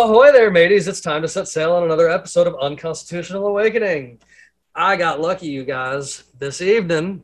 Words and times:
Ahoy 0.00 0.32
there, 0.32 0.50
mateys. 0.50 0.88
It's 0.88 1.02
time 1.02 1.20
to 1.20 1.28
set 1.28 1.46
sail 1.46 1.72
on 1.72 1.84
another 1.84 2.08
episode 2.08 2.46
of 2.46 2.56
Unconstitutional 2.58 3.46
Awakening. 3.46 4.18
I 4.74 4.96
got 4.96 5.20
lucky, 5.20 5.48
you 5.48 5.62
guys. 5.62 6.24
This 6.38 6.62
evening, 6.62 7.22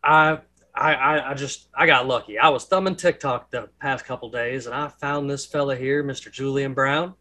I, 0.00 0.38
I, 0.72 1.32
I, 1.32 1.34
just, 1.34 1.66
I 1.76 1.86
got 1.86 2.06
lucky. 2.06 2.38
I 2.38 2.48
was 2.50 2.64
thumbing 2.64 2.94
TikTok 2.94 3.50
the 3.50 3.70
past 3.80 4.04
couple 4.04 4.30
days, 4.30 4.66
and 4.66 4.74
I 4.74 4.86
found 4.86 5.28
this 5.28 5.44
fella 5.44 5.74
here, 5.74 6.04
Mr. 6.04 6.30
Julian 6.30 6.74
Brown, 6.74 7.14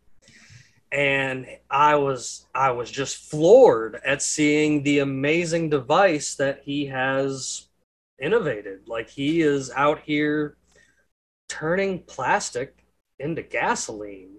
and 0.91 1.47
I 1.71 1.95
was, 1.95 2.45
I 2.53 2.69
was 2.69 2.91
just 2.91 3.31
floored 3.31 3.99
at 4.05 4.21
seeing 4.21 4.83
the 4.83 4.99
amazing 4.99 5.71
device 5.71 6.35
that 6.35 6.61
he 6.63 6.85
has 6.85 7.69
innovated. 8.21 8.87
Like 8.87 9.09
he 9.09 9.41
is 9.41 9.71
out 9.71 10.01
here 10.01 10.57
turning 11.47 12.03
plastic 12.03 12.85
into 13.17 13.41
gasoline 13.41 14.38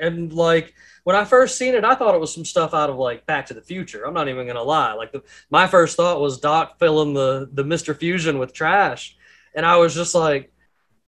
and 0.00 0.32
like 0.32 0.74
when 1.04 1.14
I 1.14 1.24
first 1.24 1.56
seen 1.56 1.74
it, 1.74 1.84
I 1.84 1.94
thought 1.94 2.16
it 2.16 2.20
was 2.20 2.34
some 2.34 2.44
stuff 2.44 2.74
out 2.74 2.90
of 2.90 2.96
like 2.96 3.26
Back 3.26 3.46
to 3.46 3.54
the 3.54 3.62
Future. 3.62 4.04
I'm 4.04 4.14
not 4.14 4.28
even 4.28 4.46
gonna 4.46 4.62
lie. 4.62 4.92
Like 4.94 5.12
the, 5.12 5.22
my 5.50 5.66
first 5.66 5.96
thought 5.96 6.20
was 6.20 6.40
Doc 6.40 6.78
filling 6.78 7.14
the 7.14 7.48
the 7.52 7.64
Mister 7.64 7.94
Fusion 7.94 8.38
with 8.38 8.52
trash, 8.52 9.16
and 9.54 9.64
I 9.64 9.76
was 9.76 9.94
just 9.94 10.14
like, 10.14 10.52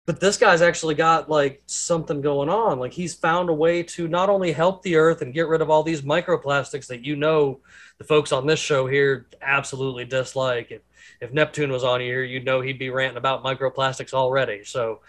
but 0.04 0.18
this 0.18 0.38
guy's 0.38 0.60
actually 0.62 0.96
got 0.96 1.30
like 1.30 1.62
something 1.66 2.20
going 2.20 2.48
on. 2.48 2.80
Like 2.80 2.92
he's 2.92 3.14
found 3.14 3.48
a 3.48 3.54
way 3.54 3.82
to 3.84 4.08
not 4.08 4.28
only 4.28 4.52
help 4.52 4.82
the 4.82 4.96
Earth 4.96 5.22
and 5.22 5.32
get 5.32 5.48
rid 5.48 5.60
of 5.60 5.70
all 5.70 5.82
these 5.82 6.02
microplastics 6.02 6.88
that 6.88 7.04
you 7.04 7.14
know 7.14 7.60
the 7.98 8.04
folks 8.04 8.32
on 8.32 8.46
this 8.46 8.58
show 8.60 8.86
here 8.86 9.28
absolutely 9.40 10.04
dislike. 10.04 10.70
If 10.70 10.82
if 11.20 11.32
Neptune 11.32 11.70
was 11.70 11.84
on 11.84 12.00
here, 12.00 12.24
you'd 12.24 12.44
know 12.44 12.60
he'd 12.60 12.78
be 12.78 12.90
ranting 12.90 13.18
about 13.18 13.44
microplastics 13.44 14.12
already. 14.12 14.64
So, 14.64 15.02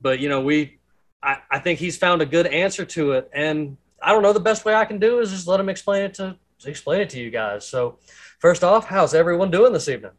but 0.00 0.20
you 0.20 0.28
know 0.28 0.40
we 0.42 0.77
I, 1.22 1.38
I 1.50 1.58
think 1.58 1.78
he's 1.78 1.96
found 1.96 2.22
a 2.22 2.26
good 2.26 2.46
answer 2.46 2.84
to 2.84 3.12
it. 3.12 3.30
And 3.32 3.76
I 4.02 4.12
don't 4.12 4.22
know, 4.22 4.32
the 4.32 4.40
best 4.40 4.64
way 4.64 4.74
I 4.74 4.84
can 4.84 4.98
do 4.98 5.18
is 5.20 5.30
just 5.30 5.46
let 5.46 5.60
him 5.60 5.68
explain 5.68 6.02
it 6.04 6.14
to 6.14 6.36
explain 6.64 7.00
it 7.00 7.10
to 7.10 7.20
you 7.20 7.30
guys. 7.30 7.66
So 7.66 7.98
first 8.38 8.64
off, 8.64 8.86
how's 8.86 9.14
everyone 9.14 9.50
doing 9.50 9.72
this 9.72 9.88
evening? 9.88 10.12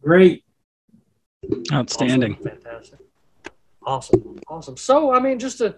Great. 0.00 0.44
Outstanding. 1.72 2.34
Awesome. 2.34 2.44
Fantastic. 2.44 2.98
Awesome. 3.86 4.38
Awesome. 4.48 4.76
So 4.76 5.12
I 5.12 5.20
mean 5.20 5.38
just 5.38 5.58
to 5.58 5.76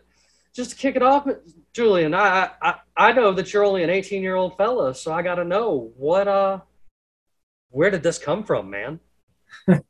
just 0.55 0.71
to 0.71 0.77
kick 0.77 0.97
it 0.97 1.03
off, 1.03 1.29
Julian, 1.73 2.15
I 2.15 2.51
I, 2.63 2.75
I 2.97 3.13
know 3.13 3.33
that 3.33 3.53
you're 3.53 3.65
only 3.65 3.83
an 3.83 3.91
18 3.91 4.23
year 4.23 4.37
old 4.37 4.57
fella, 4.57 4.95
so 4.95 5.13
I 5.13 5.23
gotta 5.23 5.45
know 5.45 5.93
what 5.97 6.29
uh 6.29 6.61
where 7.71 7.91
did 7.91 8.03
this 8.03 8.19
come 8.19 8.45
from, 8.45 8.71
man? 8.71 9.01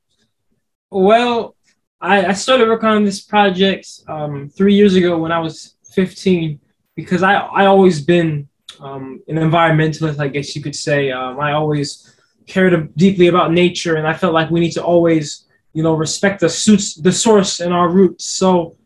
well, 0.91 1.56
I, 2.01 2.27
I 2.27 2.33
started 2.33 2.69
working 2.69 2.89
on 2.89 3.05
this 3.05 3.21
project 3.21 3.89
um, 4.09 4.49
three 4.51 4.75
years 4.75 4.95
ago 4.95 5.19
when 5.19 5.33
I 5.33 5.39
was 5.39 5.77
15 5.93 6.61
because 6.95 7.23
I 7.23 7.35
I 7.35 7.67
always 7.67 8.01
been 8.01 8.49
um, 8.81 9.23
an 9.29 9.37
environmentalist, 9.37 10.19
I 10.19 10.29
guess 10.29 10.55
you 10.55 10.63
could 10.63 10.77
say. 10.77 11.11
Um, 11.11 11.41
I 11.41 11.53
always 11.53 12.15
cared 12.47 12.95
deeply 12.97 13.29
about 13.29 13.53
nature, 13.53 13.97
and 13.97 14.07
I 14.07 14.15
felt 14.15 14.35
like 14.35 14.51
we 14.51 14.61
need 14.61 14.73
to 14.73 14.85
always, 14.85 15.47
you 15.73 15.83
know, 15.83 15.95
respect 15.95 16.41
the 16.41 16.49
suits, 16.49 16.95
the 16.95 17.13
source 17.13 17.61
and 17.61 17.73
our 17.73 17.89
roots. 17.89 18.25
So, 18.25 18.77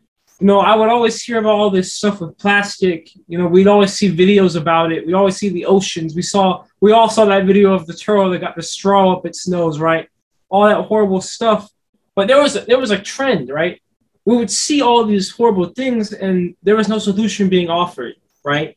you 0.41 0.47
know, 0.47 0.60
I 0.60 0.75
would 0.75 0.88
always 0.88 1.22
hear 1.22 1.38
about 1.38 1.54
all 1.54 1.71
this 1.71 1.92
stuff 1.92 2.21
with 2.21 2.38
plastic. 2.38 3.10
You 3.27 3.38
know, 3.38 3.47
we'd 3.47 3.66
always 3.66 3.92
see 3.92 4.15
videos 4.15 4.56
about 4.56 4.92
it. 4.92 5.06
We 5.06 5.12
always 5.12 5.37
see 5.37 5.48
the 5.50 5.66
oceans. 5.66 6.15
We 6.15 6.22
saw, 6.22 6.65
we 6.81 6.92
all 6.92 7.10
saw 7.10 7.25
that 7.27 7.44
video 7.44 7.72
of 7.72 7.87
the 7.87 7.94
turtle 7.94 8.31
that 8.31 8.41
got 8.41 8.56
the 8.56 8.62
straw 8.62 9.12
up 9.12 9.27
its 9.27 9.47
nose, 9.47 9.78
right? 9.78 10.09
All 10.48 10.65
that 10.66 10.87
horrible 10.87 11.21
stuff. 11.21 11.71
But 12.20 12.28
there 12.28 12.42
was 12.42 12.54
a, 12.54 12.60
there 12.66 12.78
was 12.78 12.91
a 12.91 12.98
trend, 12.98 13.48
right? 13.48 13.81
We 14.26 14.36
would 14.36 14.50
see 14.50 14.82
all 14.82 15.06
these 15.06 15.31
horrible 15.31 15.69
things, 15.69 16.12
and 16.12 16.54
there 16.62 16.76
was 16.76 16.86
no 16.86 16.98
solution 16.98 17.48
being 17.48 17.70
offered, 17.70 18.16
right? 18.44 18.76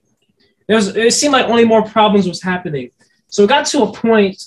There 0.65 0.77
was, 0.77 0.95
it 0.95 1.13
seemed 1.13 1.33
like 1.33 1.47
only 1.47 1.65
more 1.65 1.83
problems 1.83 2.25
was 2.25 2.41
happening. 2.41 2.91
So 3.27 3.43
it 3.43 3.49
got 3.49 3.65
to 3.65 3.83
a 3.83 3.91
point. 3.91 4.41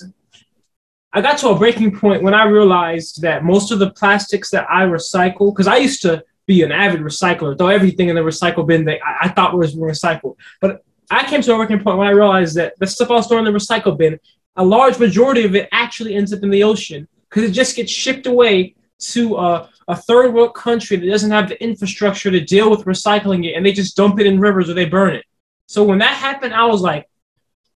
I 1.13 1.21
got 1.21 1.37
to 1.37 1.49
a 1.49 1.55
breaking 1.55 1.95
point 1.95 2.23
when 2.23 2.33
I 2.33 2.45
realized 2.45 3.21
that 3.21 3.43
most 3.43 3.71
of 3.71 3.77
the 3.77 3.91
plastics 3.91 4.49
that 4.49 4.65
I 4.67 4.85
recycle, 4.85 5.53
because 5.53 5.67
I 5.67 5.77
used 5.77 6.01
to 6.01 6.23
be 6.47 6.63
an 6.63 6.71
avid 6.71 7.01
recycler, 7.01 7.55
throw 7.55 7.67
everything 7.67 8.09
in 8.09 8.15
the 8.15 8.21
recycle 8.21 8.65
bin 8.65 8.83
that 8.85 8.97
I, 9.05 9.27
I 9.27 9.29
thought 9.29 9.55
was 9.55 9.75
recycled. 9.75 10.37
But 10.59 10.83
I 11.11 11.23
came 11.23 11.43
to 11.43 11.53
a 11.53 11.57
breaking 11.57 11.83
point 11.83 11.99
when 11.99 12.07
I 12.07 12.11
realized 12.13 12.55
that 12.55 12.73
the 12.79 12.87
stuff 12.87 13.11
I 13.11 13.13
was 13.13 13.27
throwing 13.27 13.45
in 13.45 13.53
the 13.53 13.59
recycle 13.59 13.95
bin, 13.95 14.19
a 14.55 14.65
large 14.65 14.97
majority 14.97 15.45
of 15.45 15.53
it 15.53 15.69
actually 15.71 16.15
ends 16.15 16.33
up 16.33 16.41
in 16.41 16.49
the 16.49 16.63
ocean 16.63 17.07
because 17.29 17.43
it 17.47 17.51
just 17.51 17.75
gets 17.75 17.91
shipped 17.91 18.25
away 18.25 18.73
to 18.99 19.37
a, 19.37 19.69
a 19.87 19.95
third 19.95 20.33
world 20.33 20.55
country 20.55 20.97
that 20.97 21.05
doesn't 21.05 21.31
have 21.31 21.49
the 21.49 21.61
infrastructure 21.63 22.31
to 22.31 22.39
deal 22.39 22.69
with 22.69 22.85
recycling 22.85 23.45
it 23.45 23.53
and 23.53 23.65
they 23.65 23.71
just 23.71 23.95
dump 23.95 24.19
it 24.19 24.25
in 24.25 24.39
rivers 24.39 24.69
or 24.69 24.73
they 24.73 24.85
burn 24.85 25.15
it. 25.15 25.25
So 25.67 25.83
when 25.83 25.99
that 25.99 26.15
happened, 26.15 26.53
I 26.53 26.65
was 26.65 26.81
like, 26.81 27.09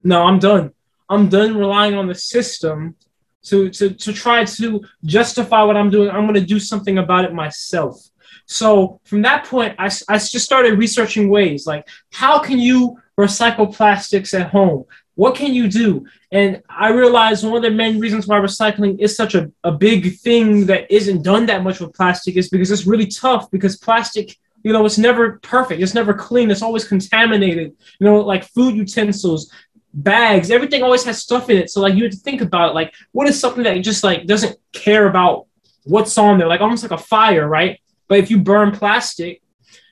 no, 0.02 0.22
I'm 0.22 0.38
done. 0.38 0.72
I'm 1.08 1.28
done 1.28 1.56
relying 1.56 1.94
on 1.94 2.06
the 2.06 2.14
system 2.14 2.96
to, 3.44 3.68
to, 3.70 3.90
to 3.90 4.12
try 4.12 4.44
to 4.44 4.82
justify 5.04 5.62
what 5.62 5.76
I'm 5.76 5.90
doing. 5.90 6.10
I'm 6.10 6.22
going 6.22 6.34
to 6.34 6.40
do 6.40 6.60
something 6.60 6.98
about 6.98 7.24
it 7.24 7.34
myself. 7.34 8.00
So 8.46 9.00
from 9.04 9.22
that 9.22 9.44
point, 9.44 9.76
I, 9.78 9.90
I 10.08 10.18
just 10.18 10.40
started 10.40 10.78
researching 10.78 11.28
ways 11.28 11.66
like 11.66 11.88
how 12.10 12.38
can 12.38 12.58
you 12.58 12.98
recycle 13.18 13.74
plastics 13.74 14.34
at 14.34 14.50
home? 14.50 14.84
What 15.14 15.34
can 15.34 15.52
you 15.52 15.68
do? 15.68 16.06
And 16.32 16.62
I 16.68 16.90
realized 16.90 17.44
one 17.44 17.56
of 17.56 17.62
the 17.62 17.70
main 17.70 17.98
reasons 17.98 18.26
why 18.26 18.38
recycling 18.38 18.98
is 19.00 19.16
such 19.16 19.34
a, 19.34 19.50
a 19.64 19.72
big 19.72 20.16
thing 20.18 20.66
that 20.66 20.90
isn't 20.90 21.22
done 21.22 21.46
that 21.46 21.62
much 21.62 21.80
with 21.80 21.94
plastic 21.94 22.36
is 22.36 22.48
because 22.48 22.70
it's 22.70 22.86
really 22.86 23.06
tough 23.06 23.50
because 23.50 23.76
plastic, 23.76 24.36
you 24.62 24.72
know, 24.72 24.86
it's 24.86 24.98
never 24.98 25.38
perfect. 25.40 25.82
It's 25.82 25.94
never 25.94 26.14
clean. 26.14 26.50
It's 26.50 26.62
always 26.62 26.86
contaminated. 26.86 27.76
You 27.98 28.06
know, 28.06 28.20
like 28.20 28.44
food 28.44 28.76
utensils, 28.76 29.52
bags, 29.92 30.50
everything 30.50 30.82
always 30.82 31.04
has 31.04 31.18
stuff 31.18 31.50
in 31.50 31.58
it. 31.58 31.70
So 31.70 31.80
like 31.80 31.94
you 31.94 32.04
have 32.04 32.12
to 32.12 32.18
think 32.18 32.40
about 32.40 32.70
it, 32.70 32.74
like 32.74 32.94
what 33.12 33.28
is 33.28 33.38
something 33.38 33.64
that 33.64 33.76
just 33.82 34.04
like 34.04 34.26
doesn't 34.26 34.56
care 34.72 35.06
about 35.06 35.46
what's 35.84 36.16
on 36.18 36.38
there, 36.38 36.48
like 36.48 36.60
almost 36.60 36.82
like 36.82 36.92
a 36.92 36.98
fire, 36.98 37.48
right? 37.48 37.80
But 38.08 38.18
if 38.18 38.30
you 38.30 38.38
burn 38.38 38.72
plastic, 38.72 39.42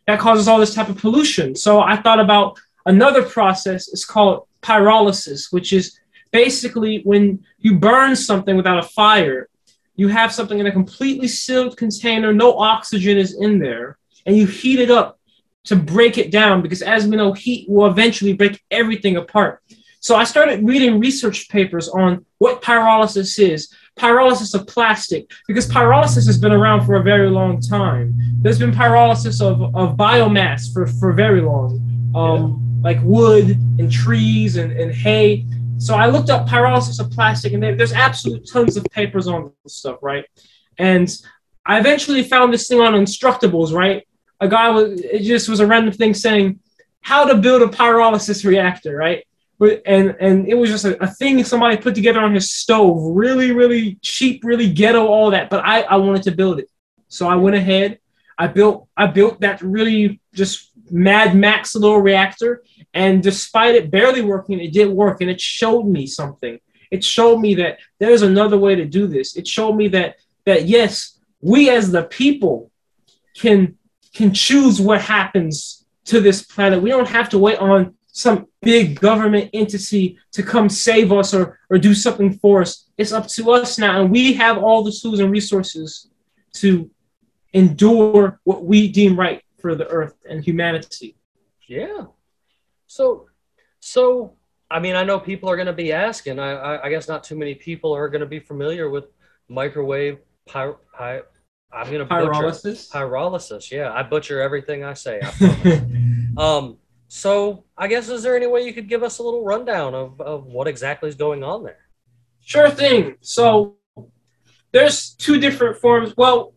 that 0.06 0.20
causes 0.20 0.48
all 0.48 0.58
this 0.58 0.74
type 0.74 0.88
of 0.88 0.96
pollution. 0.96 1.54
So 1.54 1.80
I 1.80 1.96
thought 1.96 2.20
about 2.20 2.58
another 2.86 3.22
process. 3.22 3.88
It's 3.88 4.04
called 4.04 4.47
pyrolysis, 4.62 5.52
which 5.52 5.72
is 5.72 5.98
basically 6.30 7.02
when 7.04 7.44
you 7.58 7.78
burn 7.78 8.16
something 8.16 8.56
without 8.56 8.78
a 8.78 8.88
fire, 8.88 9.48
you 9.96 10.08
have 10.08 10.32
something 10.32 10.58
in 10.58 10.66
a 10.66 10.72
completely 10.72 11.28
sealed 11.28 11.76
container, 11.76 12.32
no 12.32 12.58
oxygen 12.58 13.18
is 13.18 13.34
in 13.34 13.58
there, 13.58 13.98
and 14.26 14.36
you 14.36 14.46
heat 14.46 14.78
it 14.78 14.90
up 14.90 15.18
to 15.64 15.76
break 15.76 16.18
it 16.18 16.30
down 16.30 16.62
because, 16.62 16.82
as 16.82 17.06
we 17.06 17.16
know, 17.16 17.32
heat 17.32 17.68
will 17.68 17.86
eventually 17.86 18.32
break 18.32 18.62
everything 18.70 19.16
apart. 19.16 19.62
So 20.00 20.14
I 20.14 20.24
started 20.24 20.64
reading 20.64 21.00
research 21.00 21.48
papers 21.48 21.88
on 21.88 22.24
what 22.38 22.62
pyrolysis 22.62 23.38
is, 23.38 23.74
pyrolysis 23.98 24.54
of 24.54 24.66
plastic, 24.66 25.30
because 25.48 25.68
pyrolysis 25.68 26.26
has 26.26 26.38
been 26.38 26.52
around 26.52 26.86
for 26.86 26.94
a 26.94 27.02
very 27.02 27.28
long 27.28 27.60
time. 27.60 28.14
There's 28.40 28.60
been 28.60 28.70
pyrolysis 28.70 29.42
of, 29.42 29.74
of 29.74 29.96
biomass 29.96 30.72
for, 30.72 30.86
for 30.86 31.12
very 31.12 31.40
long. 31.40 32.12
Um, 32.14 32.67
like 32.82 32.98
wood 33.02 33.50
and 33.78 33.90
trees 33.90 34.56
and, 34.56 34.72
and 34.72 34.92
hay. 34.92 35.46
So 35.78 35.94
I 35.94 36.06
looked 36.06 36.30
up 36.30 36.48
pyrolysis 36.48 37.00
of 37.00 37.10
plastic, 37.10 37.52
and 37.52 37.62
there's 37.62 37.92
absolute 37.92 38.48
tons 38.50 38.76
of 38.76 38.84
papers 38.84 39.28
on 39.28 39.52
this 39.64 39.74
stuff, 39.74 39.98
right? 40.02 40.24
And 40.78 41.08
I 41.64 41.78
eventually 41.78 42.22
found 42.22 42.52
this 42.52 42.66
thing 42.66 42.80
on 42.80 42.94
Instructables, 42.94 43.72
right? 43.72 44.06
A 44.40 44.48
guy 44.48 44.70
was 44.70 45.00
it 45.00 45.22
just 45.22 45.48
was 45.48 45.60
a 45.60 45.66
random 45.66 45.92
thing 45.92 46.14
saying 46.14 46.60
how 47.00 47.24
to 47.24 47.36
build 47.36 47.62
a 47.62 47.66
pyrolysis 47.66 48.44
reactor, 48.44 48.96
right? 48.96 49.24
And 49.60 50.16
and 50.20 50.46
it 50.46 50.54
was 50.54 50.70
just 50.70 50.84
a, 50.84 51.02
a 51.02 51.06
thing 51.06 51.42
somebody 51.42 51.76
put 51.76 51.94
together 51.94 52.20
on 52.20 52.34
his 52.34 52.50
stove, 52.52 53.16
really, 53.16 53.50
really 53.52 53.98
cheap, 54.02 54.44
really 54.44 54.72
ghetto, 54.72 55.06
all 55.06 55.30
that. 55.32 55.50
But 55.50 55.64
I, 55.64 55.82
I 55.82 55.96
wanted 55.96 56.22
to 56.24 56.32
build 56.32 56.60
it, 56.60 56.70
so 57.08 57.28
I 57.28 57.34
went 57.36 57.56
ahead. 57.56 57.98
I 58.38 58.46
built 58.46 58.88
I 58.96 59.06
built 59.06 59.40
that 59.40 59.60
really 59.60 60.20
just 60.32 60.67
Mad 60.90 61.34
Max 61.34 61.74
little 61.74 62.00
reactor, 62.00 62.62
and 62.94 63.22
despite 63.22 63.74
it 63.74 63.90
barely 63.90 64.22
working, 64.22 64.60
it 64.60 64.72
did 64.72 64.88
work, 64.88 65.20
and 65.20 65.30
it 65.30 65.40
showed 65.40 65.84
me 65.84 66.06
something. 66.06 66.58
It 66.90 67.04
showed 67.04 67.38
me 67.38 67.54
that 67.56 67.78
there's 67.98 68.22
another 68.22 68.58
way 68.58 68.74
to 68.74 68.84
do 68.84 69.06
this. 69.06 69.36
It 69.36 69.46
showed 69.46 69.74
me 69.74 69.88
that 69.88 70.16
that 70.46 70.66
yes, 70.66 71.18
we 71.40 71.70
as 71.70 71.90
the 71.90 72.04
people 72.04 72.70
can 73.36 73.76
can 74.14 74.32
choose 74.32 74.80
what 74.80 75.00
happens 75.00 75.84
to 76.06 76.20
this 76.20 76.42
planet. 76.42 76.82
We 76.82 76.90
don't 76.90 77.08
have 77.08 77.28
to 77.30 77.38
wait 77.38 77.58
on 77.58 77.94
some 78.06 78.48
big 78.62 78.98
government 78.98 79.50
entity 79.52 80.18
to 80.32 80.42
come 80.42 80.68
save 80.68 81.12
us 81.12 81.32
or, 81.34 81.58
or 81.70 81.78
do 81.78 81.94
something 81.94 82.32
for 82.38 82.62
us. 82.62 82.88
It's 82.96 83.12
up 83.12 83.28
to 83.28 83.52
us 83.52 83.78
now. 83.78 84.00
And 84.00 84.10
we 84.10 84.32
have 84.32 84.58
all 84.58 84.82
the 84.82 84.90
tools 84.90 85.20
and 85.20 85.30
resources 85.30 86.08
to 86.54 86.90
endure 87.52 88.40
what 88.44 88.64
we 88.64 88.88
deem 88.88 89.18
right 89.18 89.42
for 89.60 89.74
the 89.74 89.86
earth 89.88 90.14
and 90.28 90.44
humanity. 90.44 91.16
Yeah. 91.66 92.06
So, 92.86 93.26
so 93.80 94.34
I 94.70 94.80
mean, 94.80 94.96
I 94.96 95.04
know 95.04 95.18
people 95.18 95.48
are 95.48 95.56
going 95.56 95.66
to 95.66 95.72
be 95.72 95.92
asking. 95.92 96.38
I, 96.38 96.52
I, 96.52 96.86
I 96.86 96.90
guess 96.90 97.08
not 97.08 97.24
too 97.24 97.36
many 97.36 97.54
people 97.54 97.92
are 97.94 98.08
going 98.08 98.20
to 98.20 98.26
be 98.26 98.40
familiar 98.40 98.90
with 98.90 99.04
microwave 99.48 100.18
py, 100.46 100.70
py, 100.96 101.20
I'm 101.72 101.86
going 101.86 101.98
to 101.98 102.04
butcher 102.04 102.30
Pyrolysis? 102.30 102.90
pyrolysis. 102.90 103.70
Yeah, 103.70 103.92
I 103.92 104.02
butcher 104.02 104.40
everything 104.40 104.84
I 104.84 104.94
say. 104.94 105.20
I 105.22 105.82
um. 106.36 106.78
So, 107.10 107.64
I 107.76 107.88
guess 107.88 108.10
is 108.10 108.22
there 108.22 108.36
any 108.36 108.46
way 108.46 108.66
you 108.66 108.74
could 108.74 108.86
give 108.86 109.02
us 109.02 109.18
a 109.18 109.22
little 109.22 109.42
rundown 109.42 109.94
of, 109.94 110.20
of 110.20 110.44
what 110.44 110.68
exactly 110.68 111.08
is 111.08 111.14
going 111.14 111.42
on 111.42 111.64
there? 111.64 111.88
Sure 112.40 112.68
thing. 112.68 113.16
So 113.22 113.76
there's 114.72 115.14
two 115.14 115.40
different 115.40 115.78
forms. 115.78 116.14
Well, 116.18 116.52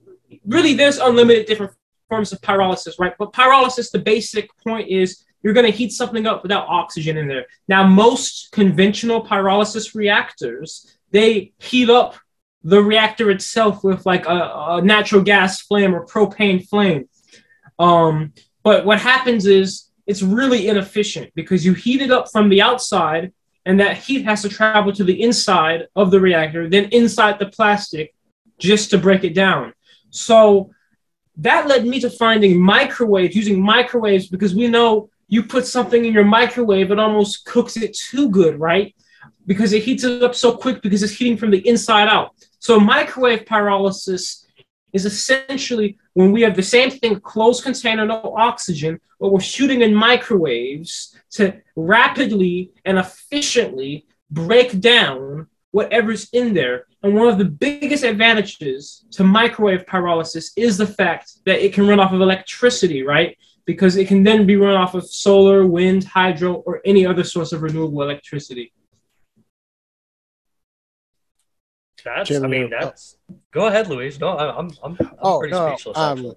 really, 0.46 0.74
there's 0.74 0.98
unlimited 0.98 1.46
different 1.46 1.74
forms 2.12 2.34
of 2.34 2.42
pyrolysis, 2.42 3.00
right? 3.00 3.14
But 3.18 3.32
pyrolysis, 3.32 3.90
the 3.90 4.00
basic 4.00 4.50
point 4.58 4.90
is 4.90 5.24
you're 5.42 5.54
going 5.54 5.66
to 5.66 5.78
heat 5.78 5.94
something 5.94 6.28
up 6.28 6.44
without 6.44 6.68
oxygen 6.68 7.16
in 7.18 7.30
there. 7.30 7.46
Now, 7.70 7.88
most 7.88 8.52
conventional 8.52 9.26
pyrolysis 9.26 9.96
reactors, 9.96 10.98
they 11.12 11.54
heat 11.58 11.90
up 11.90 12.16
the 12.64 12.84
reactor 12.84 13.32
itself 13.32 13.84
with 13.86 14.06
like 14.06 14.26
a, 14.26 14.40
a 14.56 14.82
natural 14.84 15.22
gas 15.22 15.62
flame 15.62 15.96
or 15.96 16.06
propane 16.06 16.68
flame. 16.68 17.08
Um, 17.80 18.34
but 18.62 18.86
what 18.86 19.00
happens 19.00 19.46
is 19.46 19.90
it's 20.06 20.22
really 20.22 20.68
inefficient 20.68 21.32
because 21.34 21.66
you 21.66 21.74
heat 21.74 22.02
it 22.02 22.12
up 22.12 22.30
from 22.30 22.50
the 22.50 22.62
outside 22.62 23.32
and 23.66 23.80
that 23.80 23.98
heat 23.98 24.26
has 24.26 24.42
to 24.42 24.50
travel 24.50 24.92
to 24.92 25.06
the 25.06 25.22
inside 25.24 25.88
of 25.96 26.12
the 26.12 26.20
reactor, 26.20 26.70
then 26.70 26.90
inside 26.92 27.40
the 27.40 27.46
plastic 27.48 28.14
just 28.60 28.90
to 28.90 28.98
break 28.98 29.24
it 29.24 29.34
down. 29.34 29.74
So 30.10 30.72
that 31.42 31.68
led 31.68 31.86
me 31.86 32.00
to 32.00 32.10
finding 32.10 32.62
microwaves, 32.62 33.36
using 33.36 33.60
microwaves 33.60 34.28
because 34.28 34.54
we 34.56 34.68
know 34.68 35.10
you 35.28 35.44
put 35.44 35.66
something 35.66 36.06
in 36.06 36.14
your 36.14 36.24
microwave, 36.24 36.92
it 36.92 37.00
almost 37.00 37.46
cooks 37.46 37.78
it 37.78 37.96
too 37.96 38.30
good, 38.30 38.60
right? 38.60 38.96
Because 39.48 39.74
it 39.74 39.84
heats 39.84 40.04
it 40.04 40.22
up 40.22 40.36
so 40.36 40.56
quick 40.56 40.82
because 40.82 41.02
it's 41.02 41.14
heating 41.14 41.38
from 41.38 41.52
the 41.52 41.68
inside 41.68 42.08
out. 42.08 42.36
So 42.60 42.80
microwave 42.80 43.46
pyrolysis 43.46 44.46
is 44.94 45.06
essentially 45.06 45.98
when 46.14 46.32
we 46.32 46.42
have 46.42 46.56
the 46.56 46.64
same 46.64 46.92
thing, 46.92 47.20
closed 47.20 47.64
container, 47.64 48.06
no 48.06 48.36
oxygen, 48.38 49.00
but 49.20 49.32
we're 49.32 49.40
shooting 49.40 49.82
in 49.82 49.96
microwaves 49.96 51.18
to 51.32 51.60
rapidly 51.76 52.72
and 52.86 53.00
efficiently 53.00 54.06
break 54.30 54.80
down 54.80 55.48
whatever's 55.72 56.30
in 56.34 56.54
there. 56.54 56.86
And 57.04 57.16
one 57.16 57.28
of 57.28 57.38
the 57.40 57.46
biggest 57.46 58.04
advantages 58.04 59.06
to 59.12 59.24
microwave 59.24 59.86
pyrolysis 59.88 60.52
is 60.56 60.78
the 60.78 60.86
fact 60.86 61.32
that 61.46 61.64
it 61.64 61.74
can 61.74 61.88
run 61.88 62.00
off 62.00 62.14
of 62.14 62.22
electricity, 62.22 63.02
right? 63.04 63.38
Because 63.66 63.96
it 63.96 64.08
can 64.08 64.22
then 64.24 64.46
be 64.46 64.56
run 64.56 64.76
off 64.76 64.94
of 64.94 65.06
solar, 65.08 65.66
wind, 65.66 66.04
hydro, 66.04 66.54
or 66.54 66.80
any 66.86 67.06
other 67.06 67.24
source 67.24 67.54
of 67.54 67.64
renewable 67.64 68.02
electricity. 68.04 68.72
That's, 72.04 72.30
Jim, 72.30 72.44
I 72.44 72.48
mean, 72.48 72.62
you're- 72.62 72.78
that's. 72.80 73.18
Go 73.52 73.68
ahead, 73.68 73.88
Luis. 73.88 74.20
No, 74.20 74.30
I- 74.30 74.58
I'm, 74.58 74.72
I'm, 74.84 74.98
I'm 75.00 75.10
Oh, 75.22 75.40
pretty 75.40 75.54
no, 75.54 75.76
speechless. 75.76 75.98
um. 75.98 76.34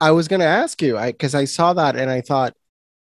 I 0.00 0.10
was 0.10 0.26
gonna 0.26 0.44
ask 0.44 0.82
you, 0.82 0.98
I 0.98 1.12
because 1.12 1.32
I 1.34 1.44
saw 1.44 1.74
that 1.74 1.94
and 1.94 2.10
I 2.10 2.22
thought, 2.22 2.54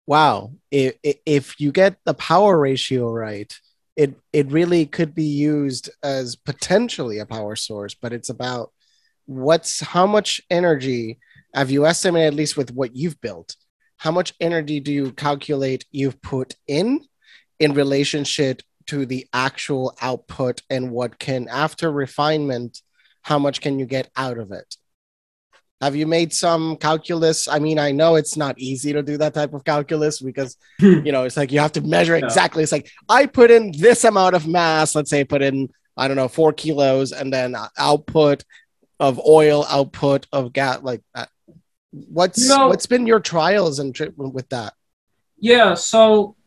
wow, 0.06 0.54
if 0.70 0.94
if 1.26 1.60
you 1.60 1.72
get 1.72 1.98
the 2.06 2.14
power 2.14 2.60
ratio 2.60 3.10
right, 3.12 3.52
it 3.96 4.16
it 4.32 4.52
really 4.52 4.86
could 4.86 5.14
be 5.14 5.26
used 5.26 5.90
as 6.02 6.36
potentially 6.36 7.20
a 7.20 7.26
power 7.26 7.56
source. 7.56 7.94
But 7.94 8.14
it's 8.14 8.30
about 8.30 8.72
what's 9.26 9.80
how 9.82 10.08
much 10.08 10.42
energy 10.50 11.20
have 11.54 11.72
you 11.72 11.86
estimated 11.86 12.28
at 12.28 12.34
least 12.34 12.58
with 12.58 12.72
what 12.72 12.96
you've 12.96 13.22
built? 13.22 13.56
How 13.98 14.12
much 14.12 14.34
energy 14.40 14.80
do 14.80 14.92
you 14.92 15.12
calculate 15.12 15.86
you've 15.92 16.22
put 16.22 16.56
in 16.68 17.02
in 17.60 17.74
relationship 17.74 18.62
to 18.88 19.06
the 19.06 19.28
actual 19.32 19.96
output 20.02 20.62
and 20.70 20.92
what 20.92 21.20
can 21.20 21.48
after 21.48 21.92
refinement? 21.92 22.82
How 23.22 23.40
much 23.40 23.62
can 23.62 23.80
you 23.80 23.86
get 23.86 24.10
out 24.18 24.38
of 24.38 24.52
it? 24.52 24.76
Have 25.84 25.98
you 25.98 26.08
made 26.08 26.32
some 26.32 26.78
calculus? 26.78 27.48
I 27.48 27.60
mean, 27.60 27.78
I 27.78 27.92
know 27.92 28.16
it's 28.16 28.38
not 28.38 28.58
easy 28.58 28.94
to 28.94 29.04
do 29.04 29.18
that 29.18 29.34
type 29.34 29.54
of 29.54 29.66
calculus 29.66 30.22
because 30.22 30.56
hmm. 30.80 31.06
you 31.06 31.12
know 31.12 31.24
it's 31.24 31.36
like 31.36 31.52
you 31.52 31.60
have 31.60 31.74
to 31.74 31.82
measure 31.82 32.16
exactly. 32.16 32.64
It's 32.64 32.72
like 32.72 32.90
I 33.10 33.26
put 33.26 33.52
in 33.52 33.74
this 33.78 34.06
amount 34.06 34.36
of 34.36 34.48
mass. 34.48 34.96
Let's 34.96 35.10
say 35.10 35.26
put 35.26 35.42
in 35.42 35.70
I 35.98 36.08
don't 36.08 36.16
know 36.16 36.30
four 36.30 36.54
kilos, 36.54 37.12
and 37.12 37.34
then 37.34 37.56
output 37.78 38.46
of 39.00 39.20
oil, 39.20 39.66
output 39.70 40.26
of 40.32 40.54
gas. 40.54 40.82
Like 40.82 41.02
that. 41.16 41.30
What's 41.92 42.48
No. 42.48 42.70
what's 42.70 42.86
been 42.86 43.06
your 43.06 43.20
trials 43.20 43.80
and 43.80 43.94
tri- 43.94 44.10
with 44.16 44.48
that? 44.50 44.74
Yeah, 45.38 45.74
so 45.74 46.38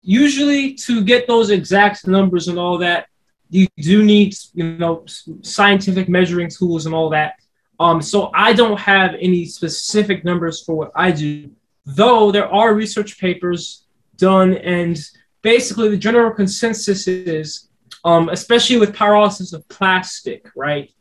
usually 0.00 0.74
to 0.74 1.04
get 1.04 1.28
those 1.28 1.50
exact 1.50 2.06
numbers 2.06 2.48
and 2.48 2.58
all 2.58 2.78
that, 2.78 3.06
you 3.50 3.66
do 3.76 4.02
need 4.02 4.34
you 4.54 4.64
know 4.78 5.04
scientific 5.42 6.08
measuring 6.08 6.48
tools 6.48 6.86
and 6.86 6.94
all 6.94 7.10
that. 7.10 7.34
Um, 7.80 8.02
so 8.02 8.30
I 8.34 8.52
don't 8.52 8.78
have 8.78 9.14
any 9.18 9.46
specific 9.46 10.22
numbers 10.22 10.62
for 10.62 10.74
what 10.74 10.92
I 10.94 11.10
do, 11.12 11.50
though 11.86 12.30
there 12.30 12.46
are 12.46 12.74
research 12.74 13.18
papers 13.18 13.86
done, 14.18 14.52
and 14.58 15.00
basically 15.40 15.88
the 15.88 15.96
general 15.96 16.30
consensus 16.30 17.08
is, 17.08 17.70
um, 18.04 18.28
especially 18.28 18.76
with 18.76 18.94
pyrolysis 18.94 19.54
of 19.54 19.66
plastic, 19.68 20.50
right? 20.54 20.92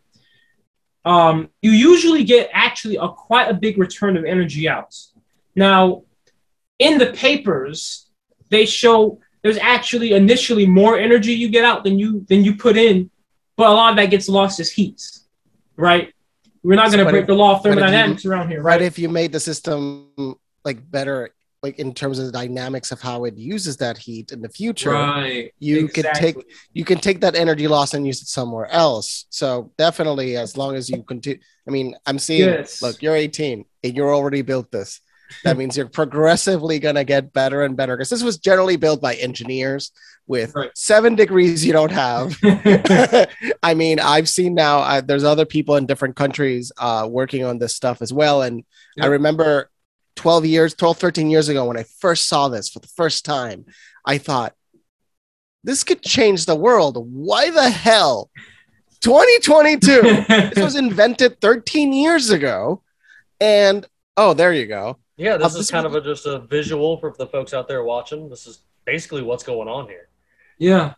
Um, 1.04 1.50
you 1.62 1.72
usually 1.72 2.24
get 2.24 2.50
actually 2.54 2.96
a 2.96 3.10
quite 3.10 3.50
a 3.50 3.54
big 3.54 3.78
return 3.78 4.16
of 4.16 4.24
energy 4.24 4.70
out. 4.70 4.96
Now, 5.58 6.04
in 6.78 6.98
the 6.98 7.12
papers, 7.12 8.10
they 8.48 8.66
show 8.66 9.20
there's 9.42 9.58
actually 9.58 10.14
initially 10.14 10.66
more 10.66 10.98
energy 10.98 11.34
you 11.34 11.50
get 11.50 11.66
out 11.66 11.84
than 11.84 12.00
you 12.00 12.26
than 12.30 12.46
you 12.46 12.56
put 12.56 12.78
in, 12.78 13.10
but 13.58 13.68
a 13.68 13.74
lot 13.74 13.92
of 13.92 13.98
that 13.98 14.12
gets 14.12 14.30
lost 14.30 14.62
as 14.62 14.72
heat, 14.72 15.02
right? 15.76 16.14
We're 16.64 16.76
not 16.76 16.92
going 16.92 17.04
to 17.06 17.10
break 17.12 17.22
if- 17.22 17.28
the 17.28 17.36
law 17.36 17.56
of 17.58 17.64
but 17.64 17.70
if 17.70 17.76
you- 17.76 17.80
thermodynamics 17.82 18.26
around 18.26 18.50
here, 18.50 18.62
Right. 18.62 18.74
right? 18.80 18.82
If 18.82 19.00
you 19.00 19.10
made 19.10 19.32
the 19.32 19.40
system 19.40 20.10
like 20.66 20.80
better, 20.92 21.30
like 21.64 21.78
in 21.80 21.94
terms 21.94 22.20
of 22.20 22.26
the 22.26 22.32
dynamics 22.32 22.92
of 22.92 23.02
how 23.02 23.26
it 23.26 23.38
uses 23.38 23.78
that 23.78 23.98
heat 23.98 24.32
in 24.32 24.42
the 24.42 24.50
future, 24.50 24.92
Right. 24.92 25.52
you 25.60 25.88
could 25.90 26.08
take 26.14 26.38
you 26.74 26.86
can 26.86 27.00
take 27.00 27.20
that 27.22 27.36
energy 27.36 27.68
loss 27.68 27.94
and 27.94 28.06
use 28.08 28.22
it 28.22 28.28
somewhere 28.28 28.68
else. 28.72 29.26
So 29.30 29.72
definitely, 29.78 30.38
as 30.38 30.56
long 30.58 30.76
as 30.76 30.90
you 30.90 31.04
continue, 31.04 31.40
I 31.68 31.72
mean, 31.72 31.96
I'm 32.06 32.20
seeing. 32.20 32.48
Yes. 32.50 32.82
Look, 32.82 33.02
you're 33.02 33.16
18 33.16 33.66
and 33.84 33.96
you're 33.96 34.14
already 34.14 34.42
built 34.42 34.72
this. 34.72 35.02
That 35.44 35.58
means 35.58 35.78
you're 35.78 35.88
progressively 35.88 36.80
gonna 36.80 37.04
get 37.04 37.34
better 37.34 37.64
and 37.64 37.76
better 37.78 37.96
because 37.96 38.10
this 38.10 38.24
was 38.24 38.38
generally 38.38 38.78
built 38.78 39.02
by 39.02 39.16
engineers 39.16 39.92
with 40.28 40.54
Right. 40.56 40.72
seven 40.76 41.16
degrees 41.16 41.66
you 41.66 41.74
don't 41.74 41.92
have. 41.92 42.36
I 43.64 43.74
mean, 43.74 44.00
I've 44.00 44.30
seen 44.30 44.54
now. 44.54 44.80
Uh, 44.80 45.02
there's 45.02 45.24
other 45.24 45.46
people 45.46 45.76
in 45.76 45.86
different 45.86 46.16
countries 46.16 46.72
uh, 46.78 47.08
working 47.10 47.44
on 47.44 47.58
this 47.60 47.76
stuff 47.76 48.02
as 48.02 48.14
well, 48.14 48.42
and 48.42 48.64
I 49.02 49.08
remember 49.08 49.70
12 50.16 50.46
years, 50.46 50.74
12, 50.74 50.98
13 50.98 51.30
years 51.30 51.48
ago 51.48 51.66
when 51.66 51.78
I 51.78 51.86
first 52.00 52.28
saw 52.28 52.50
this 52.50 52.70
for 52.70 52.80
the 52.80 52.88
first 52.88 53.24
time, 53.24 53.66
I 54.06 54.18
thought 54.18 54.54
this 55.64 55.84
could 55.84 56.02
change 56.02 56.46
the 56.46 56.56
world. 56.56 56.98
Why 56.98 57.50
the 57.50 57.70
hell? 57.70 58.30
2022. 59.02 60.02
this 60.28 60.60
was 60.60 60.76
invented 60.76 61.40
13 61.40 61.94
years 61.94 62.30
ago. 62.30 62.82
And 63.40 63.86
oh, 64.18 64.34
there 64.34 64.54
you 64.54 64.68
go. 64.68 64.98
Yeah, 65.20 65.36
this 65.38 65.54
this 65.54 65.64
is 65.64 65.72
kind 65.72 65.86
of 65.86 65.94
a, 65.96 66.02
just 66.02 66.26
a 66.26 66.40
visual 66.40 66.98
for 66.98 67.14
the 67.18 67.28
folks 67.28 67.54
out 67.54 67.68
there 67.68 67.84
watching. 67.84 68.30
This 68.30 68.48
is 68.48 68.60
basically 68.86 69.22
what's 69.22 69.44
going 69.44 69.68
on 69.68 69.88
here. 69.88 70.08
yeah. 70.58 70.94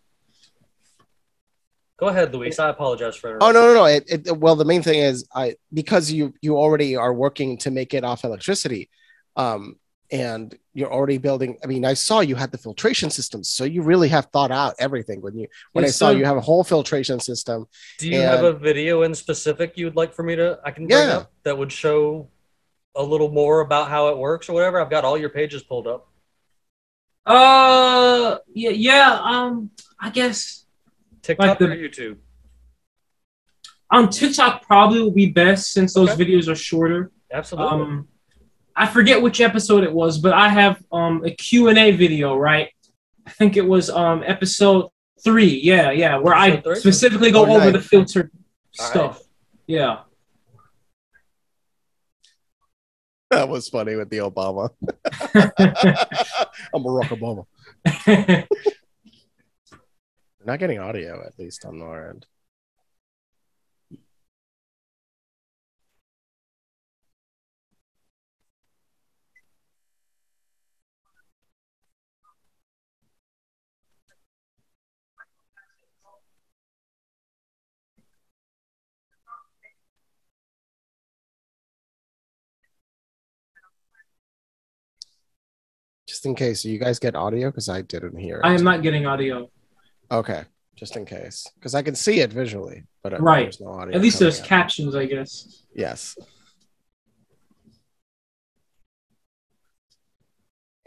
Go 1.98 2.08
ahead, 2.08 2.34
Luis. 2.34 2.58
I 2.58 2.70
apologize 2.70 3.16
for 3.16 3.38
Oh 3.42 3.52
no, 3.52 3.62
no, 3.68 3.74
no. 3.76 3.86
It, 3.86 4.06
it, 4.08 4.38
well, 4.38 4.56
the 4.56 4.66
main 4.66 4.82
thing 4.82 5.00
is 5.00 5.28
I 5.36 5.56
because 5.72 6.12
you 6.12 6.34
you 6.42 6.58
already 6.58 6.96
are 6.96 7.14
working 7.14 7.58
to 7.60 7.70
make 7.70 7.94
it 7.94 8.04
off 8.04 8.24
electricity, 8.24 8.90
um, 9.36 9.76
and 10.12 10.58
you're 10.74 10.92
already 10.92 11.20
building. 11.20 11.58
I 11.64 11.68
mean, 11.68 11.86
I 11.86 11.94
saw 11.94 12.22
you 12.22 12.36
had 12.36 12.52
the 12.52 12.58
filtration 12.58 13.12
systems, 13.12 13.50
so 13.50 13.66
you 13.66 13.84
really 13.84 14.10
have 14.10 14.26
thought 14.34 14.50
out 14.52 14.74
everything. 14.80 15.22
When 15.22 15.38
you 15.38 15.48
when 15.74 15.86
I 15.86 15.90
saw 15.90 16.10
sir. 16.12 16.18
you 16.18 16.26
have 16.26 16.38
a 16.38 16.42
whole 16.42 16.64
filtration 16.64 17.20
system, 17.20 17.68
Do 18.00 18.10
you 18.10 18.20
have 18.22 18.44
a 18.46 18.54
video 18.54 19.04
in 19.04 19.14
specific 19.14 19.78
you 19.78 19.86
would 19.86 19.96
like 19.96 20.12
for 20.12 20.24
me 20.24 20.36
to 20.38 20.60
I 20.66 20.72
can 20.72 20.88
bring 20.88 21.08
Yeah. 21.08 21.18
up 21.18 21.32
that 21.44 21.56
would 21.56 21.72
show 21.72 22.28
a 22.96 23.04
little 23.04 23.30
more 23.32 23.62
about 23.62 23.90
how 23.90 24.10
it 24.10 24.18
works 24.18 24.50
or 24.50 24.54
whatever? 24.54 24.80
I've 24.82 24.90
got 24.90 25.04
all 25.06 25.18
your 25.18 25.30
pages 25.30 25.64
pulled 25.64 25.88
up. 25.88 26.08
Uh, 27.26 28.38
yeah, 28.54 28.72
yeah. 28.72 29.20
Um, 29.22 29.70
I 30.00 30.10
guess 30.10 30.66
TikTok 31.22 31.60
the- 31.60 31.66
or 31.66 31.76
YouTube? 31.76 32.18
on 33.92 34.10
TikTok 34.10 34.66
probably 34.66 35.02
will 35.02 35.12
be 35.12 35.26
best 35.28 35.72
since 35.72 35.94
those 35.94 36.10
Okay. 36.12 36.24
videos 36.26 36.48
are 36.48 36.56
shorter. 36.56 37.12
Absolutely. 37.32 37.72
Um, 37.82 38.08
I 38.76 38.88
forget 38.88 39.22
which 39.22 39.42
episode 39.42 39.84
it 39.84 39.92
was, 39.92 40.18
but 40.18 40.34
I 40.34 40.48
have 40.50 40.82
um 40.92 41.24
a 41.26 41.32
Q 41.32 41.68
and 41.68 41.78
A 41.78 41.92
video, 41.92 42.36
right? 42.36 42.70
I 43.28 43.30
think 43.32 43.56
it 43.58 43.66
was 43.66 43.90
um 43.90 44.24
episode 44.26 44.88
three. 45.24 45.60
Yeah, 45.62 45.92
yeah, 45.92 46.18
where 46.18 46.34
I 46.34 46.58
three? 46.62 46.76
specifically 46.76 47.32
go 47.32 47.46
Oh, 47.46 47.56
over 47.58 47.66
nice. 47.72 47.74
the 47.74 47.82
filtered 47.82 48.32
All 48.80 48.86
right. 48.86 48.92
stuff. 48.92 49.22
Yeah. 49.68 50.00
That 53.32 53.48
was 53.48 53.70
funny 53.70 53.96
with 53.96 54.10
the 54.10 54.18
Obama. 54.18 54.70
I'm 56.74 56.84
Barack 56.84 57.16
Obama. 57.16 57.46
Not 60.46 60.60
getting 60.60 60.80
audio, 60.80 61.26
at 61.26 61.40
least 61.40 61.64
on 61.64 61.82
our 61.82 62.10
end. 62.10 62.26
Just 86.22 86.28
in 86.28 86.36
case, 86.36 86.64
you 86.64 86.78
guys 86.78 87.00
get 87.00 87.16
audio 87.16 87.50
because 87.50 87.68
I 87.68 87.82
didn't 87.82 88.16
hear 88.16 88.38
it. 88.38 88.42
I 88.46 88.54
am 88.54 88.64
not 88.64 88.84
getting 88.84 89.08
audio. 89.08 89.50
Okay, 90.12 90.44
just 90.76 90.96
in 90.96 91.04
case, 91.04 91.48
because 91.56 91.74
I 91.74 91.82
can 91.82 91.96
see 91.96 92.20
it 92.20 92.32
visually, 92.32 92.84
but 93.02 93.16
uh, 93.16 93.18
Right. 93.18 93.46
there's 93.46 93.60
no 93.60 93.70
audio. 93.70 93.96
At 93.96 94.04
least 94.04 94.20
there's 94.20 94.40
out. 94.40 94.46
captions, 94.46 94.94
I 94.94 95.08
guess. 95.08 95.64
Yes. 95.74 96.16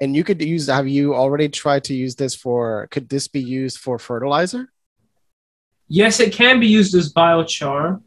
And 0.00 0.14
you 0.14 0.22
could 0.22 0.40
use. 0.40 0.68
Have 0.68 0.86
you 0.86 1.16
already 1.16 1.48
tried 1.48 1.82
to 1.84 1.94
use 1.94 2.14
this 2.14 2.36
for? 2.36 2.86
Could 2.92 3.08
this 3.08 3.26
be 3.26 3.40
used 3.40 3.78
for 3.78 3.98
fertilizer? 3.98 4.68
Yes, 5.88 6.20
it 6.20 6.32
can 6.32 6.60
be 6.60 6.68
used 6.68 6.94
as 6.94 7.12
biochar. 7.12 8.00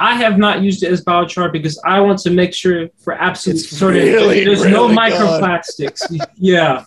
I 0.00 0.14
have 0.14 0.38
not 0.38 0.62
used 0.62 0.82
it 0.82 0.90
as 0.90 1.04
biochar 1.04 1.52
because 1.52 1.78
I 1.84 2.00
want 2.00 2.18
to 2.20 2.30
make 2.30 2.54
sure 2.54 2.88
for 3.04 3.12
absolute 3.14 3.58
It's 3.60 3.68
certainty 3.68 4.10
really, 4.12 4.44
there's 4.44 4.64
no 4.64 4.88
really 4.88 5.10
good. 5.10 5.12
microplastics. 5.18 6.26
yeah. 6.36 6.84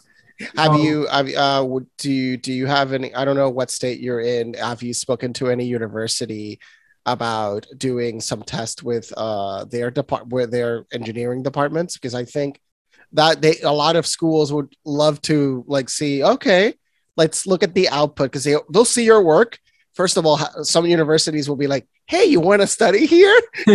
Have 0.57 0.71
Um, 0.71 0.81
you? 0.81 1.05
Have, 1.07 1.29
uh, 1.33 1.63
would, 1.65 1.85
do 1.99 2.11
you? 2.11 2.37
Do 2.37 2.51
you 2.51 2.65
have 2.65 2.91
any? 2.91 3.13
I 3.13 3.23
don't 3.23 3.35
know 3.35 3.49
what 3.51 3.69
state 3.69 3.99
you're 3.99 4.19
in. 4.19 4.55
Have 4.55 4.81
you 4.81 4.93
spoken 4.93 5.31
to 5.33 5.49
any 5.49 5.65
university 5.65 6.59
about 7.05 7.67
doing 7.77 8.21
some 8.21 8.41
test 8.43 8.81
with 8.81 9.11
uh 9.17 9.65
their 9.65 9.91
depart 9.91 10.27
where 10.29 10.47
their 10.47 10.85
engineering 10.91 11.43
departments? 11.43 11.95
Because 11.97 12.15
I 12.15 12.25
think 12.25 12.59
that 13.13 13.41
they 13.41 13.59
a 13.61 13.71
lot 13.71 13.95
of 13.95 14.07
schools 14.07 14.51
would 14.51 14.73
love 14.85 15.21
to 15.23 15.63
like 15.67 15.87
see. 15.89 16.23
Okay, 16.23 16.73
let's 17.15 17.45
look 17.45 17.61
at 17.61 17.75
the 17.75 17.87
output 17.89 18.31
because 18.31 18.43
they 18.43 18.55
they'll 18.71 18.85
see 18.85 19.05
your 19.05 19.21
work. 19.21 19.59
First 19.93 20.17
of 20.17 20.25
all, 20.25 20.37
some 20.63 20.85
universities 20.85 21.47
will 21.47 21.55
be 21.55 21.67
like, 21.67 21.87
"Hey, 22.07 22.25
you 22.25 22.39
want 22.39 22.61
to 22.61 22.67
study 22.67 23.05
here?" 23.05 23.39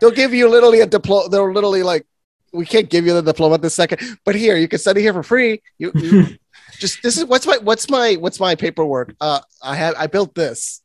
They'll 0.00 0.10
give 0.10 0.32
you 0.32 0.48
literally 0.48 0.80
a 0.80 0.86
diploma. 0.86 1.28
They're 1.28 1.52
literally 1.52 1.82
like, 1.82 2.06
"We 2.52 2.64
can't 2.64 2.88
give 2.88 3.06
you 3.06 3.12
the 3.12 3.22
diploma 3.22 3.58
this 3.58 3.74
second, 3.74 4.00
but 4.24 4.34
here 4.34 4.56
you 4.56 4.68
can 4.68 4.78
study 4.78 5.02
here 5.02 5.12
for 5.12 5.22
free." 5.22 5.62
You, 5.78 5.92
you 5.94 6.26
just 6.78 7.02
this 7.02 7.18
is 7.18 7.24
what's 7.26 7.46
my 7.46 7.58
what's 7.58 7.90
my 7.90 8.14
what's 8.14 8.40
my 8.40 8.54
paperwork? 8.54 9.14
Uh, 9.20 9.40
I 9.62 9.76
have 9.76 9.94
I 9.98 10.06
built 10.06 10.34
this. 10.34 10.82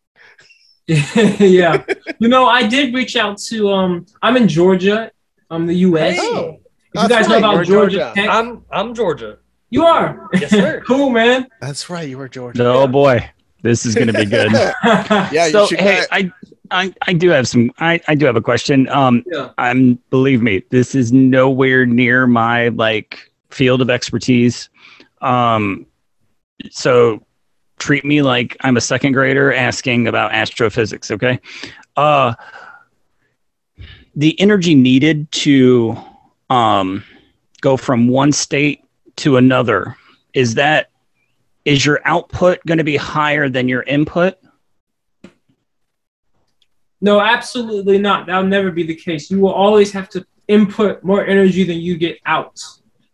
yeah. 0.88 1.84
You 2.20 2.30
know, 2.30 2.46
I 2.46 2.66
did 2.66 2.94
reach 2.94 3.16
out 3.16 3.38
to 3.50 3.70
um 3.70 4.06
I'm 4.22 4.38
in 4.38 4.48
Georgia, 4.48 5.12
um 5.50 5.66
the 5.68 5.76
US. 5.76 6.16
Hey. 6.16 6.60
If 6.94 7.04
you 7.04 7.08
That's 7.08 7.28
guys 7.28 7.28
know 7.30 7.38
about 7.40 7.56
you're 7.56 7.64
Georgia, 7.66 7.98
Georgia. 7.98 8.12
Tech, 8.16 8.30
I'm 8.30 8.64
I'm 8.72 8.94
Georgia. 8.96 9.40
you 9.70 9.84
are. 9.84 10.30
Yes, 10.34 10.50
sir. 10.50 10.82
cool, 10.88 11.10
man. 11.10 11.48
That's 11.62 11.90
right. 11.90 12.08
You 12.08 12.20
are 12.22 12.30
Georgia. 12.30 12.66
Oh 12.66 12.88
boy, 12.88 13.30
this 13.62 13.86
is 13.86 13.96
going 13.96 14.08
to 14.08 14.14
be 14.14 14.26
good. 14.26 14.52
yeah, 14.84 15.50
so 15.50 15.62
you 15.62 15.68
should. 15.68 15.80
hey, 15.80 16.04
I, 16.12 16.32
I 16.72 16.94
I 17.08 17.14
do 17.14 17.30
have 17.30 17.48
some. 17.48 17.72
I 17.80 18.00
I 18.08 18.16
do 18.16 18.26
have 18.26 18.36
a 18.36 18.42
question. 18.42 18.88
Um, 18.90 19.24
Yeah. 19.26 19.50
I'm 19.58 19.96
believe 20.10 20.42
me, 20.42 20.64
this 20.70 20.96
is 20.96 21.12
nowhere 21.12 21.86
near 21.86 22.28
my 22.28 22.70
like 22.70 23.32
field 23.50 23.82
of 23.82 23.90
expertise. 23.90 24.70
Um, 25.22 25.86
so 26.70 27.24
treat 27.80 28.06
me 28.06 28.22
like 28.22 28.58
I'm 28.62 28.78
a 28.78 28.82
second 28.82 29.14
grader 29.14 29.54
asking 29.54 30.08
about 30.08 30.34
astrophysics. 30.34 31.12
Okay. 31.12 31.40
Uh, 31.96 32.34
the 34.16 34.40
energy 34.40 34.76
needed 34.76 35.32
to 35.32 35.98
um 36.50 37.04
go 37.62 37.76
from 37.78 38.08
one 38.08 38.32
state 38.32 38.84
to 39.18 39.38
another 39.38 39.96
is 40.34 40.56
that 40.56 40.92
is 41.68 41.86
your 41.86 42.00
output 42.06 42.60
going 42.66 42.78
to 42.78 42.84
be 42.86 42.96
higher 42.96 43.50
than 43.50 43.68
your 43.68 43.84
input? 43.84 44.38
No, 47.02 47.20
absolutely 47.20 47.98
not. 47.98 48.26
That'll 48.26 48.44
never 48.46 48.72
be 48.72 48.84
the 48.84 48.96
case. 48.96 49.30
You 49.30 49.42
will 49.42 49.52
always 49.52 49.92
have 49.92 50.08
to 50.12 50.26
input 50.48 51.04
more 51.04 51.26
energy 51.26 51.64
than 51.66 51.78
you 51.78 51.98
get 51.98 52.20
out. 52.26 52.58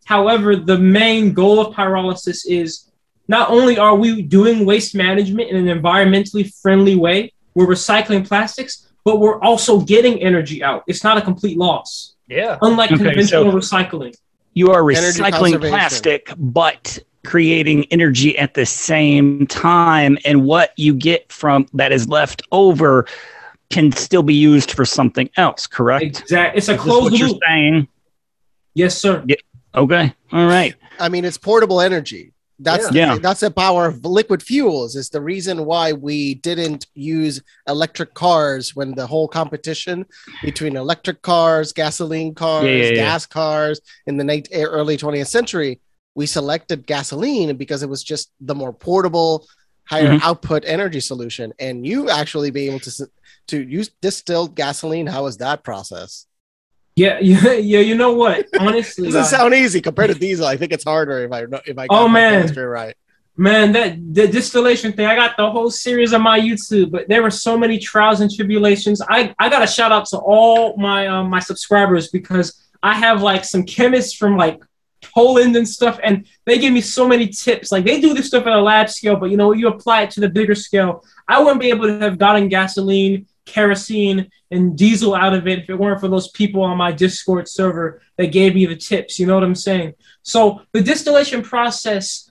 However, 0.05 0.55
the 0.55 0.77
main 0.77 1.33
goal 1.33 1.59
of 1.59 1.73
pyrolysis 1.75 2.45
is 2.47 2.91
not 3.27 3.49
only 3.49 3.79
are 3.79 3.95
we 3.95 4.21
doing 4.21 4.67
waste 4.67 4.93
management 4.93 5.49
in 5.49 5.67
an 5.67 5.81
environmentally 5.81 6.53
friendly 6.61 6.95
way, 6.95 7.33
we're 7.55 7.65
recycling 7.65 8.27
plastics, 8.27 8.93
but 9.03 9.19
we're 9.19 9.39
also 9.41 9.79
getting 9.81 10.21
energy 10.21 10.63
out. 10.63 10.83
It's 10.87 11.03
not 11.03 11.17
a 11.17 11.21
complete 11.21 11.57
loss, 11.57 12.15
Yeah. 12.27 12.59
unlike 12.61 12.91
Okay, 12.91 13.03
conventional 13.03 13.51
so- 13.51 13.57
recycling. 13.57 14.13
You 14.53 14.69
are 14.69 14.83
recycling 14.83 15.59
plastic, 15.59 16.31
but 16.37 16.99
creating 17.25 17.85
energy 17.85 18.37
at 18.37 18.53
the 18.53 18.65
same 18.65 19.47
time. 19.47 20.17
And 20.25 20.43
what 20.45 20.73
you 20.77 20.93
get 20.93 21.31
from 21.31 21.67
that 21.73 21.91
is 21.91 22.07
left 22.07 22.41
over 22.51 23.05
can 23.69 23.91
still 23.91 24.23
be 24.23 24.33
used 24.35 24.71
for 24.71 24.85
something 24.85 25.29
else, 25.37 25.65
correct? 25.67 26.03
Exactly. 26.03 26.57
It's 26.57 26.69
a 26.69 26.77
closed 26.77 27.11
what 27.11 27.19
you're 27.19 27.29
loop. 27.29 27.39
saying? 27.47 27.87
Yes, 28.75 28.97
sir. 28.97 29.23
Okay. 29.75 30.13
All 30.31 30.45
right. 30.47 30.75
I 30.99 31.09
mean, 31.09 31.25
it's 31.25 31.37
portable 31.37 31.81
energy. 31.81 32.33
That's 32.59 32.91
Yeah. 32.93 33.15
The, 33.15 33.19
that's 33.19 33.39
the 33.39 33.49
power 33.51 33.87
of 33.87 34.05
liquid 34.05 34.43
fuels. 34.43 34.95
Is 34.95 35.09
the 35.09 35.21
reason 35.21 35.65
why 35.65 35.91
we 35.93 36.35
didn't 36.35 36.85
use 36.93 37.41
electric 37.67 38.13
cars 38.13 38.75
when 38.75 38.93
the 38.93 39.07
whole 39.07 39.27
competition 39.27 40.05
between 40.43 40.75
electric 40.75 41.23
cars, 41.23 41.73
gasoline 41.73 42.35
cars, 42.35 42.65
Yeah, 42.65 42.71
yeah, 42.71 42.83
yeah. 42.89 42.95
gas 42.95 43.25
cars 43.25 43.81
in 44.05 44.17
the 44.17 44.23
late, 44.23 44.47
eh, 44.51 44.61
early 44.61 44.97
20th 44.97 45.27
century. 45.27 45.79
We 46.15 46.25
selected 46.25 46.85
gasoline 46.85 47.55
because 47.57 47.83
it 47.83 47.89
was 47.89 48.03
just 48.03 48.31
the 48.39 48.53
more 48.55 48.71
portable, 48.73 49.47
higher 49.85 50.09
Mhm. 50.13 50.21
output 50.21 50.63
energy 50.65 50.99
solution. 50.99 51.53
And 51.59 51.85
you 51.85 52.09
actually 52.09 52.51
be 52.51 52.67
able 52.67 52.79
to 52.81 53.07
to 53.47 53.61
use 53.61 53.89
distilled 54.01 54.55
gasoline. 54.55 55.07
How 55.07 55.23
was 55.23 55.37
that 55.37 55.63
process? 55.63 56.27
Yeah, 56.95 57.17
yeah, 57.31 57.53
yeah. 57.53 57.79
You 57.79 57.95
know 57.95 58.13
what? 58.13 58.47
Honestly, 58.59 59.05
Doesn't 59.11 59.25
sound 59.37 59.53
easy 59.53 59.81
compared 59.81 60.11
to 60.11 60.15
diesel. 60.19 60.45
I 60.45 60.55
think 60.57 60.71
it's 60.71 60.83
harder 60.83 61.19
if 61.25 61.31
I 61.31 61.45
if 61.65 61.77
I 61.77 61.87
Oh, 61.89 62.07
man. 62.07 62.47
right. 62.55 62.95
Man, 63.35 63.71
that 63.71 63.97
the 64.13 64.27
distillation 64.27 64.93
thing, 64.93 65.07
I 65.07 65.15
got 65.15 65.35
the 65.37 65.49
whole 65.49 65.71
series 65.71 66.13
on 66.13 66.21
my 66.21 66.39
YouTube, 66.39 66.91
but 66.91 67.09
there 67.09 67.23
were 67.23 67.31
so 67.31 67.57
many 67.57 67.79
trials 67.79 68.21
and 68.21 68.29
tribulations. 68.31 69.01
I, 69.01 69.33
I 69.39 69.49
got 69.49 69.63
a 69.63 69.67
shout 69.67 69.91
out 69.91 70.05
to 70.09 70.17
all 70.19 70.77
my 70.77 71.07
um, 71.07 71.31
my 71.31 71.39
subscribers 71.39 72.09
because 72.09 72.53
I 72.83 72.93
have 72.93 73.23
like 73.23 73.43
some 73.43 73.63
chemists 73.65 74.13
from 74.13 74.37
like 74.37 74.61
Poland 75.03 75.55
and 75.55 75.67
stuff, 75.67 75.99
and 76.03 76.25
they 76.45 76.57
give 76.57 76.73
me 76.73 76.81
so 76.81 77.07
many 77.07 77.27
tips. 77.27 77.71
Like 77.71 77.85
they 77.85 77.99
do 78.01 78.13
this 78.13 78.27
stuff 78.27 78.45
at 78.45 78.53
a 78.53 78.61
lab 78.61 78.89
scale, 78.89 79.15
but 79.15 79.29
you 79.29 79.37
know, 79.37 79.51
you 79.53 79.67
apply 79.67 80.03
it 80.03 80.11
to 80.11 80.19
the 80.19 80.29
bigger 80.29 80.55
scale. 80.55 81.03
I 81.27 81.41
wouldn't 81.41 81.61
be 81.61 81.69
able 81.69 81.87
to 81.87 81.99
have 81.99 82.17
gotten 82.17 82.49
gasoline, 82.49 83.27
kerosene, 83.45 84.29
and 84.51 84.77
diesel 84.77 85.15
out 85.15 85.33
of 85.33 85.47
it 85.47 85.59
if 85.59 85.69
it 85.69 85.75
weren't 85.75 85.99
for 85.99 86.07
those 86.07 86.29
people 86.31 86.61
on 86.61 86.77
my 86.77 86.91
Discord 86.91 87.47
server 87.47 88.01
that 88.17 88.27
gave 88.27 88.55
me 88.55 88.65
the 88.65 88.75
tips. 88.75 89.19
You 89.19 89.27
know 89.27 89.35
what 89.35 89.43
I'm 89.43 89.55
saying? 89.55 89.93
So 90.21 90.61
the 90.71 90.81
distillation 90.81 91.41
process 91.41 92.29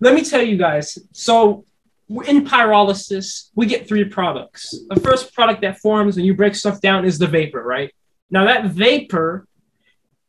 let 0.00 0.14
me 0.14 0.24
tell 0.24 0.42
you 0.42 0.56
guys. 0.56 0.98
So 1.12 1.64
in 2.08 2.44
pyrolysis, 2.44 3.50
we 3.54 3.66
get 3.66 3.88
three 3.88 4.04
products. 4.04 4.74
The 4.88 5.00
first 5.00 5.34
product 5.34 5.62
that 5.62 5.78
forms 5.78 6.16
when 6.16 6.24
you 6.24 6.34
break 6.34 6.54
stuff 6.54 6.80
down 6.80 7.04
is 7.04 7.18
the 7.18 7.26
vapor, 7.26 7.62
right? 7.62 7.92
Now 8.30 8.44
that 8.44 8.66
vapor, 8.66 9.46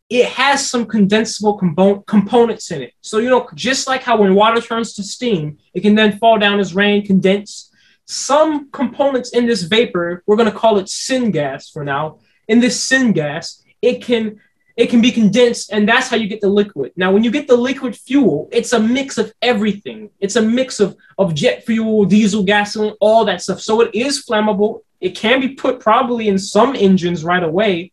it 0.10 0.26
has 0.26 0.68
some 0.68 0.86
condensable 0.86 1.60
compo- 1.60 2.02
components 2.02 2.72
in 2.72 2.82
it. 2.82 2.94
So 3.02 3.20
you 3.20 3.30
know, 3.30 3.48
just 3.54 3.88
like 3.88 4.04
how 4.04 4.18
when 4.18 4.36
water 4.36 4.60
turns 4.60 4.94
to 4.96 5.04
steam, 5.04 5.58
it 5.74 5.82
can 5.82 5.96
then 5.96 6.18
fall 6.18 6.40
down 6.40 6.60
as 6.60 6.74
rain, 6.74 7.06
condense. 7.06 7.72
Some 8.06 8.72
components 8.72 9.32
in 9.32 9.46
this 9.46 9.62
vapor, 9.64 10.24
we're 10.26 10.36
going 10.36 10.52
to 10.52 10.58
call 10.58 10.80
it 10.80 10.88
syngas 10.88 11.72
for 11.72 11.84
now. 11.84 12.20
In 12.48 12.60
this 12.60 12.90
syngas, 12.90 13.62
it 13.84 14.02
can 14.02 14.40
it 14.76 14.90
can 14.90 15.02
be 15.02 15.12
condensed, 15.12 15.74
and 15.74 15.88
that's 15.88 16.08
how 16.08 16.16
you 16.16 16.28
get 16.28 16.40
the 16.40 16.48
liquid. 16.48 16.94
Now, 16.96 17.12
when 17.12 17.22
you 17.22 17.32
get 17.32 17.50
the 17.50 17.58
liquid 17.58 17.98
fuel, 17.98 18.48
it's 18.50 18.72
a 18.72 18.80
mix 18.80 19.18
of 19.18 19.34
everything. 19.42 20.10
It's 20.22 20.38
a 20.38 20.42
mix 20.42 20.80
of, 20.80 20.96
of 21.18 21.36
jet 21.36 21.66
fuel, 21.66 22.06
diesel, 22.06 22.44
gasoline, 22.44 22.94
all 23.02 23.26
that 23.26 23.42
stuff. 23.42 23.60
So 23.60 23.82
it 23.82 23.94
is 23.94 24.26
flammable. 24.26 24.84
It 25.02 25.18
can 25.18 25.42
be 25.42 25.50
put 25.50 25.82
probably 25.82 26.30
in 26.30 26.40
some 26.40 26.78
engines 26.78 27.26
right 27.26 27.44
away. 27.44 27.92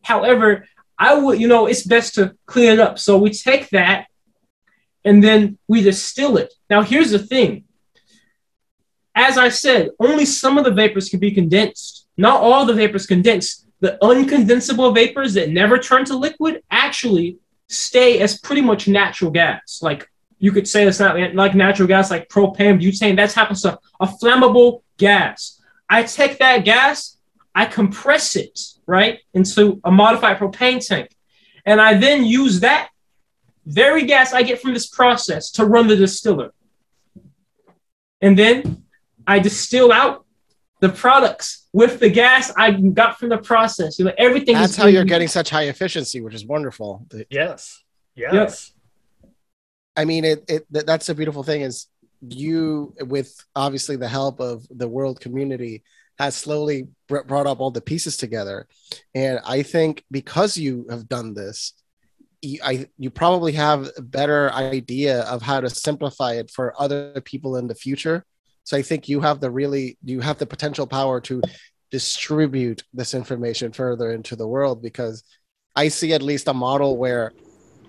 However, 0.00 0.66
I 1.02 1.14
would, 1.14 1.40
you 1.40 1.48
know, 1.48 1.66
it's 1.66 1.82
best 1.82 2.14
to 2.14 2.36
clean 2.46 2.70
it 2.70 2.78
up. 2.78 2.96
So 2.96 3.18
we 3.18 3.30
take 3.30 3.70
that 3.70 4.06
and 5.04 5.22
then 5.22 5.58
we 5.66 5.82
distill 5.82 6.36
it. 6.36 6.54
Now, 6.70 6.82
here's 6.82 7.10
the 7.10 7.18
thing. 7.18 7.64
As 9.12 9.36
I 9.36 9.48
said, 9.48 9.90
only 9.98 10.24
some 10.24 10.58
of 10.58 10.64
the 10.64 10.70
vapors 10.70 11.08
can 11.08 11.18
be 11.18 11.32
condensed. 11.32 12.06
Not 12.16 12.40
all 12.40 12.64
the 12.64 12.72
vapors 12.72 13.04
condensed. 13.06 13.66
The 13.80 13.98
uncondensable 14.00 14.94
vapors 14.94 15.34
that 15.34 15.50
never 15.50 15.76
turn 15.76 16.04
to 16.04 16.16
liquid 16.16 16.62
actually 16.70 17.38
stay 17.68 18.20
as 18.20 18.38
pretty 18.38 18.62
much 18.62 18.86
natural 18.86 19.32
gas. 19.32 19.80
Like 19.82 20.08
you 20.38 20.52
could 20.52 20.68
say 20.68 20.86
it's 20.86 21.00
not 21.00 21.16
like 21.34 21.56
natural 21.56 21.88
gas, 21.88 22.12
like 22.12 22.28
propane, 22.28 22.80
butane, 22.80 23.16
that 23.16 23.50
of 23.50 23.58
stuff. 23.58 23.80
A 23.98 24.06
flammable 24.06 24.82
gas. 24.98 25.60
I 25.90 26.04
take 26.04 26.38
that 26.38 26.64
gas, 26.64 27.18
I 27.54 27.66
compress 27.66 28.36
it, 28.36 28.58
right, 28.86 29.20
into 29.34 29.80
a 29.84 29.90
modified 29.90 30.38
propane 30.38 30.86
tank. 30.86 31.10
And 31.64 31.80
I 31.80 31.94
then 31.94 32.24
use 32.24 32.60
that 32.60 32.88
very 33.66 34.04
gas 34.04 34.32
I 34.32 34.42
get 34.42 34.60
from 34.60 34.74
this 34.74 34.86
process 34.86 35.50
to 35.52 35.64
run 35.64 35.86
the 35.86 35.96
distiller. 35.96 36.52
And 38.20 38.38
then 38.38 38.84
I 39.26 39.38
distill 39.38 39.92
out 39.92 40.24
the 40.80 40.88
products 40.88 41.68
with 41.72 42.00
the 42.00 42.08
gas 42.08 42.52
I 42.56 42.72
got 42.72 43.18
from 43.18 43.28
the 43.28 43.38
process. 43.38 43.98
You 43.98 44.06
know, 44.06 44.12
everything 44.18 44.54
That's 44.54 44.72
is 44.72 44.76
how 44.76 44.86
you're 44.86 45.02
in- 45.02 45.08
getting 45.08 45.28
such 45.28 45.50
high 45.50 45.64
efficiency, 45.64 46.20
which 46.20 46.34
is 46.34 46.44
wonderful. 46.44 47.06
The- 47.10 47.26
Yes. 47.30 47.82
Yes. 48.14 48.72
I 49.96 50.04
mean, 50.04 50.24
it, 50.24 50.44
it 50.48 50.66
th- 50.72 50.84
that's 50.86 51.06
the 51.06 51.14
beautiful 51.14 51.42
thing 51.42 51.62
is 51.62 51.86
you, 52.20 52.94
with 53.00 53.34
obviously 53.54 53.96
the 53.96 54.08
help 54.08 54.40
of 54.40 54.66
the 54.70 54.88
world 54.88 55.20
community, 55.20 55.82
has 56.24 56.36
slowly 56.36 56.88
br- 57.08 57.22
brought 57.22 57.46
up 57.46 57.60
all 57.60 57.70
the 57.70 57.80
pieces 57.80 58.16
together. 58.16 58.66
And 59.14 59.40
I 59.44 59.62
think 59.62 60.04
because 60.10 60.56
you 60.56 60.86
have 60.90 61.08
done 61.08 61.34
this, 61.34 61.74
you, 62.40 62.58
I, 62.64 62.86
you 62.98 63.10
probably 63.10 63.52
have 63.52 63.90
a 63.96 64.02
better 64.02 64.52
idea 64.52 65.22
of 65.22 65.42
how 65.42 65.60
to 65.60 65.70
simplify 65.70 66.34
it 66.34 66.50
for 66.50 66.74
other 66.80 67.20
people 67.20 67.56
in 67.56 67.68
the 67.68 67.74
future. 67.74 68.24
So 68.64 68.76
I 68.76 68.82
think 68.82 69.08
you 69.08 69.20
have 69.20 69.40
the 69.40 69.50
really, 69.50 69.98
you 70.04 70.20
have 70.20 70.38
the 70.38 70.46
potential 70.46 70.86
power 70.86 71.20
to 71.22 71.42
distribute 71.90 72.82
this 72.92 73.14
information 73.14 73.72
further 73.72 74.12
into 74.12 74.34
the 74.34 74.48
world 74.48 74.82
because 74.82 75.22
I 75.76 75.88
see 75.88 76.12
at 76.12 76.22
least 76.22 76.48
a 76.48 76.54
model 76.54 76.96
where 76.96 77.32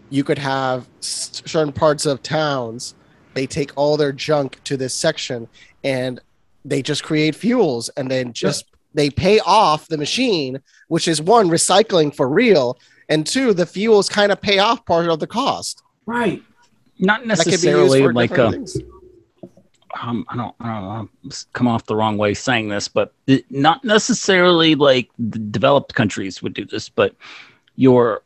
you 0.10 0.24
could 0.24 0.38
have 0.38 0.88
certain 1.00 1.72
parts 1.72 2.06
of 2.06 2.22
towns 2.22 2.96
they 3.34 3.48
take 3.48 3.72
all 3.76 3.98
their 3.98 4.12
junk 4.12 4.64
to 4.64 4.78
this 4.78 4.94
section 4.94 5.48
and 5.84 6.20
they 6.66 6.82
just 6.82 7.04
create 7.04 7.36
fuels 7.36 7.90
and 7.98 8.10
then 8.10 8.34
just 8.34 8.66
they 8.94 9.10
pay 9.10 9.40
off 9.40 9.88
the 9.88 9.98
machine 9.98 10.60
which 10.88 11.08
is 11.08 11.22
one 11.22 11.50
recycling 11.50 12.14
for 12.16 12.30
real 12.30 12.78
and 13.10 13.26
two 13.28 13.54
the 13.54 13.66
fuels 13.66 14.10
kind 14.10 14.32
of 14.32 14.40
pay 14.42 14.60
off 14.60 14.86
part 14.86 15.08
of 15.08 15.20
the 15.20 15.28
cost 15.28 15.84
right. 16.06 16.42
Not 17.00 17.26
that 17.28 17.40
could 17.40 17.46
be 17.46 17.52
used 17.52 17.66
necessarily 17.66 18.08
like 18.14 18.38
a, 18.38 18.52
things. 18.52 18.78
um, 20.00 20.26
I 20.30 20.38
don't, 20.38 20.56
I 20.60 20.68
don't 20.68 20.84
know, 20.84 21.10
s- 21.28 21.48
come 21.54 21.68
off 21.68 21.86
the 21.88 21.96
wrong 21.96 22.18
way 22.18 22.36
saying 22.36 22.70
this, 22.70 22.88
but 22.88 23.14
it, 23.26 23.50
not 23.50 23.84
necessarily 23.84 24.76
like 24.76 25.10
the 25.18 25.40
developed 25.40 25.96
countries 25.96 26.44
would 26.44 26.54
do 26.54 26.66
this, 26.66 26.90
but 26.90 27.16
your 27.76 28.22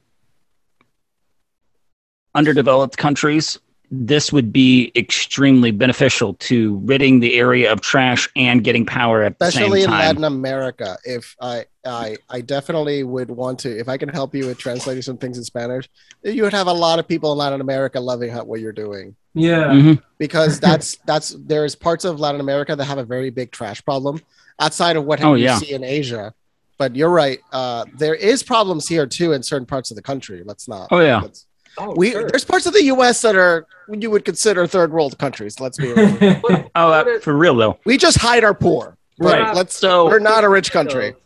underdeveloped 2.35 2.97
countries, 2.97 3.57
this 3.89 4.33
would 4.33 4.51
be 4.51 4.91
extremely 4.95 5.71
beneficial 5.71 6.33
to 6.35 6.75
ridding 6.83 7.19
the 7.21 7.35
area 7.35 7.71
of 7.71 7.79
trash 7.79 8.27
and 8.35 8.63
getting 8.63 8.85
power 8.85 9.23
at 9.23 9.33
especially 9.39 9.59
the 9.61 9.65
in 9.65 9.71
same 9.83 9.89
time. 9.91 9.99
Especially 9.99 10.09
in 10.09 10.21
Latin 10.21 10.23
America. 10.25 10.97
If 11.05 11.35
I, 11.41 11.65
I, 11.85 12.17
I 12.29 12.41
definitely 12.41 13.03
would 13.03 13.31
want 13.31 13.59
to. 13.59 13.79
If 13.79 13.87
I 13.87 13.95
can 13.97 14.09
help 14.09 14.35
you 14.35 14.45
with 14.47 14.57
translating 14.57 15.01
some 15.01 15.17
things 15.17 15.37
in 15.37 15.43
Spanish, 15.45 15.87
you 16.23 16.43
would 16.43 16.51
have 16.53 16.67
a 16.67 16.73
lot 16.73 16.99
of 16.99 17.07
people 17.07 17.31
in 17.31 17.37
Latin 17.37 17.61
America 17.61 17.99
loving 17.99 18.33
what 18.35 18.59
you're 18.59 18.73
doing 18.73 19.15
Yeah. 19.33 19.67
Mhm. 19.67 20.01
because 20.17 20.59
that's 20.67 20.97
that's 21.05 21.35
there's 21.45 21.73
parts 21.75 22.03
of 22.03 22.19
Latin 22.19 22.41
America 22.41 22.75
that 22.75 22.83
have 22.85 22.97
a 22.97 23.05
very 23.05 23.29
big 23.29 23.51
trash 23.51 23.83
problem 23.85 24.19
outside 24.59 24.97
of 24.97 25.05
what 25.05 25.23
Oh, 25.23 25.35
you 25.35 25.45
yeah. 25.45 25.59
see 25.59 25.71
in 25.73 25.83
Asia. 25.83 26.33
But 26.77 26.95
you're 26.95 27.09
right. 27.09 27.39
Uh, 27.51 27.85
there 27.97 28.13
is 28.13 28.43
problems 28.43 28.87
here 28.87 29.07
too 29.07 29.31
in 29.31 29.41
certain 29.41 29.65
parts 29.65 29.89
of 29.91 29.95
the 29.95 30.03
country. 30.03 30.43
Let's 30.45 30.67
not. 30.67 30.89
Oh, 30.91 30.99
yeah. 30.99 31.21
let's- 31.21 31.45
Oh, 31.77 31.93
we 31.95 32.11
sure. 32.11 32.27
there's 32.29 32.45
parts 32.45 32.65
of 32.65 32.73
the 32.73 32.83
U.S. 32.85 33.21
that 33.21 33.35
are 33.35 33.65
you 33.91 34.09
would 34.11 34.25
consider 34.25 34.65
third 34.67 34.91
world 34.91 35.17
countries. 35.17 35.59
Let's 35.59 35.77
be 35.77 35.93
real. 35.93 36.39
But- 36.41 36.71
Oh, 36.75 36.91
uh, 36.91 37.03
it- 37.07 37.23
for 37.23 37.35
real 37.37 37.55
though. 37.55 37.79
we 37.85 37.97
just 37.97 38.17
hide 38.17 38.43
our 38.43 38.53
poor. 38.53 38.97
Right. 39.19 39.53
Let's. 39.55 39.75
So- 39.77 40.05
we're 40.05 40.19
not 40.19 40.43
a 40.43 40.49
rich 40.49 40.71
country. 40.71 41.11
So, 41.11 41.17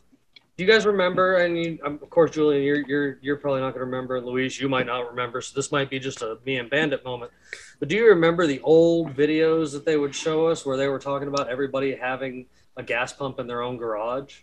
do 0.58 0.66
you 0.66 0.72
guys 0.72 0.86
remember? 0.86 1.38
And 1.38 1.58
you, 1.58 1.80
um, 1.84 2.00
of 2.04 2.10
course, 2.10 2.32
Julian, 2.32 2.62
you're 2.64 2.86
you're 2.88 3.18
you're 3.22 3.38
probably 3.38 3.62
not 3.62 3.70
going 3.74 3.80
to 3.80 3.86
remember. 3.86 4.18
and 4.18 4.26
Luis, 4.26 4.60
you 4.60 4.70
might 4.70 4.86
not 4.86 5.10
remember. 5.10 5.42
So 5.42 5.54
this 5.56 5.72
might 5.72 5.90
be 5.90 5.98
just 6.00 6.22
a 6.22 6.38
me 6.46 6.58
and 6.58 6.70
Bandit 6.70 7.04
moment. 7.04 7.32
But 7.80 7.88
do 7.90 7.96
you 7.96 8.08
remember 8.10 8.46
the 8.46 8.60
old 8.62 9.16
videos 9.16 9.72
that 9.72 9.86
they 9.86 9.98
would 9.98 10.14
show 10.14 10.48
us 10.48 10.66
where 10.66 10.78
they 10.78 10.88
were 10.88 11.00
talking 11.00 11.28
about 11.28 11.50
everybody 11.50 11.96
having 11.96 12.46
a 12.78 12.84
gas 12.84 13.12
pump 13.12 13.40
in 13.40 13.48
their 13.48 13.62
own 13.64 13.78
garage? 13.78 14.42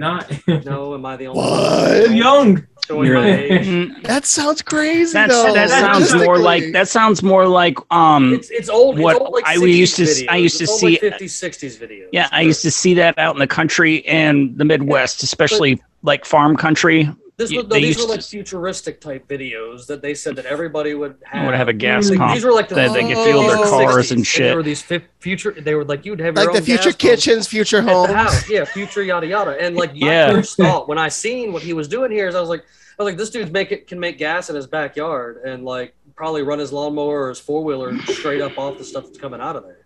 Not 0.00 0.30
No, 0.64 0.94
am 0.94 1.04
I 1.06 1.16
the 1.16 1.26
only 1.28 1.40
What? 1.40 2.06
one 2.08 2.16
young. 2.16 2.66
showing 2.86 3.12
my 3.12 3.26
age? 3.30 3.92
That 4.04 4.24
sounds 4.24 4.62
crazy. 4.62 5.12
That's, 5.12 5.32
though. 5.34 5.52
that 5.52 5.68
sounds 5.68 6.14
more 6.14 6.38
like 6.38 6.72
that 6.72 6.88
sounds 6.88 7.22
more 7.22 7.46
like 7.46 7.76
um 7.92 8.32
It's 8.34 8.50
it's 8.50 8.68
old. 8.68 8.98
What 8.98 9.16
it's 9.16 9.20
old, 9.24 9.32
like 9.34 9.46
I 9.46 9.54
used 9.54 9.96
to 9.96 10.02
s- 10.04 10.22
I 10.28 10.38
videos. 10.38 10.42
used 10.42 10.58
to 10.58 10.66
old, 10.70 10.80
see- 10.80 10.98
like 11.02 11.20
50s, 11.20 11.34
60s 11.44 11.78
videos. 11.78 12.08
Yeah, 12.12 12.28
I 12.32 12.40
used 12.40 12.62
to 12.62 12.70
see 12.70 12.94
that 12.94 13.18
out 13.18 13.34
in 13.36 13.40
the 13.40 13.46
country 13.46 14.04
and 14.06 14.56
the 14.56 14.64
Midwest, 14.64 15.22
especially 15.22 15.80
like 16.02 16.24
farm 16.24 16.56
country. 16.56 17.08
This 17.40 17.50
you- 17.50 17.58
was, 17.60 17.68
no, 17.68 17.76
these 17.76 17.96
were 17.98 18.04
like 18.08 18.20
to- 18.20 18.26
futuristic 18.26 19.00
type 19.00 19.26
videos 19.26 19.86
that 19.86 20.02
they 20.02 20.12
said 20.14 20.36
that 20.36 20.44
everybody 20.46 20.92
would 20.94 21.16
have. 21.24 21.46
Would 21.46 21.54
have 21.54 21.68
a 21.68 21.72
gas 21.72 22.10
Like, 22.10 22.18
pump. 22.18 22.34
These 22.34 22.44
were 22.44 22.52
like 22.52 22.68
the 22.68 22.74
that 22.74 22.92
they 22.92 23.00
could 23.08 23.16
fuel 23.24 23.42
their 23.48 23.56
cars 23.56 24.08
60s, 24.08 24.10
and 24.10 24.18
There 24.20 24.24
shit. 24.24 24.54
were 24.56 24.62
these 24.62 24.82
fi- 24.82 25.02
future. 25.20 25.52
They 25.52 25.74
were 25.74 25.84
like 25.84 26.04
you'd 26.04 26.20
have 26.20 26.36
like 26.36 26.44
your 26.44 26.52
the 26.52 26.58
own 26.58 26.64
future 26.64 26.82
gas 26.84 26.84
pump 26.92 26.98
kitchens, 26.98 27.48
future 27.48 27.78
at 27.78 27.84
homes. 27.84 28.12
house. 28.12 28.48
Yeah, 28.50 28.64
future 28.64 29.02
yada 29.02 29.26
yada. 29.26 29.56
And 29.60 29.74
like 29.74 29.92
my 29.94 30.06
Yeah. 30.06 30.30
first 30.32 30.56
thought 30.58 30.86
when 30.88 30.98
I 30.98 31.08
seen 31.08 31.52
what 31.52 31.62
he 31.62 31.72
was 31.72 31.88
doing 31.88 32.10
here 32.12 32.28
is 32.28 32.34
I 32.34 32.40
was 32.40 32.50
like, 32.50 32.60
I 32.98 33.02
was 33.02 33.06
like, 33.12 33.16
this 33.18 33.30
dude's 33.30 33.50
make 33.50 33.72
it 33.72 33.86
can 33.86 33.98
make 33.98 34.18
gas 34.18 34.50
in 34.50 34.56
his 34.56 34.66
backyard 34.66 35.38
and 35.46 35.64
like 35.64 35.94
probably 36.14 36.42
run 36.42 36.58
his 36.58 36.70
lawnmower 36.72 37.22
or 37.24 37.28
his 37.30 37.40
four 37.40 37.64
wheeler 37.64 37.96
straight 38.02 38.42
up 38.42 38.58
off 38.58 38.76
the 38.76 38.84
stuff 38.84 39.06
that's 39.06 39.16
coming 39.18 39.40
out 39.40 39.56
of 39.56 39.62
there. 39.64 39.79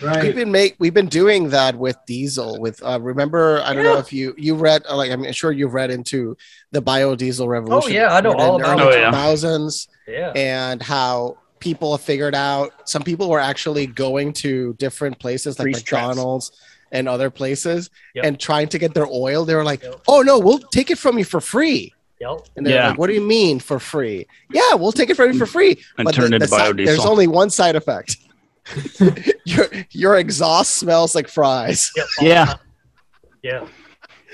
We've 0.00 0.34
been 0.34 0.50
make 0.50 0.76
we've 0.78 0.94
been 0.94 1.06
doing 1.08 1.50
that 1.50 1.76
with 1.76 1.96
diesel. 2.06 2.58
With 2.60 2.82
uh, 2.82 2.98
remember, 3.00 3.60
I 3.64 3.72
don't 3.74 3.84
know 3.84 3.98
if 3.98 4.12
you 4.12 4.34
you 4.36 4.54
read 4.54 4.82
uh, 4.88 4.96
like 4.96 5.10
I'm 5.10 5.30
sure 5.32 5.52
you've 5.52 5.74
read 5.74 5.90
into 5.90 6.36
the 6.72 6.82
biodiesel 6.82 7.46
revolution. 7.46 7.90
Oh, 7.92 7.94
yeah, 7.94 8.14
I 8.14 8.20
know 8.20 8.32
all 8.32 8.56
about 8.60 8.80
early 8.80 8.94
it. 8.96 8.98
Oh, 8.98 9.00
yeah. 9.00 9.12
2000s 9.12 9.88
Yeah. 10.08 10.32
and 10.34 10.82
how 10.82 11.36
people 11.60 11.92
have 11.96 12.04
figured 12.04 12.34
out. 12.34 12.88
Some 12.88 13.02
people 13.02 13.28
were 13.28 13.38
actually 13.38 13.86
going 13.86 14.32
to 14.34 14.74
different 14.74 15.18
places 15.20 15.58
like 15.58 15.66
Grease 15.66 15.82
traps. 15.82 16.08
McDonald's 16.08 16.52
and 16.90 17.08
other 17.08 17.30
places 17.30 17.88
Yep. 18.14 18.24
and 18.24 18.40
trying 18.40 18.68
to 18.70 18.78
get 18.78 18.94
their 18.94 19.06
oil. 19.06 19.44
They 19.44 19.54
were 19.54 19.62
like, 19.64 19.82
Yep. 19.84 20.00
"Oh 20.08 20.22
no, 20.22 20.38
we'll 20.40 20.58
take 20.58 20.90
it 20.90 20.98
from 20.98 21.16
you 21.18 21.24
for 21.24 21.40
free." 21.40 21.94
Yep. 22.20 22.38
And 22.56 22.66
they're 22.66 22.74
Yeah. 22.74 22.88
like, 22.90 22.98
"What 22.98 23.06
do 23.06 23.12
you 23.14 23.20
mean 23.20 23.60
for 23.60 23.78
free?" 23.78 24.26
Yeah, 24.52 24.74
we'll 24.74 24.92
take 24.92 25.10
it 25.10 25.14
from 25.16 25.32
you 25.32 25.38
for 25.38 25.46
free. 25.46 25.78
and 25.98 26.04
But 26.04 26.14
turn 26.14 26.30
the- 26.30 26.36
into 26.36 26.46
the 26.48 26.56
si- 26.56 26.62
biodiesel. 26.62 26.86
there's 26.86 27.06
only 27.06 27.28
one 27.28 27.50
side 27.50 27.76
effect. 27.76 28.16
your 29.44 29.66
your 29.90 30.16
exhaust 30.16 30.76
smells 30.76 31.14
like 31.14 31.28
fries. 31.28 31.90
Yeah, 32.20 32.54
Yeah. 33.42 33.66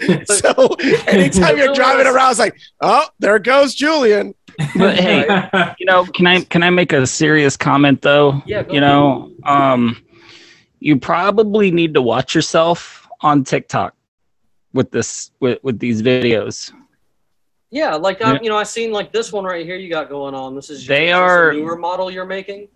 So 0.26 0.76
anytime 1.08 1.56
you're 1.58 1.74
driving 1.74 2.06
around, 2.06 2.30
it's 2.30 2.38
like, 2.38 2.56
oh, 2.80 3.06
there 3.18 3.36
goes 3.40 3.74
Julian. 3.74 4.32
but 4.76 4.96
hey, 4.98 5.24
you 5.80 5.86
know, 5.86 6.04
can 6.04 6.26
I 6.26 6.42
can 6.42 6.62
I 6.62 6.70
make 6.70 6.92
a 6.92 7.04
serious 7.06 7.56
comment 7.56 8.02
though? 8.02 8.40
Yeah, 8.46 8.62
you 8.70 8.80
know, 8.80 9.32
um, 9.44 10.00
you 10.78 10.98
probably 11.00 11.70
need 11.72 11.94
to 11.94 12.02
watch 12.02 12.34
yourself 12.34 13.08
on 13.22 13.42
TikTok 13.42 13.94
with 14.72 14.90
this 14.92 15.32
with 15.40 15.58
with 15.64 15.80
these 15.80 16.00
videos. 16.02 16.70
Yeah, 17.70 17.96
like 17.96 18.22
I, 18.22 18.34
Yeah. 18.34 18.38
you 18.42 18.48
know, 18.50 18.56
I 18.56 18.62
seen 18.62 18.92
like 18.92 19.12
this 19.12 19.32
one 19.32 19.44
right 19.44 19.66
here 19.66 19.76
you 19.76 19.90
got 19.90 20.08
going 20.08 20.34
on. 20.34 20.54
This 20.54 20.70
is 20.70 20.86
They 20.86 21.06
this 21.06 21.14
are- 21.14 21.52
newer 21.52 21.76
model 21.76 22.08
you're 22.10 22.24
making. 22.24 22.68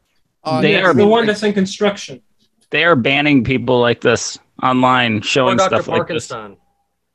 They 0.45 0.81
are- 0.83 0.95
the 0.95 1.07
one 1.07 1.27
that's 1.27 1.43
in 1.43 1.53
construction. 1.53 2.23
They 2.71 2.85
are 2.85 2.97
banning 2.97 3.45
people 3.45 3.81
like 3.81 4.01
this 4.01 4.39
online, 4.63 5.19
Or 5.19 5.23
showing 5.23 5.57
Dr. 5.57 5.77
stuff 5.83 5.89
like 5.89 6.09
this. 6.09 6.29
Parkinson. 6.29 6.57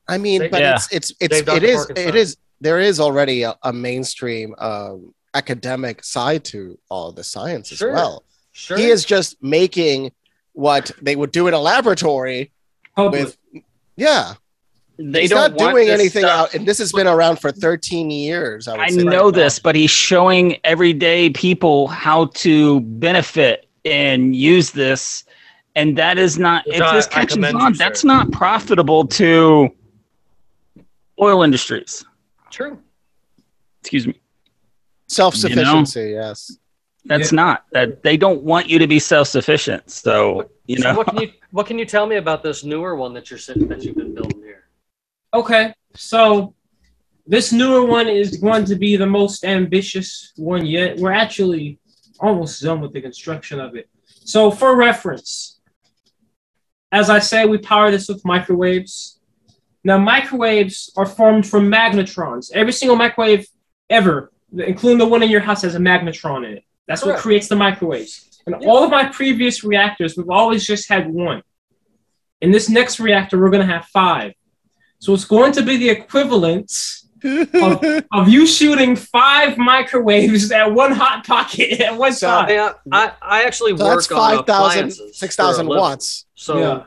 I 0.08 0.18
mean, 0.18 0.42
Dave- 0.42 0.52
but 0.52 0.60
Yeah. 0.62 0.76
it's 0.76 0.88
it's 0.92 1.12
it's 1.20 1.36
Dave, 1.42 1.42
it 1.42 1.46
Dr. 1.46 1.66
is 1.66 1.78
Parkinson. 1.86 2.08
it 2.10 2.16
is 2.16 2.38
there 2.62 2.80
is 2.80 3.00
already 3.00 3.44
a, 3.44 3.56
a 3.63 3.74
mainstream 3.74 4.56
um, 4.58 5.13
academic 5.34 6.04
side 6.04 6.44
to 6.46 6.78
all 6.90 7.12
the 7.12 7.24
science 7.24 7.68
Sure. 7.70 7.90
as 7.90 7.94
well. 7.96 8.24
Sure. 8.52 8.78
He 8.78 8.88
is 8.90 9.04
just 9.06 9.42
making 9.44 10.12
what 10.54 10.90
they 11.02 11.16
would 11.16 11.32
do 11.32 11.48
in 11.48 11.54
a 11.54 11.60
laboratory 11.60 12.52
Public. 12.96 13.26
with, 13.26 13.38
yeah. 13.96 14.34
They 14.99 15.21
he's 15.21 15.29
don't 15.29 15.51
not 15.51 15.60
want 15.62 15.75
doing 15.75 15.89
anything 15.89 16.23
stuff. 16.23 16.49
out, 16.49 16.53
and 16.55 16.65
this 16.67 16.77
has 16.79 16.91
been 16.91 17.07
around 17.07 17.38
for 17.39 17.51
13 17.51 18.10
years. 18.10 18.67
I, 18.67 18.71
would 18.73 18.79
I 18.81 18.88
say 18.89 19.03
know 19.03 19.25
right 19.25 19.25
now. 19.25 19.31
this, 19.31 19.60
but 19.60 19.75
he's 19.75 19.91
showing 19.91 20.57
everyday 20.63 21.29
people 21.29 21.88
how 21.88 22.25
to 22.36 22.79
benefit 22.81 23.67
and 23.86 24.36
use 24.36 24.71
this. 24.71 25.23
And 25.75 25.95
that 25.97 26.17
is 26.17 26.39
not, 26.39 26.65
Which 26.65 26.77
if 26.77 26.81
I- 26.81 26.95
this 26.95 27.07
catches 27.07 27.38
on, 27.38 27.73
you, 27.73 27.77
that's 27.77 28.03
not 28.03 28.31
profitable 28.31 29.05
to 29.07 29.69
oil 31.21 31.43
industries. 31.43 32.03
True. 32.49 32.79
Excuse 33.81 34.07
me. 34.07 34.19
Self-sufficiency, 35.07 36.12
yes. 36.15 36.57
That's 37.05 37.31
Yeah. 37.31 37.36
not 37.38 37.65
that 37.71 38.03
they 38.03 38.17
don't 38.17 38.41
want 38.43 38.67
you 38.67 38.79
to 38.79 38.88
be 38.88 38.99
self 38.99 39.27
sufficient. 39.29 39.89
So, 39.89 40.49
you 40.65 40.77
So 40.77 40.91
know, 40.91 40.97
what 40.97 41.07
can 41.07 41.21
you 41.21 41.31
what 41.51 41.65
can 41.65 41.79
you 41.79 41.86
tell 41.86 42.05
me 42.05 42.17
about 42.17 42.43
this 42.43 42.63
newer 42.65 42.95
one 42.95 43.13
that 43.13 43.29
you're 43.29 43.39
sitting 43.39 43.67
that 43.69 43.83
you've 43.83 43.95
been 43.95 44.13
building 44.13 44.41
here? 44.41 44.46
Okay, 45.34 45.74
so 45.96 46.54
this 47.26 47.52
newer 47.52 47.86
one 47.86 48.08
is 48.08 48.38
going 48.38 48.66
to 48.66 48.76
be 48.76 48.96
the 48.96 49.06
most 49.06 49.44
ambitious 49.44 50.32
one 50.38 50.66
yet. 50.66 50.98
We're 50.98 51.12
actually 51.12 51.80
almost 52.20 52.62
done 52.62 52.82
with 52.82 52.94
the 52.94 53.02
construction 53.02 53.60
of 53.60 53.76
it. 53.76 53.90
So, 54.06 54.50
for 54.52 54.76
reference, 54.76 55.60
as 56.92 57.10
I 57.10 57.20
say, 57.20 57.46
we 57.46 57.58
power 57.58 57.92
this 57.92 58.08
with 58.08 58.24
microwaves. 58.26 59.20
Now, 59.84 59.98
microwaves 59.98 60.92
are 60.98 61.06
formed 61.06 61.48
from 61.48 61.70
magnetrons. 61.70 62.52
Every 62.54 62.74
single 62.74 62.98
microwave 62.98 63.48
ever, 63.90 64.32
including 64.58 64.98
the 64.98 65.06
one 65.06 65.24
in 65.24 65.30
your 65.30 65.42
house, 65.42 65.62
has 65.62 65.76
a 65.76 65.80
magnetron 65.80 66.46
in 66.46 66.58
it. 66.58 66.63
That's 66.88 67.06
what 67.06 67.20
creates 67.20 67.48
the 67.48 67.56
microwaves. 67.56 68.42
And 68.46 68.56
Yeah. 68.62 68.70
all 68.70 68.84
of 68.84 68.90
my 68.90 69.06
previous 69.06 69.63
reactors, 69.63 70.16
we've 70.16 70.30
always 70.30 70.66
just 70.66 70.90
had 70.90 71.10
one. 71.10 71.44
In 72.42 72.52
this 72.52 72.70
next 72.70 73.00
reactor, 73.00 73.40
we're 73.40 73.50
going 73.50 73.68
to 73.68 73.74
have 73.74 73.86
five. 73.86 74.34
So 74.99 75.13
it's 75.13 75.25
going 75.25 75.51
to 75.53 75.62
be 75.62 75.77
the 75.77 75.89
equivalent 75.89 76.71
of, 77.23 77.83
of 78.12 78.27
you 78.29 78.45
shooting 78.47 78.95
five 78.95 79.57
microwaves 79.57 80.51
at 80.51 80.71
one 80.73 80.91
hot 80.91 81.25
pocket 81.25 81.81
at 81.81 81.95
one 81.97 82.13
So- 82.13 82.27
time. 82.27 82.49
I, 82.49 82.57
uh, 82.57 82.73
I 82.91 83.12
I 83.21 83.43
actually 83.43 83.77
So 83.77 83.86
work 83.86 83.95
that's 83.97 84.12
on 84.12 84.38
5,000, 84.38 84.39
appliances 84.39 85.17
6,000 85.17 85.55
for 85.65 85.65
a 85.65 85.69
living. 85.69 85.81
watts. 85.81 86.25
So 86.36 86.60
Yeah. 86.60 86.83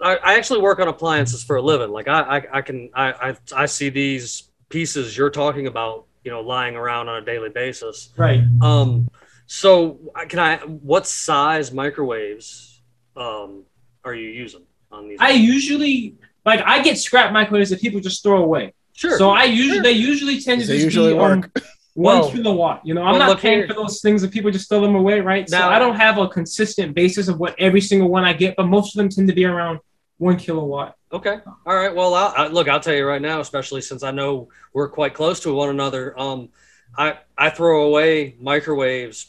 I, 0.00 0.16
I 0.16 0.34
actually 0.36 0.60
work 0.60 0.78
on 0.78 0.88
appliances 0.88 1.42
for 1.42 1.56
a 1.56 1.62
living. 1.62 1.90
Like 1.90 2.08
I 2.08 2.20
I, 2.38 2.58
I 2.58 2.62
can 2.62 2.90
I, 2.94 3.12
I 3.30 3.36
I 3.62 3.66
see 3.66 3.88
these 3.88 4.44
pieces 4.68 5.16
you're 5.16 5.30
talking 5.30 5.66
about, 5.66 6.04
you 6.24 6.30
know, 6.30 6.40
lying 6.40 6.76
around 6.76 7.08
on 7.08 7.20
a 7.22 7.24
daily 7.24 7.48
basis. 7.50 8.10
Right. 8.16 8.42
Um, 8.62 9.08
so 9.46 9.98
can 10.28 10.38
I? 10.38 10.58
What 10.58 11.06
size 11.06 11.72
microwaves 11.72 12.80
um, 13.16 13.64
are 14.04 14.14
you 14.14 14.28
using 14.28 14.62
on 14.92 15.08
these? 15.08 15.18
I 15.20 15.30
usually 15.30 16.14
like 16.48 16.62
I 16.66 16.82
get 16.82 16.98
scrap 16.98 17.32
microwaves 17.32 17.70
that 17.70 17.80
people 17.80 18.00
just 18.00 18.22
throw 18.22 18.42
away. 18.42 18.74
sure. 18.94 19.16
So 19.18 19.30
I 19.30 19.44
usually 19.44 19.74
Sure. 19.76 19.82
they 19.82 19.92
usually 19.92 20.40
tend 20.40 20.60
to 20.62 20.66
They 20.66 20.74
just 20.74 20.84
usually 20.84 21.12
be 21.14 21.18
um, 21.18 21.40
one 21.42 21.50
Well- 21.94 22.30
kilowatt. 22.30 22.80
You 22.86 22.94
know, 22.94 23.02
I'm 23.02 23.18
well, 23.18 23.28
not 23.30 23.38
paying 23.40 23.58
here. 23.58 23.68
for 23.68 23.74
those 23.74 24.00
things 24.00 24.22
that 24.22 24.30
people 24.30 24.50
just 24.50 24.68
throw 24.68 24.80
them 24.80 24.94
away, 24.94 25.20
right? 25.20 25.48
so 25.48 25.58
Now- 25.58 25.70
I 25.70 25.78
don't 25.78 25.96
have 25.96 26.18
a 26.18 26.28
consistent 26.28 26.94
basis 26.94 27.28
of 27.28 27.38
what 27.38 27.54
every 27.58 27.80
single 27.80 28.08
one 28.08 28.24
I 28.24 28.32
get, 28.32 28.54
but 28.56 28.66
most 28.66 28.94
of 28.94 28.98
them 28.98 29.08
tend 29.08 29.28
to 29.28 29.34
be 29.34 29.44
around 29.44 29.80
one 30.18 30.36
kilowatt. 30.36 30.94
Okay. 31.12 31.36
All 31.66 31.76
right. 31.76 31.94
Well, 31.94 32.12
I'll, 32.14 32.34
I, 32.36 32.46
look, 32.48 32.68
I'll 32.68 32.80
tell 32.80 32.94
you 32.94 33.06
right 33.06 33.22
now, 33.22 33.40
especially 33.40 33.80
since 33.80 34.02
I 34.02 34.10
know 34.10 34.48
we're 34.74 34.88
quite 34.88 35.14
close 35.14 35.40
to 35.40 35.52
one 35.52 35.70
another. 35.70 36.18
Um, 36.18 36.48
I 36.96 37.18
I 37.36 37.50
throw 37.50 37.86
away 37.88 38.34
microwaves 38.40 39.26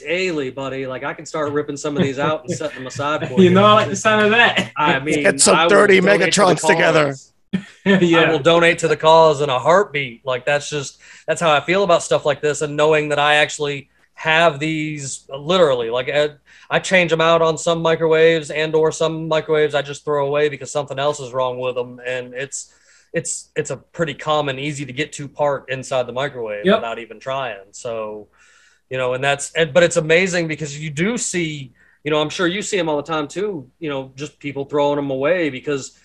daily, 0.00 0.50
buddy. 0.50 0.86
Like 0.86 1.04
I 1.04 1.14
can 1.14 1.26
start 1.26 1.52
ripping 1.52 1.76
some 1.76 1.96
of 1.96 2.02
these 2.02 2.18
out 2.18 2.44
and 2.44 2.56
setting 2.56 2.78
them 2.78 2.86
aside 2.86 3.28
for 3.28 3.34
you. 3.38 3.44
You 3.44 3.50
know, 3.50 3.64
I 3.64 3.72
like 3.74 3.88
the 3.88 3.96
sound 3.96 4.24
of 4.24 4.30
that. 4.30 4.72
I 4.76 4.98
mean, 5.06 5.22
Get 5.22 5.40
some 5.40 5.56
I 5.56 5.64
will 5.64 5.70
30 5.70 6.00
to 6.00 6.06
magnetrons 6.06 6.66
together. 6.66 7.14
yeah. 7.84 8.20
I 8.20 8.30
will 8.30 8.38
donate 8.38 8.78
to 8.80 8.88
the 8.88 8.96
cause 8.96 9.40
in 9.40 9.48
a 9.48 9.58
heartbeat. 9.58 10.24
Like 10.24 10.44
that's 10.46 10.68
just 10.70 10.98
that's 11.26 11.40
how 11.40 11.50
I 11.50 11.60
feel 11.60 11.82
about 11.84 12.02
stuff 12.02 12.24
like 12.24 12.40
this, 12.40 12.62
and 12.62 12.76
knowing 12.76 13.08
that 13.10 13.18
I 13.18 13.36
actually 13.36 13.88
have 14.14 14.58
these 14.60 15.26
literally 15.34 15.88
like 15.88 16.10
I, 16.10 16.30
I 16.68 16.78
change 16.78 17.10
them 17.10 17.22
out 17.22 17.40
on 17.40 17.56
some 17.56 17.80
microwaves 17.80 18.50
and 18.50 18.74
or 18.74 18.92
some 18.92 19.28
microwaves 19.28 19.74
I 19.74 19.80
just 19.80 20.04
throw 20.04 20.26
away 20.26 20.50
because 20.50 20.70
something 20.70 20.98
else 20.98 21.20
is 21.20 21.32
wrong 21.32 21.58
with 21.58 21.74
them, 21.74 22.00
and 22.06 22.34
it's 22.34 22.74
it's 23.12 23.48
it's 23.56 23.70
a 23.70 23.76
pretty 23.76 24.14
common, 24.14 24.58
easy 24.58 24.84
to 24.84 24.92
get 24.92 25.12
to 25.14 25.26
part 25.26 25.68
inside 25.70 26.04
the 26.06 26.12
microwave 26.12 26.64
Yep. 26.64 26.76
without 26.76 26.98
even 26.98 27.18
trying. 27.18 27.58
So, 27.72 28.28
you 28.90 28.98
know, 28.98 29.14
and 29.14 29.22
that's 29.22 29.52
and, 29.52 29.72
but 29.72 29.82
it's 29.82 29.96
amazing 29.96 30.48
because 30.48 30.78
you 30.78 30.90
do 30.90 31.16
see, 31.16 31.72
you 32.04 32.10
know, 32.10 32.20
I'm 32.20 32.30
sure 32.30 32.46
you 32.46 32.60
see 32.60 32.76
them 32.76 32.88
all 32.88 32.96
the 32.96 33.02
time 33.02 33.28
too. 33.28 33.70
You 33.78 33.88
know, 33.88 34.12
just 34.16 34.38
people 34.38 34.64
throwing 34.64 34.96
them 34.96 35.10
away 35.10 35.48
because 35.48 35.98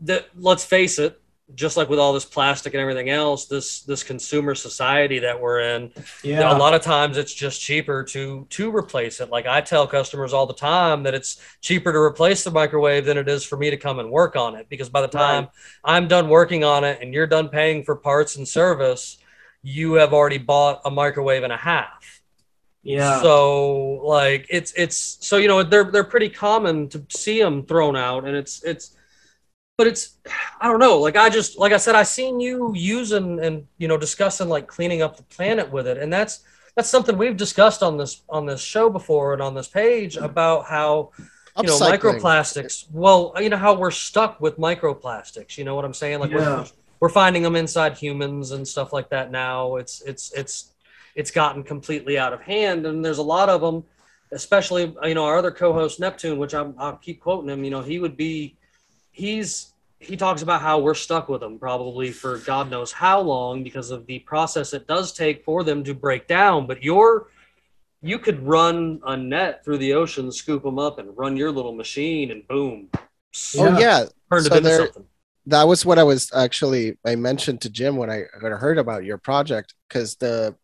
that 0.00 0.28
let's 0.34 0.64
face 0.64 0.98
it 0.98 1.20
just 1.54 1.76
like 1.76 1.88
with 1.88 1.98
all 1.98 2.12
this 2.12 2.24
plastic 2.24 2.74
and 2.74 2.80
everything 2.80 3.10
else 3.10 3.46
this 3.46 3.82
this 3.82 4.02
consumer 4.02 4.54
society 4.54 5.18
that 5.18 5.40
we're 5.40 5.60
in 5.60 5.92
yeah. 6.22 6.56
a 6.56 6.58
lot 6.58 6.74
of 6.74 6.82
times 6.82 7.16
it's 7.16 7.34
just 7.34 7.60
cheaper 7.60 8.04
to 8.04 8.46
to 8.50 8.74
replace 8.74 9.20
it 9.20 9.30
like 9.30 9.46
i 9.46 9.60
tell 9.60 9.86
customers 9.86 10.32
all 10.32 10.46
the 10.46 10.54
time 10.54 11.02
that 11.02 11.14
it's 11.14 11.40
cheaper 11.60 11.92
to 11.92 11.98
replace 11.98 12.44
the 12.44 12.50
microwave 12.50 13.04
than 13.04 13.18
it 13.18 13.28
is 13.28 13.44
for 13.44 13.56
me 13.56 13.70
to 13.70 13.76
come 13.76 13.98
and 13.98 14.10
work 14.10 14.36
on 14.36 14.54
it 14.54 14.68
because 14.68 14.88
by 14.88 15.00
the 15.00 15.08
time 15.08 15.48
i'm 15.84 16.06
done 16.06 16.28
working 16.28 16.64
on 16.64 16.84
it 16.84 16.98
and 17.02 17.12
you're 17.12 17.26
done 17.26 17.48
paying 17.48 17.82
for 17.82 17.96
parts 17.96 18.36
and 18.36 18.46
service 18.46 19.18
you 19.62 19.94
have 19.94 20.12
already 20.12 20.38
bought 20.38 20.80
a 20.84 20.90
microwave 20.90 21.42
and 21.42 21.52
a 21.52 21.56
half 21.56 22.19
yeah. 22.82 23.20
so 23.20 24.00
like 24.04 24.46
it's 24.48 24.72
it's 24.72 25.18
so 25.20 25.36
you 25.36 25.48
know 25.48 25.62
they're 25.62 25.90
they're 25.90 26.04
pretty 26.04 26.28
common 26.28 26.88
to 26.88 27.04
see 27.10 27.40
them 27.40 27.64
thrown 27.64 27.96
out, 27.96 28.24
and 28.26 28.36
it's 28.36 28.62
it's, 28.62 28.96
but 29.76 29.86
it's 29.86 30.16
I 30.60 30.68
don't 30.68 30.80
know. 30.80 30.98
Like 30.98 31.16
I 31.16 31.28
just 31.28 31.58
like 31.58 31.72
I 31.72 31.76
said, 31.76 31.94
I 31.94 32.02
seen 32.02 32.40
you 32.40 32.72
using 32.74 33.40
and 33.40 33.66
you 33.78 33.88
know 33.88 33.98
discussing 33.98 34.48
like 34.48 34.66
cleaning 34.66 35.02
up 35.02 35.16
the 35.16 35.22
planet 35.24 35.70
with 35.70 35.86
it, 35.86 35.98
and 35.98 36.12
that's 36.12 36.44
that's 36.76 36.88
something 36.88 37.18
we've 37.18 37.36
discussed 37.36 37.82
on 37.82 37.96
this 37.98 38.22
on 38.28 38.46
this 38.46 38.60
show 38.60 38.88
before 38.88 39.34
and 39.34 39.42
on 39.42 39.54
this 39.54 39.68
page 39.68 40.16
mm-hmm. 40.16 40.24
about 40.24 40.64
how 40.64 41.10
you 41.58 41.64
know 41.64 41.78
Upcycling. 41.78 41.98
microplastics. 41.98 42.86
Well, 42.90 43.34
you 43.38 43.50
know 43.50 43.56
how 43.56 43.74
we're 43.74 43.90
stuck 43.90 44.40
with 44.40 44.56
microplastics. 44.56 45.58
You 45.58 45.64
know 45.64 45.74
what 45.74 45.84
I'm 45.84 45.94
saying? 45.94 46.20
Like 46.20 46.30
Yeah. 46.30 46.60
we're 46.60 46.66
we're 47.00 47.08
finding 47.08 47.42
them 47.42 47.56
inside 47.56 47.96
humans 47.96 48.52
and 48.52 48.66
stuff 48.66 48.92
like 48.92 49.10
that 49.10 49.30
now. 49.30 49.76
It's 49.76 50.00
it's 50.02 50.32
it's 50.32 50.72
it's 51.14 51.30
gotten 51.30 51.62
completely 51.62 52.18
out 52.18 52.32
of 52.32 52.40
hand, 52.42 52.86
and 52.86 53.04
there's 53.04 53.18
a 53.18 53.22
lot 53.22 53.48
of 53.48 53.60
them. 53.60 53.84
Especially, 54.32 54.94
you 55.02 55.14
know, 55.14 55.24
our 55.24 55.38
other 55.38 55.50
co-host 55.50 55.98
Neptune, 55.98 56.38
which 56.38 56.54
I'm, 56.54 56.72
I'll 56.78 56.94
keep 56.98 57.20
quoting 57.20 57.50
him. 57.50 57.64
You 57.64 57.70
know, 57.70 57.80
he 57.82 57.98
would 57.98 58.16
be, 58.16 58.56
he's 59.10 59.72
he 59.98 60.16
talks 60.16 60.40
about 60.42 60.62
how 60.62 60.78
we're 60.78 60.94
stuck 60.94 61.28
with 61.28 61.40
them 61.40 61.58
probably 61.58 62.12
for 62.12 62.38
God 62.38 62.70
knows 62.70 62.92
how 62.92 63.20
long 63.20 63.64
because 63.64 63.90
of 63.90 64.06
the 64.06 64.20
process 64.20 64.72
it 64.72 64.86
does 64.86 65.12
take 65.12 65.44
for 65.44 65.64
them 65.64 65.82
to 65.82 65.94
break 65.94 66.28
down. 66.28 66.68
But 66.68 66.84
you're 66.84 67.26
you 68.02 68.20
could 68.20 68.40
run 68.46 69.00
a 69.04 69.16
net 69.16 69.64
through 69.64 69.78
the 69.78 69.92
ocean, 69.94 70.30
scoop 70.30 70.62
them 70.62 70.78
up, 70.78 70.98
and 71.00 71.14
run 71.18 71.36
your 71.36 71.50
little 71.50 71.74
machine, 71.74 72.30
and 72.30 72.46
boom, 72.46 72.88
Oh 73.58 73.78
yeah, 73.80 74.04
turned 74.30 74.46
So 74.46 74.54
it 74.54 74.56
into 74.58 74.68
there- 74.68 74.78
something. 74.78 75.04
that 75.46 75.64
was 75.66 75.84
what 75.84 75.98
I 75.98 76.04
was 76.04 76.30
actually 76.32 76.96
I 77.04 77.16
mentioned 77.16 77.60
to 77.62 77.68
Jim 77.70 77.96
when 77.96 78.10
I 78.10 78.26
when 78.40 78.52
I 78.52 78.56
heard 78.56 78.78
about 78.78 79.02
your 79.04 79.18
project 79.18 79.74
because 79.88 80.14
the 80.14 80.54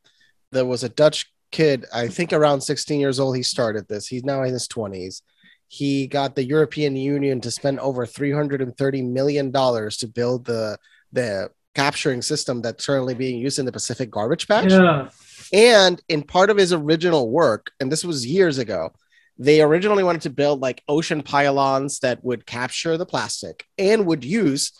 there 0.57 0.67
was 0.67 0.85
a 0.85 0.89
Dutch 0.89 1.31
kid 1.53 1.85
I 1.95 2.09
think 2.09 2.33
around 2.33 2.61
16 2.61 2.99
years 2.99 3.21
old 3.21 3.37
he 3.37 3.43
started 3.43 3.87
this. 3.87 4.07
He's 4.07 4.25
now 4.25 4.43
in 4.43 4.53
his 4.53 4.67
20s 4.69 5.23
he 5.69 6.07
got 6.07 6.35
the 6.35 6.45
European 6.45 6.97
Union 6.97 7.41
to 7.41 7.51
spend 7.51 7.81
over 7.81 8.07
330 8.07 9.03
million 9.03 9.51
dollars 9.51 9.97
to 9.99 10.07
build 10.07 10.45
the 10.45 10.79
the 11.13 11.51
capturing 11.75 12.23
system 12.23 12.63
that's 12.63 12.87
currently 12.87 13.15
being 13.15 13.39
used 13.39 13.59
in 13.59 13.67
the 13.67 13.73
Pacific 13.73 14.11
garbage 14.11 14.49
patch. 14.49 14.71
Yeah. 14.71 15.09
and 15.53 16.01
in 16.09 16.23
part 16.23 16.51
of 16.51 16.57
his 16.57 16.73
original 16.73 17.31
work, 17.31 17.71
and 17.81 17.93
this 17.93 18.05
was 18.05 18.27
years 18.27 18.59
ago, 18.59 18.93
they 19.39 19.61
originally 19.61 20.03
wanted 20.03 20.23
to 20.23 20.31
build 20.31 20.61
like 20.61 20.83
ocean 20.89 21.23
pylons 21.23 21.99
that 22.01 22.25
would 22.25 22.47
capture 22.47 22.97
the 22.97 23.05
plastic 23.05 23.67
and 23.77 24.07
would 24.07 24.25
use 24.25 24.73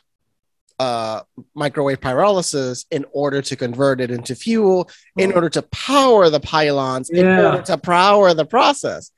uh, 0.79 1.23
microwave 1.55 2.01
pyrolysis 2.01 2.85
in 2.91 3.05
order 3.13 3.41
to 3.43 3.57
convert 3.57 4.01
it 4.01 4.11
into 4.11 4.35
fuel, 4.35 4.91
in 5.17 5.33
order 5.33 5.49
to 5.49 5.63
power 5.63 6.29
the 6.29 6.41
pylons, 6.41 7.09
in 7.11 7.27
order 7.27 7.63
to 7.63 7.79
power 7.79 8.35
the 8.35 8.45
process. 8.45 9.11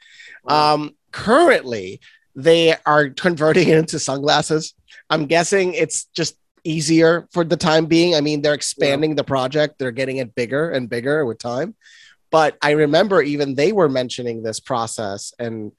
Um, 0.47 0.95
currently, 1.11 2.01
they 2.35 2.77
are 2.87 3.09
converting 3.11 3.69
it 3.69 3.79
into 3.79 3.99
sunglasses. 3.99 4.75
I'm 5.11 5.27
guessing 5.27 5.75
it's 5.75 6.05
just 6.07 6.37
easier 6.65 7.27
for 7.33 7.45
the 7.45 7.57
time 7.57 7.87
being. 7.87 8.15
I 8.15 8.21
mean, 8.21 8.43
they're 8.43 8.55
expanding 8.55 9.15
the 9.15 9.25
project, 9.25 9.79
they're 9.79 9.91
getting 9.91 10.19
it 10.19 10.35
bigger 10.35 10.71
and 10.71 10.89
bigger 10.89 11.25
with 11.25 11.39
time. 11.39 11.75
But 12.31 12.57
I 12.63 12.73
remember 12.73 13.23
even 13.23 13.55
they 13.55 13.73
were 13.73 13.89
mentioning 13.89 14.43
this 14.43 14.61
process, 14.61 15.33
and 15.39 15.73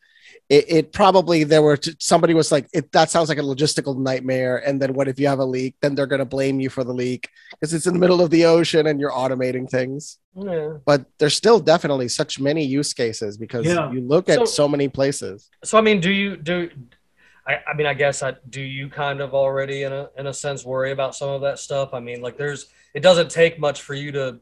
it, 0.49 0.65
it 0.67 0.93
probably 0.93 1.43
there 1.43 1.61
were 1.61 1.77
t- 1.77 1.95
somebody 1.99 2.33
was 2.33 2.51
like, 2.51 2.67
it, 2.73 2.91
"That 2.91 3.09
sounds 3.11 3.29
like 3.29 3.37
a 3.37 3.41
logistical 3.41 3.95
nightmare." 3.97 4.57
And 4.67 4.81
then 4.81 4.93
what 4.93 5.07
if 5.07 5.19
you 5.19 5.27
have 5.27 5.39
a 5.39 5.45
leak? 5.45 5.75
Then 5.81 5.93
they're 5.95 6.07
going 6.07 6.19
to 6.19 6.25
blame 6.25 6.59
you 6.59 6.69
for 6.69 6.83
the 6.83 6.93
leak 6.93 7.29
because 7.51 7.73
it's 7.73 7.85
in 7.87 7.93
the 7.93 7.99
middle 7.99 8.19
of 8.21 8.29
the 8.31 8.45
ocean 8.45 8.87
and 8.87 8.99
you're 8.99 9.11
automating 9.11 9.69
things 9.69 10.17
Yeah. 10.35 10.77
but 10.85 11.05
there's 11.19 11.35
still 11.35 11.59
definitely 11.59 12.07
such 12.07 12.39
many 12.39 12.63
use 12.65 12.93
cases 12.93 13.37
because 13.37 13.65
Yeah. 13.65 13.91
you 13.91 14.01
look 14.01 14.27
at 14.29 14.39
So- 14.39 14.45
so 14.45 14.67
many 14.67 14.87
places. 14.89 15.49
So 15.63 15.77
I 15.77 15.81
mean, 15.81 15.99
do 15.99 16.11
you 16.11 16.35
do? 16.37 16.69
I, 17.47 17.59
I 17.67 17.73
mean, 17.75 17.85
I 17.87 17.93
guess 17.93 18.21
I 18.23 18.35
do. 18.49 18.61
You 18.61 18.89
kind 18.89 19.21
of 19.21 19.33
already, 19.33 19.83
in 19.83 19.93
a 19.93 20.09
in 20.17 20.25
a 20.27 20.33
sense, 20.33 20.65
worry 20.65 20.91
about 20.91 21.15
some 21.15 21.29
of 21.29 21.41
that 21.41 21.57
stuff. 21.59 21.93
I 21.93 21.99
mean, 21.99 22.21
like 22.21 22.37
there's, 22.37 22.67
it 22.93 23.01
doesn't 23.01 23.29
take 23.31 23.59
much 23.59 23.81
for 23.81 23.93
you 23.95 24.11
to, 24.13 24.39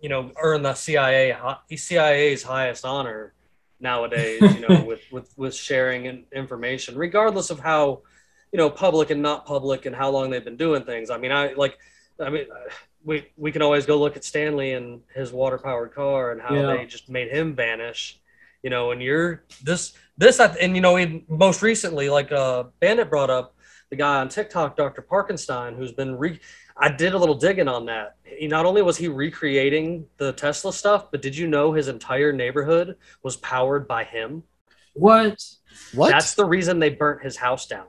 you 0.00 0.08
know, 0.08 0.30
earn 0.42 0.62
the 0.62 0.74
CIA 0.74 1.34
CIA's 1.74 2.42
highest 2.42 2.84
honor 2.84 3.32
nowadays. 3.80 4.40
You 4.42 4.66
know, 4.68 4.84
with 4.86 5.02
with 5.10 5.32
with 5.36 5.54
sharing 5.54 6.06
in- 6.06 6.24
information, 6.34 6.96
regardless 6.96 7.50
of 7.50 7.60
how, 7.60 8.02
you 8.52 8.56
know, 8.58 8.70
public 8.70 9.10
and 9.10 9.22
not 9.22 9.46
public, 9.46 9.86
and 9.86 9.94
how 9.94 10.10
long 10.10 10.30
they've 10.30 10.44
been 10.44 10.56
doing 10.56 10.82
things. 10.84 11.10
I 11.10 11.18
mean, 11.18 11.32
I 11.32 11.52
like, 11.54 11.78
I 12.20 12.30
mean. 12.30 12.46
We, 13.04 13.24
we 13.36 13.52
can 13.52 13.62
always 13.62 13.86
go 13.86 14.00
look 14.00 14.16
at 14.16 14.24
Stanley 14.24 14.72
and 14.72 15.00
his 15.14 15.30
water 15.30 15.58
powered 15.58 15.94
car 15.94 16.32
and 16.32 16.42
how 16.42 16.56
Yeah. 16.56 16.66
they 16.74 16.86
just 16.86 17.08
made 17.08 17.30
him 17.30 17.54
vanish, 17.54 18.18
you 18.64 18.70
know. 18.70 18.90
And 18.90 19.00
you're 19.00 19.44
this 19.62 19.92
this 20.18 20.40
and 20.40 20.74
you 20.74 20.80
know 20.82 20.96
in 20.96 21.24
most 21.28 21.62
recently 21.62 22.08
like 22.08 22.32
uh 22.32 22.64
bandit 22.80 23.08
brought 23.08 23.30
up 23.30 23.54
the 23.90 23.96
guy 23.96 24.16
on 24.20 24.28
tiktok 24.28 24.76
dr 24.76 25.00
parkenstein 25.02 25.76
who's 25.76 25.92
been 25.92 26.16
re 26.18 26.38
i 26.76 26.88
did 26.90 27.14
a 27.14 27.18
little 27.18 27.34
digging 27.34 27.68
on 27.68 27.86
that 27.86 28.16
he 28.24 28.46
not 28.48 28.66
only 28.66 28.82
was 28.82 28.96
he 28.96 29.08
recreating 29.08 30.06
the 30.16 30.32
tesla 30.32 30.72
stuff 30.72 31.10
but 31.10 31.22
did 31.22 31.36
you 31.36 31.46
know 31.46 31.72
his 31.72 31.88
entire 31.88 32.32
neighborhood 32.32 32.96
was 33.22 33.36
powered 33.36 33.86
by 33.86 34.04
him 34.04 34.42
What? 34.94 35.42
What? 35.92 36.10
that's 36.10 36.34
the 36.34 36.44
reason 36.44 36.78
they 36.78 36.90
burnt 36.90 37.22
his 37.22 37.36
house 37.36 37.66
down 37.66 37.86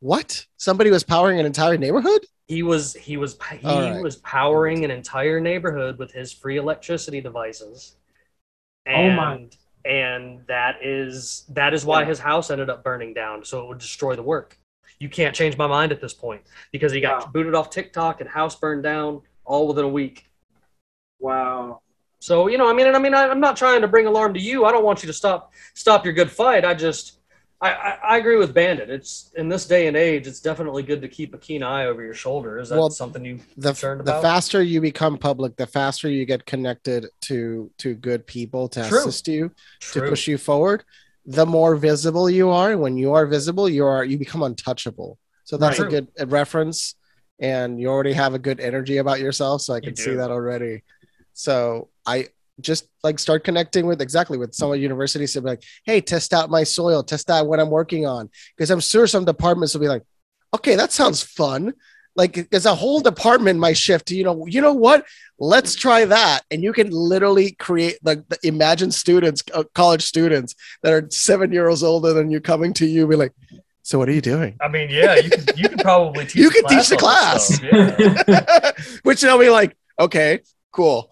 what? 0.00 0.46
Somebody 0.58 0.90
was 0.90 1.02
powering 1.02 1.40
an 1.40 1.46
entire 1.46 1.76
neighborhood? 1.76 2.24
he 2.46 2.62
was 2.62 2.94
he 2.94 3.16
was 3.16 3.36
he 3.58 3.66
All 3.66 3.80
right. 3.94 4.02
was 4.02 4.16
powering 4.16 4.84
an 4.84 4.90
entire 4.92 5.40
neighborhood 5.40 5.98
with 5.98 6.12
his 6.12 6.32
free 6.32 6.56
electricity 6.56 7.20
devices 7.20 7.96
Oh 8.86 8.92
and 8.92 9.16
my. 9.16 9.48
and 9.84 10.46
that 10.46 10.76
is 10.82 11.44
that 11.50 11.74
is 11.74 11.84
why 11.84 12.04
his 12.04 12.18
house 12.20 12.50
ended 12.50 12.70
up 12.70 12.82
burning 12.84 13.12
down 13.12 13.44
so 13.44 13.60
it 13.62 13.68
would 13.68 13.78
destroy 13.78 14.14
the 14.16 14.22
work 14.22 14.56
you 15.00 15.08
can't 15.08 15.34
change 15.34 15.56
my 15.56 15.66
mind 15.66 15.92
at 15.92 16.00
this 16.00 16.14
point 16.14 16.42
because 16.72 16.92
he 16.92 17.00
got 17.00 17.24
Wow. 17.26 17.30
booted 17.32 17.54
off 17.54 17.70
tiktok 17.70 18.20
and 18.20 18.28
house 18.28 18.56
burned 18.56 18.82
down 18.82 19.22
all 19.44 19.68
within 19.68 19.84
a 19.84 19.88
week 19.88 20.26
Wow. 21.20 21.80
so 22.20 22.46
you 22.48 22.58
know 22.58 22.68
i 22.68 22.72
mean 22.72 22.86
and 22.86 22.96
i 22.96 22.98
mean 22.98 23.14
I, 23.14 23.28
i'm 23.28 23.40
not 23.40 23.56
trying 23.56 23.80
to 23.80 23.88
bring 23.88 24.06
alarm 24.06 24.34
to 24.34 24.40
you 24.40 24.64
i 24.64 24.72
don't 24.72 24.84
want 24.84 25.02
you 25.02 25.06
to 25.08 25.12
stop 25.12 25.52
stop 25.74 26.04
your 26.04 26.14
good 26.14 26.30
fight 26.30 26.64
i 26.64 26.74
just 26.74 27.14
I, 27.60 27.72
I, 27.72 27.90
I 28.10 28.16
agree 28.18 28.36
with 28.36 28.54
Bandit. 28.54 28.88
It's 28.88 29.32
in 29.36 29.48
this 29.48 29.66
day 29.66 29.88
and 29.88 29.96
age, 29.96 30.28
it's 30.28 30.38
definitely 30.38 30.84
good 30.84 31.02
to 31.02 31.08
keep 31.08 31.34
a 31.34 31.38
keen 31.38 31.64
eye 31.64 31.86
over 31.86 32.04
your 32.04 32.14
shoulder. 32.14 32.60
Is 32.60 32.68
that 32.68 32.78
Well, 32.78 32.88
something 32.88 33.24
you 33.24 33.40
The, 33.56 33.70
concerned 33.70 34.06
the 34.06 34.12
faster 34.22 34.62
you 34.62 34.80
become 34.80 35.18
public, 35.18 35.56
the 35.56 35.66
faster 35.66 36.08
you 36.08 36.24
get 36.24 36.46
connected 36.46 37.06
to 37.22 37.68
to 37.78 37.94
good 37.96 38.28
people 38.28 38.68
to 38.68 38.88
True. 38.88 38.98
assist 39.00 39.26
you, 39.26 39.50
to 39.90 40.02
push 40.02 40.28
you 40.28 40.38
forward. 40.38 40.84
The 41.28 41.44
more 41.44 41.76
visible 41.76 42.30
you 42.30 42.48
are, 42.48 42.76
when 42.78 42.96
you 42.96 43.12
are 43.12 43.26
visible, 43.26 43.68
you 43.68 43.84
are 43.84 44.02
you 44.02 44.16
become 44.18 44.42
untouchable. 44.42 45.18
So 45.44 45.58
that's 45.58 45.78
Right. 45.78 45.86
a 45.86 45.90
good 45.90 46.08
uh, 46.18 46.26
reference, 46.26 46.94
and 47.38 47.78
you 47.80 47.88
already 47.88 48.14
have 48.14 48.32
a 48.32 48.38
good 48.38 48.60
energy 48.60 48.96
about 48.96 49.20
yourself. 49.20 49.60
So 49.60 49.74
I 49.74 49.80
can 49.80 49.94
see 49.94 50.12
do. 50.12 50.16
that 50.16 50.30
already. 50.30 50.82
So 51.34 51.90
I 52.06 52.28
just 52.60 52.88
like 53.04 53.18
start 53.18 53.44
connecting 53.44 53.86
with 53.86 54.00
exactly 54.00 54.38
with 54.38 54.54
some 54.54 54.72
of 54.72 54.78
universities 54.80 55.34
to 55.34 55.42
be 55.42 55.48
like, 55.48 55.62
hey, 55.84 56.00
test 56.00 56.32
out 56.32 56.48
my 56.50 56.64
soil, 56.64 57.02
test 57.02 57.30
out 57.30 57.46
what 57.46 57.60
I'm 57.60 57.70
working 57.70 58.06
on. 58.06 58.30
Because 58.56 58.70
I'm 58.70 58.80
sure 58.80 59.06
some 59.06 59.24
departments 59.24 59.74
will 59.74 59.82
be 59.82 59.88
like, 59.88 60.04
okay, 60.54 60.76
that 60.76 60.92
sounds 60.92 61.22
fun. 61.22 61.74
Like 62.18 62.50
there's 62.50 62.66
a 62.66 62.74
whole 62.74 63.00
department 63.00 63.54
in 63.56 63.60
my 63.60 63.72
shift. 63.72 64.10
You 64.10 64.24
know, 64.24 64.44
you 64.46 64.60
know 64.60 64.72
what? 64.74 65.06
Let's 65.38 65.76
try 65.76 66.04
that. 66.04 66.40
And 66.50 66.64
you 66.64 66.72
can 66.72 66.90
literally 66.90 67.52
create 67.52 67.98
like 68.02 68.28
the 68.28 68.38
imagine 68.42 68.90
students, 68.90 69.44
uh, 69.54 69.62
college 69.72 70.02
students 70.02 70.56
that 70.82 70.92
are 70.92 71.06
seven 71.10 71.52
years 71.52 71.84
older 71.84 72.12
than 72.12 72.28
you 72.28 72.40
coming 72.40 72.72
to 72.74 72.86
you, 72.86 73.06
be 73.06 73.14
like, 73.14 73.32
so 73.82 73.98
what 73.98 74.08
are 74.08 74.12
you 74.12 74.20
doing? 74.20 74.56
I 74.60 74.66
mean, 74.66 74.90
yeah, 74.90 75.14
you 75.14 75.30
could 75.30 75.58
you 75.58 75.68
could 75.68 75.78
probably 75.78 76.26
teach. 76.30 76.42
You 76.42 76.48
a 76.48 76.52
could 76.52 76.66
teach 76.66 76.88
the 76.88 76.96
class. 76.96 77.48
this 77.48 77.56
stuff, 77.58 78.24
Yeah. 78.28 78.72
Which 79.04 79.20
they'll 79.22 79.38
be 79.38 79.48
like, 79.48 79.76
okay, 80.00 80.40
cool. 80.72 81.08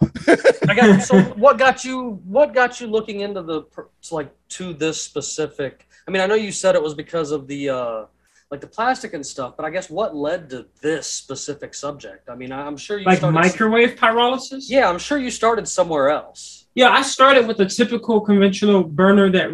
I 0.69 0.75
got 0.75 1.03
so 1.03 1.23
what 1.45 1.57
got 1.57 1.85
you 1.85 2.21
what 2.25 2.53
got 2.53 2.81
you 2.81 2.89
looking 2.89 3.21
into 3.21 3.43
the 3.43 3.63
like 4.11 4.31
to 4.51 4.75
this 4.75 5.01
specific 5.01 5.87
I 6.07 6.11
mean 6.11 6.21
I 6.21 6.27
know 6.27 6.35
you 6.35 6.53
said 6.53 6.75
it 6.75 6.83
was 6.83 6.95
because 6.95 7.31
of 7.31 7.47
the 7.47 7.71
uh 7.71 8.05
like 8.51 8.61
the 8.61 8.67
plastic 8.67 9.13
and 9.15 9.25
stuff 9.27 9.57
but 9.57 9.65
I 9.67 9.71
guess 9.71 9.91
what 9.91 10.15
led 10.15 10.51
to 10.51 10.67
this 10.81 11.07
specific 11.07 11.75
subject 11.75 12.29
I 12.29 12.35
mean 12.37 12.53
I'm 12.53 12.77
sure 12.77 12.99
you 12.99 13.05
Like 13.05 13.19
started 13.19 13.35
microwave 13.35 13.97
pyrolysis? 13.97 14.65
Yeah, 14.69 14.89
I'm 14.89 14.99
sure 14.99 15.19
you 15.19 15.31
started 15.31 15.67
somewhere 15.69 16.11
else. 16.11 16.67
Yeah, 16.75 16.91
I 16.91 17.03
started 17.03 17.47
with 17.47 17.59
a 17.61 17.67
typical 17.67 18.21
conventional 18.21 18.85
burner 18.85 19.31
that 19.31 19.49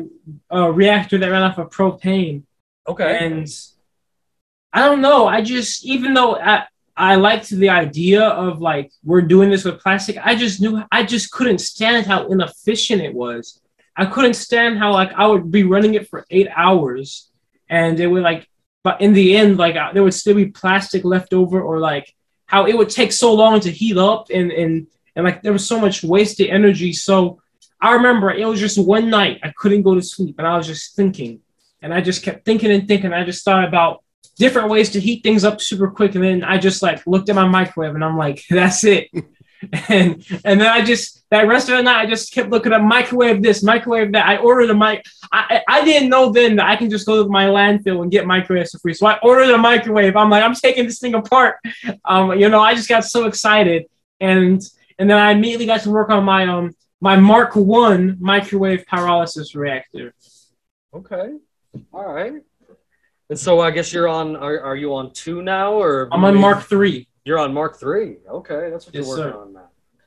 uh, 0.52 0.70
reactor 0.72 1.18
that 1.18 1.30
ran 1.30 1.42
off 1.42 1.56
of 1.58 1.70
propane, 1.70 2.42
Okay. 2.88 3.18
and 3.24 3.46
I 4.72 4.80
don't 4.80 5.00
know. 5.00 5.26
I 5.28 5.40
just 5.42 5.84
even 5.84 6.14
though 6.14 6.36
I 6.36 6.64
I 6.96 7.14
liked 7.14 7.48
the 7.50 7.68
idea 7.68 8.22
of 8.24 8.60
like 8.60 8.90
we're 9.04 9.22
doing 9.22 9.50
this 9.50 9.64
with 9.64 9.78
plastic, 9.80 10.18
I 10.22 10.34
just 10.34 10.60
knew 10.60 10.82
I 10.90 11.04
just 11.04 11.30
couldn't 11.30 11.58
stand 11.58 12.06
how 12.06 12.26
inefficient 12.26 13.00
it 13.02 13.14
was. 13.14 13.60
I 13.96 14.06
couldn't 14.06 14.34
stand 14.34 14.78
how 14.78 14.92
like 14.92 15.12
I 15.12 15.26
would 15.26 15.50
be 15.50 15.62
running 15.64 15.94
it 15.94 16.08
for 16.08 16.26
eight 16.30 16.48
hours, 16.56 17.30
and 17.68 18.00
it 18.00 18.08
would 18.08 18.22
like, 18.24 18.48
but 18.84 19.00
in 19.00 19.12
the 19.12 19.36
end, 19.36 19.58
like 19.58 19.76
uh, 19.76 19.92
there 19.92 20.02
would 20.02 20.14
still 20.14 20.34
be 20.34 20.46
plastic 20.46 21.04
left 21.04 21.32
over, 21.32 21.60
or 21.60 21.78
like 21.78 22.14
how 22.46 22.66
it 22.66 22.76
would 22.76 22.90
take 22.90 23.12
so 23.12 23.32
long 23.34 23.60
to 23.60 23.70
heat 23.70 23.96
up, 23.96 24.26
and 24.30 24.50
and 24.50 24.86
and 25.14 25.24
like 25.24 25.42
there 25.42 25.52
was 25.52 25.66
so 25.66 25.80
much 25.80 26.02
wasted 26.02 26.48
energy. 26.48 26.92
So 26.92 27.40
I 27.80 27.94
remember 27.94 28.30
it 28.30 28.46
was 28.46 28.60
just 28.60 28.78
one 28.78 29.10
night 29.10 29.40
I 29.42 29.52
couldn't 29.56 29.82
go 29.82 29.94
to 29.94 30.02
sleep, 30.02 30.36
and 30.38 30.46
I 30.46 30.56
was 30.56 30.66
just 30.66 30.96
thinking, 30.96 31.40
and 31.80 31.94
I 31.94 32.00
just 32.00 32.22
kept 32.22 32.44
thinking 32.44 32.70
and 32.70 32.86
thinking. 32.88 33.12
I 33.12 33.24
just 33.24 33.44
thought 33.44 33.64
about 33.64 34.02
different 34.36 34.70
ways 34.70 34.90
to 34.90 35.00
heat 35.00 35.22
things 35.22 35.44
up 35.44 35.60
super 35.60 35.90
quick, 35.90 36.14
and 36.14 36.24
then 36.24 36.44
I 36.44 36.58
just 36.58 36.82
like 36.82 37.06
looked 37.06 37.28
at 37.28 37.36
my 37.36 37.46
microwave, 37.46 37.94
and 37.94 38.04
I'm 38.04 38.18
like, 38.18 38.42
that's 38.50 38.84
it. 38.84 39.08
and 39.88 40.24
and 40.44 40.60
then 40.60 40.68
I 40.68 40.82
just 40.84 41.24
that 41.30 41.46
rest 41.46 41.68
of 41.68 41.76
the 41.76 41.82
night 41.82 42.00
I 42.00 42.06
just 42.06 42.32
kept 42.32 42.50
looking 42.50 42.72
up 42.72 42.82
microwave 42.82 43.42
this, 43.42 43.62
microwave 43.62 44.12
that. 44.12 44.26
I 44.26 44.38
ordered 44.38 44.70
a 44.70 44.74
mic. 44.74 45.04
I 45.30 45.62
I 45.68 45.84
didn't 45.84 46.08
know 46.08 46.32
then 46.32 46.56
that 46.56 46.66
I 46.66 46.76
can 46.76 46.90
just 46.90 47.06
go 47.06 47.22
to 47.22 47.28
my 47.28 47.46
landfill 47.46 48.02
and 48.02 48.10
get 48.10 48.26
microwaves 48.26 48.72
for 48.72 48.78
free. 48.78 48.94
So 48.94 49.06
I 49.06 49.18
ordered 49.22 49.50
a 49.50 49.58
microwave. 49.58 50.16
I'm 50.16 50.30
like, 50.30 50.42
I'm 50.42 50.54
taking 50.54 50.86
this 50.86 50.98
thing 50.98 51.14
apart. 51.14 51.56
Um, 52.04 52.38
you 52.38 52.48
know, 52.48 52.60
I 52.60 52.74
just 52.74 52.88
got 52.88 53.04
so 53.04 53.26
excited, 53.26 53.86
and 54.20 54.60
and 54.98 55.08
then 55.08 55.18
I 55.18 55.30
immediately 55.32 55.66
got 55.66 55.82
to 55.82 55.90
work 55.90 56.10
on 56.10 56.24
my 56.24 56.46
um 56.46 56.74
my 57.00 57.16
Mark 57.16 57.54
One 57.54 58.16
microwave 58.20 58.84
pyrolysis 58.86 59.54
reactor. 59.54 60.14
Okay. 60.94 61.30
All 61.92 62.12
right. 62.12 62.34
And 63.30 63.38
so 63.38 63.60
I 63.60 63.70
guess 63.70 63.92
you're 63.92 64.08
on 64.08 64.36
are, 64.36 64.60
are 64.60 64.76
you 64.76 64.94
on 64.94 65.12
2 65.14 65.40
now 65.40 65.72
or 65.72 66.08
I'm 66.12 66.24
on 66.24 66.36
Mark 66.36 66.64
Three. 66.64 67.08
You're 67.24 67.38
on 67.38 67.54
Mark 67.54 67.78
3. 67.78 68.16
Okay, 68.28 68.68
that's 68.70 68.84
what 68.84 68.94
Yes, 68.94 69.06
you're 69.06 69.16
working 69.16 69.32
sir. 69.32 69.38
on. 69.38 69.51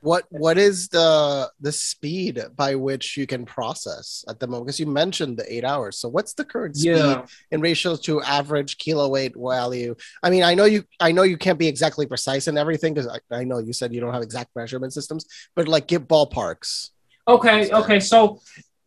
What 0.06 0.24
what 0.30 0.56
is 0.56 0.88
the 0.88 1.50
the 1.60 1.72
speed 1.72 2.40
by 2.54 2.76
which 2.76 3.16
you 3.16 3.26
can 3.26 3.44
process 3.44 4.24
at 4.28 4.38
the 4.38 4.46
moment? 4.46 4.66
Because 4.66 4.78
you 4.78 4.86
mentioned 4.86 5.36
the 5.36 5.52
eight 5.52 5.64
hours. 5.64 5.98
So 5.98 6.08
what's 6.08 6.32
the 6.32 6.44
current 6.44 6.76
speed 6.76 6.94
Yeah. 6.94 7.26
in 7.50 7.60
ratio 7.60 7.96
to 8.06 8.22
average 8.22 8.78
kiloweight 8.78 9.34
value? 9.36 9.96
I 10.22 10.30
mean, 10.30 10.44
I 10.44 10.54
know 10.54 10.64
you 10.64 10.84
I 11.00 11.10
know 11.10 11.24
you 11.24 11.36
can't 11.36 11.58
be 11.58 11.66
exactly 11.66 12.06
precise 12.06 12.46
in 12.46 12.56
everything 12.56 12.94
because 12.94 13.08
I, 13.08 13.18
I 13.40 13.42
know 13.42 13.58
you 13.58 13.72
said 13.72 13.92
you 13.92 14.00
don't 14.00 14.14
have 14.14 14.22
exact 14.22 14.50
measurement 14.54 14.92
systems, 14.92 15.26
but 15.56 15.66
like 15.66 15.88
give 15.88 16.02
ballparks. 16.06 16.90
Okay, 17.26 17.72
okay. 17.72 17.98
So 17.98 18.40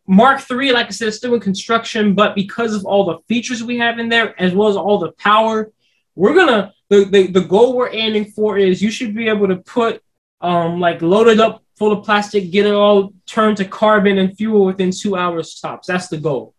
Mark 0.06 0.40
III, 0.50 0.72
like 0.72 0.86
I 0.86 0.90
said, 0.98 1.08
is 1.08 1.18
still 1.18 1.34
in 1.34 1.40
construction, 1.40 2.14
but 2.14 2.34
because 2.34 2.72
of 2.74 2.86
all 2.86 3.04
the 3.04 3.18
features 3.28 3.62
we 3.62 3.76
have 3.76 3.98
in 3.98 4.08
there, 4.08 4.28
as 4.40 4.54
well 4.54 4.68
as 4.68 4.76
all 4.76 4.98
the 4.98 5.12
power, 5.30 5.70
we're 6.14 6.34
gonna 6.34 6.72
the, 6.88 7.04
the, 7.04 7.26
the 7.26 7.42
goal 7.42 7.76
we're 7.76 7.92
aiming 7.92 8.24
for 8.36 8.56
is 8.56 8.80
you 8.80 8.90
should 8.90 9.14
be 9.14 9.28
able 9.28 9.48
to 9.48 9.56
put 9.56 10.02
um 10.40 10.80
like 10.80 11.02
loaded 11.02 11.40
up 11.40 11.62
full 11.76 11.92
of 11.92 12.04
plastic, 12.04 12.50
get 12.50 12.66
it 12.66 12.74
all 12.74 13.12
turned 13.26 13.56
to 13.56 13.64
carbon 13.64 14.18
and 14.18 14.36
fuel 14.36 14.66
within 14.66 14.90
two 14.90 15.16
hours 15.16 15.58
tops. 15.58 15.88
That's 15.88 16.08
the 16.08 16.18
goal. 16.18 16.54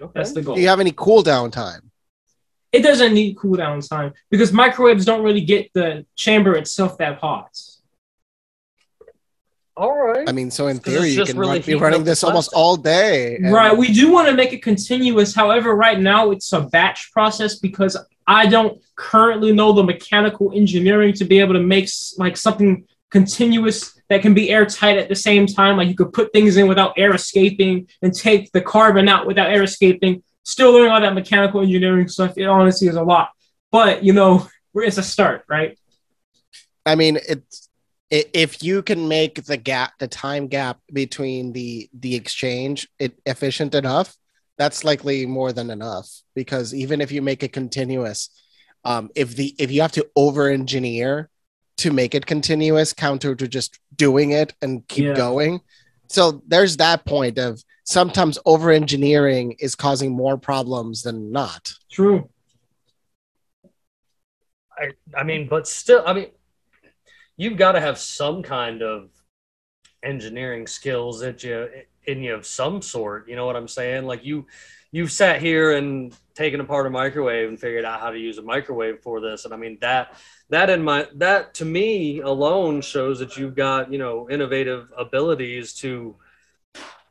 Okay. 0.00 0.12
That's 0.14 0.32
the 0.32 0.42
goal. 0.42 0.56
Do 0.56 0.60
you 0.60 0.68
have 0.68 0.80
any 0.80 0.92
cool 0.94 1.22
down 1.22 1.50
time? 1.50 1.90
It 2.70 2.82
doesn't 2.82 3.14
need 3.14 3.36
cool 3.36 3.56
down 3.56 3.80
time 3.80 4.12
because 4.30 4.52
microwaves 4.52 5.04
don't 5.04 5.22
really 5.22 5.40
get 5.40 5.70
the 5.74 6.04
chamber 6.16 6.56
itself 6.56 6.98
that 6.98 7.18
hot. 7.18 7.56
All 9.76 9.92
right. 9.96 10.28
I 10.28 10.32
mean, 10.32 10.50
so 10.50 10.68
in 10.68 10.78
theory, 10.78 11.10
you 11.10 11.24
can 11.24 11.36
really 11.38 11.58
run, 11.58 11.62
be 11.62 11.74
running 11.74 12.04
this 12.04 12.22
almost 12.22 12.52
all 12.54 12.76
day. 12.76 13.36
and- 13.36 13.52
Right. 13.52 13.76
We 13.76 13.92
do 13.92 14.10
want 14.12 14.28
to 14.28 14.34
make 14.34 14.52
it 14.52 14.62
continuous. 14.62 15.34
However, 15.34 15.74
right 15.74 15.98
now 15.98 16.30
it's 16.30 16.52
a 16.52 16.60
batch 16.60 17.10
process 17.12 17.56
because 17.56 17.96
I 18.26 18.46
don't 18.46 18.80
currently 18.96 19.52
know 19.52 19.72
the 19.72 19.82
mechanical 19.82 20.52
engineering 20.54 21.12
to 21.14 21.24
be 21.24 21.40
able 21.40 21.54
to 21.54 21.60
make 21.60 21.88
like 22.18 22.36
something 22.36 22.86
continuous 23.10 24.00
that 24.08 24.22
can 24.22 24.32
be 24.34 24.50
airtight 24.50 24.96
at 24.96 25.08
the 25.08 25.14
same 25.16 25.46
time. 25.46 25.76
Like 25.76 25.88
you 25.88 25.94
could 25.96 26.12
put 26.12 26.32
things 26.32 26.56
in 26.56 26.68
without 26.68 26.92
air 26.96 27.14
escaping 27.14 27.88
and 28.02 28.14
take 28.14 28.52
the 28.52 28.60
carbon 28.60 29.08
out 29.08 29.26
without 29.26 29.50
air 29.50 29.62
escaping. 29.64 30.22
Still 30.44 30.72
learning 30.72 30.92
all 30.92 31.00
that 31.00 31.14
mechanical 31.14 31.62
engineering 31.62 32.06
stuff. 32.08 32.34
It 32.36 32.44
honestly 32.44 32.86
is 32.86 32.96
a 32.96 33.02
lot, 33.02 33.30
but 33.72 34.04
you 34.04 34.12
know, 34.12 34.46
we're- 34.72 34.86
it's 34.86 34.98
a 34.98 35.02
start, 35.02 35.44
right? 35.48 35.78
I 36.86 36.94
mean, 36.96 37.16
it's 37.16 37.28
i- 37.28 37.63
if 38.10 38.62
you 38.62 38.82
can 38.82 39.08
make 39.08 39.44
the 39.44 39.56
gap, 39.56 39.98
the 39.98 40.08
time 40.08 40.46
gap 40.46 40.78
between 40.92 41.52
the 41.52 41.88
the 41.98 42.14
exchange, 42.14 42.88
it 42.98 43.18
efficient 43.26 43.74
enough, 43.74 44.16
that's 44.58 44.84
likely 44.84 45.26
more 45.26 45.52
than 45.52 45.70
enough 45.70 46.08
because 46.34 46.74
even 46.74 47.00
if 47.00 47.10
you 47.10 47.22
make 47.22 47.42
it 47.42 47.52
continuous, 47.52 48.30
um, 48.84 49.10
if 49.14 49.34
the 49.36 49.54
if 49.58 49.70
you 49.70 49.80
have 49.80 49.92
to 49.92 50.06
over 50.16 50.48
engineer 50.48 51.28
to 51.78 51.90
make 51.90 52.14
it 52.14 52.26
continuous, 52.26 52.92
counter 52.92 53.34
to 53.34 53.48
just 53.48 53.80
doing 53.96 54.30
it 54.30 54.54
and 54.62 54.86
keep 54.86 55.06
Yeah. 55.06 55.14
going. 55.14 55.60
So 56.08 56.42
there's 56.46 56.76
that 56.76 57.04
point 57.04 57.38
of 57.38 57.62
sometimes 57.84 58.38
over 58.46 58.70
engineering 58.70 59.56
is 59.58 59.74
causing 59.74 60.12
more 60.12 60.36
problems 60.36 61.02
than 61.02 61.32
not. 61.32 61.72
True. 61.90 62.28
I, 64.78 64.90
I 65.16 65.24
mean, 65.24 65.48
but 65.48 65.66
still, 65.66 66.02
I 66.06 66.12
mean, 66.12 66.30
you've 67.36 67.56
got 67.56 67.72
to 67.72 67.80
have 67.80 67.98
some 67.98 68.42
kind 68.42 68.82
of 68.82 69.10
engineering 70.02 70.66
skills 70.66 71.20
that 71.20 71.42
you 71.42 71.68
in 72.06 72.22
you 72.22 72.34
of 72.34 72.46
some 72.46 72.82
sort. 72.82 73.28
You 73.28 73.36
know 73.36 73.46
what 73.46 73.56
I'm 73.56 73.68
saying? 73.68 74.04
Like 74.04 74.24
you, 74.24 74.46
you've 74.92 75.12
sat 75.12 75.40
here 75.40 75.72
and 75.76 76.14
taken 76.34 76.60
apart 76.60 76.86
a 76.86 76.90
microwave 76.90 77.48
and 77.48 77.58
figured 77.58 77.84
out 77.84 78.00
how 78.00 78.10
to 78.10 78.18
use 78.18 78.38
a 78.38 78.42
microwave 78.42 79.00
for 79.00 79.20
this. 79.20 79.44
And 79.44 79.54
I 79.54 79.56
mean 79.56 79.78
that 79.80 80.16
that 80.50 80.70
in 80.70 80.82
my 80.82 81.06
that 81.14 81.54
to 81.54 81.64
me 81.64 82.20
alone 82.20 82.80
shows 82.80 83.18
that 83.20 83.36
you've 83.36 83.54
got 83.54 83.90
you 83.92 83.98
know 83.98 84.28
innovative 84.28 84.92
abilities 84.96 85.72
to 85.74 86.16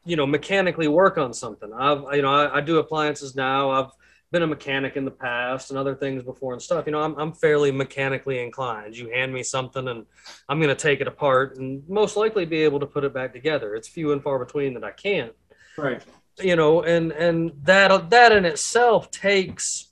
you 0.05 0.15
know 0.15 0.25
mechanically 0.25 0.87
work 0.87 1.17
on 1.17 1.33
something. 1.33 1.71
I've 1.73 2.03
you 2.13 2.21
know 2.21 2.33
I, 2.33 2.57
I 2.57 2.61
do 2.61 2.77
appliances 2.77 3.35
now. 3.35 3.71
I've 3.71 3.91
been 4.33 4.43
a 4.43 4.47
mechanic 4.47 4.97
in 4.97 5.05
the 5.05 5.11
past 5.11 5.69
and 5.69 5.79
other 5.79 5.95
things 5.95 6.23
before 6.23 6.53
and 6.53 6.61
stuff. 6.61 6.85
You 6.85 6.91
know, 6.91 7.01
I'm, 7.01 7.15
I'm 7.17 7.31
fairly 7.33 7.71
mechanically 7.71 8.43
inclined. 8.43 8.97
You 8.97 9.09
hand 9.09 9.33
me 9.33 9.43
something 9.43 9.87
and 9.87 10.05
I'm 10.49 10.59
going 10.59 10.75
to 10.75 10.75
take 10.75 10.99
it 10.99 11.07
apart 11.07 11.57
and 11.57 11.87
most 11.87 12.17
likely 12.17 12.43
be 12.45 12.57
able 12.63 12.81
to 12.81 12.85
put 12.87 13.05
it 13.05 13.13
back 13.13 13.31
together. 13.31 13.75
It's 13.75 13.87
few 13.87 14.11
and 14.11 14.21
far 14.21 14.39
between 14.43 14.73
that 14.73 14.83
I 14.83 14.91
can't, 14.91 15.33
Right. 15.77 16.03
you 16.41 16.55
know, 16.55 16.81
and, 16.83 17.11
and 17.11 17.51
that, 17.63 18.09
that 18.09 18.31
in 18.31 18.43
itself 18.45 19.11
takes, 19.11 19.91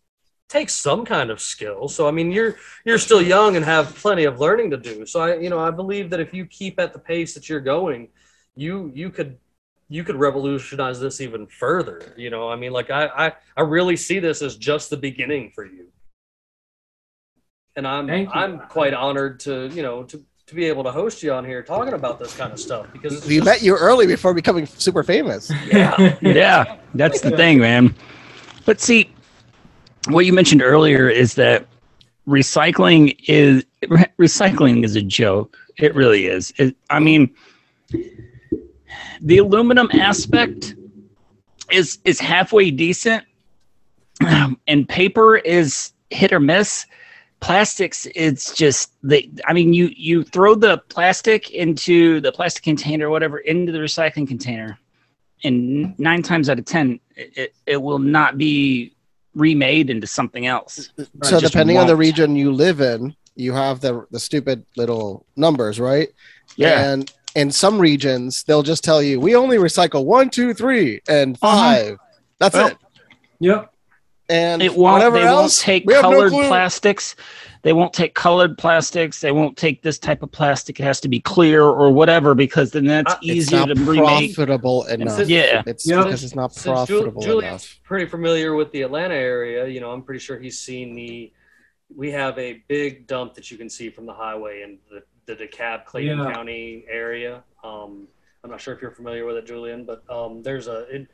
takes 0.49 0.73
some 0.73 1.06
kind 1.06 1.30
of 1.30 1.39
skill. 1.39 1.88
So, 1.88 2.08
I 2.08 2.12
mean, 2.12 2.32
you're, 2.32 2.56
you're 2.84 2.97
still 2.97 3.21
young 3.21 3.56
and 3.56 3.63
have 3.63 3.95
plenty 3.95 4.25
of 4.25 4.39
learning 4.39 4.71
to 4.71 4.77
do. 4.77 5.06
So 5.06 5.21
I, 5.21 5.38
you 5.38 5.49
know, 5.51 5.60
I 5.60 5.71
believe 5.71 6.10
that 6.10 6.19
if 6.19 6.34
you 6.34 6.45
keep 6.47 6.80
at 6.80 6.93
the 6.93 6.99
pace 6.99 7.36
that 7.36 7.47
you're 7.47 7.62
going, 7.62 8.10
you, 8.56 8.91
you 8.93 9.12
could 9.12 9.38
you 9.91 10.06
could 10.06 10.15
revolutionize 10.15 11.01
this 11.01 11.19
even 11.19 11.45
further. 11.45 12.13
You 12.15 12.30
know, 12.30 12.49
I 12.49 12.56
mean, 12.56 12.71
like 12.71 12.89
I, 12.89 13.08
I, 13.08 13.34
I 13.58 13.62
really 13.62 13.97
see 13.97 14.19
this 14.19 14.41
as 14.41 14.56
just 14.56 14.89
the 14.89 14.95
beginning 14.95 15.51
for 15.54 15.65
you. 15.65 15.88
And 17.75 17.86
I'm, 17.86 18.08
Thank 18.08 18.30
you. 18.34 18.39
I'm 18.39 18.60
quite 18.69 18.93
honored 18.93 19.41
to, 19.41 19.67
you 19.67 19.84
know, 19.84 20.04
to, 20.04 20.23
to 20.47 20.56
be 20.56 20.63
able 20.65 20.86
to 20.86 20.91
host 20.91 21.21
you 21.21 21.34
on 21.34 21.43
here 21.43 21.62
talking 21.62 21.93
about 21.93 22.19
this 22.19 22.34
kind 22.38 22.54
of 22.54 22.60
stuff 22.60 22.88
because 22.93 23.25
We 23.27 23.36
just- 23.36 23.45
met 23.45 23.62
you 23.62 23.75
early 23.75 24.08
before 24.08 24.34
becoming 24.34 24.65
super 24.65 25.04
famous. 25.04 25.51
Yeah. 25.67 26.17
yeah, 26.21 26.77
that's 26.93 27.19
the 27.19 27.32
thing, 27.32 27.60
man. 27.60 27.93
But 28.65 28.80
see, 28.80 29.13
what 30.08 30.25
you 30.25 30.32
mentioned 30.32 30.62
earlier 30.62 31.10
is 31.10 31.36
that 31.36 31.67
recycling 32.25 33.17
is 33.27 33.65
re- 33.89 34.06
recycling 34.17 34.86
is 34.86 34.95
a 34.95 35.01
joke. 35.01 35.58
It 35.77 35.93
really 35.95 36.27
is. 36.27 36.54
It, 36.58 36.77
I 36.89 36.99
mean, 36.99 37.36
the 39.21 39.38
aluminum 39.38 39.89
aspect 39.93 40.75
is 41.71 41.99
is 42.05 42.19
halfway 42.19 42.71
decent, 42.71 43.23
and 44.67 44.88
paper 44.88 45.38
is 45.38 45.93
hit 46.10 46.34
or 46.34 46.39
miss. 46.39 46.86
Plastics, 47.39 48.07
it's 48.13 48.53
just 48.53 48.93
the. 49.01 49.27
I 49.47 49.53
mean, 49.53 49.73
you 49.73 49.89
you 49.95 50.23
throw 50.23 50.53
the 50.53 50.77
plastic 50.89 51.49
into 51.51 52.21
the 52.21 52.31
plastic 52.31 52.63
container, 52.63 53.07
or 53.07 53.10
whatever, 53.10 53.39
into 53.39 53.71
the 53.71 53.79
recycling 53.79 54.27
container 54.27 54.77
and 55.43 55.97
nine 55.99 56.21
times 56.21 56.49
out 56.49 56.60
of 56.60 56.65
ten 56.65 56.99
it, 57.15 57.38
it, 57.38 57.55
it 57.65 57.81
will 57.81 57.99
not 57.99 58.38
be 58.38 58.93
remade 59.34 59.89
into 59.89 60.05
something 60.05 60.45
else 60.45 60.91
so 61.23 61.39
just 61.39 61.53
depending 61.53 61.77
on 61.77 61.88
the 61.88 61.95
region 61.95 62.36
you 62.36 62.51
live 62.51 62.81
in, 62.81 63.15
you 63.36 63.53
have 63.53 63.79
the 63.79 64.05
the 64.12 64.19
stupid 64.19 64.65
little 64.75 65.25
numbers, 65.36 65.79
right? 65.79 66.10
yeah 66.57 66.91
And 66.91 67.12
in 67.35 67.51
some 67.51 67.79
regions, 67.79 68.43
they'll 68.43 68.63
just 68.63 68.83
tell 68.83 69.01
you 69.01 69.19
we 69.19 69.35
only 69.35 69.57
recycle 69.57 70.05
one, 70.05 70.29
two, 70.29 70.53
three, 70.53 71.01
and 71.07 71.37
Uh-huh. 71.41 71.75
5 71.75 71.97
That's 72.39 72.55
Well, 72.55 72.67
it. 72.67 72.77
Yep. 73.39 73.67
And 74.29 74.61
it 74.61 74.75
won't 74.75 74.93
whatever 74.93 75.19
they 75.19 75.25
else, 75.25 75.41
won't 75.59 75.65
take 75.65 75.83
we 75.85 75.93
have 75.93 76.03
no 76.03 76.11
colored 76.11 76.31
plastics 76.47 77.15
they 77.63 77.73
won't 77.73 77.93
take 77.93 78.15
colored 78.15 78.57
plastics 78.57 79.19
they 79.21 79.31
won't 79.31 79.55
take 79.57 79.83
this 79.83 79.99
type 79.99 80.23
of 80.23 80.31
plastic 80.31 80.79
it 80.79 80.83
has 80.83 80.99
to 81.01 81.07
be 81.09 81.19
clear 81.19 81.63
or 81.63 81.91
whatever 81.91 82.33
because 82.33 82.71
then 82.71 82.85
that's 82.85 83.11
Uh, 83.13 83.17
It's 83.23 83.31
easier 83.51 83.59
not 83.59 83.75
to 83.75 83.83
remake 83.83 84.33
profitable 84.35 84.85
enough. 84.85 85.17
Since- 85.17 85.29
yeah 85.29 85.61
It's 85.67 85.85
Yep. 85.87 86.05
because 86.05 86.23
it's 86.23 86.35
not 86.35 86.53
Since 86.53 86.63
Ju- 86.63 86.71
profitable 86.95 87.21
Julian's 87.21 87.63
enough. 87.63 87.79
pretty 87.83 88.05
familiar 88.05 88.55
with 88.55 88.71
the 88.71 88.81
Atlanta 88.83 89.15
area, 89.15 89.67
you 89.67 89.79
know, 89.81 89.91
I'm 89.91 90.01
pretty 90.01 90.19
sure 90.21 90.39
he's 90.39 90.57
seen 90.59 90.95
the. 90.95 91.31
We 91.95 92.12
have 92.12 92.38
a 92.38 92.63
big 92.67 93.08
dump 93.08 93.34
that 93.36 93.51
you 93.51 93.58
can 93.58 93.69
see 93.69 93.89
from 93.89 94.06
the 94.06 94.13
highway 94.13 94.62
in 94.62 94.77
the, 94.89 95.04
the 95.25 95.47
DeKalb 95.47 95.86
Clayton 95.86 96.17
Yeah. 96.19 96.34
County 96.34 96.86
area. 96.89 97.43
Um, 97.63 98.08
I'm 98.43 98.49
not 98.49 98.62
sure 98.62 98.73
if 98.73 98.82
you're 98.82 98.91
familiar 98.91 99.25
with 99.25 99.38
it, 99.38 99.45
Julian, 99.45 99.86
but 99.86 100.04
um, 100.10 100.41
there's 100.41 100.67
a. 100.67 100.82
It, 100.93 101.08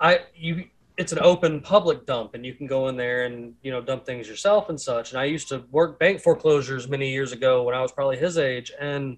I 0.00 0.20
you. 0.34 0.64
It's 0.98 1.12
an 1.12 1.20
open 1.22 1.60
public 1.60 2.04
dump, 2.04 2.34
and 2.34 2.44
you 2.44 2.54
can 2.54 2.66
go 2.66 2.88
in 2.88 2.96
there 2.96 3.24
and 3.24 3.54
you 3.62 3.70
know 3.70 3.80
dump 3.80 4.04
things 4.04 4.28
yourself 4.28 4.68
and 4.68 4.80
such. 4.80 5.12
And 5.12 5.20
I 5.20 5.24
used 5.24 5.48
to 5.48 5.64
work 5.70 5.98
bank 5.98 6.20
foreclosures 6.20 6.88
many 6.88 7.10
years 7.10 7.32
ago 7.32 7.62
when 7.62 7.74
I 7.74 7.80
was 7.80 7.92
probably 7.92 8.18
his 8.18 8.36
age, 8.36 8.72
and 8.78 9.16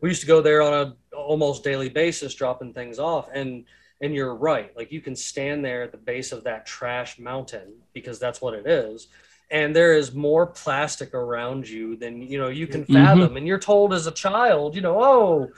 we 0.00 0.08
used 0.08 0.20
to 0.20 0.26
go 0.26 0.42
there 0.42 0.62
on 0.62 0.74
a 0.74 1.16
almost 1.16 1.64
daily 1.64 1.88
basis, 1.88 2.34
dropping 2.34 2.74
things 2.74 2.98
off. 2.98 3.28
And 3.32 3.64
and 4.00 4.14
you're 4.14 4.34
right, 4.34 4.76
like 4.76 4.92
you 4.92 5.00
can 5.00 5.16
stand 5.16 5.64
there 5.64 5.82
at 5.82 5.92
the 5.92 5.98
base 5.98 6.32
of 6.32 6.44
that 6.44 6.66
trash 6.66 7.18
mountain 7.18 7.72
because 7.94 8.18
that's 8.18 8.40
what 8.40 8.52
it 8.52 8.66
is. 8.66 9.08
And 9.50 9.74
there 9.76 9.94
is 9.96 10.12
more 10.12 10.46
plastic 10.46 11.14
around 11.14 11.68
you 11.68 11.96
than 11.96 12.20
you 12.20 12.38
know 12.38 12.48
you 12.48 12.66
can 12.66 12.84
Mhm. 12.84 12.92
fathom. 12.94 13.36
And 13.36 13.46
you're 13.46 13.58
told 13.60 13.94
as 13.94 14.06
a 14.06 14.10
child, 14.10 14.74
you 14.74 14.80
know, 14.80 15.00
oh, 15.02 15.48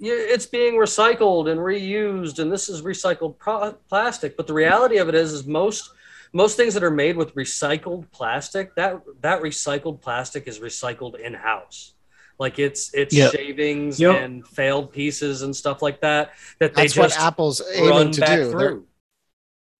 it's 0.00 0.46
being 0.46 0.74
recycled 0.74 1.48
and 1.50 1.60
reused, 1.60 2.38
and 2.40 2.50
this 2.52 2.68
is 2.68 2.82
recycled 2.82 3.38
pro- 3.38 3.72
plastic. 3.88 4.36
But 4.36 4.46
the 4.46 4.52
reality 4.52 4.96
of 4.98 5.08
it 5.08 5.14
is, 5.14 5.32
is 5.32 5.46
most 5.46 5.90
most 6.32 6.56
things 6.56 6.74
that 6.74 6.82
are 6.82 6.90
made 6.90 7.16
with 7.16 7.34
recycled 7.36 8.10
plastic, 8.10 8.74
that 8.74 9.00
that 9.22 9.40
recycled 9.42 10.00
plastic 10.02 10.48
is 10.48 10.58
recycled 10.58 11.18
in 11.18 11.32
house. 11.32 11.92
Like 12.40 12.58
it's 12.58 12.92
it's 12.94 13.14
Yep. 13.14 13.32
shavings 13.32 14.00
Yep. 14.00 14.16
and 14.22 14.46
failed 14.46 14.92
pieces 14.92 15.42
and 15.42 15.54
stuff 15.54 15.82
like 15.82 16.00
that 16.00 16.32
that 16.58 16.74
they 16.74 16.82
That's 16.82 16.96
what 16.96 17.08
just 17.10 17.20
Apple's 17.20 17.62
run 17.80 17.92
aiming 18.00 18.12
to 18.14 18.20
back 18.20 18.40
do. 18.40 18.86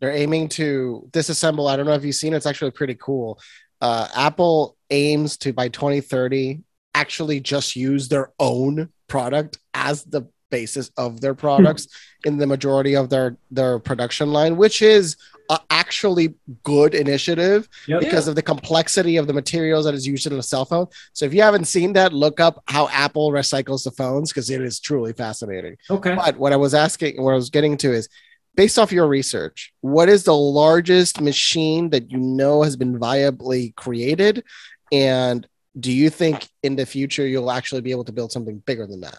They're, 0.01 0.13
aiming 0.13 0.49
to 0.51 1.09
disassemble. 1.11 1.71
I 1.71 1.77
don't 1.77 1.87
know 1.87 1.93
if 1.95 2.05
you've 2.05 2.15
seen 2.15 2.33
it. 2.33 2.37
It's 2.37 2.47
actually 2.47 2.71
pretty 2.73 2.95
cool. 2.95 3.41
Uh, 3.81 4.09
Apple 4.15 4.77
aims 4.91 5.37
to 5.39 5.53
by 5.53 5.69
2030 5.69 6.61
actually 6.95 7.41
just 7.41 7.77
use 7.77 8.09
their 8.09 8.33
own 8.39 8.91
product 9.09 9.59
as 9.75 10.05
the 10.05 10.23
basis 10.51 10.91
of 10.97 11.21
their 11.21 11.35
products 11.35 11.89
in 12.25 12.39
the 12.39 12.47
majority 12.47 12.95
of 12.95 13.11
their 13.11 13.37
their 13.51 13.79
production 13.79 14.33
line, 14.33 14.57
which 14.57 14.81
is 14.81 15.17
a 15.51 15.59
actually 15.71 16.35
good 16.65 16.95
initiative 16.95 17.69
Yep. 17.87 18.01
because 18.01 18.27
of 18.29 18.35
the 18.35 18.43
complexity 18.43 19.17
of 19.17 19.27
the 19.27 19.33
materials 19.33 19.85
that 19.85 19.95
is 19.95 20.07
used 20.07 20.27
in 20.27 20.33
a 20.33 20.43
cell 20.43 20.65
phone. 20.65 20.87
So 21.13 21.25
if 21.25 21.35
you 21.35 21.43
haven't 21.43 21.67
seen 21.67 21.93
that, 21.95 22.13
look 22.13 22.41
up 22.41 22.63
how 22.67 22.89
Apple 22.89 23.31
recycles 23.31 23.85
the 23.85 23.91
phones 23.91 24.33
because 24.33 24.51
it 24.51 24.61
is 24.61 24.81
truly 24.81 25.13
fascinating. 25.13 25.77
Okay. 25.91 26.15
But 26.15 26.37
what 26.37 26.53
I 26.53 26.57
was 26.57 26.75
asking, 26.75 27.23
what 27.23 27.33
I 27.33 27.37
was 27.37 27.51
getting 27.51 27.77
to 27.79 27.93
is 27.93 28.09
based 28.57 28.79
off 28.79 28.91
your 28.91 29.07
research, 29.07 29.73
what 29.81 30.09
is 30.09 30.25
the 30.25 30.35
largest 30.35 31.21
machine 31.21 31.91
that 31.91 32.11
you 32.11 32.19
know 32.19 32.63
has 32.63 32.77
been 32.77 32.99
viably 32.99 33.75
created? 33.77 34.45
And 34.91 35.47
do 35.79 35.93
you 35.93 36.11
think 36.11 36.49
in 36.63 36.75
the 36.77 36.87
future 36.87 37.27
you'll 37.27 37.51
actually 37.51 37.83
be 37.83 37.91
able 37.91 38.05
to 38.05 38.13
build 38.13 38.33
something 38.33 38.59
bigger 38.67 38.87
than 38.87 39.03
that? 39.03 39.19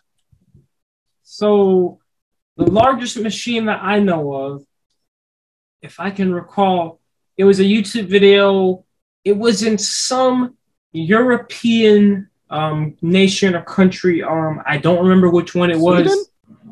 So 1.23 1.99
the 2.55 2.65
largest 2.65 3.19
machine 3.19 3.65
that 3.65 3.81
I 3.83 3.99
know 3.99 4.33
of, 4.33 4.65
if 5.81 5.99
I 5.99 6.09
can 6.09 6.33
recall, 6.33 6.99
it 7.37 7.43
was 7.43 7.59
a 7.59 7.63
YouTube 7.63 8.07
video. 8.07 8.83
It 9.23 9.37
was 9.37 9.61
in 9.61 9.77
some 9.77 10.55
European 10.91 12.29
um, 12.49 12.97
nation 13.01 13.55
or 13.55 13.61
country. 13.61 14.23
Um, 14.23 14.63
I 14.65 14.77
don't 14.77 15.03
remember 15.03 15.29
which 15.29 15.53
one 15.53 15.69
it 15.69 15.77
was. 15.77 16.07
Sweden? 16.07 16.25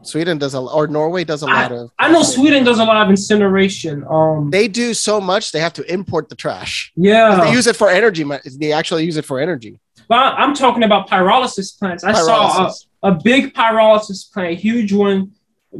Sweden 0.05 0.37
does 0.37 0.53
a 0.53 0.59
or 0.59 0.87
Norway 0.87 1.23
does 1.23 1.41
a 1.41 1.47
lot 1.47 1.71
of. 1.71 1.89
I 1.99 2.11
know 2.11 2.23
Sweden 2.23 2.63
does 2.63 2.79
a 2.79 2.83
lot 2.83 3.03
of 3.03 3.09
incineration. 3.09 4.03
Um, 4.09 4.49
They 4.51 4.67
do 4.67 4.93
so 4.93 5.19
much 5.19 5.51
they 5.51 5.59
have 5.59 5.73
to 5.73 5.93
import 5.93 6.29
the 6.29 6.35
trash. 6.35 6.91
yeah, 6.95 7.43
They 7.43 7.51
use 7.51 7.67
it 7.67 7.75
for 7.75 7.89
energy. 7.89 8.23
They 8.59 8.71
actually 8.71 9.05
use 9.05 9.17
it 9.17 9.25
for 9.25 9.39
energy. 9.39 9.79
Well, 10.09 10.19
I- 10.19 10.35
I'm 10.43 10.53
talking 10.53 10.83
about 10.83 11.09
pyrolysis 11.09 11.77
plants. 11.79 12.03
I 12.03 12.13
saw 12.13 12.67
a, 13.03 13.09
a 13.09 13.11
big 13.23 13.53
pyrolysis 13.53 14.31
plant, 14.31 14.51
a 14.51 14.55
huge 14.55 14.93
one, 14.93 15.31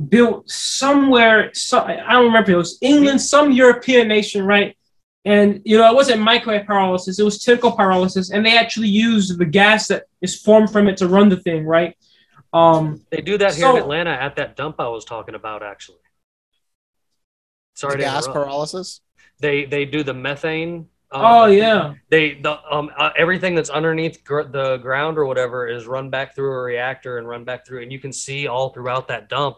built 0.10 0.50
somewhere. 0.50 1.52
So, 1.54 1.80
I 1.80 2.12
don't 2.14 2.26
remember. 2.26 2.52
It 2.52 2.58
was 2.58 2.78
England, 2.82 3.22
some 3.22 3.52
European 3.52 4.08
nation, 4.08 4.46
right? 4.46 4.76
And 5.26 5.62
you 5.66 5.78
know, 5.78 5.90
it 5.90 5.96
wasn't 5.96 6.22
microwave 6.22 6.66
pyrolysis; 6.68 7.20
it 7.20 7.24
was 7.24 7.44
typical 7.44 7.72
pyrolysis, 7.76 8.32
and 8.32 8.46
they 8.46 8.58
actually 8.58 8.90
used 8.90 9.38
the 9.40 9.46
gas 9.46 9.88
that 9.88 10.04
is 10.22 10.40
formed 10.40 10.70
from 10.72 10.88
it 10.88 10.98
to 10.98 11.08
run 11.08 11.30
the 11.30 11.38
thing, 11.38 11.66
right? 11.66 11.96
Um, 12.56 13.02
They 13.12 13.22
do 13.22 13.38
that 13.38 13.54
here 13.56 13.70
in 13.70 13.76
Atlanta 13.78 14.12
at 14.12 14.36
that 14.38 14.56
dump 14.56 14.76
I 14.80 14.88
was 14.88 15.04
talking 15.06 15.36
about, 15.36 15.62
actually. 15.64 15.98
sorry 17.74 17.94
The 17.94 17.98
to 17.98 18.04
gas 18.04 18.28
interrupt. 18.28 18.50
pyrolysis. 18.50 19.00
They 19.40 19.66
they 19.66 19.84
do 19.86 20.04
the 20.04 20.14
methane. 20.14 20.88
um, 21.12 21.22
Oh 21.26 21.46
yeah. 21.48 21.96
They 22.10 22.36
the 22.36 22.58
um 22.74 22.90
uh, 22.98 23.10
everything 23.18 23.56
that's 23.56 23.70
underneath 23.70 24.24
gr- 24.24 24.44
the 24.44 24.78
ground 24.78 25.18
or 25.18 25.26
whatever 25.26 25.68
is 25.68 25.86
run 25.86 26.10
back 26.10 26.34
through 26.36 26.54
a 26.54 26.62
reactor 26.64 27.18
and 27.18 27.28
run 27.28 27.44
back 27.44 27.66
through, 27.66 27.82
and 27.84 27.92
you 27.92 28.00
can 28.00 28.14
see 28.14 28.48
all 28.48 28.70
throughout 28.70 29.08
that 29.10 29.28
dump 29.28 29.58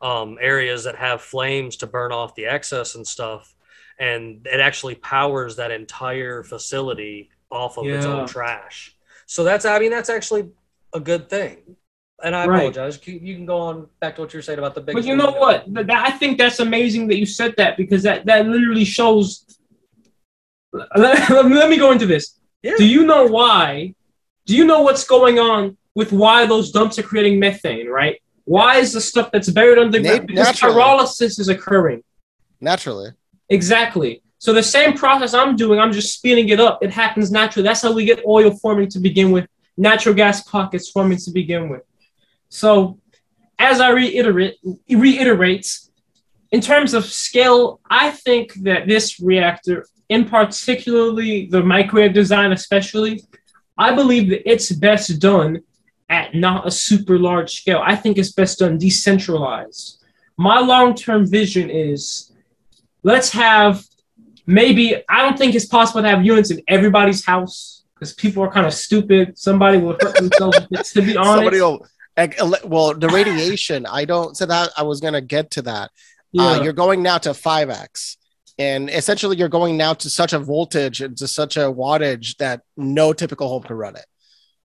um, 0.00 0.38
areas 0.40 0.84
that 0.84 0.96
have 0.96 1.20
flames 1.20 1.76
to 1.76 1.86
burn 1.86 2.12
off 2.12 2.34
the 2.34 2.46
excess 2.46 2.94
and 2.94 3.06
stuff, 3.06 3.54
and 3.98 4.46
it 4.46 4.60
actually 4.60 4.94
powers 4.94 5.56
that 5.56 5.70
entire 5.70 6.42
facility 6.42 7.28
off 7.50 7.76
of 7.78 7.86
its 7.86 8.06
own 8.06 8.26
trash. 8.26 8.96
So 9.26 9.44
that's 9.44 9.66
I 9.66 9.78
mean 9.78 9.90
that's 9.90 10.08
actually 10.08 10.48
a 10.94 11.00
good 11.00 11.28
thing. 11.28 11.76
And 12.22 12.34
I 12.34 12.46
Right. 12.46 12.56
apologize. 12.58 12.98
You 13.06 13.20
you 13.22 13.34
can 13.36 13.46
go 13.46 13.58
on 13.58 13.86
back 14.00 14.16
to 14.16 14.22
what 14.22 14.32
you 14.32 14.38
were 14.38 14.42
saying 14.42 14.58
about 14.58 14.74
the 14.74 14.80
big. 14.80 14.94
But 14.94 15.04
you 15.04 15.14
know 15.16 15.30
what? 15.30 15.64
That- 15.72 15.90
I 15.90 16.10
think 16.10 16.36
that's 16.38 16.58
amazing 16.58 17.06
that 17.08 17.16
you 17.18 17.26
said 17.26 17.54
that 17.58 17.76
because 17.76 18.02
that 18.02 18.26
that 18.26 18.46
literally 18.46 18.84
shows. 18.84 19.44
Let, 20.96 21.30
let 21.30 21.70
me 21.70 21.78
go 21.78 21.92
into 21.92 22.06
this. 22.06 22.38
Yeah. 22.62 22.74
Do 22.76 22.86
you 22.86 23.06
know 23.06 23.24
why? 23.26 23.94
Do 24.46 24.56
you 24.56 24.64
know 24.66 24.82
what's 24.82 25.04
going 25.04 25.38
on 25.38 25.76
with 25.94 26.12
why 26.12 26.44
those 26.46 26.70
dumps 26.72 26.98
are 26.98 27.02
creating 27.02 27.38
methane? 27.38 27.88
Right? 27.88 28.20
Why 28.44 28.76
is 28.78 28.92
the 28.92 29.00
stuff 29.00 29.30
that's 29.32 29.48
buried 29.50 29.78
underground? 29.78 30.20
Na- 30.20 30.26
because 30.26 30.46
naturally. 30.46 30.74
pyrolysis 30.74 31.38
is 31.38 31.48
occurring. 31.48 32.02
Naturally. 32.60 33.10
Exactly. 33.48 34.22
So 34.38 34.52
the 34.52 34.62
same 34.62 34.92
process 34.94 35.34
I'm 35.34 35.56
doing, 35.56 35.80
I'm 35.80 35.92
just 35.92 36.14
speeding 36.14 36.48
it 36.50 36.60
up. 36.60 36.82
It 36.82 36.90
happens 36.90 37.30
naturally. 37.30 37.66
That's 37.66 37.82
how 37.82 37.92
we 37.92 38.04
get 38.04 38.24
oil 38.26 38.50
forming 38.56 38.88
to 38.90 38.98
begin 39.00 39.30
with, 39.32 39.46
natural 39.76 40.14
gas 40.14 40.42
pockets 40.42 40.90
forming 40.90 41.18
to 41.18 41.30
begin 41.30 41.68
with. 41.68 41.82
So, 42.48 42.98
as 43.58 43.80
I 43.80 43.90
reiterate, 43.90 44.56
reiterates, 44.88 45.90
in 46.50 46.60
terms 46.60 46.94
of 46.94 47.04
scale, 47.04 47.80
I 47.90 48.10
think 48.10 48.54
that 48.62 48.86
this 48.86 49.20
reactor, 49.20 49.86
in 50.08 50.24
particularly 50.24 51.46
the 51.46 51.62
microwave 51.62 52.14
design, 52.14 52.52
especially, 52.52 53.22
I 53.76 53.94
believe 53.94 54.30
that 54.30 54.48
it's 54.50 54.70
best 54.72 55.20
done 55.20 55.62
at 56.08 56.34
not 56.34 56.66
a 56.66 56.70
super 56.70 57.18
large 57.18 57.54
scale. 57.54 57.82
I 57.84 57.94
think 57.94 58.16
it's 58.16 58.32
best 58.32 58.60
done 58.60 58.78
decentralized. 58.78 60.02
My 60.36 60.60
long-term 60.60 61.26
vision 61.26 61.68
is 61.68 62.32
let's 63.02 63.30
have 63.32 63.84
maybe 64.46 64.96
I 65.08 65.22
don't 65.22 65.36
think 65.36 65.54
it's 65.54 65.66
possible 65.66 66.02
to 66.02 66.08
have 66.08 66.24
units 66.24 66.50
in 66.50 66.62
everybody's 66.66 67.24
house 67.24 67.84
because 67.94 68.14
people 68.14 68.42
are 68.42 68.50
kind 68.50 68.66
of 68.66 68.72
stupid. 68.72 69.36
Somebody 69.36 69.78
will 69.78 69.96
hurt 70.00 70.16
themselves. 70.16 70.58
to 70.92 71.02
be 71.02 71.16
honest, 71.16 71.34
Somebody 71.34 71.60
will. 71.60 71.86
Well, 72.64 72.94
the 72.94 73.08
radiation. 73.12 73.86
I 73.86 74.04
don't. 74.04 74.36
So 74.36 74.46
that 74.46 74.70
I 74.76 74.82
was 74.82 75.00
gonna 75.00 75.20
get 75.20 75.50
to 75.52 75.62
that. 75.62 75.90
yeah. 76.32 76.42
Uh, 76.42 76.62
you're 76.62 76.72
going 76.72 77.02
now 77.02 77.18
to 77.18 77.30
5x. 77.30 78.16
And 78.60 78.90
essentially, 78.90 79.36
you're 79.36 79.48
going 79.48 79.76
now 79.76 79.94
to 79.94 80.10
such 80.10 80.32
a 80.32 80.38
voltage 80.40 81.00
and 81.00 81.16
to 81.18 81.28
such 81.28 81.56
a 81.56 81.70
wattage 81.72 82.36
that 82.38 82.62
no 82.76 83.12
typical 83.12 83.48
home 83.48 83.62
can 83.62 83.76
run 83.76 83.96
it. 83.96 84.06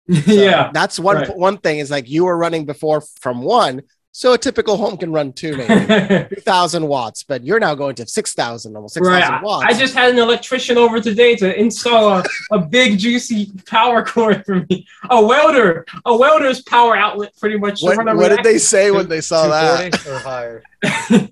So 0.25 0.31
yeah, 0.33 0.71
That's 0.73 0.99
one 0.99 1.17
right. 1.17 1.37
one 1.37 1.57
thing 1.57 1.79
is 1.79 1.91
like 1.91 2.09
you 2.09 2.25
were 2.25 2.37
running 2.37 2.65
before 2.65 3.01
from 3.21 3.41
one. 3.43 3.81
So 4.11 4.33
a 4.33 4.37
typical 4.39 4.75
home 4.75 4.97
can 4.97 5.11
run 5.13 5.31
two, 5.33 5.55
maybe 5.55 6.25
2,000 6.35 6.87
watts, 6.87 7.23
but 7.23 7.43
you're 7.43 7.59
now 7.59 7.75
going 7.75 7.93
to 7.95 8.07
6,000, 8.07 8.75
almost 8.75 8.95
6,000 8.95 9.21
right. 9.21 9.39
I- 9.39 9.43
watts. 9.43 9.65
I 9.73 9.77
just 9.77 9.93
had 9.93 10.09
an 10.11 10.17
electrician 10.17 10.77
over 10.77 10.99
today 10.99 11.35
to 11.37 11.57
install 11.57 12.17
a, 12.17 12.23
a 12.51 12.59
big 12.59 12.97
juicy 12.97 13.51
power 13.67 14.03
cord 14.03 14.43
for 14.45 14.65
me. 14.69 14.87
A 15.11 15.23
welder, 15.23 15.85
a 16.05 16.17
welder's 16.17 16.61
power 16.63 16.97
outlet, 16.97 17.33
pretty 17.39 17.57
much. 17.59 17.81
what, 17.81 17.97
what 17.97 18.29
did 18.29 18.39
they 18.39 18.49
reactor. 18.53 18.59
say 18.59 18.91
when 18.91 19.07
they 19.07 19.21
saw 19.21 19.47
that? 19.47 19.93
240 19.93 20.09
or 20.09 20.19
higher. 20.19 20.63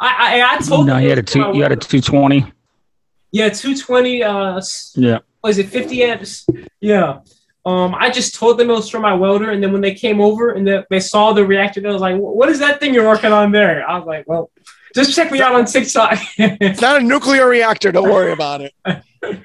I, 0.00 0.40
I, 0.40 0.56
I 0.56 0.58
told 0.58 0.86
No, 0.86 0.94
them 0.94 1.02
you 1.02 1.08
had 1.10 1.18
a 1.18 1.20
it 1.20 1.26
was 1.26 1.36
my 1.36 1.52
two. 1.52 1.56
You 1.58 1.62
had 1.62 1.72
a 1.72 1.76
two 1.76 2.00
twenty. 2.00 2.46
Yeah, 3.30 3.48
220. 3.50 4.22
Uh, 4.22 4.60
Yeah. 4.94 5.18
was 5.42 5.58
it 5.58 5.68
50 5.68 6.02
amps? 6.04 6.46
Yeah. 6.80 7.18
Um, 7.66 7.94
I 7.94 8.10
just 8.10 8.34
told 8.34 8.58
them 8.58 8.68
it 8.68 8.74
was 8.74 8.90
from 8.90 9.02
my 9.02 9.14
welder, 9.14 9.50
and 9.50 9.62
then 9.62 9.72
when 9.72 9.80
they 9.80 9.94
came 9.94 10.20
over 10.20 10.50
and 10.50 10.66
they, 10.66 10.84
they 10.90 11.00
saw 11.00 11.32
the 11.32 11.46
reactor, 11.46 11.80
they 11.80 11.88
was 11.88 12.02
like, 12.02 12.16
"What 12.16 12.50
is 12.50 12.58
that 12.58 12.78
thing 12.78 12.92
you're 12.92 13.08
working 13.08 13.32
on 13.32 13.52
there?" 13.52 13.88
I 13.88 13.96
was 13.96 14.06
like, 14.06 14.24
"Well, 14.28 14.50
just 14.94 15.14
check 15.14 15.32
me 15.32 15.40
out 15.40 15.54
on 15.54 15.64
TikTok." 15.64 16.18
It's 16.38 16.82
not 16.82 17.00
a 17.00 17.04
nuclear 17.04 17.48
reactor. 17.48 17.90
Don't 17.90 18.10
worry 18.10 18.32
about 18.32 18.60
it. 18.60 18.74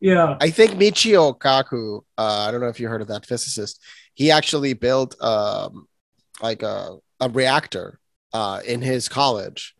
yeah. 0.00 0.36
I 0.40 0.50
think 0.50 0.72
Michio 0.72 1.38
Kaku, 1.38 2.02
uh, 2.18 2.46
I 2.48 2.50
don't 2.50 2.60
know 2.60 2.68
if 2.68 2.80
you 2.80 2.88
heard 2.88 3.02
of 3.02 3.08
that 3.08 3.24
physicist. 3.24 3.80
He 4.14 4.30
actually 4.30 4.72
built 4.72 5.20
um, 5.22 5.86
like 6.42 6.62
a, 6.62 6.96
a 7.20 7.28
reactor 7.28 8.00
uh, 8.32 8.60
in 8.66 8.82
his 8.82 9.08
college. 9.08 9.74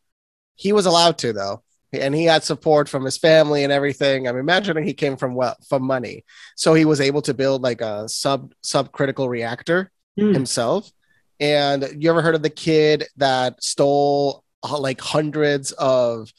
He 0.55 0.73
was 0.73 0.87
allowed 0.87 1.19
to 1.19 1.33
though, 1.33 1.63
and 1.93 2.15
he 2.15 2.25
had 2.25 2.45
support 2.45 2.89
from 2.89 3.05
his 3.05 3.17
family 3.19 3.65
and 3.65 3.73
everything. 3.73 4.29
I'm 4.29 4.37
imagining 4.39 4.85
he 4.85 4.95
came 4.95 5.17
from 5.17 5.35
well 5.35 5.57
from 5.69 5.83
money, 5.85 6.25
so 6.57 6.75
he 6.75 6.85
was 6.85 7.01
able 7.01 7.23
to 7.23 7.35
build 7.35 7.63
like 7.63 7.81
a 7.81 8.09
sub 8.09 8.53
subcritical 8.65 9.29
reactor 9.29 9.91
Hmm. 10.19 10.33
himself. 10.33 10.91
And 11.39 11.89
you 11.99 12.11
ever 12.11 12.21
heard 12.21 12.35
of 12.35 12.43
the 12.43 12.51
kid 12.51 13.07
that 13.17 13.63
stole 13.63 14.45
uh, 14.63 14.79
like 14.79 15.01
hundreds 15.01 15.73
of 15.73 16.31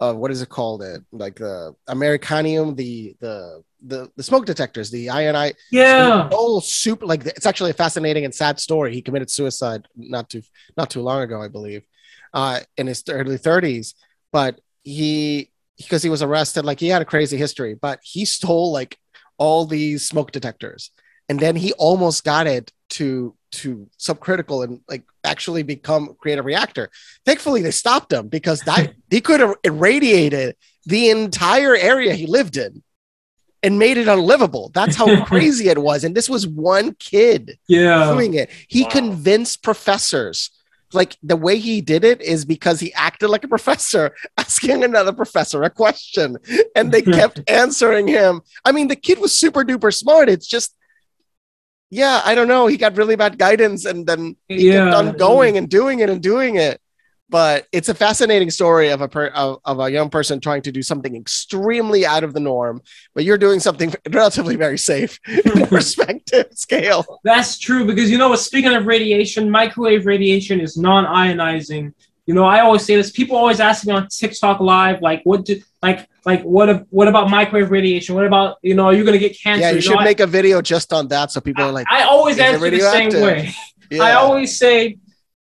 of 0.00 0.16
what 0.16 0.30
is 0.30 0.42
it 0.42 0.48
called? 0.48 0.82
It 0.82 1.02
like 1.12 1.36
the 1.36 1.74
Americanium, 1.88 2.76
the 2.76 3.16
the 3.20 3.62
the 3.86 4.10
the 4.16 4.22
smoke 4.22 4.46
detectors, 4.46 4.90
the 4.90 5.06
INI. 5.08 5.54
Yeah. 5.70 6.28
Oh, 6.32 6.60
super! 6.60 7.04
Like 7.06 7.26
it's 7.26 7.46
actually 7.46 7.70
a 7.70 7.74
fascinating 7.74 8.24
and 8.24 8.34
sad 8.34 8.58
story. 8.60 8.94
He 8.94 9.02
committed 9.02 9.30
suicide 9.30 9.86
not 9.96 10.30
too 10.30 10.42
not 10.76 10.90
too 10.90 11.02
long 11.02 11.20
ago, 11.22 11.42
I 11.42 11.48
believe, 11.48 11.82
uh, 12.32 12.60
in 12.76 12.86
his 12.86 13.02
early 13.08 13.38
thirties. 13.38 13.94
But 14.32 14.60
he 14.86 15.50
because 15.76 16.02
he 16.02 16.08
was 16.08 16.22
arrested, 16.22 16.64
like 16.64 16.80
he 16.80 16.88
had 16.88 17.02
a 17.02 17.04
crazy 17.04 17.36
history. 17.36 17.74
But 17.74 17.98
he 18.02 18.24
stole 18.24 18.72
like 18.72 18.96
all 19.36 19.66
these 19.66 20.06
smoke 20.06 20.30
detectors, 20.32 20.90
and 21.28 21.38
then 21.40 21.56
he 21.56 21.72
almost 21.74 22.24
got 22.24 22.46
it 22.46 22.72
to 22.90 23.34
to 23.52 23.88
subcritical 23.98 24.64
and 24.64 24.80
like 24.88 25.02
actually 25.24 25.64
become 25.64 26.14
create 26.20 26.38
a 26.38 26.42
reactor. 26.42 26.88
Thankfully, 27.26 27.62
they 27.62 27.72
stopped 27.72 28.12
him 28.12 28.28
because 28.28 28.62
that 28.62 28.94
he 29.10 29.20
could 29.20 29.40
have 29.40 29.56
irradiated 29.64 30.56
the 30.86 31.10
entire 31.10 31.74
area 31.74 32.14
he 32.14 32.26
lived 32.26 32.56
in 32.56 32.82
and 33.62 33.78
made 33.78 33.96
it 33.96 34.06
unlivable. 34.06 34.70
That's 34.72 34.94
how 34.94 35.16
crazy 35.24 35.68
it 35.68 35.78
was. 35.82 36.04
And 36.04 36.14
this 36.14 36.28
was 36.30 36.46
one 36.46 36.94
kid 36.94 37.58
Yeah. 37.66 38.12
doing 38.12 38.34
it. 38.34 38.50
He 38.68 38.82
Wow. 38.84 38.90
convinced 38.90 39.62
professors. 39.64 40.50
Like 40.92 41.16
the 41.22 41.36
way 41.36 41.58
he 41.58 41.80
did 41.80 42.04
it 42.04 42.20
is 42.22 42.44
because 42.44 42.78
he 42.80 42.92
acted 42.94 43.28
like 43.28 43.44
a 43.44 43.48
professor, 43.48 44.14
asking 44.38 44.84
another 44.84 45.12
professor 45.12 45.62
a 45.62 45.70
question, 45.70 46.36
and 46.76 46.92
they 46.92 47.02
kept 47.18 47.40
answering 47.48 48.06
him. 48.06 48.40
I 48.64 48.72
mean, 48.72 48.88
the 48.88 48.96
kid 48.96 49.18
was 49.18 49.36
super 49.36 49.64
duper 49.64 49.92
smart. 49.92 50.28
It's 50.28 50.46
just, 50.46 50.74
yeah, 51.90 52.22
I 52.24 52.34
don't 52.34 52.48
know. 52.48 52.66
He 52.68 52.76
got 52.76 52.96
really 52.96 53.16
bad 53.16 53.38
guidance, 53.38 53.84
and 53.84 54.06
then 54.06 54.36
he 54.48 54.68
Yeah. 54.68 54.84
kept 54.90 54.94
on 54.94 55.16
going 55.16 55.56
and 55.56 55.68
doing 55.68 56.00
it 56.00 56.08
and 56.10 56.22
doing 56.22 56.56
it. 56.56 56.80
But 57.28 57.66
it's 57.72 57.88
a 57.88 57.94
fascinating 57.94 58.50
story 58.50 58.90
of 58.90 59.00
a 59.00 59.08
per, 59.08 59.26
of, 59.28 59.60
of 59.64 59.80
a 59.80 59.90
young 59.90 60.10
person 60.10 60.38
trying 60.38 60.62
to 60.62 60.72
do 60.72 60.82
something 60.82 61.16
extremely 61.16 62.06
out 62.06 62.22
of 62.22 62.34
the 62.34 62.40
norm, 62.40 62.82
but 63.14 63.24
you're 63.24 63.38
doing 63.38 63.58
something 63.58 63.92
relatively 64.10 64.54
very 64.54 64.78
safe 64.78 65.18
in 65.26 65.62
a 65.62 65.66
perspective 65.68 66.46
scale. 66.52 67.04
That's 67.24 67.58
true 67.58 67.84
because 67.84 68.10
you 68.10 68.18
know 68.18 68.28
what? 68.28 68.38
Speaking 68.38 68.74
of 68.74 68.86
radiation, 68.86 69.50
microwave 69.50 70.06
radiation 70.06 70.60
is 70.60 70.76
non-ionizing. 70.76 71.92
You 72.26 72.34
know, 72.34 72.44
I 72.44 72.60
always 72.60 72.84
say 72.84 72.96
this. 72.96 73.10
People 73.10 73.36
always 73.36 73.60
ask 73.60 73.86
me 73.86 73.92
on 73.92 74.08
TikTok 74.08 74.60
live, 74.60 75.00
like, 75.00 75.22
what 75.24 75.44
do 75.44 75.60
like 75.82 76.08
like 76.24 76.42
what 76.42 76.68
if, 76.68 76.82
what 76.90 77.06
about 77.06 77.30
microwave 77.30 77.70
radiation? 77.70 78.14
What 78.16 78.26
about 78.26 78.58
you 78.62 78.74
know, 78.74 78.86
are 78.86 78.94
you 78.94 79.04
gonna 79.04 79.18
get 79.18 79.40
cancer? 79.40 79.62
Yeah, 79.62 79.68
you 79.70 79.74
know, 79.76 79.80
should 79.80 79.98
I- 79.98 80.04
make 80.04 80.20
a 80.20 80.26
video 80.26 80.60
just 80.60 80.92
on 80.92 81.08
that 81.08 81.30
so 81.30 81.40
people 81.40 81.64
are 81.64 81.72
like, 81.72 81.86
I, 81.90 82.02
I 82.02 82.04
always 82.04 82.38
answer 82.38 82.68
the 82.68 82.80
same 82.80 83.10
way. 83.10 83.54
yeah. 83.90 84.02
I 84.02 84.12
always 84.14 84.58
say 84.58 84.98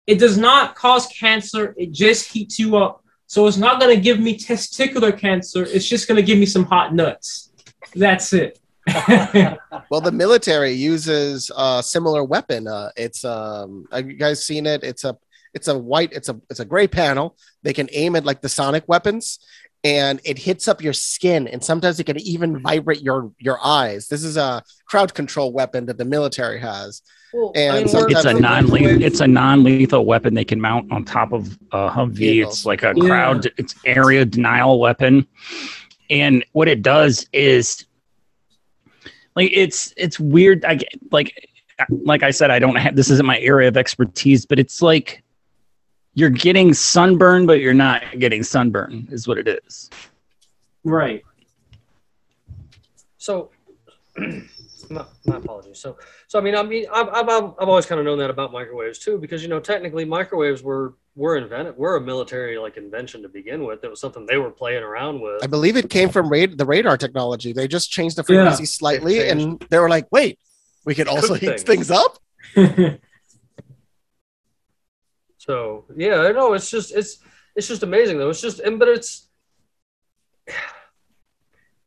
it 0.06 0.18
does 0.18 0.36
not 0.36 0.74
cause 0.74 1.06
cancer, 1.06 1.74
it 1.76 1.92
just 1.92 2.32
heats 2.32 2.58
you 2.58 2.76
up. 2.76 3.04
So 3.26 3.46
it's 3.46 3.56
not 3.56 3.80
gonna 3.80 3.96
give 3.96 4.20
me 4.20 4.38
testicular 4.38 5.16
cancer, 5.16 5.64
it's 5.64 5.86
just 5.88 6.08
gonna 6.08 6.22
give 6.22 6.38
me 6.38 6.46
some 6.46 6.64
hot 6.64 6.94
nuts. 6.94 7.52
That's 7.94 8.32
it. 8.32 8.58
well, 9.90 10.00
the 10.00 10.12
military 10.12 10.72
uses 10.72 11.50
a 11.56 11.82
similar 11.82 12.24
weapon. 12.24 12.66
Uh, 12.66 12.90
it's 12.96 13.24
um, 13.24 13.86
have 13.92 14.08
you 14.08 14.16
guys 14.16 14.44
seen 14.44 14.66
it? 14.66 14.82
It's 14.82 15.04
a 15.04 15.16
it's 15.54 15.68
a 15.68 15.78
white, 15.78 16.12
it's 16.12 16.28
a 16.28 16.40
it's 16.50 16.60
a 16.60 16.64
gray 16.64 16.88
panel. 16.88 17.36
They 17.62 17.72
can 17.72 17.88
aim 17.92 18.16
it 18.16 18.24
like 18.24 18.40
the 18.40 18.48
sonic 18.48 18.84
weapons, 18.88 19.38
and 19.84 20.20
it 20.24 20.38
hits 20.38 20.66
up 20.66 20.82
your 20.82 20.92
skin, 20.92 21.46
and 21.46 21.62
sometimes 21.62 22.00
it 22.00 22.04
can 22.04 22.20
even 22.20 22.60
vibrate 22.60 23.02
your 23.02 23.32
your 23.38 23.64
eyes. 23.64 24.08
This 24.08 24.24
is 24.24 24.36
a 24.36 24.62
crowd 24.86 25.14
control 25.14 25.52
weapon 25.52 25.86
that 25.86 25.98
the 25.98 26.04
military 26.04 26.60
has. 26.60 27.02
Well, 27.32 27.52
And 27.54 27.74
we're- 27.76 27.88
sometimes 27.88 28.12
It's 28.12 28.24
a 28.26 28.34
they- 28.34 28.40
non 28.40 29.02
it's 29.02 29.20
a 29.20 29.26
non-lethal 29.26 30.04
weapon 30.04 30.34
they 30.34 30.44
can 30.44 30.60
mount 30.60 30.92
on 30.92 31.04
top 31.04 31.32
of 31.32 31.58
a 31.72 31.88
Humvee. 31.90 32.14
Vehicles. 32.14 32.58
It's 32.58 32.66
like 32.66 32.82
a 32.82 32.92
Yeah. 32.96 33.04
crowd 33.06 33.50
it's 33.56 33.74
area 33.86 34.24
denial 34.24 34.78
weapon. 34.78 35.26
And 36.10 36.44
what 36.52 36.68
it 36.68 36.82
does 36.82 37.26
is 37.32 37.86
like 39.34 39.50
it's 39.52 39.94
it's 39.96 40.20
weird. 40.20 40.64
I 40.64 40.78
like 41.10 41.48
like 41.88 42.22
I 42.22 42.30
said, 42.30 42.50
I 42.50 42.58
don't 42.58 42.76
have 42.76 42.96
this 42.96 43.10
isn't 43.10 43.24
my 43.26 43.38
area 43.40 43.66
of 43.68 43.76
expertise, 43.78 44.44
but 44.44 44.58
it's 44.58 44.82
like 44.82 45.22
you're 46.14 46.28
getting 46.30 46.74
sunburn, 46.74 47.46
but 47.46 47.60
you're 47.60 47.72
not 47.72 48.02
getting 48.18 48.42
sunburn, 48.42 49.08
is 49.10 49.26
what 49.26 49.38
it 49.38 49.48
is. 49.48 49.88
Right. 50.84 51.22
So, 53.16 53.50
my, 54.94 55.04
my 55.26 55.36
apologies. 55.36 55.78
So, 55.78 55.96
so 56.28 56.38
I 56.38 56.42
mean, 56.42 56.54
I 56.54 56.62
mean, 56.62 56.86
I've, 56.92 57.08
I've, 57.08 57.28
I've 57.28 57.44
I've 57.60 57.68
always 57.68 57.86
kind 57.86 57.98
of 57.98 58.04
known 58.04 58.18
that 58.18 58.30
about 58.30 58.52
microwaves 58.52 58.98
too, 58.98 59.18
because 59.18 59.42
you 59.42 59.48
know, 59.48 59.60
technically, 59.60 60.04
microwaves 60.04 60.62
were 60.62 60.94
were 61.14 61.36
invented. 61.36 61.76
Were 61.76 61.96
a 61.96 62.00
military 62.00 62.58
like 62.58 62.76
invention 62.76 63.22
to 63.22 63.28
begin 63.28 63.64
with. 63.64 63.84
It 63.84 63.90
was 63.90 64.00
something 64.00 64.26
they 64.26 64.38
were 64.38 64.50
playing 64.50 64.82
around 64.82 65.20
with. 65.20 65.42
I 65.42 65.46
believe 65.46 65.76
it 65.76 65.90
came 65.90 66.08
from 66.08 66.28
rad- 66.28 66.58
the 66.58 66.64
radar 66.66 66.96
technology. 66.96 67.52
They 67.52 67.68
just 67.68 67.90
changed 67.90 68.16
the 68.16 68.22
Yeah. 68.22 68.26
frequency 68.44 68.66
slightly, 68.66 69.28
and 69.28 69.64
they 69.70 69.78
were 69.78 69.88
like, 69.88 70.06
"Wait, 70.10 70.38
we 70.84 70.94
could 70.94 71.08
also 71.08 71.34
heat 71.34 71.60
things. 71.60 71.88
things 71.88 71.90
up." 71.90 72.18
So 75.38 75.86
yeah, 75.96 76.20
I 76.20 76.30
know 76.30 76.52
it's 76.52 76.70
just 76.70 76.94
it's 76.94 77.18
it's 77.56 77.66
just 77.66 77.82
amazing 77.82 78.16
though. 78.18 78.30
It's 78.30 78.40
just 78.40 78.60
and 78.60 78.78
but 78.78 78.86
it's 78.86 79.28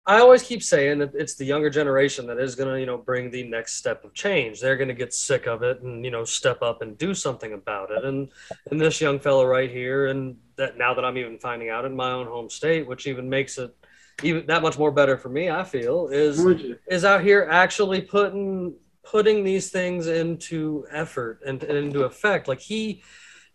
I 0.07 0.19
always 0.19 0.43
keep 0.43 0.61
saying 0.61 0.99
that 0.99 1.15
it's 1.15 1.33
the 1.33 1.45
younger 1.45 1.69
generation 1.69 2.27
that 2.27 2.37
is 2.37 2.55
gonna, 2.55 2.77
you 2.77 2.85
know, 2.85 2.97
bring 2.97 3.31
the 3.31 3.43
next 3.43 3.77
step 3.77 4.03
of 4.05 4.13
change. 4.13 4.59
They're 4.59 4.77
gonna 4.77 4.93
get 4.93 5.13
sick 5.13 5.47
of 5.47 5.63
it 5.63 5.81
and, 5.81 6.05
you 6.05 6.11
know, 6.11 6.23
step 6.23 6.61
up 6.61 6.83
and 6.83 6.97
do 6.97 7.15
something 7.15 7.53
about 7.53 7.89
it. 7.91 8.05
And 8.05 8.29
and 8.69 8.79
this 8.79 9.01
young 9.01 9.19
fellow 9.19 9.45
right 9.45 9.69
here, 9.69 10.07
and 10.07 10.37
that 10.57 10.77
now 10.77 10.93
that 10.93 11.03
I'm 11.03 11.17
even 11.17 11.39
finding 11.39 11.69
out 11.69 11.85
in 11.85 11.95
my 11.95 12.11
own 12.11 12.27
home 12.27 12.49
state, 12.49 12.85
which 12.85 13.07
even 13.07 13.27
makes 13.27 13.57
it 13.57 13.75
even 14.21 14.45
that 14.45 14.61
much 14.61 14.77
more 14.77 14.91
better 14.91 15.17
for 15.17 15.29
me, 15.29 15.49
I 15.49 15.63
feel, 15.63 16.07
is 16.07 16.39
is 16.87 17.03
out 17.03 17.21
here 17.21 17.47
actually 17.49 18.01
putting 18.01 18.75
putting 19.05 19.43
these 19.43 19.69
things 19.69 20.07
into 20.07 20.85
effort 20.91 21.39
and, 21.45 21.63
and 21.63 21.77
into 21.77 22.03
effect 22.03 22.47
like 22.47 22.59
he 22.59 23.03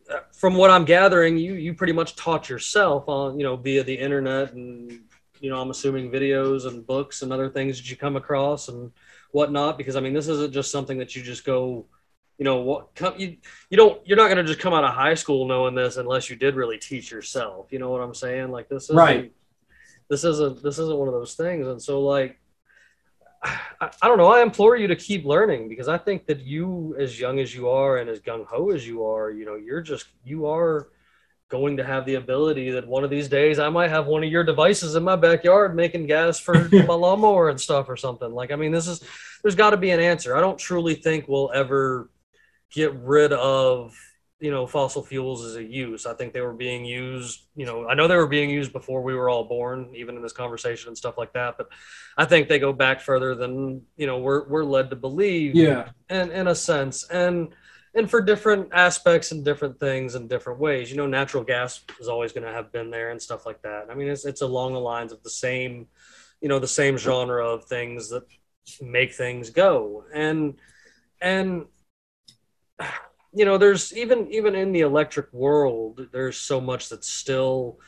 uh, 0.09 0.20
from 0.32 0.55
what 0.55 0.70
i'm 0.70 0.84
gathering 0.84 1.36
you 1.36 1.55
you 1.55 1.74
pretty 1.74 1.92
much 1.92 2.14
taught 2.14 2.48
yourself 2.48 3.09
on 3.09 3.36
you 3.36 3.44
know 3.44 3.57
via 3.57 3.82
the 3.82 3.94
internet 3.94 4.53
and 4.53 5.01
you 5.41 5.51
know 5.51 5.61
i'm 5.61 5.70
assuming 5.70 6.11
videos 6.11 6.66
and 6.66 6.86
books 6.86 7.22
and 7.22 7.32
other 7.32 7.49
things 7.49 7.78
that 7.78 7.91
you 7.91 7.97
come 7.97 8.16
across 8.16 8.68
and 8.68 8.93
whatnot 9.32 9.76
because 9.78 9.97
i 9.97 10.01
mean 10.01 10.12
this 10.12 10.28
isn't 10.28 10.53
just 10.53 10.70
something 10.70 10.99
that 10.99 11.16
you 11.16 11.22
just 11.22 11.45
go 11.45 11.86
you 12.38 12.45
know 12.45 12.57
what 12.57 12.95
come 12.95 13.14
you, 13.18 13.36
you 13.70 13.76
don't 13.76 14.07
you're 14.07 14.16
not 14.16 14.26
going 14.26 14.36
to 14.38 14.45
just 14.45 14.61
come 14.61 14.74
out 14.74 14.84
of 14.84 14.95
high 14.95 15.14
school 15.14 15.47
knowing 15.47 15.74
this 15.74 15.97
unless 15.97 16.30
you 16.30 16.36
did 16.36 16.55
really 16.55 16.78
teach 16.78 17.11
yourself 17.11 17.72
you 17.72 17.78
know 17.78 17.91
what 17.91 18.01
i'm 18.01 18.14
saying 18.14 18.51
like 18.51 18.68
this 18.68 18.84
is 18.91 18.97
Right. 18.97 19.32
this 20.09 20.24
isn't 20.24 20.62
this 20.62 20.78
isn't 20.78 20.97
one 20.97 21.09
of 21.09 21.14
those 21.14 21.34
things 21.34 21.66
and 21.66 21.80
so 21.80 22.01
like 22.03 22.38
I, 23.43 23.91
I 24.03 24.09
don't 24.09 24.18
know. 24.18 24.30
I 24.30 24.43
implore 24.43 24.76
you 24.76 24.86
to 24.88 24.97
keep 24.97 25.24
learning 25.24 25.68
because 25.68 25.88
I 25.88 25.97
think 25.97 26.26
that 26.26 26.41
you, 26.41 26.95
as 26.99 27.18
young 27.18 27.38
as 27.38 27.55
you 27.55 27.68
are 27.70 27.97
and 27.97 28.11
as 28.11 28.20
gung 28.20 28.45
ho 28.45 28.70
as 28.70 28.86
you 28.86 29.07
are, 29.07 29.30
you 29.30 29.47
know, 29.47 29.57
you're 29.57 29.80
just 29.80 30.07
you 30.24 30.47
are 30.47 30.88
going 31.51 31.76
to 31.76 31.84
have 31.84 32.07
the 32.07 32.14
ability 32.14 32.70
that 32.70 32.86
one 32.86 33.05
of 33.05 33.11
these 33.11 33.28
days 33.28 33.59
I 33.59 33.68
might 33.68 33.90
have 33.90 34.07
one 34.07 34.24
of 34.24 34.30
your 34.30 34.44
devices 34.44 34.94
in 34.94 35.03
my 35.03 35.16
backyard 35.16 35.76
making 35.76 36.07
gas 36.07 36.38
for 36.38 36.68
my 36.72 36.94
lawnmower 36.94 37.51
and 37.51 37.61
stuff 37.61 37.88
or 37.88 37.96
something. 37.96 38.32
Like, 38.32 38.53
I 38.53 38.57
mean, 38.57 38.72
this 38.72 38.86
is 38.86 39.03
there's 39.42 39.57
got 39.57 39.70
to 39.70 39.76
be 39.76 39.90
an 39.90 40.01
answer. 40.01 40.36
I 40.36 40.40
don't 40.40 40.59
truly 40.59 40.94
think 40.94 41.26
we'll 41.28 41.51
ever 41.53 42.09
get 42.70 42.94
rid 42.94 43.32
of 43.32 43.94
you 44.38 44.51
know 44.51 44.66
fossil 44.66 45.03
fuels 45.03 45.44
as 45.44 45.57
a 45.57 45.62
use. 45.62 46.07
I 46.07 46.14
think 46.14 46.32
they 46.32 46.40
were 46.40 46.55
being 46.55 46.84
used. 46.84 47.42
You 47.57 47.66
know, 47.66 47.86
I 47.86 47.94
know 47.94 48.09
they 48.09 48.16
were 48.16 48.26
being 48.26 48.48
used 48.48 48.72
before 48.72 49.03
we 49.03 49.14
were 49.14 49.28
all 49.28 49.44
born, 49.44 49.90
even 49.94 50.16
in 50.16 50.22
this 50.22 50.32
conversation 50.32 50.88
and 50.88 50.96
stuff 50.96 51.18
like 51.18 51.32
that. 51.34 51.57
But 51.59 51.68
I 52.16 52.24
think 52.24 52.48
they 52.48 52.59
go 52.59 52.72
back 52.72 53.01
further 53.01 53.34
than 53.34 53.82
you 53.96 54.07
know 54.07 54.18
we're 54.18 54.48
we're 54.48 54.64
led 54.64 54.90
to 54.90 54.96
believe. 54.96 55.55
Yeah. 55.55 55.90
in 56.09 56.30
in 56.30 56.48
a 56.48 56.55
sense, 56.55 57.05
and 57.11 57.48
and 57.95 58.09
for 58.11 58.20
different 58.20 58.68
aspects 58.72 59.32
and 59.32 59.45
different 59.45 59.80
things 59.80 60.14
and 60.14 60.28
different 60.28 60.61
ways. 60.61 60.91
You 60.91 60.97
know, 60.97 61.07
natural 61.07 61.43
gas 61.45 61.80
is 61.99 62.09
always 62.09 62.32
going 62.32 62.47
to 62.47 62.53
have 62.53 62.72
been 62.72 62.91
there 62.91 63.11
and 63.11 63.20
stuff 63.20 63.47
like 63.47 63.62
that. 63.62 63.86
I 63.91 63.95
mean, 63.95 64.09
it's 64.09 64.24
it's 64.24 64.43
along 64.43 64.74
the 64.74 64.80
lines 64.80 65.12
of 65.12 65.22
the 65.22 65.30
same, 65.30 65.86
you 66.41 66.49
know, 66.49 66.59
the 66.59 66.68
same 66.68 66.97
genre 66.97 67.47
of 67.47 67.64
things 67.64 68.09
that 68.11 68.24
make 68.80 69.12
things 69.14 69.51
go 69.51 70.05
and 70.14 70.55
and 71.20 71.64
you 73.34 73.45
know 73.45 73.59
there's 73.59 73.97
even 73.97 74.30
even 74.30 74.55
in 74.55 74.72
the 74.72 74.80
electric 74.80 75.32
world 75.32 76.07
there's 76.12 76.36
so 76.36 76.61
much 76.61 76.88
that's 76.88 77.09
still 77.09 77.78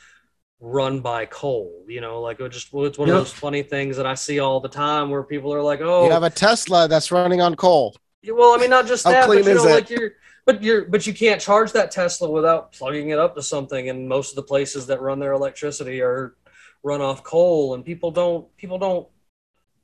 run 0.59 1.01
by 1.01 1.25
coal 1.25 1.83
you 1.87 2.01
know 2.01 2.21
like 2.21 2.39
it 2.39 2.49
just 2.49 2.71
well, 2.73 2.85
it's 2.85 2.97
one 2.97 3.09
Yep. 3.09 3.17
of 3.17 3.23
those 3.25 3.33
funny 3.33 3.63
things 3.63 3.97
that 3.97 4.05
i 4.05 4.13
see 4.13 4.39
all 4.39 4.59
the 4.59 4.69
time 4.69 5.09
where 5.09 5.23
people 5.23 5.53
are 5.53 5.61
like 5.61 5.81
oh 5.81 6.05
You 6.05 6.11
have 6.11 6.23
a 6.23 6.29
Tesla 6.29 6.87
that's 6.87 7.11
running 7.11 7.41
on 7.41 7.55
coal. 7.55 7.95
Yeah, 8.23 8.33
Well, 8.33 8.53
I 8.53 8.57
mean, 8.57 8.69
not 8.69 8.87
just 8.87 9.03
that, 9.03 9.27
but 9.27 9.37
you 9.37 9.53
know, 9.53 9.67
it? 9.67 9.71
like 9.71 9.89
you're, 9.89 10.13
but 10.45 10.63
you're, 10.63 10.85
but 10.85 11.05
you 11.05 11.13
can't 11.13 11.39
charge 11.39 11.71
that 11.73 11.91
Tesla 11.91 12.29
without 12.29 12.71
plugging 12.71 13.09
it 13.09 13.19
up 13.19 13.35
to 13.35 13.41
something. 13.41 13.89
And 13.89 14.07
most 14.09 14.31
of 14.31 14.35
the 14.37 14.43
places 14.43 14.87
that 14.87 15.01
run 15.01 15.19
their 15.19 15.33
electricity 15.33 16.01
are 16.01 16.35
run 16.83 17.01
off 17.01 17.23
coal, 17.23 17.75
and 17.75 17.85
people 17.85 18.11
don't, 18.11 18.53
people 18.57 18.77
don't 18.77 19.07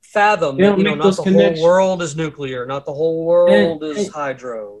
fathom 0.02 0.56
They 0.56 0.64
that 0.64 0.70
don't 0.70 0.78
you 0.78 0.84
know 0.84 0.94
not 0.96 1.16
the 1.16 1.22
whole 1.22 1.62
world 1.62 2.02
is 2.02 2.16
nuclear, 2.16 2.66
not 2.66 2.84
the 2.84 2.92
whole 2.92 3.24
world 3.24 3.82
And- 3.82 3.96
is 3.96 4.06
and- 4.06 4.14
hydro. 4.14 4.80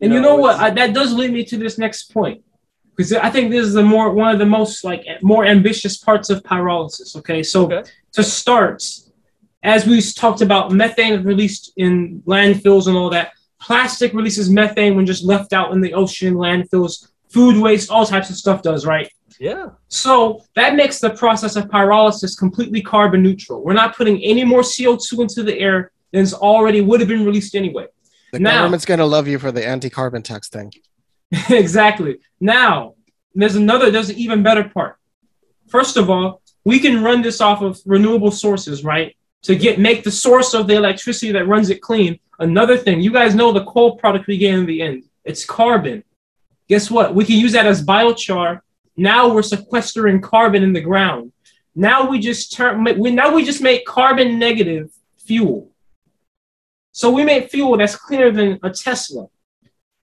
And 0.00 0.12
you 0.12 0.20
know 0.20 0.36
what? 0.36 0.60
I, 0.60 0.68
that 0.70 0.92
does 0.92 1.14
lead 1.14 1.32
me 1.32 1.42
to 1.44 1.56
this 1.56 1.78
next 1.78 2.12
point, 2.12 2.42
because 2.94 3.14
I 3.14 3.30
think 3.30 3.50
this 3.50 3.64
is 3.64 3.72
the 3.72 3.82
more 3.82 4.10
one 4.12 4.30
of 4.30 4.38
the 4.38 4.44
most 4.44 4.84
like 4.84 5.06
more 5.22 5.46
ambitious 5.46 5.96
parts 5.96 6.28
of 6.28 6.42
pyrolysis. 6.42 7.16
Okay, 7.16 7.42
so 7.42 7.64
Okay. 7.64 7.88
to 8.12 8.22
start, 8.22 8.82
as 9.62 9.86
we 9.86 10.00
talked 10.00 10.40
about, 10.42 10.72
methane 10.72 11.14
is 11.14 11.24
released 11.24 11.72
in 11.76 12.22
landfills 12.26 12.86
and 12.86 12.96
all 12.96 13.10
that. 13.10 13.32
Plastic 13.60 14.12
releases 14.12 14.50
methane 14.50 14.96
when 14.96 15.06
just 15.06 15.24
left 15.24 15.52
out 15.52 15.72
in 15.72 15.80
the 15.80 15.94
ocean, 15.94 16.34
landfills, 16.34 17.08
food 17.30 17.60
waste, 17.60 17.90
all 17.90 18.06
types 18.06 18.30
of 18.30 18.36
stuff 18.36 18.62
does 18.62 18.86
right. 18.86 19.10
Yeah, 19.38 19.66
So 19.88 20.42
that 20.54 20.76
makes 20.76 20.98
the 20.98 21.10
process 21.10 21.56
of 21.56 21.64
pyrolysis 21.64 22.38
completely 22.38 22.80
carbon 22.80 23.22
neutral. 23.22 23.62
We're 23.62 23.74
not 23.74 23.94
putting 23.96 24.22
any 24.22 24.44
more 24.44 24.60
CO2 24.62 25.20
into 25.20 25.42
the 25.42 25.58
air 25.58 25.90
than 26.12 26.22
is 26.22 26.32
already 26.32 26.80
would 26.80 27.00
have 27.00 27.08
been 27.08 27.24
released 27.24 27.54
anyway. 27.54 27.86
The 28.32 28.38
Now- 28.38 28.58
government's 28.60 28.86
gonna 28.86 29.04
love 29.04 29.28
you 29.28 29.38
for 29.38 29.52
the 29.52 29.66
anti-carbon 29.66 30.22
tax 30.22 30.48
thing. 30.48 30.72
exactly. 31.50 32.18
Now, 32.40 32.94
there's 33.34 33.56
another, 33.56 33.90
there's 33.90 34.08
an 34.10 34.16
even 34.16 34.42
better 34.42 34.64
part. 34.64 34.96
First 35.68 35.96
of 35.96 36.08
all, 36.08 36.40
we 36.64 36.78
can 36.78 37.02
run 37.02 37.22
this 37.22 37.40
off 37.40 37.60
of 37.62 37.78
renewable 37.84 38.30
sources, 38.30 38.84
right? 38.84 39.15
To 39.46 39.54
get 39.54 39.78
make 39.78 40.02
the 40.02 40.10
source 40.10 40.54
of 40.54 40.66
the 40.66 40.74
electricity 40.74 41.30
that 41.30 41.46
runs 41.46 41.70
it 41.70 41.80
clean. 41.80 42.18
Another 42.40 42.76
thing, 42.76 43.00
you 43.00 43.12
guys 43.12 43.32
know 43.32 43.52
the 43.52 43.64
coal 43.64 43.96
product 43.96 44.26
we 44.26 44.38
get 44.38 44.52
in 44.52 44.66
the 44.66 44.82
end. 44.82 45.04
It's 45.24 45.44
carbon. 45.44 46.02
Guess 46.68 46.90
what? 46.90 47.14
We 47.14 47.24
can 47.24 47.36
use 47.36 47.52
that 47.52 47.64
as 47.64 47.84
biochar. 47.86 48.60
Now 48.96 49.32
we're 49.32 49.44
sequestering 49.44 50.20
carbon 50.20 50.64
in 50.64 50.72
the 50.72 50.80
ground. 50.80 51.32
Now 51.76 52.10
we 52.10 52.18
just 52.18 52.54
turn 52.54 52.82
we 52.98 53.12
now 53.12 53.32
we 53.32 53.44
just 53.44 53.62
make 53.62 53.86
carbon 53.86 54.36
negative 54.36 54.90
fuel. 55.16 55.70
So 56.90 57.08
we 57.10 57.24
make 57.24 57.48
fuel 57.48 57.76
that's 57.76 57.94
cleaner 57.94 58.32
than 58.32 58.58
a 58.64 58.70
Tesla. 58.70 59.28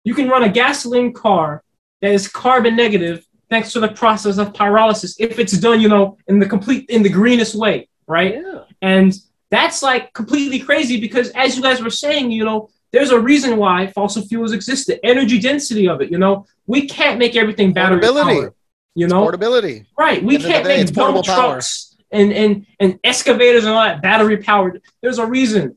You 0.05 0.13
can 0.13 0.29
run 0.29 0.43
a 0.43 0.49
gasoline 0.49 1.11
car 1.11 1.63
that 2.01 2.13
is 2.13 2.29
carbon 2.29 2.77
negative 2.77 3.25
thanks 3.49 3.73
to 3.73 3.81
the 3.81 3.89
process 3.89 4.37
of 4.37 4.53
pyrolysis 4.53 5.15
if 5.19 5.37
it's 5.37 5.57
done, 5.57 5.81
you 5.81 5.89
know, 5.89 6.17
in 6.29 6.39
the 6.39 6.45
complete 6.47 6.89
in 6.89 7.03
the 7.03 7.09
greenest 7.09 7.55
way, 7.55 7.89
right? 8.07 8.35
yeah, 8.35 8.63
And 8.81 9.13
that's 9.53 9.83
like 9.83 10.11
completely 10.13 10.59
crazy 10.59 10.99
because 10.99 11.29
as 11.29 11.55
you 11.55 11.61
guys 11.61 11.81
were 11.81 11.89
saying, 11.89 12.31
you 12.31 12.43
know, 12.43 12.69
there's 12.91 13.11
a 13.11 13.19
reason 13.19 13.57
why 13.57 13.87
fossil 13.87 14.23
fuels 14.23 14.51
exist, 14.51 14.87
the 14.87 15.03
energy 15.05 15.39
density 15.39 15.87
of 15.87 16.01
it, 16.01 16.11
you 16.11 16.17
know. 16.17 16.45
We 16.67 16.87
can't 16.87 17.19
make 17.19 17.35
everything 17.35 17.73
battery 17.73 17.99
Portability. 17.99 18.39
powered, 18.39 18.53
you 18.95 19.07
know. 19.07 19.21
Portability. 19.21 19.85
Right. 19.97 20.23
We 20.23 20.35
End 20.35 20.43
of 20.43 20.43
the 20.43 20.49
can't 20.49 20.63
day, 20.65 20.69
make 20.77 20.81
it's 20.81 20.91
dump 20.91 21.15
portable 21.15 21.23
trucks 21.23 21.95
and, 22.11 22.31
and, 22.31 22.65
and 22.79 22.99
excavators 23.03 23.63
and 23.65 23.73
all 23.73 23.83
that 23.83 24.01
battery 24.01 24.37
powered. 24.37 24.81
There's 25.01 25.17
a 25.17 25.25
reason. 25.25 25.75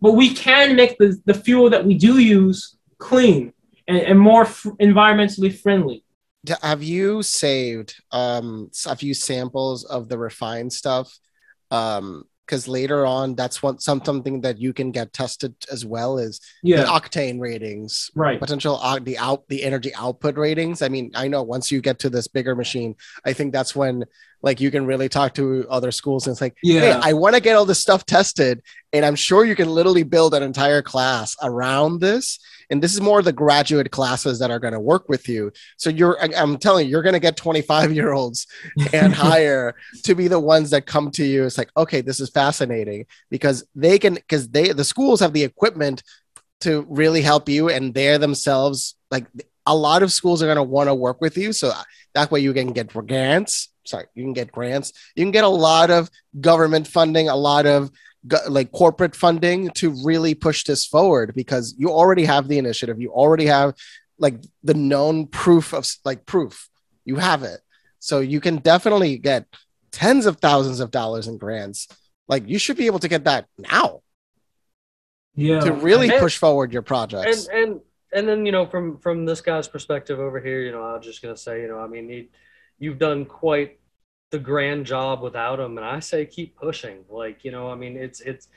But 0.00 0.12
we 0.12 0.34
can 0.34 0.76
make 0.76 0.96
the, 0.98 1.20
the 1.24 1.34
fuel 1.34 1.70
that 1.70 1.84
we 1.84 1.94
do 1.94 2.18
use 2.18 2.76
clean 2.98 3.52
and, 3.88 3.98
and 3.98 4.18
more 4.18 4.42
f- 4.42 4.66
environmentally 4.80 5.52
friendly. 5.58 6.04
Have 6.62 6.82
you 6.82 7.22
saved 7.22 8.02
um 8.12 8.70
a 8.86 8.96
few 8.96 9.12
samples 9.12 9.84
of 9.84 10.08
the 10.08 10.16
refined 10.16 10.72
stuff? 10.72 11.18
Um, 11.70 12.24
because 12.50 12.66
later 12.66 13.06
on, 13.06 13.36
that's 13.36 13.62
one 13.62 13.78
some 13.78 14.02
something 14.04 14.40
that 14.40 14.58
you 14.58 14.72
can 14.72 14.90
get 14.90 15.12
tested 15.12 15.54
as 15.70 15.86
well 15.86 16.18
is 16.18 16.40
the 16.64 16.70
Yeah. 16.70 16.84
octane 16.86 17.38
ratings. 17.38 18.10
Right. 18.16 18.40
potential 18.40 18.76
uh, 18.82 18.98
the 18.98 19.16
out 19.18 19.46
the 19.48 19.62
energy 19.62 19.92
output 19.94 20.36
ratings 20.36 20.82
i 20.82 20.88
mean 20.88 21.10
i 21.14 21.28
know 21.28 21.42
once 21.42 21.70
you 21.70 21.80
get 21.80 21.98
to 22.00 22.08
this 22.10 22.26
bigger 22.26 22.54
machine 22.56 22.94
i 23.24 23.32
think 23.32 23.52
that's 23.52 23.74
when 23.76 24.04
like 24.42 24.60
you 24.60 24.70
can 24.70 24.84
really 24.86 25.08
talk 25.08 25.34
to 25.34 25.66
other 25.68 25.92
schools 25.92 26.26
and 26.26 26.32
it's 26.34 26.40
like 26.40 26.56
hey 26.62 26.88
Yeah. 26.88 27.00
i 27.02 27.12
want 27.12 27.34
to 27.36 27.40
get 27.40 27.54
all 27.56 27.64
this 27.66 27.78
stuff 27.78 28.04
tested 28.06 28.62
and 28.92 29.04
i'm 29.04 29.14
sure 29.16 29.44
you 29.44 29.54
can 29.54 29.68
literally 29.68 30.02
build 30.02 30.34
an 30.34 30.42
entire 30.42 30.82
class 30.82 31.36
around 31.42 32.00
this 32.00 32.38
and 32.70 32.82
this 32.82 32.94
is 32.94 33.00
more 33.00 33.22
the 33.22 33.32
graduate 33.32 33.90
classes 33.90 34.38
that 34.38 34.50
are 34.50 34.58
going 34.58 34.72
to 34.72 34.80
work 34.80 35.08
with 35.08 35.28
you 35.28 35.52
so 35.76 35.90
you're 35.90 36.20
I- 36.22 36.40
i'm 36.40 36.56
telling 36.56 36.86
you 36.86 36.90
you're 36.90 37.02
going 37.02 37.14
to 37.14 37.20
get 37.20 37.36
25 37.36 37.92
year 37.92 38.12
olds 38.12 38.46
and 38.92 39.14
higher 39.14 39.74
to 40.04 40.14
be 40.14 40.28
the 40.28 40.40
ones 40.40 40.70
that 40.70 40.86
come 40.86 41.10
to 41.12 41.24
you 41.24 41.44
it's 41.44 41.58
like 41.58 41.70
okay 41.76 42.00
this 42.00 42.20
is 42.20 42.30
fascinating 42.30 43.06
because 43.30 43.64
they 43.74 43.98
can 43.98 44.14
because 44.14 44.48
they 44.48 44.72
the 44.72 44.84
schools 44.84 45.20
have 45.20 45.32
the 45.32 45.44
equipment 45.44 46.02
to 46.60 46.86
really 46.88 47.22
help 47.22 47.48
you 47.48 47.70
and 47.70 47.94
they're 47.94 48.18
themselves 48.18 48.94
like 49.10 49.26
a 49.66 49.74
lot 49.74 50.02
of 50.02 50.12
schools 50.12 50.42
are 50.42 50.46
going 50.46 50.56
to 50.56 50.62
want 50.62 50.88
to 50.88 50.94
work 50.94 51.20
with 51.20 51.36
you. 51.36 51.52
So 51.52 51.68
uh, 51.68 51.82
that 52.14 52.30
way 52.30 52.40
you 52.40 52.52
can 52.52 52.72
get 52.72 52.88
grants. 52.88 53.68
Sorry, 53.84 54.06
you 54.14 54.24
can 54.24 54.32
get 54.32 54.52
grants. 54.52 54.92
You 55.14 55.24
can 55.24 55.30
get 55.30 55.44
a 55.44 55.48
lot 55.48 55.90
of 55.90 56.10
government 56.40 56.86
funding, 56.86 57.28
a 57.28 57.36
lot 57.36 57.66
of 57.66 57.90
like 58.48 58.70
corporate 58.72 59.16
funding 59.16 59.70
to 59.70 59.90
really 60.04 60.34
push 60.34 60.64
this 60.64 60.84
forward 60.86 61.32
because 61.34 61.74
you 61.78 61.88
already 61.90 62.24
have 62.24 62.48
the 62.48 62.58
initiative. 62.58 63.00
You 63.00 63.10
already 63.12 63.46
have 63.46 63.74
like 64.18 64.36
the 64.62 64.74
known 64.74 65.26
proof 65.26 65.72
of 65.72 65.88
like 66.04 66.26
proof. 66.26 66.68
You 67.04 67.16
have 67.16 67.42
it. 67.42 67.60
So 67.98 68.20
you 68.20 68.40
can 68.40 68.56
definitely 68.56 69.16
get 69.18 69.46
tens 69.90 70.26
of 70.26 70.36
thousands 70.38 70.80
of 70.80 70.90
dollars 70.90 71.26
in 71.28 71.38
grants. 71.38 71.88
Like 72.28 72.46
you 72.48 72.58
should 72.58 72.76
be 72.76 72.86
able 72.86 72.98
to 73.00 73.08
get 73.08 73.24
that 73.24 73.46
now 73.58 74.02
Yeah. 75.34 75.60
to 75.60 75.72
really 75.72 76.10
And- 76.10 76.20
push 76.20 76.36
forward 76.36 76.72
your 76.72 76.82
projects. 76.82 77.48
and 77.48 77.56
and 77.62 77.80
and 78.12 78.28
then 78.28 78.44
you 78.46 78.52
know 78.52 78.66
from 78.66 78.98
from 78.98 79.24
this 79.24 79.40
guy's 79.40 79.68
perspective 79.68 80.18
over 80.20 80.40
here 80.40 80.60
you 80.62 80.72
know 80.72 80.82
i'm 80.82 81.00
just 81.00 81.22
gonna 81.22 81.36
say 81.36 81.62
you 81.62 81.68
know 81.68 81.78
i 81.78 81.86
mean 81.86 82.08
he, 82.08 82.28
you've 82.78 82.98
done 82.98 83.24
quite 83.24 83.78
the 84.30 84.38
grand 84.38 84.86
job 84.86 85.22
without 85.22 85.58
him 85.58 85.76
and 85.76 85.86
i 85.86 85.98
say 86.00 86.24
keep 86.24 86.56
pushing. 86.56 87.04
Like 87.08 87.44
you 87.44 87.50
know 87.50 87.70
i 87.70 87.74
mean 87.74 87.96
it's 87.96 88.20
it's 88.20 88.48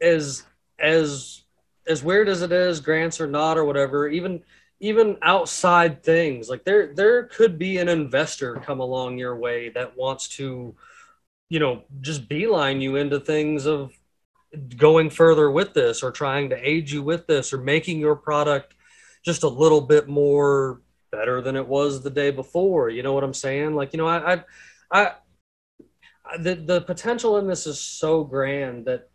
as 0.00 0.44
as 0.78 1.42
as 1.86 2.02
weird 2.02 2.28
as 2.28 2.42
it 2.42 2.52
is 2.52 2.80
grants 2.80 3.20
or 3.20 3.26
not 3.26 3.56
or 3.58 3.64
whatever 3.64 4.08
even 4.08 4.42
even 4.80 5.16
outside 5.22 6.02
things 6.02 6.48
like 6.48 6.64
there 6.64 6.94
there 6.94 7.24
could 7.24 7.58
be 7.58 7.78
an 7.78 7.88
investor 7.88 8.54
come 8.64 8.80
along 8.80 9.18
your 9.18 9.36
way 9.36 9.68
that 9.68 9.96
wants 9.96 10.28
to 10.28 10.74
you 11.48 11.58
know 11.58 11.82
just 12.00 12.28
beeline 12.28 12.80
you 12.80 12.96
into 12.96 13.20
things 13.20 13.66
of 13.66 13.92
going 14.76 15.10
further 15.10 15.50
with 15.50 15.74
this 15.74 16.02
or 16.02 16.10
trying 16.10 16.50
to 16.50 16.68
aid 16.68 16.90
you 16.90 17.02
with 17.02 17.26
this 17.26 17.52
or 17.52 17.58
making 17.58 17.98
your 17.98 18.16
product 18.16 18.74
just 19.24 19.42
a 19.42 19.48
little 19.48 19.80
bit 19.80 20.08
more 20.08 20.80
better 21.12 21.40
than 21.40 21.56
it 21.56 21.66
was 21.66 22.02
the 22.02 22.10
day 22.10 22.30
before. 22.30 22.88
You 22.88 23.02
know 23.02 23.12
what 23.12 23.24
i'm 23.24 23.34
saying? 23.34 23.74
Like 23.74 23.92
you 23.92 23.98
know 23.98 24.06
i 24.06 24.34
i, 24.34 24.44
I 24.90 25.12
the, 26.38 26.54
the 26.54 26.80
potential 26.82 27.38
in 27.38 27.46
this 27.46 27.66
is 27.66 27.80
so 27.80 28.24
grand 28.24 28.86
that 28.86 29.08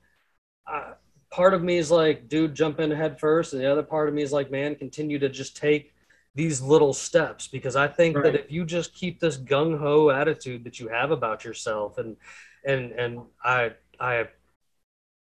I, 0.68 0.94
part 1.32 1.54
of 1.54 1.64
me 1.64 1.78
is 1.78 1.92
like 1.92 2.28
dude 2.28 2.56
jump 2.56 2.80
in 2.80 2.92
head 2.92 3.20
first. 3.20 3.54
And 3.54 3.62
the 3.62 3.72
other 3.72 3.84
part 3.84 4.08
of 4.08 4.16
me 4.16 4.22
is 4.22 4.32
like 4.32 4.52
man 4.52 4.76
continue 4.76 5.20
to 5.20 5.30
just 5.30 5.56
take 5.58 5.94
these 6.34 6.62
little 6.62 6.94
steps. 6.94 7.48
Because 7.48 7.76
i 7.76 7.88
think 7.88 8.16
that 8.16 8.36
if 8.36 8.52
you 8.52 8.66
just 8.66 8.94
keep 8.94 9.20
this 9.20 9.38
gung-ho 9.38 10.10
attitude 10.10 10.64
that 10.64 10.80
you 10.80 10.88
have 10.88 11.12
about 11.12 11.46
yourself 11.46 11.98
and 11.98 12.18
and 12.66 12.92
and 12.92 13.22
i 13.44 13.72
i 14.00 14.28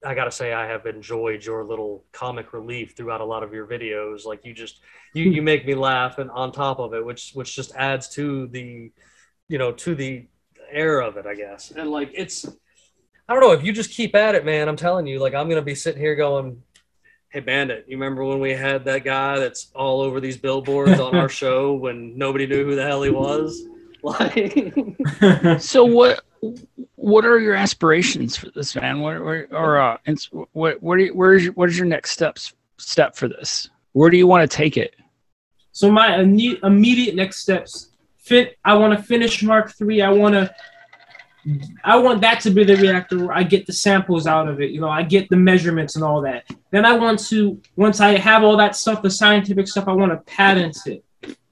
I 0.05 0.15
gotta 0.15 0.31
say, 0.31 0.53
I 0.53 0.67
have 0.67 0.87
enjoyed 0.87 1.45
your 1.45 1.65
little 1.65 2.05
comic 2.13 2.53
relief 2.53 2.95
throughout 2.97 3.21
a 3.21 3.25
lot 3.25 3.43
of 3.43 3.53
your 3.53 3.67
videos. 3.67 4.25
Like 4.25 4.45
you 4.45 4.53
just, 4.53 4.81
you 5.15 5.25
you 5.25 5.43
make 5.51 5.67
me 5.67 5.75
laugh, 5.75 6.19
and 6.19 6.31
on 6.31 6.53
top 6.53 6.79
of 6.79 6.95
it, 6.95 7.05
which 7.05 7.33
which 7.33 7.57
just 7.57 7.75
adds 7.75 8.09
to 8.11 8.47
the, 8.49 8.93
you 9.49 9.59
know, 9.59 9.73
to 9.73 9.95
the 9.95 10.27
air 10.71 11.01
of 11.01 11.17
it, 11.17 11.27
I 11.27 11.35
guess. 11.35 11.71
And 11.71 11.91
like 11.91 12.11
it's, 12.15 12.47
I 13.29 13.33
don't 13.33 13.41
know 13.41 13.53
if 13.53 13.63
you 13.63 13.73
just 13.73 13.91
keep 13.91 14.15
at 14.15 14.35
it, 14.35 14.45
man. 14.45 14.69
I'm 14.69 14.77
telling 14.77 15.07
you, 15.07 15.19
like 15.19 15.35
I'm 15.35 15.49
gonna 15.49 15.63
be 15.63 15.75
sitting 15.75 16.01
here 16.01 16.15
going, 16.15 16.63
"Hey, 17.31 17.41
Bandit, 17.41 17.87
you 17.89 17.97
remember 17.97 18.25
when 18.25 18.41
we 18.41 18.53
had 18.53 18.85
that 18.87 19.05
guy 19.05 19.39
that's 19.39 19.71
all 19.75 20.01
over 20.01 20.21
these 20.21 20.37
billboards 20.37 21.01
on 21.01 21.15
our 21.15 21.29
show 21.41 21.75
when 21.75 22.17
nobody 22.17 22.47
knew 22.47 22.65
who 22.65 22.75
the 22.75 22.83
hell 22.83 23.03
he 23.03 23.11
was?" 23.11 23.67
Like, 24.05 24.75
So 25.61 25.83
what 25.87 26.21
what 26.97 27.25
are 27.25 27.39
your 27.39 27.55
aspirations 27.55 28.37
for 28.37 28.51
this, 28.51 28.77
man? 28.77 29.01
What 29.01 29.17
or, 29.17 29.49
or 29.51 29.81
uh, 29.81 29.97
ins- 30.07 30.29
what 30.53 30.83
what 30.83 30.99
are 30.99 31.01
you, 31.01 31.15
where's 31.15 31.45
your, 31.45 31.55
what 31.55 31.71
is 31.71 31.79
your 31.79 31.87
next 31.87 32.11
steps 32.11 32.53
step 32.77 33.17
for 33.17 33.29
this? 33.29 33.71
Where 33.93 34.11
do 34.11 34.19
you 34.19 34.27
want 34.27 34.49
to 34.49 34.57
take 34.57 34.77
it? 34.77 34.95
So 35.73 35.91
my 35.91 36.19
immediate 36.19 37.15
next 37.15 37.39
steps 37.39 37.91
fit. 38.25 38.59
I 38.65 38.75
want 38.75 38.97
to 38.99 39.03
finish 39.03 39.43
Mark 39.43 39.73
Three. 39.77 40.03
I 40.03 40.11
want 40.11 40.35
to. 40.35 40.55
I 41.85 41.99
want 41.99 42.23
that 42.23 42.41
to 42.41 42.51
be 42.51 42.65
the 42.65 42.77
reactor 42.77 43.27
where 43.27 43.37
I 43.37 43.43
get 43.43 43.67
the 43.67 43.73
samples 43.73 44.27
out 44.27 44.49
of 44.49 44.63
it. 44.63 44.71
You 44.71 44.81
know, 44.81 44.89
I 44.89 45.03
get 45.03 45.29
the 45.29 45.37
measurements 45.37 45.95
and 45.95 46.03
all 46.03 46.23
that. 46.23 46.45
Then 46.71 46.87
I 46.87 46.97
want 46.97 47.19
to, 47.27 47.61
once 47.77 48.01
I 48.01 48.17
have 48.17 48.43
all 48.43 48.57
that 48.57 48.75
stuff, 48.75 49.03
the 49.03 49.11
scientific 49.11 49.69
stuff, 49.69 49.87
I 49.87 49.93
want 49.93 50.11
to 50.13 50.17
patent 50.33 50.79
it. 50.87 51.05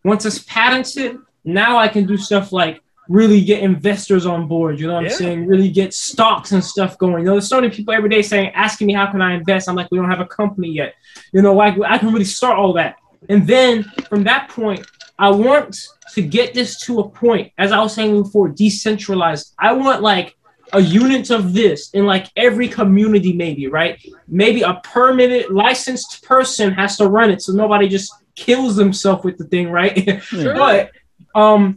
Once 0.03 0.25
it's 0.25 0.39
patented, 0.45 1.19
now 1.45 1.77
I 1.77 1.89
can 1.89 2.07
do 2.07 2.17
stuff 2.17 2.53
like 2.53 2.81
really 3.07 3.43
get 3.45 3.63
investors 3.63 4.25
on 4.25 4.49
board. 4.49 4.81
You 4.81 4.87
know 4.87 4.95
what 4.95 5.05
Yeah. 5.05 5.11
I'm 5.11 5.17
saying? 5.17 5.47
Really 5.47 5.69
get 5.69 5.93
stocks 5.93 6.53
and 6.53 6.65
stuff 6.65 6.97
going. 6.97 7.19
You 7.19 7.25
know, 7.27 7.33
there's 7.33 7.49
so 7.49 7.61
many 7.61 7.71
people 7.71 7.93
every 7.93 8.09
day 8.09 8.23
saying, 8.23 8.53
asking 8.55 8.87
me, 8.87 8.95
how 8.95 9.11
can 9.11 9.21
I 9.21 9.35
invest? 9.35 9.69
I'm 9.69 9.75
like, 9.75 9.91
we 9.91 9.99
don't 9.99 10.09
have 10.09 10.21
a 10.21 10.27
company 10.27 10.71
yet. 10.71 10.95
You 11.33 11.43
know, 11.43 11.53
like 11.53 11.75
I 11.87 11.99
can 11.99 12.15
really 12.15 12.25
start 12.25 12.57
all 12.57 12.73
that. 12.75 12.97
And 13.29 13.47
then 13.47 13.83
from 14.09 14.25
that 14.25 14.49
point, 14.49 14.87
I 15.19 15.29
want 15.31 15.87
to 16.15 16.23
get 16.23 16.55
this 16.55 16.79
to 16.81 17.01
a 17.01 17.09
point, 17.09 17.53
as 17.59 17.73
I 17.73 17.81
was 17.81 17.95
saying 17.95 18.23
before, 18.23 18.49
decentralized. 18.49 19.55
I 19.59 19.73
want 19.73 20.03
like 20.03 20.37
a 20.73 20.81
unit 20.81 21.31
of 21.31 21.53
this 21.53 21.91
in 21.91 22.07
like 22.07 22.29
every 22.37 22.69
community, 22.69 23.33
maybe, 23.33 23.67
right? 23.67 23.99
Maybe 24.29 24.63
a 24.63 24.81
permitted, 24.83 25.51
licensed 25.51 26.23
person 26.25 26.73
has 26.73 26.97
to 26.97 27.09
run 27.09 27.31
it 27.31 27.43
so 27.43 27.53
nobody 27.53 27.89
just 27.89 28.13
kills 28.35 28.77
themselves 28.77 29.25
with 29.25 29.39
the 29.39 29.45
thing, 29.45 29.71
right? 29.71 30.23
Sure. 30.23 30.55
but 30.55 30.91
um 31.35 31.77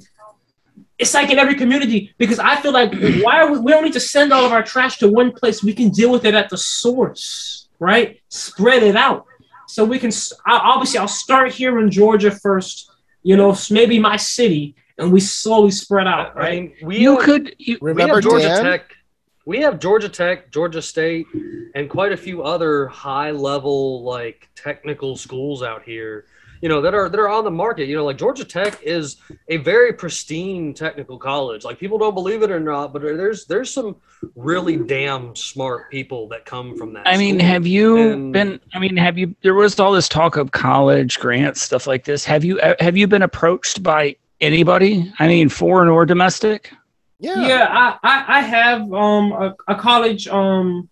it's 0.97 1.13
like 1.13 1.29
in 1.29 1.39
every 1.39 1.55
community 1.55 2.13
because 2.17 2.39
I 2.39 2.55
feel 2.61 2.71
like 2.71 2.93
why 3.21 3.41
are 3.41 3.51
we, 3.51 3.59
we 3.59 3.71
don't 3.71 3.83
need 3.83 3.93
to 3.93 3.99
send 3.99 4.31
all 4.31 4.45
of 4.45 4.51
our 4.51 4.63
trash 4.63 4.97
to 4.99 5.09
one 5.09 5.31
place. 5.31 5.63
We 5.63 5.73
can 5.73 5.89
deal 5.89 6.11
with 6.11 6.25
it 6.25 6.33
at 6.33 6.49
the 6.49 6.57
source, 6.57 7.67
right? 7.79 8.21
Spread 8.29 8.83
it 8.83 8.95
out. 8.95 9.25
So 9.67 9.83
we 9.83 9.99
can 9.99 10.11
obviously 10.47 10.99
I'll 10.99 11.07
start 11.07 11.51
here 11.51 11.79
in 11.79 11.91
Georgia 11.91 12.31
first, 12.31 12.91
you 13.26 13.36
know, 13.36 13.57
maybe 13.71 13.97
my 13.97 14.15
city, 14.17 14.76
and 14.99 15.11
we 15.11 15.19
slowly 15.19 15.71
spread 15.71 16.05
out, 16.05 16.38
I 16.38 16.39
right? 16.39 16.61
mean, 16.61 16.73
we 16.84 16.99
You 16.99 17.15
have- 17.17 17.26
could 17.26 17.55
you, 17.57 17.80
we 17.82 17.89
Remember 17.89 18.15
have 18.15 18.23
Georgia 18.23 18.47
Dan? 18.49 18.63
Tech. 18.63 18.91
We 19.47 19.57
have 19.61 19.80
Georgia 19.80 20.09
Tech, 20.09 20.51
Georgia 20.51 20.82
State, 20.82 21.26
and 21.73 21.89
quite 21.89 22.11
a 22.11 22.17
few 22.17 22.43
other 22.43 22.86
high 22.88 23.32
level 23.32 24.03
like 24.03 24.47
technical 24.55 25.15
schools 25.17 25.63
out 25.63 25.82
here. 25.84 26.26
You 26.62 26.70
know 26.70 26.82
that 26.82 26.93
are 26.93 27.10
that 27.10 27.20
are 27.20 27.30
on 27.30 27.43
the 27.43 27.51
market. 27.51 27.88
You 27.88 27.95
know, 27.97 28.06
like 28.06 28.18
Georgia 28.18 28.45
Tech 28.45 28.82
is 28.84 29.18
a 29.49 29.58
very 29.58 29.93
pristine 29.93 30.74
technical 30.74 31.18
college. 31.18 31.64
Like 31.64 31.78
people 31.80 31.97
don't 31.97 32.14
believe 32.14 32.41
it 32.43 32.51
or 32.51 32.60
not, 32.60 32.93
but 32.93 33.01
there's 33.01 33.45
there's 33.45 33.72
some 33.72 33.95
really 34.36 34.78
damn 34.78 35.36
smart 35.36 35.91
people 35.91 36.28
that 36.30 36.45
come 36.45 36.76
from 36.78 36.93
that. 36.93 37.08
I 37.08 37.18
mean, 37.18 37.36
school. 37.39 37.47
have 37.47 37.68
you 37.68 37.97
And- 37.97 38.34
been? 38.34 38.60
I 38.74 38.80
mean, 38.80 38.95
have 38.97 39.18
you? 39.18 39.36
There 39.41 39.53
was 39.53 39.80
all 39.80 39.91
this 39.91 40.08
talk 40.10 40.38
of 40.38 40.51
college 40.51 41.20
grants, 41.20 41.62
stuff 41.62 41.88
like 41.88 42.06
this. 42.06 42.26
Have 42.26 42.43
you? 42.43 42.60
uh, 42.60 42.76
Have 42.80 42.95
you 42.97 43.08
been 43.08 43.22
approached 43.24 43.84
by 43.84 44.16
anybody? 44.41 45.12
I 45.20 45.28
mean, 45.28 45.49
foreign 45.49 45.89
or 45.89 46.06
domestic? 46.06 46.72
yeah. 47.20 47.47
Yeah, 47.47 47.68
I, 47.70 47.97
I, 48.03 48.38
I 48.38 48.41
have 48.41 48.82
um 48.93 49.32
a, 49.32 49.56
a 49.68 49.76
college 49.76 50.28
um 50.28 50.89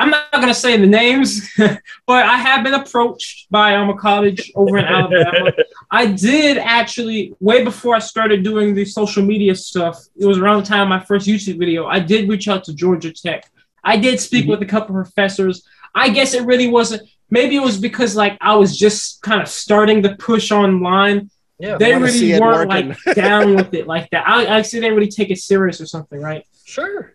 I'm 0.00 0.08
not 0.08 0.32
gonna 0.32 0.54
say 0.54 0.78
the 0.78 0.86
names, 0.86 1.46
but 2.06 2.24
I 2.24 2.38
have 2.38 2.64
been 2.64 2.72
approached 2.72 3.50
by 3.50 3.74
um 3.76 3.90
a 3.90 3.96
college 3.96 4.50
over 4.54 4.78
in 4.78 4.86
Alabama. 4.86 5.52
I 5.90 6.06
did 6.06 6.56
actually 6.56 7.34
way 7.38 7.62
before 7.62 7.94
I 7.94 7.98
started 7.98 8.42
doing 8.42 8.74
the 8.74 8.86
social 8.86 9.22
media 9.22 9.54
stuff. 9.54 10.02
It 10.16 10.24
was 10.24 10.38
around 10.38 10.62
the 10.62 10.68
time 10.68 10.82
of 10.82 10.88
my 10.88 11.00
first 11.00 11.28
YouTube 11.28 11.58
video. 11.58 11.86
I 11.86 12.00
did 12.00 12.30
reach 12.30 12.48
out 12.48 12.64
to 12.64 12.74
Georgia 12.74 13.12
Tech. 13.12 13.50
I 13.84 13.98
did 13.98 14.18
speak 14.20 14.48
with 14.48 14.62
a 14.62 14.66
couple 14.66 14.94
professors. 14.94 15.64
I 15.94 16.08
guess 16.08 16.32
it 16.32 16.46
really 16.46 16.68
wasn't. 16.68 17.02
Maybe 17.28 17.56
it 17.56 17.62
was 17.62 17.76
because 17.76 18.16
like 18.16 18.38
I 18.40 18.56
was 18.56 18.78
just 18.78 19.20
kind 19.20 19.42
of 19.42 19.48
starting 19.48 20.00
the 20.00 20.14
push 20.16 20.50
online 20.50 21.30
yeah, 21.58 21.76
they 21.76 21.94
really 21.94 22.40
weren't 22.40 22.70
like 22.70 23.14
down 23.14 23.54
with 23.54 23.74
it 23.74 23.86
like 23.94 24.08
that. 24.10 24.26
I, 24.26 24.56
I 24.56 24.62
see 24.62 24.78
they 24.78 24.86
didn't 24.86 24.96
really 24.96 25.10
take 25.10 25.30
it 25.30 25.38
serious 25.38 25.78
or 25.78 25.86
something, 25.86 26.18
right? 26.18 26.46
sure. 26.64 27.14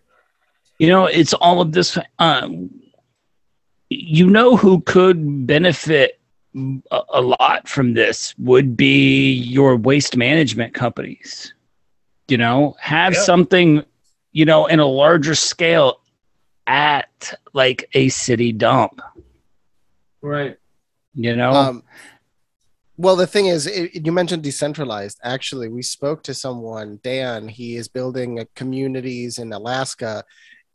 You 0.80 0.88
know, 0.90 1.06
it's 1.06 1.34
all 1.34 1.62
of 1.62 1.72
this. 1.72 1.98
Um, 2.20 2.70
you 3.90 4.30
know, 4.30 4.56
who 4.58 4.82
could 4.82 5.46
benefit 5.48 6.20
a, 6.92 7.02
a 7.10 7.22
lot 7.22 7.68
from 7.68 7.94
this 7.94 8.34
would 8.38 8.76
be 8.76 9.32
your 9.34 9.76
waste 9.78 10.18
management 10.18 10.74
companies. 10.74 11.54
You 12.28 12.38
know, 12.38 12.76
have 12.80 13.14
Yeah. 13.14 13.22
something, 13.22 13.84
you 14.32 14.46
know, 14.46 14.66
in 14.66 14.80
a 14.80 14.86
larger 14.86 15.36
scale 15.36 16.02
at 16.68 17.34
like 17.54 17.88
a 17.94 18.10
city 18.10 18.52
dump. 18.52 19.02
Right. 20.22 20.58
You 21.14 21.36
know, 21.36 21.52
Um, 21.52 21.84
well, 22.98 23.16
the 23.16 23.28
thing 23.28 23.46
is, 23.48 23.68
it, 23.68 24.06
you 24.06 24.12
mentioned 24.12 24.42
decentralized. 24.42 25.20
Actually, 25.24 25.68
we 25.68 25.82
spoke 25.84 26.24
to 26.24 26.34
someone, 26.34 27.00
Dan. 27.04 27.48
He 27.50 27.76
is 27.76 27.88
building 27.88 28.40
a 28.40 28.46
communities 28.56 29.38
in 29.38 29.54
Alaska, 29.54 30.24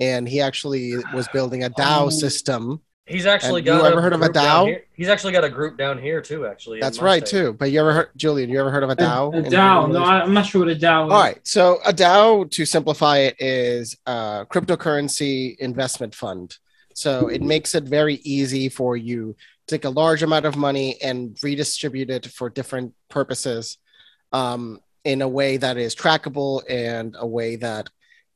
and 0.01 0.29
he 0.29 0.41
actually 0.41 0.95
was 1.15 1.29
building 1.29 1.65
a 1.65 1.71
DAO 1.71 2.07
Oh. 2.07 2.11
system. 2.11 2.81
He's 3.07 3.27
actually 3.27 3.61
And 3.61 3.67
got. 3.67 3.83
you 3.83 3.89
ever 3.89 4.01
heard 4.01 4.13
of 4.13 4.21
a 4.21 4.27
group 4.27 4.35
down 4.35 4.45
DAO? 4.45 4.69
here. 4.69 4.85
He's 4.95 5.09
actually 5.09 5.33
got 5.33 5.43
a 5.43 5.49
group 5.51 5.77
down 5.77 5.99
here 5.99 6.21
too. 6.21 6.47
Actually, 6.47 6.79
That's 6.81 7.01
right, 7.03 7.27
state. 7.27 7.39
too. 7.39 7.53
But 7.55 7.73
you 7.73 7.81
ever 7.81 7.93
heard, 7.93 8.09
Julian? 8.17 8.49
You 8.51 8.61
ever 8.61 8.71
heard 8.71 8.85
of 8.85 8.89
a 8.89 8.93
A, 8.93 8.97
DAO? 8.97 9.35
a 9.35 9.39
in 9.39 9.45
DAO. 9.47 9.91
No, 9.93 10.03
I, 10.05 10.21
I'm 10.23 10.33
not 10.33 10.47
sure 10.47 10.61
what 10.65 10.69
a 10.71 10.77
DAO 10.77 11.07
is. 11.09 11.13
All 11.13 11.21
right. 11.21 11.39
So 11.43 11.81
a 11.85 11.93
DAO, 11.93 12.49
to 12.51 12.65
simplify 12.65 13.19
it, 13.19 13.35
is 13.41 13.97
a 14.07 14.47
cryptocurrency 14.49 15.57
investment 15.59 16.15
fund. 16.15 16.57
So 16.95 17.29
it 17.29 17.43
makes 17.43 17.75
it 17.75 17.85
very 17.85 18.17
easy 18.23 18.69
for 18.69 18.97
you 18.97 19.35
to 19.67 19.75
take 19.77 19.85
a 19.85 19.91
large 19.91 20.23
amount 20.23 20.45
of 20.47 20.57
money 20.57 21.01
and 21.03 21.37
redistribute 21.43 22.11
it 22.11 22.27
for 22.27 22.49
different 22.49 22.95
purposes 23.09 23.79
um, 24.33 24.81
in 25.05 25.23
a 25.23 25.29
way 25.29 25.57
that 25.57 25.77
is 25.77 25.97
trackable 25.97 26.63
and 26.69 27.17
a 27.19 27.27
way 27.27 27.57
that 27.57 27.89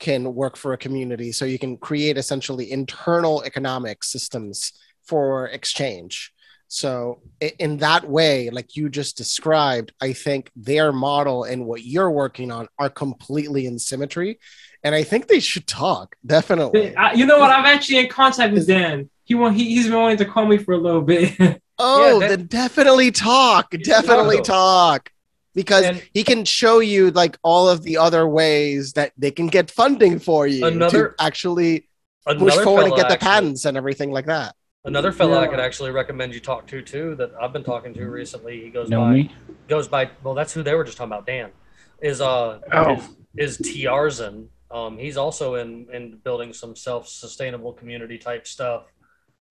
can 0.08 0.34
work 0.42 0.54
for 0.62 0.70
a 0.74 0.78
community. 0.86 1.32
So 1.32 1.44
you 1.46 1.58
can 1.64 1.72
create 1.88 2.16
essentially 2.18 2.66
internal 2.70 3.42
economic 3.50 4.04
systems 4.04 4.72
for 5.08 5.48
exchange. 5.48 6.14
So 6.68 7.20
in 7.58 7.78
that 7.78 8.02
way, 8.16 8.50
like 8.50 8.76
you 8.76 8.88
just 8.88 9.16
described, 9.16 9.92
I 10.08 10.12
think 10.12 10.50
their 10.70 10.92
model 10.92 11.44
and 11.44 11.66
what 11.66 11.84
you're 11.84 12.10
working 12.10 12.50
on 12.50 12.68
are 12.78 12.90
completely 12.90 13.66
in 13.66 13.78
symmetry. 13.78 14.38
And 14.82 14.94
I 14.94 15.02
think 15.04 15.28
they 15.28 15.40
should 15.40 15.66
talk, 15.66 16.16
definitely. 16.36 16.94
I- 16.96 17.12
you 17.18 17.24
know 17.26 17.38
what? 17.38 17.50
I'm 17.50 17.64
actually 17.74 17.98
in 18.04 18.08
contact 18.08 18.52
with 18.54 18.66
Dan. 18.66 19.08
He 19.24 19.34
want 19.34 19.56
he, 19.56 19.64
he's 19.74 19.86
been 19.86 19.98
wanting 20.04 20.18
to 20.18 20.26
call 20.26 20.46
me 20.46 20.58
for 20.58 20.72
a 20.74 20.78
little 20.86 21.02
bit. 21.02 21.60
Oh, 21.76 22.20
that- 22.20 22.28
then 22.28 22.46
definitely 22.46 23.10
talk. 23.10 23.64
Definitely 23.82 24.36
No. 24.36 24.42
talk. 24.44 25.10
Because 25.54 25.84
And- 25.84 26.02
he 26.12 26.24
can 26.24 26.44
show 26.44 26.80
you 26.80 27.10
like 27.12 27.38
all 27.42 27.68
of 27.68 27.82
the 27.82 27.96
other 27.98 28.26
ways 28.26 28.92
that 28.94 29.12
they 29.16 29.30
can 29.30 29.46
get 29.46 29.70
funding 29.70 30.18
for 30.18 30.46
you 30.46 30.66
Another- 30.66 31.10
to 31.10 31.14
actually 31.24 31.88
push 32.26 32.54
forward 32.56 32.86
and 32.86 32.96
get 32.96 33.08
the 33.08 33.14
actually- 33.14 33.26
patents 33.28 33.64
and 33.64 33.76
everything 33.76 34.10
like 34.10 34.26
that. 34.26 34.54
Another 34.86 35.12
fellow 35.12 35.38
I 35.38 35.46
could 35.46 35.60
actually 35.60 35.92
recommend 35.92 36.34
you 36.34 36.40
talk 36.40 36.66
to 36.66 36.82
too 36.82 37.14
that 37.14 37.30
I've 37.40 37.52
been 37.54 37.64
talking 37.64 37.94
to 37.94 38.04
recently. 38.06 38.60
He 38.62 38.68
goes 38.68 38.90
Know 38.90 39.00
by 39.00 39.12
me? 39.14 39.32
goes 39.68 39.88
by 39.88 40.10
well 40.22 40.34
that's 40.34 40.52
who 40.52 40.62
they 40.62 40.74
were 40.74 40.84
just 40.84 40.98
talking 40.98 41.10
about 41.12 41.26
Dan 41.26 41.50
is 42.02 42.20
uh 42.20 42.60
Oh. 42.72 42.96
is, 43.38 43.58
is 43.58 43.58
Tiarzan. 43.66 44.48
Um 44.70 44.98
he's 44.98 45.16
also 45.16 45.54
in 45.54 45.86
in 45.90 46.18
building 46.22 46.52
some 46.52 46.76
self-sustainable 46.76 47.72
community 47.74 48.18
type 48.18 48.46
stuff. 48.46 48.82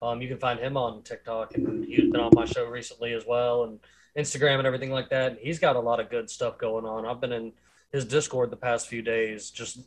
Um 0.03 0.21
you 0.21 0.27
can 0.27 0.37
find 0.37 0.59
him 0.59 0.77
on 0.77 1.01
TikTok 1.01 1.55
and 1.55 1.83
he's 1.85 2.11
been 2.11 2.21
on 2.21 2.31
my 2.35 2.45
show 2.45 2.65
recently 2.65 3.13
as 3.13 3.25
well 3.25 3.63
and 3.63 3.79
Instagram 4.18 4.57
and 4.59 4.68
everything 4.68 4.91
like 4.91 5.09
that. 5.09 5.32
And 5.32 5.39
he's 5.41 5.59
got 5.59 5.76
a 5.76 5.80
lot 5.80 5.99
of 5.99 6.09
good 6.09 6.30
stuff 6.30 6.57
going 6.57 6.86
on. 6.86 7.05
I've 7.05 7.22
been 7.22 7.32
in 7.32 7.53
his 7.91 8.05
Discord 8.05 8.49
the 8.49 8.57
past 8.57 8.88
few 8.88 9.01
days 9.01 9.49
just 9.51 9.80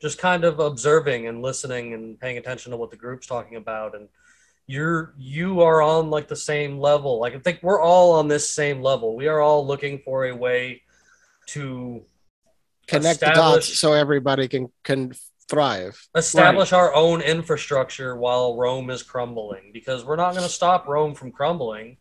just 0.00 0.18
kind 0.18 0.44
of 0.44 0.60
observing 0.60 1.28
and 1.28 1.40
listening 1.40 1.94
and 1.94 2.18
paying 2.20 2.36
attention 2.36 2.70
to 2.72 2.76
what 2.76 2.90
the 2.90 2.96
group's 2.96 3.26
talking 3.26 3.56
about 3.56 3.94
and 3.94 4.08
you're 4.66 5.14
you 5.18 5.60
are 5.60 5.80
on 5.82 6.10
like 6.10 6.28
the 6.28 6.36
same 6.36 6.78
level 6.78 7.18
like 7.20 7.34
i 7.34 7.38
think 7.38 7.60
we're 7.62 7.80
all 7.80 8.12
on 8.12 8.28
this 8.28 8.48
same 8.48 8.82
level 8.82 9.14
we 9.14 9.28
are 9.28 9.40
all 9.40 9.66
looking 9.66 9.98
for 9.98 10.26
a 10.26 10.34
way 10.34 10.82
to 11.46 12.04
Connect 12.86 13.20
the 13.20 13.26
dots 13.26 13.78
so 13.78 13.94
everybody 13.94 14.46
can 14.48 14.70
can 14.82 15.12
thrive. 15.48 16.08
establish 16.14 16.72
our 16.72 16.94
own 16.94 17.20
infrastructure 17.20 18.16
while 18.16 18.56
rome 18.56 18.90
is 18.90 19.02
crumbling 19.02 19.70
because 19.72 20.04
we're 20.04 20.16
not 20.16 20.32
going 20.32 20.44
to 20.44 20.52
stop 20.52 20.86
rome 20.86 21.14
from 21.14 21.30
crumbling 21.30 21.96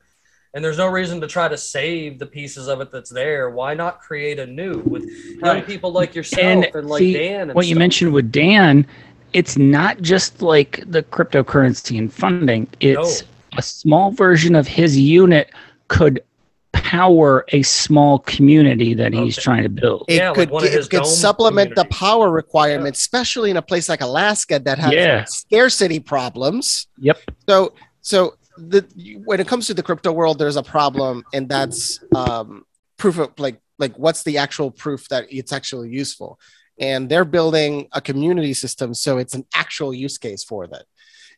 and 0.54 0.64
there's 0.64 0.78
no 0.78 0.88
reason 0.88 1.20
to 1.22 1.28
try 1.28 1.48
to 1.48 1.58
save 1.58 2.20
the 2.20 2.26
pieces 2.26 2.68
of 2.68 2.80
it 2.82 2.92
that's 2.92 3.10
there 3.10 3.50
why 3.50 3.74
not 3.74 4.00
create 4.00 4.40
a 4.40 4.46
new 4.46 4.80
with 4.82 5.04
young 5.44 5.62
people 5.64 5.92
like 5.92 6.14
yourself 6.16 6.66
And 6.66 6.76
and, 6.76 6.88
like 6.90 7.00
see, 7.00 7.14
dan 7.14 7.42
and 7.50 7.56
what 7.56 7.68
you 7.68 7.76
mentioned 7.76 8.14
with 8.14 8.32
Dan, 8.32 8.86
it's 9.34 9.58
not 9.58 10.02
just 10.02 10.42
like 10.42 10.84
the 10.88 11.04
cryptocurrency 11.04 11.98
and 11.98 12.14
funding. 12.14 12.68
It's 12.80 13.24
a 13.58 13.62
small 13.62 14.12
version 14.12 14.56
of 14.56 14.68
his 14.68 14.98
unit 14.98 15.50
could 15.88 16.24
power 16.72 17.46
a 17.52 17.62
small 17.64 18.20
community 18.20 18.94
that 18.94 19.14
he's 19.14 19.38
Okay. 19.38 19.44
trying 19.44 19.64
to 19.64 19.70
build. 19.70 20.06
It 20.08 20.16
Yeah, 20.18 20.30
like 20.30 20.38
could, 20.38 20.50
one 20.52 20.64
of 20.64 20.72
his 20.72 20.86
it 20.86 20.90
could 20.92 21.06
supplement 21.06 21.70
the 21.76 21.84
communities. 21.86 22.00
power 22.00 22.30
requirements, 22.32 23.00
especially 23.00 23.50
in 23.52 23.58
a 23.58 23.62
place 23.62 23.90
like 23.90 24.02
Alaska 24.02 24.60
that 24.60 24.78
has 24.80 24.94
Yeah. 24.94 25.24
scarcity 25.26 26.00
problems. 26.00 26.88
Yep. 27.00 27.18
So, 27.50 27.74
so 28.02 28.36
the 28.58 28.86
when 29.26 29.40
it 29.40 29.48
comes 29.48 29.68
to 29.68 29.74
the 29.74 29.84
crypto 29.84 30.12
world, 30.12 30.38
there's 30.40 30.56
a 30.56 30.64
problem, 30.64 31.24
and 31.34 31.50
that's 31.50 32.00
um, 32.16 32.66
proof 32.98 33.18
of 33.18 33.32
like 33.38 33.60
like 33.80 33.98
what's 33.98 34.24
the 34.24 34.38
actual 34.38 34.72
proof 34.72 35.08
that 35.10 35.26
it's 35.30 35.52
actually 35.52 35.90
useful. 35.90 36.40
And 36.80 37.08
they're 37.08 37.26
building 37.26 37.88
a 37.92 38.02
community 38.02 38.54
system, 38.54 38.94
so 38.94 39.18
it's 39.18 39.36
an 39.36 39.46
actual 39.54 39.94
use 39.94 40.18
case 40.18 40.44
for 40.44 40.68
that. 40.68 40.86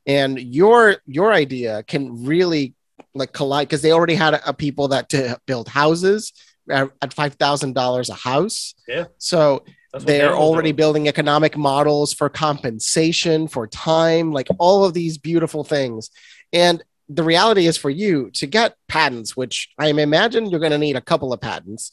And 0.05 0.39
your 0.39 0.97
your 1.05 1.33
idea 1.33 1.83
can 1.83 2.25
really 2.25 2.75
like 3.13 3.33
collide 3.33 3.67
because 3.67 3.81
they 3.81 3.91
already 3.91 4.15
had 4.15 4.35
a, 4.35 4.49
a 4.49 4.53
people 4.53 4.89
that 4.89 5.09
to 5.09 5.39
build 5.45 5.67
houses 5.67 6.31
at, 6.69 6.89
at 7.01 7.13
five 7.13 7.33
thousand 7.35 7.73
dollars 7.73 8.09
a 8.09 8.13
house. 8.13 8.75
Yeah. 8.87 9.05
So 9.17 9.65
they're 9.99 10.35
already 10.35 10.69
doing. 10.69 10.75
building 10.75 11.07
economic 11.07 11.57
models 11.57 12.13
for 12.13 12.29
compensation 12.29 13.47
for 13.47 13.65
time 13.65 14.33
like 14.33 14.47
all 14.59 14.83
of 14.83 14.93
these 14.93 15.17
beautiful 15.17 15.63
things 15.63 16.11
and 16.51 16.83
the 17.07 17.23
reality 17.23 17.67
is 17.67 17.77
for 17.77 17.89
you 17.89 18.31
to 18.31 18.45
get 18.47 18.75
patents 18.87 19.35
which 19.37 19.69
i 19.77 19.87
imagine 19.87 20.47
you're 20.47 20.59
going 20.59 20.71
to 20.71 20.77
need 20.77 20.95
a 20.95 21.01
couple 21.01 21.31
of 21.33 21.39
patents 21.41 21.91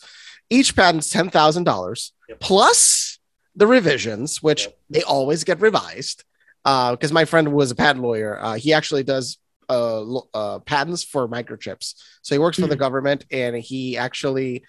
each 0.50 0.74
patent's 0.76 1.12
$10000 1.12 2.10
plus 2.40 3.18
the 3.54 3.66
revisions 3.66 4.42
which 4.42 4.62
Yep. 4.64 4.78
they 4.90 5.02
always 5.02 5.44
get 5.44 5.60
revised 5.60 6.24
because 6.64 7.12
my 7.12 7.24
friend 7.24 7.52
was 7.52 7.70
a 7.70 7.74
patent 7.74 8.02
lawyer 8.02 8.38
uh, 8.42 8.54
he 8.54 8.72
actually 8.72 9.02
does 9.02 9.38
uh, 9.68 10.02
uh, 10.34 10.58
patents 10.60 11.02
for 11.04 11.28
microchips 11.28 11.94
so 12.22 12.34
he 12.34 12.38
works 12.38 12.58
for 12.58 12.66
the 12.66 12.76
government 12.76 13.24
and 13.30 13.56
he 13.56 13.96
actually 13.96 14.62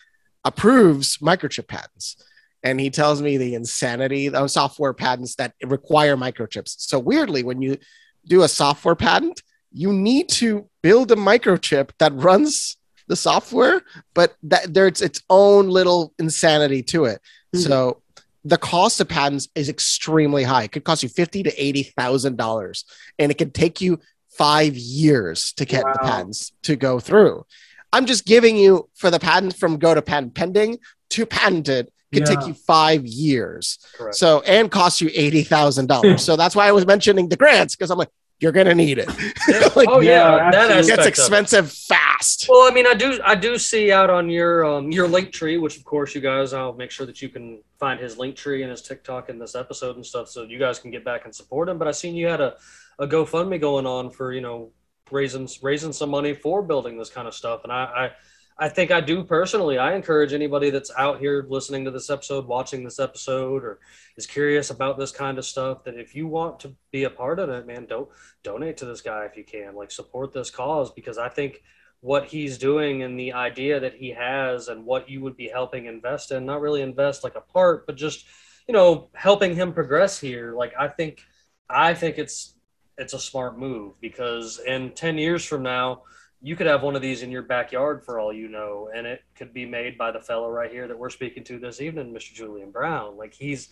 approves 0.46 1.18
microchip 1.18 1.68
patents 1.68 2.18
and 2.64 2.80
he 2.80 2.89
tells 2.89 3.22
me 3.22 3.38
the 3.38 3.56
insanity 3.56 4.30
of 4.30 4.50
software 4.50 4.94
patents 4.94 5.36
that 5.36 5.54
require 5.66 6.16
microchips. 6.16 6.76
So 6.80 6.98
weirdly, 6.98 7.44
when 7.44 7.62
you 7.62 7.78
do 8.26 8.44
a 8.44 8.48
software 8.48 8.96
patent, 8.96 9.41
you 9.74 9.92
need 9.92 10.30
to 10.30 10.70
build 10.82 11.12
a 11.12 11.16
microchip 11.16 11.90
that 12.00 12.14
runs 12.14 12.78
the 13.08 13.16
software, 13.16 13.82
but 14.14 14.36
that 14.44 14.74
there's 14.74 15.02
its 15.02 15.22
own 15.30 15.68
little 15.70 16.14
insanity 16.20 16.84
to 16.84 17.06
it. 17.06 17.22
Hmm. 17.54 17.60
So 17.60 18.02
the 18.46 18.58
cost 18.58 19.02
of 19.02 19.10
patents 19.10 19.48
is 19.56 19.70
extremely 19.70 20.44
high. 20.44 20.64
It 20.64 20.72
could 20.72 20.84
cost 20.84 21.04
you 21.04 21.10
fifty 21.10 21.44
to 21.44 21.62
eighty 21.62 21.84
thousand 21.84 22.38
dollars, 22.38 22.86
and 23.20 23.32
it 23.32 23.38
could 23.38 23.54
take 23.54 23.82
you 23.82 24.00
five 24.30 24.76
years 24.76 25.54
to 25.54 25.66
get 25.66 25.84
the 25.84 26.00
patents 26.02 26.52
to 26.64 26.76
go 26.76 27.00
through. 27.00 27.46
I'm 27.92 28.06
just 28.06 28.26
giving 28.26 28.58
you 28.58 28.90
for 28.96 29.12
the 29.12 29.20
patent 29.20 29.56
from 29.56 29.78
go 29.78 29.94
to 29.94 30.02
patent 30.02 30.34
pending 30.34 30.80
to 31.12 31.26
patented 31.26 31.92
could 32.14 32.26
take 32.26 32.48
you 32.48 32.54
five 32.54 33.06
years. 33.06 33.80
Correct. 33.96 34.16
So 34.16 34.42
and 34.42 34.72
cost 34.72 35.02
you 35.02 35.10
eighty 35.14 35.44
thousand 35.44 35.88
dollars. 35.88 36.22
so 36.26 36.36
that's 36.36 36.56
why 36.56 36.68
I 36.68 36.72
was 36.72 36.86
mentioning 36.86 37.30
the 37.30 37.38
grants 37.38 37.76
because 37.76 37.90
I'm 37.90 37.98
like, 37.98 38.12
you're 38.44 38.52
gonna 38.52 38.76
need 38.76 38.98
it. 38.98 39.08
like, 39.76 39.88
oh 39.89 40.02
yeah, 40.02 40.36
Yeah, 40.36 40.52
that 40.52 40.72
it 40.72 40.86
gets 40.86 41.00
of 41.00 41.00
it. 41.00 41.08
expensive 41.08 41.72
fast. 41.72 42.48
Well, 42.50 42.70
I 42.70 42.74
mean, 42.74 42.86
I 42.86 42.94
do, 42.94 43.20
I 43.24 43.36
do 43.36 43.58
see 43.58 43.91
out 43.91 44.10
on 44.10 44.30
your 44.30 44.66
um, 44.66 44.91
your 44.91 45.08
link 45.08 45.32
tree, 45.32 45.58
which 45.58 45.78
of 45.78 45.86
course 45.86 46.14
you 46.14 46.20
guys, 46.20 46.52
I'll 46.54 46.74
make 46.74 46.91
sure 46.91 47.06
that 47.06 47.22
you 47.22 47.30
can 47.30 47.64
find 47.80 48.00
his 48.00 48.18
link 48.18 48.36
tree 48.36 48.62
and 48.62 48.70
his 48.70 48.82
TikTok 48.82 49.30
in 49.30 49.39
this 49.39 49.56
episode 49.56 49.96
and 49.96 50.06
stuff, 50.06 50.28
so 50.28 50.44
you 50.44 50.60
guys 50.60 50.78
can 50.78 50.91
get 50.91 51.06
back 51.06 51.24
and 51.24 51.34
support 51.34 51.70
him. 51.70 51.78
But 51.78 51.88
I 51.88 51.91
seen 51.91 52.16
you 52.16 52.28
had 52.28 52.41
a, 52.41 52.56
a 53.00 53.08
GoFundMe 53.08 53.60
going 53.62 53.86
on 53.88 54.12
for 54.12 54.34
you 54.34 54.41
know 54.41 54.72
raising 55.10 55.48
raising 55.62 55.94
some 55.94 56.10
money 56.10 56.34
for 56.34 56.62
building 56.62 56.98
this 56.98 57.10
kind 57.10 57.28
of 57.28 57.34
stuff, 57.34 57.64
and 57.64 57.72
I, 57.72 57.84
I 57.84 58.12
I 58.58 58.70
think 58.70 58.91
I 58.91 59.01
do 59.01 59.24
personally. 59.24 59.78
I 59.78 59.95
encourage 59.95 60.34
anybody 60.34 60.70
that's 60.70 60.91
out 60.97 61.20
here 61.20 61.45
listening 61.49 61.86
to 61.86 61.91
this 61.91 62.10
episode, 62.10 62.45
watching 62.45 62.84
this 62.84 62.99
episode, 62.99 63.64
or 63.64 63.80
is 64.16 64.28
curious 64.28 64.70
about 64.70 64.97
this 64.97 65.12
kind 65.12 65.38
of 65.38 65.45
stuff, 65.45 65.84
that 65.86 65.95
if 65.95 66.16
you 66.16 66.28
want 66.28 66.60
to 66.62 66.76
be 66.91 67.06
a 67.06 67.10
part 67.10 67.39
of 67.39 67.49
it, 67.49 67.66
man, 67.66 67.86
don't 67.88 68.10
donate 68.43 68.78
to 68.78 68.86
this 68.86 69.01
guy 69.01 69.26
if 69.26 69.36
you 69.36 69.43
can. 69.43 69.76
Like 69.76 69.91
support 69.91 70.34
this 70.34 70.51
cause 70.51 70.91
because 70.91 71.18
I 71.18 71.30
think 71.30 71.64
what 72.01 72.26
he's 72.26 72.58
doing 72.58 73.01
and 73.04 73.18
the 73.18 73.34
idea 73.34 73.80
that 73.80 73.95
he 73.95 74.10
has 74.10 74.68
and 74.68 74.86
what 74.86 75.10
you 75.10 75.22
would 75.22 75.38
be 75.38 75.47
helping 75.47 75.86
invest 75.86 76.32
in, 76.32 76.45
not 76.45 76.62
really 76.62 76.82
invest 76.82 77.24
like 77.24 77.36
a 77.36 77.41
part, 77.41 77.88
but 77.88 77.95
just, 77.95 78.26
you 78.68 78.74
know, 78.74 79.10
helping 79.14 79.56
him 79.56 79.74
progress 79.74 80.20
here. 80.20 80.54
Like 80.54 80.74
I 80.78 80.89
think 80.89 81.22
I 81.70 81.93
think 81.93 82.18
it's 82.18 82.56
it's 82.97 83.14
a 83.14 83.20
smart 83.20 83.58
move 83.58 83.99
because 84.01 84.60
in 84.60 84.91
10 84.91 85.18
years 85.18 85.43
from 85.43 85.64
now, 85.64 86.04
you 86.46 86.56
could 86.58 86.68
have 86.68 86.84
one 86.84 86.96
of 86.96 87.02
these 87.02 87.24
in 87.24 87.32
your 87.32 87.41
backyard 87.41 88.04
for 88.04 88.20
all 88.20 88.34
you 88.34 88.50
know, 88.50 88.89
and 88.94 89.08
it 89.08 89.22
could 89.36 89.54
be 89.54 89.66
made 89.66 89.98
by 89.98 90.12
the 90.12 90.20
fellow 90.20 90.50
right 90.50 90.70
here 90.70 90.88
that 90.89 91.00
we're 91.00 91.10
speaking 91.10 91.44
to 91.46 91.58
this 91.58 91.80
evening, 91.80 92.14
Mr. 92.14 92.34
Julian 92.34 92.70
Brown. 92.70 93.18
Like 93.18 93.34
he's 93.34 93.70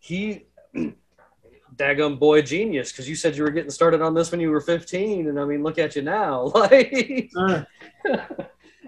he 0.00 0.44
daggum 1.76 2.18
boy 2.18 2.42
genius 2.42 2.92
because 2.92 3.08
you 3.08 3.14
said 3.16 3.36
you 3.36 3.42
were 3.42 3.50
getting 3.50 3.70
started 3.70 4.02
on 4.02 4.12
this 4.12 4.30
when 4.30 4.40
you 4.40 4.50
were 4.50 4.60
15 4.60 5.28
and 5.28 5.38
i 5.38 5.44
mean 5.44 5.62
look 5.62 5.78
at 5.78 5.94
you 5.94 6.02
now 6.02 6.42
like 6.54 7.30
Uh, 7.36 7.62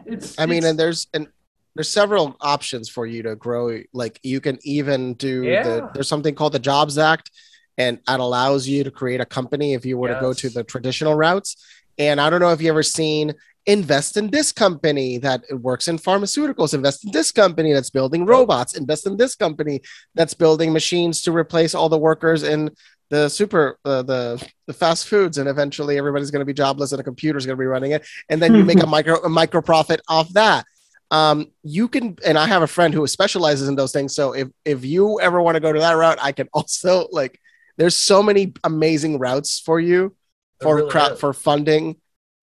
it's, 0.04 0.36
I 0.38 0.46
mean, 0.46 0.58
it's- 0.58 0.70
and 0.70 0.78
there's 0.78 1.06
and 1.14 1.28
there's 1.74 1.88
several 1.88 2.36
options 2.40 2.88
for 2.90 3.06
you 3.06 3.22
to 3.22 3.34
grow. 3.36 3.80
Like 3.94 4.20
you 4.22 4.40
can 4.42 4.58
even 4.62 5.14
do 5.14 5.46
the 5.62 5.90
there's 5.94 6.08
something 6.08 6.34
called 6.34 6.52
the 6.52 6.58
Jobs 6.58 6.98
Act, 6.98 7.30
and 7.78 7.98
that 8.06 8.20
allows 8.20 8.68
you 8.68 8.84
to 8.84 8.90
create 8.90 9.20
a 9.22 9.24
company 9.24 9.72
if 9.72 9.86
you 9.86 9.96
were 9.96 10.08
to 10.08 10.20
go 10.20 10.32
to 10.34 10.50
the 10.50 10.64
traditional 10.64 11.14
routes. 11.14 11.56
And 11.98 12.20
I 12.20 12.30
don't 12.30 12.40
know 12.40 12.52
if 12.52 12.62
you 12.62 12.68
ever 12.68 12.82
seen 12.82 13.34
invest 13.66 14.16
in 14.16 14.28
this 14.30 14.50
company 14.50 15.18
that 15.18 15.44
works 15.52 15.86
in 15.86 15.98
pharmaceuticals, 15.98 16.74
invest 16.74 17.04
in 17.04 17.12
this 17.12 17.30
company 17.30 17.72
that's 17.72 17.90
building 17.90 18.26
robots, 18.26 18.76
invest 18.76 19.06
in 19.06 19.16
this 19.16 19.34
company 19.36 19.80
that's 20.14 20.34
building 20.34 20.72
machines 20.72 21.22
to 21.22 21.32
replace 21.32 21.74
all 21.74 21.88
the 21.88 21.98
workers 21.98 22.42
in 22.42 22.70
the 23.10 23.28
super 23.28 23.78
uh, 23.84 24.02
the 24.02 24.44
the 24.66 24.72
fast 24.72 25.06
foods. 25.06 25.38
And 25.38 25.48
eventually 25.48 25.98
everybody's 25.98 26.30
going 26.30 26.40
to 26.40 26.46
be 26.46 26.54
jobless 26.54 26.92
and 26.92 27.00
a 27.00 27.04
computer's 27.04 27.46
going 27.46 27.56
to 27.56 27.60
be 27.60 27.66
running 27.66 27.92
it. 27.92 28.04
And 28.28 28.42
then 28.42 28.54
you 28.54 28.64
make 28.64 28.82
a 28.82 28.86
micro 28.96 29.22
a 29.22 29.28
micro 29.28 29.62
profit 29.62 30.00
off 30.08 30.32
that. 30.32 30.64
Um 31.10 31.52
you 31.62 31.88
can 31.88 32.16
and 32.24 32.38
i 32.38 32.46
have 32.46 32.62
a 32.62 32.66
friend 32.66 32.94
who 32.94 33.06
specializes 33.06 33.68
in 33.68 33.76
those 33.76 33.92
things. 33.92 34.14
So 34.14 34.32
if 34.32 34.48
if 34.64 34.84
you 34.84 35.20
ever 35.20 35.42
want 35.42 35.56
to 35.56 35.60
go 35.60 35.72
to 35.72 35.78
that 35.78 35.92
route 35.92 36.18
i 36.22 36.32
can 36.32 36.48
also 36.54 37.06
like 37.12 37.38
there's 37.76 37.96
so 37.96 38.22
many 38.22 38.54
amazing 38.64 39.18
routes 39.18 39.60
for 39.60 39.78
you 39.78 40.16
for 40.62 40.76
really 40.76 40.90
crowd 40.90 41.18
for 41.18 41.32
funding 41.32 41.96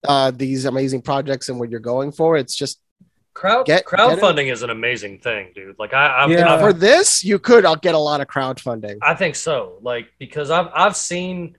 uh 0.07 0.31
these 0.31 0.65
amazing 0.65 1.01
projects 1.01 1.49
and 1.49 1.59
what 1.59 1.69
you're 1.69 1.79
going 1.79 2.11
for 2.11 2.37
it's 2.37 2.55
just 2.55 2.79
Crowd 3.35 3.65
Get- 3.65 3.85
crowdfunding 3.85 4.51
is 4.51 4.63
an 4.63 4.69
amazing 4.69 5.19
thing, 5.19 5.51
dude. 5.55 5.77
Like 5.79 5.93
I, 5.93 6.23
I've, 6.23 6.29
Yeah. 6.31 6.55
I've- 6.55 6.61
for 6.61 6.73
this 6.73 7.23
you 7.23 7.39
could 7.39 7.63
uh, 7.63 7.75
get 7.75 7.95
a 7.95 7.99
lot 7.99 8.19
of 8.19 8.27
crowdfunding 8.27 8.97
I 9.01 9.13
think 9.13 9.35
so. 9.35 9.77
Like 9.81 10.09
because 10.19 10.49
I've 10.49 10.67
I've 10.73 10.95
seen 10.97 11.57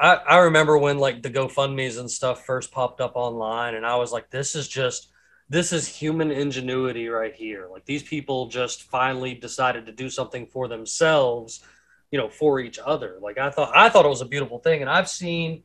I, 0.00 0.14
I 0.16 0.38
remember 0.38 0.76
when 0.78 0.98
like 0.98 1.22
the 1.22 1.30
GoFundMe's 1.30 1.96
and 1.98 2.10
stuff 2.10 2.44
first 2.44 2.72
popped 2.72 3.00
up 3.00 3.12
online 3.14 3.76
and 3.76 3.86
I 3.86 3.94
was 3.96 4.10
like, 4.10 4.30
this 4.30 4.56
is 4.56 4.66
just 4.66 5.10
this 5.48 5.72
is 5.72 5.86
human 5.86 6.32
ingenuity 6.32 7.08
right 7.08 7.34
here. 7.34 7.68
Like 7.70 7.84
these 7.84 8.02
people 8.02 8.46
just 8.48 8.84
finally 8.84 9.34
decided 9.34 9.86
to 9.86 9.92
do 9.92 10.08
something 10.08 10.46
for 10.46 10.66
themselves, 10.66 11.60
you 12.10 12.18
know, 12.18 12.30
for 12.30 12.58
each 12.58 12.80
other. 12.84 13.18
Like 13.20 13.38
I 13.38 13.50
thought 13.50 13.70
I 13.76 13.90
thought 13.90 14.06
it 14.06 14.08
was 14.08 14.22
a 14.22 14.26
beautiful 14.26 14.58
thing. 14.58 14.80
And 14.80 14.90
I've 14.90 15.08
seen 15.10 15.62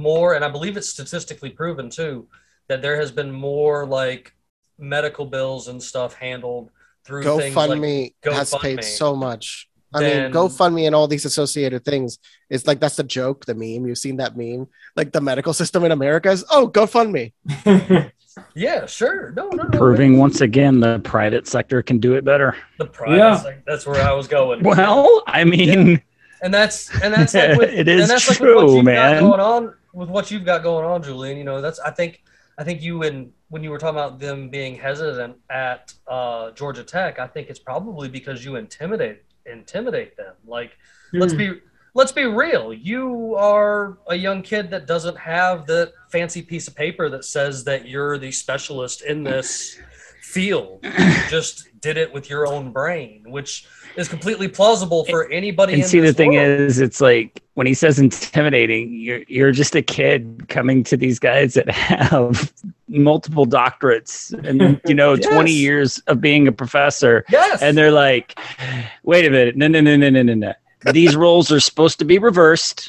more, 0.00 0.34
and 0.34 0.44
I 0.44 0.48
believe 0.48 0.76
it's 0.76 0.88
statistically 0.88 1.50
proven 1.50 1.90
too, 1.90 2.26
that 2.68 2.82
there 2.82 2.96
has 2.96 3.10
been 3.12 3.30
more 3.30 3.86
like 3.86 4.32
medical 4.78 5.26
bills 5.26 5.68
and 5.68 5.82
stuff 5.82 6.14
handled 6.14 6.70
through 7.04 7.22
things 7.22 7.54
like 7.56 7.70
GoFundMe 7.70 8.14
has 8.24 8.54
paid 8.54 8.78
GoFundMe. 8.78 8.84
so 8.84 9.14
much. 9.16 9.68
I 9.92 10.00
Then- 10.00 10.22
mean, 10.24 10.32
GoFundMe 10.32 10.86
and 10.86 10.94
all 10.94 11.08
these 11.08 11.24
associated 11.24 11.84
things. 11.84 12.18
It's 12.48 12.66
like 12.66 12.78
that's 12.80 12.96
the 12.96 13.02
joke, 13.04 13.44
the 13.46 13.54
meme. 13.54 13.86
You've 13.88 13.98
seen 13.98 14.16
that 14.18 14.36
meme. 14.36 14.68
Like 14.96 15.12
the 15.12 15.20
medical 15.20 15.52
system 15.62 15.84
in 15.84 15.92
America 15.92 16.30
is, 16.30 16.44
oh, 16.50 16.68
GoFundMe. 16.68 17.32
Yeah, 18.54 18.86
sure. 18.86 19.32
No, 19.36 19.48
no, 19.48 19.64
no. 19.64 19.76
Proving 19.78 20.16
once 20.16 20.40
again 20.40 20.78
the 20.78 21.00
private 21.00 21.48
sector 21.48 21.82
can 21.82 21.98
do 21.98 22.14
it 22.14 22.24
better. 22.24 22.56
the 22.78 22.86
private 22.86 23.16
Yeah. 23.16 23.36
sector. 23.36 23.62
That's 23.66 23.84
where 23.86 24.00
I 24.00 24.12
was 24.12 24.28
going. 24.28 24.62
Well, 24.62 25.22
I 25.26 25.42
mean, 25.44 26.00
and 26.40 26.54
that's 26.54 26.90
and 27.02 27.12
that's 27.12 27.34
like 27.34 27.58
with, 27.58 27.70
It 27.70 27.88
is 27.88 28.02
and 28.02 28.10
that's 28.10 28.28
like 28.28 28.38
true, 28.38 28.56
with 28.56 28.64
what 28.66 28.76
you've 28.76 28.84
man. 28.84 29.20
got 29.22 29.28
going 29.28 29.40
on 29.40 29.74
with 29.92 30.08
what 30.08 30.30
you've 30.30 30.44
got 30.44 30.62
going 30.62 30.84
on, 30.84 31.02
Julian. 31.02 31.36
You 31.36 31.44
know, 31.44 31.60
that's 31.60 31.78
I 31.80 31.90
think 31.90 32.22
I 32.58 32.64
think 32.64 32.82
you 32.82 33.02
and 33.02 33.32
when 33.48 33.64
you 33.64 33.70
were 33.70 33.78
talking 33.78 33.98
about 33.98 34.18
them 34.18 34.48
being 34.48 34.76
hesitant 34.76 35.36
at 35.48 35.92
uh, 36.06 36.50
Georgia 36.52 36.84
Tech, 36.84 37.18
I 37.18 37.26
think 37.26 37.48
it's 37.48 37.58
probably 37.58 38.08
because 38.08 38.44
you 38.44 38.56
intimidate 38.56 39.22
intimidate 39.46 40.16
them. 40.16 40.34
Like, 40.46 40.72
let's 41.12 41.34
be 41.34 41.54
let's 41.94 42.12
be 42.12 42.24
real. 42.24 42.72
You 42.72 43.34
are 43.36 43.98
a 44.08 44.14
young 44.14 44.42
kid 44.42 44.70
that 44.70 44.86
doesn't 44.86 45.16
have 45.16 45.66
the 45.66 45.92
fancy 46.10 46.42
piece 46.42 46.68
of 46.68 46.74
paper 46.74 47.08
that 47.08 47.24
says 47.24 47.64
that 47.64 47.88
you're 47.88 48.18
the 48.18 48.30
specialist 48.30 49.02
in 49.02 49.24
this 49.24 49.78
field. 50.22 50.84
Just 51.28 51.69
did 51.80 51.96
it 51.96 52.12
with 52.12 52.28
your 52.28 52.46
own 52.46 52.72
brain, 52.72 53.24
which 53.26 53.66
is 53.96 54.08
completely 54.08 54.48
plausible 54.48 55.04
for 55.04 55.30
anybody. 55.30 55.74
and 55.74 55.84
see 55.84 56.00
the 56.00 56.12
thing 56.12 56.34
world. 56.34 56.60
is, 56.60 56.78
it's 56.80 57.00
like 57.00 57.42
when 57.54 57.66
he 57.66 57.74
says 57.74 57.98
intimidating, 57.98 58.92
you're 58.92 59.22
you're 59.28 59.52
just 59.52 59.74
a 59.74 59.82
kid 59.82 60.48
coming 60.48 60.84
to 60.84 60.96
these 60.96 61.18
guys 61.18 61.54
that 61.54 61.70
have 61.70 62.52
multiple 62.88 63.46
doctorates 63.46 64.32
and 64.46 64.80
you 64.86 64.94
know 64.94 65.16
20 65.16 65.50
years 65.50 65.98
of 66.06 66.20
being 66.20 66.48
a 66.48 66.52
professor, 66.52 67.24
yes, 67.30 67.62
and 67.62 67.76
they're 67.76 67.92
like, 67.92 68.38
wait 69.02 69.26
a 69.26 69.30
minute, 69.30 69.56
no, 69.56 69.68
no, 69.68 69.80
no, 69.80 69.96
no, 69.96 70.10
no, 70.10 70.22
no, 70.22 70.34
no. 70.34 70.54
These 70.92 71.16
roles 71.16 71.52
are 71.52 71.60
supposed 71.60 71.98
to 71.98 72.04
be 72.04 72.18
reversed. 72.18 72.88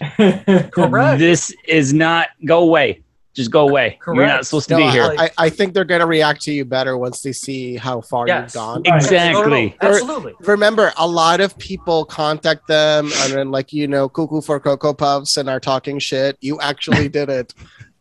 correct. 0.71 1.19
This 1.19 1.53
is 1.67 1.93
not 1.93 2.29
go 2.45 2.59
away. 2.59 3.01
Just 3.33 3.49
go 3.49 3.67
away. 3.69 3.97
You're 4.07 4.15
not 4.15 4.27
Correct. 4.31 4.45
supposed 4.45 4.69
to 4.69 4.75
be 4.75 4.83
I, 4.83 4.91
here. 4.91 5.13
I, 5.17 5.29
I 5.37 5.49
think 5.49 5.73
they're 5.73 5.85
going 5.85 6.01
to 6.01 6.05
react 6.05 6.41
to 6.41 6.51
you 6.53 6.65
better 6.65 6.97
once 6.97 7.21
they 7.21 7.31
see 7.31 7.77
how 7.77 8.01
far 8.01 8.27
Yes. 8.27 8.53
you've 8.53 8.53
gone. 8.61 8.81
Exactly. 8.85 9.41
No, 9.41 9.47
no, 9.47 9.89
no, 9.89 9.95
absolutely. 9.95 10.33
Remember, 10.41 10.91
a 10.97 11.07
lot 11.07 11.39
of 11.39 11.57
people 11.57 12.03
contact 12.03 12.67
them 12.67 13.09
and 13.19 13.33
then, 13.33 13.49
like, 13.51 13.71
you 13.71 13.87
know, 13.87 14.09
cuckoo 14.09 14.41
for 14.41 14.59
Cocoa 14.59 14.93
Puffs 14.93 15.37
and 15.37 15.49
are 15.49 15.61
talking 15.61 15.97
shit. 15.97 16.37
You 16.41 16.59
actually 16.59 17.07
did 17.17 17.29
it. 17.29 17.53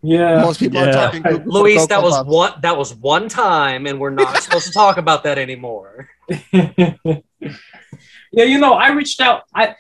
yeah. 0.03 0.41
Most 0.43 0.59
people 0.59 0.81
Yeah. 0.81 0.89
are 0.89 0.93
talking 0.93 1.23
cuckoo 1.23 1.45
Luis, 1.49 1.77
Cocoa 1.77 1.87
that 1.89 2.03
was 2.03 2.15
Puffs. 2.17 2.29
one. 2.29 2.53
That 2.63 2.77
was 2.77 2.95
one 2.97 3.29
time, 3.29 3.87
and 3.87 4.01
we're 4.01 4.11
not 4.11 4.37
supposed 4.43 4.67
to 4.67 4.73
talk 4.73 4.97
about 4.97 5.23
that 5.25 5.39
anymore. 5.39 6.09
yeah, 6.53 7.21
you 8.33 8.59
know, 8.59 8.75
I 8.75 8.91
reached 8.91 9.21
out. 9.21 9.43
I 9.55 9.75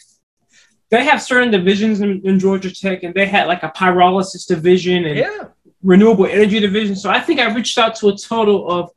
they 0.91 1.05
have 1.05 1.23
certain 1.23 1.51
divisions 1.51 2.01
in, 2.01 2.21
in 2.25 2.39
Georgia 2.39 2.75
Tech, 2.75 3.03
and 3.03 3.15
they 3.15 3.27
had 3.27 3.47
like 3.47 3.63
a 3.63 3.69
pyrolysis 3.71 4.47
division 4.47 5.05
and 5.05 5.17
Yeah, 5.19 5.45
renewable 5.83 6.27
energy 6.27 6.61
division. 6.61 6.97
So 6.97 7.11
I 7.11 7.21
think 7.21 7.41
I 7.41 7.53
reached 7.55 7.79
out 7.79 7.95
to 7.97 8.09
a 8.09 8.17
total 8.17 8.71
of 8.71 8.91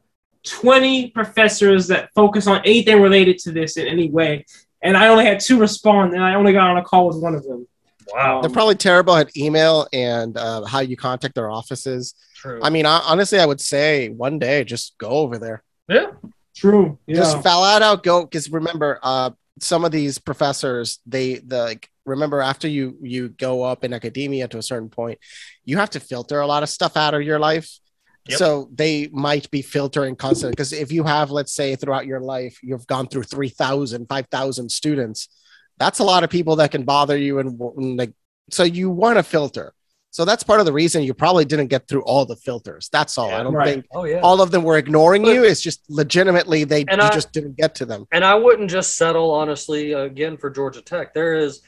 20 0.45 1.11
professors 1.11 1.87
that 1.87 2.09
focus 2.13 2.47
on 2.47 2.61
anything 2.65 3.01
related 3.01 3.37
to 3.39 3.51
this 3.51 3.77
in 3.77 3.87
any 3.87 4.09
way. 4.09 4.45
And 4.81 4.97
I 4.97 5.07
only 5.07 5.25
had 5.25 5.39
two 5.39 5.57
respond, 5.59 6.13
and 6.13 6.23
I 6.23 6.35
only 6.35 6.51
got 6.51 6.69
on 6.69 6.77
a 6.77 6.83
call 6.83 7.07
with 7.07 7.17
one 7.17 7.35
of 7.35 7.43
them. 7.43 7.65
wow, 8.13 8.41
They're 8.41 8.49
probably 8.49 8.75
terrible 8.75 9.15
at 9.15 9.35
email 9.37 9.87
and 9.93 10.35
uh, 10.35 10.65
how 10.65 10.81
you 10.81 10.97
contact 10.97 11.35
their 11.35 11.49
offices. 11.49 12.15
true. 12.35 12.59
I 12.61 12.69
mean, 12.69 12.85
I, 12.85 12.99
honestly, 13.05 13.39
I 13.39 13.45
would 13.45 13.61
say 13.61 14.09
one 14.09 14.39
day 14.39 14.63
just 14.65 14.97
go 14.97 15.09
over 15.09 15.37
there. 15.37 15.63
yeah, 15.87 16.07
True. 16.55 16.99
Yeah. 17.07 17.15
Just 17.15 17.41
flat 17.41 17.81
out 17.81 18.03
go 18.03 18.23
because 18.25 18.51
remember, 18.51 18.99
uh, 19.01 19.31
some 19.63 19.85
of 19.85 19.91
these 19.91 20.17
professors, 20.17 20.99
they 21.05 21.35
the 21.35 21.63
like 21.63 21.89
remember 22.05 22.41
after 22.41 22.67
you 22.67 22.97
you 23.01 23.29
go 23.29 23.63
up 23.63 23.83
in 23.83 23.93
academia 23.93 24.47
to 24.49 24.57
a 24.57 24.63
certain 24.63 24.89
point, 24.89 25.19
you 25.65 25.77
have 25.77 25.89
to 25.91 25.99
filter 25.99 26.39
a 26.41 26.47
lot 26.47 26.63
of 26.63 26.69
stuff 26.69 26.97
out 26.97 27.13
of 27.13 27.21
your 27.23 27.39
life. 27.39 27.79
Yep. 28.27 28.39
So 28.39 28.69
they 28.73 29.09
might 29.11 29.51
be 29.51 29.61
filtering 29.61 30.15
constantly 30.15 30.51
because 30.51 30.71
if 30.71 30.91
you 30.91 31.03
have, 31.03 31.29
let's 31.29 31.53
say, 31.53 31.75
throughout 31.75 32.05
your 32.05 32.21
life, 32.21 32.57
you've 32.63 32.87
gone 32.87 33.07
through 33.07 33.23
3,000, 33.23 34.07
5,000 34.07 34.69
students, 34.71 35.27
that's 35.77 35.99
a 35.99 36.05
lot 36.05 36.23
of 36.23 36.29
people 36.29 36.55
that 36.57 36.71
can 36.71 36.83
bother 36.83 37.17
you. 37.17 37.39
And, 37.39 37.59
and 37.59 37.97
like, 37.97 38.13
so 38.49 38.63
you 38.63 38.89
want 38.89 39.17
to 39.17 39.23
filter. 39.23 39.73
So 40.13 40.25
that's 40.25 40.43
part 40.43 40.59
of 40.59 40.67
the 40.67 40.71
reason 40.73 41.01
you 41.01 41.15
probably 41.15 41.43
didn't 41.43 41.67
get 41.69 41.87
through 41.87 42.03
all 42.03 42.23
the 42.23 42.35
filters. 42.35 42.87
That's 42.91 43.17
all. 43.17 43.29
Yeah. 43.29 43.39
I 43.39 43.43
don't 43.43 43.53
Right. 43.55 43.73
think 43.73 43.85
oh 43.95 44.03
yeah. 44.05 44.19
all 44.21 44.41
of 44.43 44.51
them 44.51 44.63
were 44.63 44.77
ignoring 44.77 45.23
But- 45.23 45.33
you. 45.33 45.43
It's 45.43 45.59
just 45.59 45.81
legitimately 45.89 46.65
they 46.65 46.81
you 46.81 46.85
I- 46.91 47.09
just 47.09 47.31
didn't 47.33 47.57
get 47.57 47.73
to 47.75 47.85
them. 47.87 48.05
and 48.11 48.23
I 48.23 48.35
wouldn't 48.35 48.69
just 48.69 48.95
settle 48.95 49.31
honestly 49.31 49.93
again 49.93 50.37
for 50.37 50.51
Georgia 50.51 50.83
Tech. 50.83 51.15
There 51.15 51.33
is, 51.33 51.61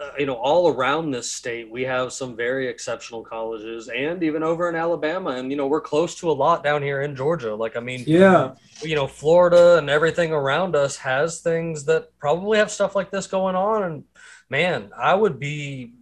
uh, 0.00 0.10
you 0.18 0.26
know, 0.26 0.34
all 0.34 0.66
around 0.74 1.12
this 1.12 1.30
state 1.30 1.70
we 1.70 1.82
have 1.84 2.12
some 2.12 2.34
very 2.34 2.66
exceptional 2.66 3.22
colleges, 3.22 3.88
and 3.88 4.24
even 4.24 4.42
over 4.42 4.68
in 4.68 4.74
Alabama, 4.74 5.30
and 5.30 5.52
you 5.52 5.56
know 5.56 5.68
we're 5.68 5.80
close 5.80 6.16
to 6.16 6.28
a 6.28 6.34
lot 6.44 6.64
down 6.64 6.82
here 6.82 7.02
in 7.02 7.14
Georgia. 7.14 7.54
Like 7.54 7.76
I 7.76 7.80
mean, 7.80 8.02
yeah. 8.08 8.54
you 8.82 8.96
know, 8.96 9.06
Florida 9.06 9.78
and 9.78 9.88
everything 9.88 10.32
around 10.32 10.74
us 10.74 10.96
has 10.96 11.42
things 11.42 11.84
that 11.84 12.08
probably 12.18 12.58
have 12.58 12.72
stuff 12.72 12.96
like 12.96 13.12
this 13.12 13.28
going 13.28 13.54
on. 13.54 13.84
And 13.84 14.04
man, 14.50 14.90
I 14.98 15.14
would 15.14 15.38
be 15.38 15.92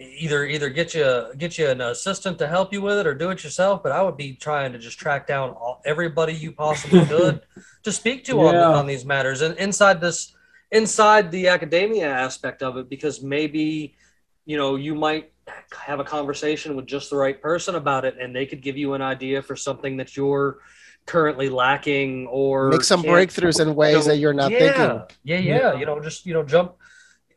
either 0.00 0.44
either 0.46 0.68
get 0.68 0.94
you 0.94 1.26
get 1.38 1.58
you 1.58 1.68
an 1.68 1.80
assistant 1.80 2.38
to 2.38 2.46
help 2.46 2.72
you 2.72 2.80
with 2.80 2.98
it 2.98 3.06
or 3.06 3.14
do 3.14 3.30
it 3.30 3.42
yourself. 3.44 3.82
But 3.82 3.92
I 3.92 4.02
would 4.02 4.16
be 4.16 4.34
trying 4.34 4.72
to 4.72 4.78
just 4.78 4.98
track 4.98 5.26
down 5.26 5.50
all, 5.50 5.80
everybody 5.84 6.32
you 6.32 6.52
possibly 6.52 7.04
could 7.14 7.42
to 7.82 7.92
speak 7.92 8.24
to 8.24 8.40
on, 8.40 8.54
Yeah. 8.54 8.68
on 8.68 8.86
these 8.86 9.04
matters 9.04 9.42
and 9.42 9.56
inside 9.58 10.00
this 10.00 10.34
inside 10.70 11.30
the 11.30 11.48
academia 11.48 12.08
aspect 12.08 12.62
of 12.62 12.76
it 12.76 12.88
because 12.90 13.22
maybe 13.22 13.96
you 14.44 14.56
know 14.56 14.76
you 14.76 14.94
might 14.94 15.32
have 15.72 15.98
a 15.98 16.04
conversation 16.04 16.76
with 16.76 16.86
just 16.86 17.08
the 17.08 17.16
right 17.16 17.40
person 17.40 17.74
about 17.74 18.04
it 18.04 18.16
and 18.20 18.36
they 18.36 18.44
could 18.44 18.60
give 18.60 18.76
you 18.76 18.92
an 18.92 19.00
idea 19.00 19.40
for 19.40 19.56
something 19.56 19.96
that 19.96 20.14
you're 20.14 20.58
currently 21.06 21.48
lacking 21.48 22.26
or 22.26 22.68
Make 22.68 22.84
some 22.84 23.02
breakthroughs 23.02 23.60
in 23.60 23.74
ways 23.74 24.04
that 24.04 24.18
you're 24.18 24.34
not 24.34 24.50
yeah, 24.50 24.58
thinking. 24.58 25.16
Yeah, 25.24 25.38
yeah, 25.38 25.56
Yeah. 25.56 25.74
You 25.78 25.86
know, 25.86 26.00
just 26.00 26.26
you 26.26 26.34
know, 26.34 26.42
jump. 26.42 26.74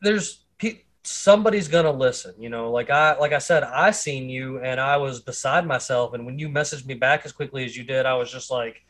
There's 0.02 0.44
pe- 0.58 0.82
somebody's 1.04 1.68
gonna 1.68 1.92
listen. 1.92 2.34
You 2.38 2.50
know, 2.50 2.72
like 2.72 2.90
I 2.90 3.18
like 3.18 3.34
I 3.34 3.40
said, 3.40 3.64
I 3.64 3.92
seen 3.92 4.30
you 4.30 4.60
and 4.60 4.80
I 4.80 4.98
was 4.98 5.22
beside 5.22 5.66
myself. 5.66 6.14
And 6.14 6.26
when 6.26 6.40
you 6.40 6.50
messaged 6.50 6.86
me 6.86 6.94
back 6.94 7.26
as 7.26 7.32
quickly 7.32 7.66
as 7.66 7.76
you 7.76 7.84
did, 7.84 8.06
I 8.06 8.14
was 8.16 8.32
just 8.32 8.52
like, 8.52 8.84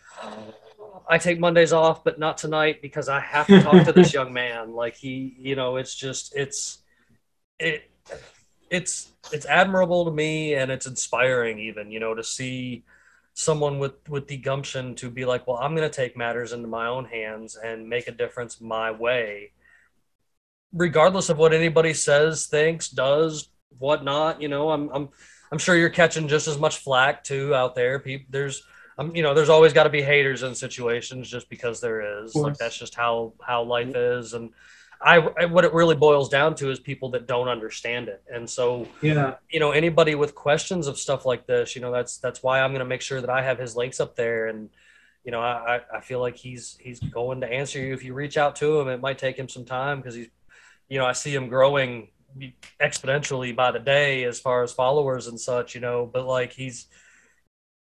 I 1.07 1.17
take 1.17 1.39
Mondays 1.39 1.73
off, 1.73 2.03
but 2.03 2.19
not 2.19 2.37
tonight 2.37 2.81
because 2.81 3.09
I 3.09 3.19
have 3.19 3.47
to 3.47 3.61
talk 3.61 3.85
to 3.85 3.93
this 3.93 4.13
young 4.15 4.33
man. 4.33 4.73
Like 4.73 4.95
he, 4.95 5.35
you 5.37 5.55
know, 5.55 5.77
it's 5.77 5.95
just 5.95 6.35
it's 6.35 6.79
it 7.59 7.89
it's 8.71 9.11
it's 9.31 9.45
admirable 9.45 10.05
to 10.05 10.11
me 10.11 10.55
and 10.55 10.71
it's 10.71 10.87
inspiring 10.87 11.59
even 11.59 11.91
you 11.91 11.99
know 11.99 12.15
to 12.15 12.23
see 12.23 12.83
someone 13.33 13.77
with 13.77 13.93
with 14.09 14.27
the 14.27 14.37
gumption 14.37 14.95
to 14.95 15.09
be 15.09 15.25
like 15.25 15.45
well 15.45 15.57
i'm 15.57 15.75
going 15.75 15.87
to 15.87 15.95
take 15.95 16.17
matters 16.17 16.53
into 16.53 16.67
my 16.67 16.87
own 16.87 17.05
hands 17.05 17.55
and 17.55 17.87
make 17.87 18.07
a 18.07 18.11
difference 18.11 18.59
my 18.61 18.89
way 18.89 19.51
regardless 20.73 21.29
of 21.29 21.37
what 21.37 21.53
anybody 21.53 21.93
says 21.93 22.47
thinks 22.47 22.89
does 22.89 23.49
whatnot 23.79 24.41
you 24.41 24.47
know 24.47 24.69
i'm 24.71 24.89
i'm 24.93 25.09
i'm 25.51 25.57
sure 25.57 25.75
you're 25.75 25.89
catching 25.89 26.27
just 26.27 26.47
as 26.47 26.57
much 26.57 26.77
flack 26.77 27.23
too 27.23 27.53
out 27.55 27.75
there. 27.75 27.99
People 27.99 28.27
there's 28.29 28.63
um, 28.97 29.15
you 29.15 29.23
know 29.23 29.33
there's 29.33 29.49
always 29.49 29.73
got 29.73 29.83
to 29.83 29.89
be 29.89 30.01
haters 30.01 30.43
in 30.43 30.53
situations 30.53 31.29
just 31.29 31.49
because 31.49 31.81
there 31.81 32.23
is. 32.23 32.35
Like 32.35 32.57
that's 32.57 32.77
just 32.77 32.93
how 32.95 33.33
how 33.41 33.63
life 33.63 33.95
is. 33.95 34.33
And 34.33 34.51
I, 35.01 35.17
I 35.17 35.45
what 35.45 35.65
it 35.65 35.73
really 35.73 35.95
boils 35.95 36.29
down 36.29 36.55
to 36.55 36.69
is 36.69 36.79
people 36.79 37.09
that 37.11 37.25
don't 37.25 37.47
understand 37.47 38.07
it, 38.09 38.21
and 38.31 38.47
so 38.49 38.87
Yeah. 39.01 39.35
you 39.49 39.59
know 39.59 39.71
anybody 39.71 40.13
with 40.15 40.35
questions 40.35 40.87
of 40.87 40.99
stuff 40.99 41.25
like 41.25 41.47
this, 41.47 41.75
you 41.75 41.81
know 41.81 41.91
that's 41.91 42.17
that's 42.17 42.43
why 42.43 42.61
I'm 42.61 42.71
going 42.71 42.79
to 42.79 42.85
make 42.85 43.01
sure 43.01 43.19
that 43.21 43.29
I 43.29 43.41
have 43.41 43.57
his 43.57 43.75
links 43.75 43.99
up 43.99 44.15
there, 44.15 44.47
and 44.47 44.69
you 45.25 45.31
know 45.31 45.39
I 45.41 45.77
I- 45.77 45.97
I 45.97 46.01
feel 46.01 46.19
like 46.19 46.35
he's 46.35 46.77
he's 46.79 46.99
going 46.99 47.41
to 47.41 47.51
answer 47.51 47.79
you 47.79 47.93
if 47.93 48.03
you 48.03 48.13
reach 48.13 48.37
out 48.37 48.55
to 48.57 48.79
him. 48.79 48.87
It 48.89 49.01
might 49.01 49.17
take 49.17 49.37
him 49.37 49.49
some 49.49 49.65
time 49.65 49.97
because 49.99 50.15
he's 50.15 50.29
you 50.91 50.99
know 50.99 51.05
I 51.05 51.13
see 51.13 51.33
him 51.33 51.47
growing 51.47 52.09
exponentially 52.81 53.55
by 53.55 53.71
the 53.71 53.79
day 53.79 54.25
as 54.25 54.41
far 54.41 54.61
as 54.61 54.73
followers 54.73 55.27
and 55.27 55.39
such, 55.39 55.73
you 55.73 55.79
know, 55.79 56.05
but 56.05 56.25
like 56.25 56.51
he's 56.51 56.87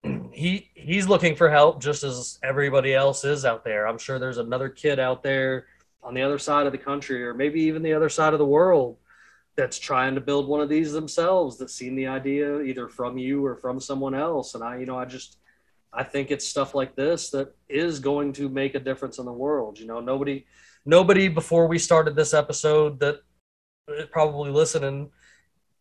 he 0.33 0.71
he's 0.75 1.07
looking 1.07 1.37
for 1.37 1.49
help 1.49 1.81
just 1.81 2.03
as 2.03 2.41
everybody 2.43 2.93
else 2.95 3.25
is 3.25 3.45
out 3.45 3.63
there. 3.63 3.87
I'm 3.87 3.99
sure 3.99 4.19
there's 4.19 4.39
another 4.39 4.69
kid 4.69 4.99
out 4.99 5.23
there 5.23 5.67
on 6.03 6.15
the 6.15 6.23
other 6.23 6.39
side 6.39 6.67
of 6.67 6.73
the 6.73 6.79
country 6.79 7.25
or 7.25 7.33
maybe 7.33 7.61
even 7.63 7.83
the 7.83 7.95
other 7.95 8.09
side 8.09 8.33
of 8.33 8.41
the 8.41 8.45
world 8.45 8.97
that's 9.57 9.79
trying 9.79 10.17
to 10.17 10.21
build 10.21 10.49
one 10.49 10.61
of 10.61 10.69
these 10.69 10.93
themselves 10.93 11.59
that's 11.59 11.75
seen 11.75 11.95
the 11.95 12.09
idea 12.09 12.61
either 12.61 12.89
from 12.89 13.17
you 13.17 13.47
or 13.47 13.55
from 13.55 13.79
someone 13.79 14.17
else 14.17 14.57
and 14.57 14.65
I 14.65 14.79
you 14.79 14.87
know 14.87 14.99
I 14.99 15.05
just 15.05 15.39
I 15.93 16.03
think 16.03 16.31
it's 16.31 16.47
stuff 16.47 16.75
like 16.75 16.95
this 16.97 17.31
that 17.31 17.55
is 17.69 18.01
going 18.01 18.33
to 18.35 18.49
make 18.49 18.75
a 18.75 18.81
difference 18.81 19.19
in 19.19 19.25
the 19.25 19.33
world. 19.33 19.79
You 19.79 19.87
know, 19.87 20.01
nobody 20.01 20.45
nobody 20.87 21.29
before 21.29 21.67
we 21.67 21.79
started 21.79 22.17
this 22.17 22.33
episode 22.33 23.01
that 23.01 23.17
probably 24.11 24.51
listening 24.51 25.11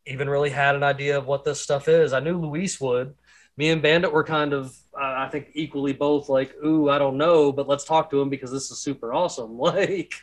even 0.08 0.30
really 0.30 0.50
had 0.50 0.76
an 0.76 0.84
idea 0.84 1.18
of 1.18 1.26
what 1.26 1.44
this 1.44 1.62
stuff 1.62 1.88
is. 1.88 2.14
I 2.14 2.20
knew 2.20 2.40
Luis 2.40 2.80
would. 2.82 3.16
Me 3.58 3.70
and 3.70 3.82
Bandit 3.82 4.12
were 4.12 4.24
kind 4.24 4.54
of, 4.54 4.76
uh, 4.94 5.16
I 5.18 5.30
think, 5.32 5.48
equally 5.54 5.94
both 5.94 6.28
like, 6.28 6.54
ooh, 6.64 6.90
I 6.90 6.98
don't 6.98 7.18
know, 7.18 7.52
but 7.52 7.68
let's 7.68 7.86
talk 7.86 8.10
to 8.12 8.22
him 8.22 8.30
because 8.30 8.52
this 8.52 8.70
is 8.70 8.80
super 8.80 9.14
awesome. 9.14 9.58
Like, 9.58 10.14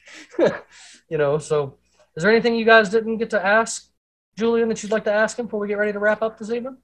you 1.08 1.18
know, 1.18 1.38
so 1.38 1.78
is 2.14 2.22
there 2.22 2.30
anything 2.30 2.54
you 2.54 2.64
guys 2.64 2.90
didn't 2.90 3.16
get 3.16 3.30
to 3.30 3.44
ask 3.44 3.90
Julian 4.36 4.68
that 4.68 4.82
you'd 4.82 4.92
like 4.92 5.04
to 5.04 5.12
ask 5.12 5.38
him 5.38 5.46
before 5.46 5.60
we 5.60 5.68
get 5.68 5.78
ready 5.78 5.92
to 5.92 5.98
wrap 5.98 6.22
up 6.22 6.38
this 6.38 6.50
evening? 6.50 6.76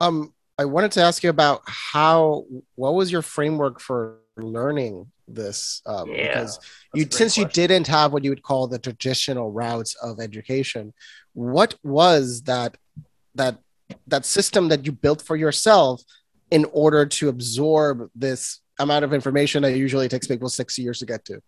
Um, 0.00 0.32
I 0.58 0.64
wanted 0.64 0.92
to 0.92 1.02
ask 1.02 1.22
you 1.22 1.30
about 1.30 1.62
how. 1.66 2.44
What 2.74 2.94
was 2.94 3.12
your 3.12 3.22
framework 3.22 3.80
for 3.80 4.18
learning 4.36 5.10
this? 5.28 5.82
Um, 5.86 6.10
Yeah, 6.10 6.28
because 6.28 6.58
you 6.94 7.06
since 7.10 7.36
you 7.36 7.46
didn't 7.46 7.86
have 7.86 8.12
what 8.12 8.24
you 8.24 8.30
would 8.30 8.42
call 8.42 8.66
the 8.66 8.78
traditional 8.78 9.50
routes 9.52 9.94
of 9.96 10.20
education, 10.20 10.92
what 11.34 11.74
was 11.82 12.42
that 12.42 12.76
that 13.34 13.58
that 14.06 14.24
system 14.24 14.68
that 14.68 14.86
you 14.86 14.92
built 14.92 15.22
for 15.22 15.36
yourself 15.36 16.02
in 16.50 16.64
order 16.72 17.06
to 17.06 17.28
absorb 17.28 18.08
this 18.14 18.60
amount 18.78 19.04
of 19.04 19.12
information 19.12 19.62
that 19.62 19.76
usually 19.76 20.08
takes 20.08 20.26
people 20.26 20.48
six 20.48 20.78
years 20.78 20.98
to 21.00 21.06
get 21.06 21.24
to? 21.24 21.40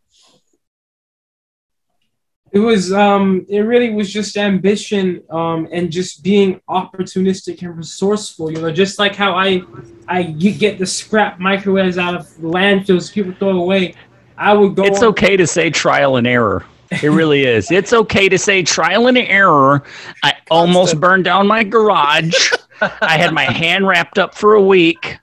It 2.53 2.61
was 2.61 2.93
um 2.93 3.45
it 3.49 3.61
really 3.61 3.91
was 3.91 4.11
just 4.11 4.37
ambition 4.37 5.23
um 5.31 5.69
and 5.71 5.91
just 5.91 6.23
being 6.23 6.61
opportunistic 6.69 7.63
and 7.63 7.77
resourceful, 7.77 8.51
you 8.51 8.61
know, 8.61 8.73
just 8.73 8.99
like 8.99 9.15
how 9.15 9.35
I 9.35 9.63
I 10.09 10.23
get 10.23 10.79
the 10.79 10.87
scrap 10.87 11.39
microwaves 11.39 11.99
out 11.99 12.15
of 12.15 12.27
landfills 12.41 13.13
people 13.13 13.33
throw 13.39 13.59
away. 13.61 13.95
I 14.37 14.55
would 14.55 14.77
go 14.77 14.85
It's 14.85 15.01
on- 15.03 15.09
okay 15.09 15.37
to 15.37 15.47
say 15.47 15.69
trial 15.71 16.17
and 16.17 16.27
error. 16.27 16.65
It 16.91 17.11
really 17.11 17.45
is. 17.45 17.71
It's 17.71 17.93
okay 17.93 18.31
to 18.31 18.39
say 18.39 18.63
trial 18.63 19.09
and 19.09 19.19
error. 19.19 19.83
I 20.25 20.33
almost 20.51 20.99
burned 20.99 21.25
down 21.25 21.47
my 21.47 21.63
garage. 21.63 22.51
I 22.81 23.19
had 23.19 23.35
my 23.35 23.45
hand 23.45 23.87
wrapped 23.87 24.19
up 24.19 24.35
for 24.35 24.55
a 24.55 24.63
week, 24.63 25.19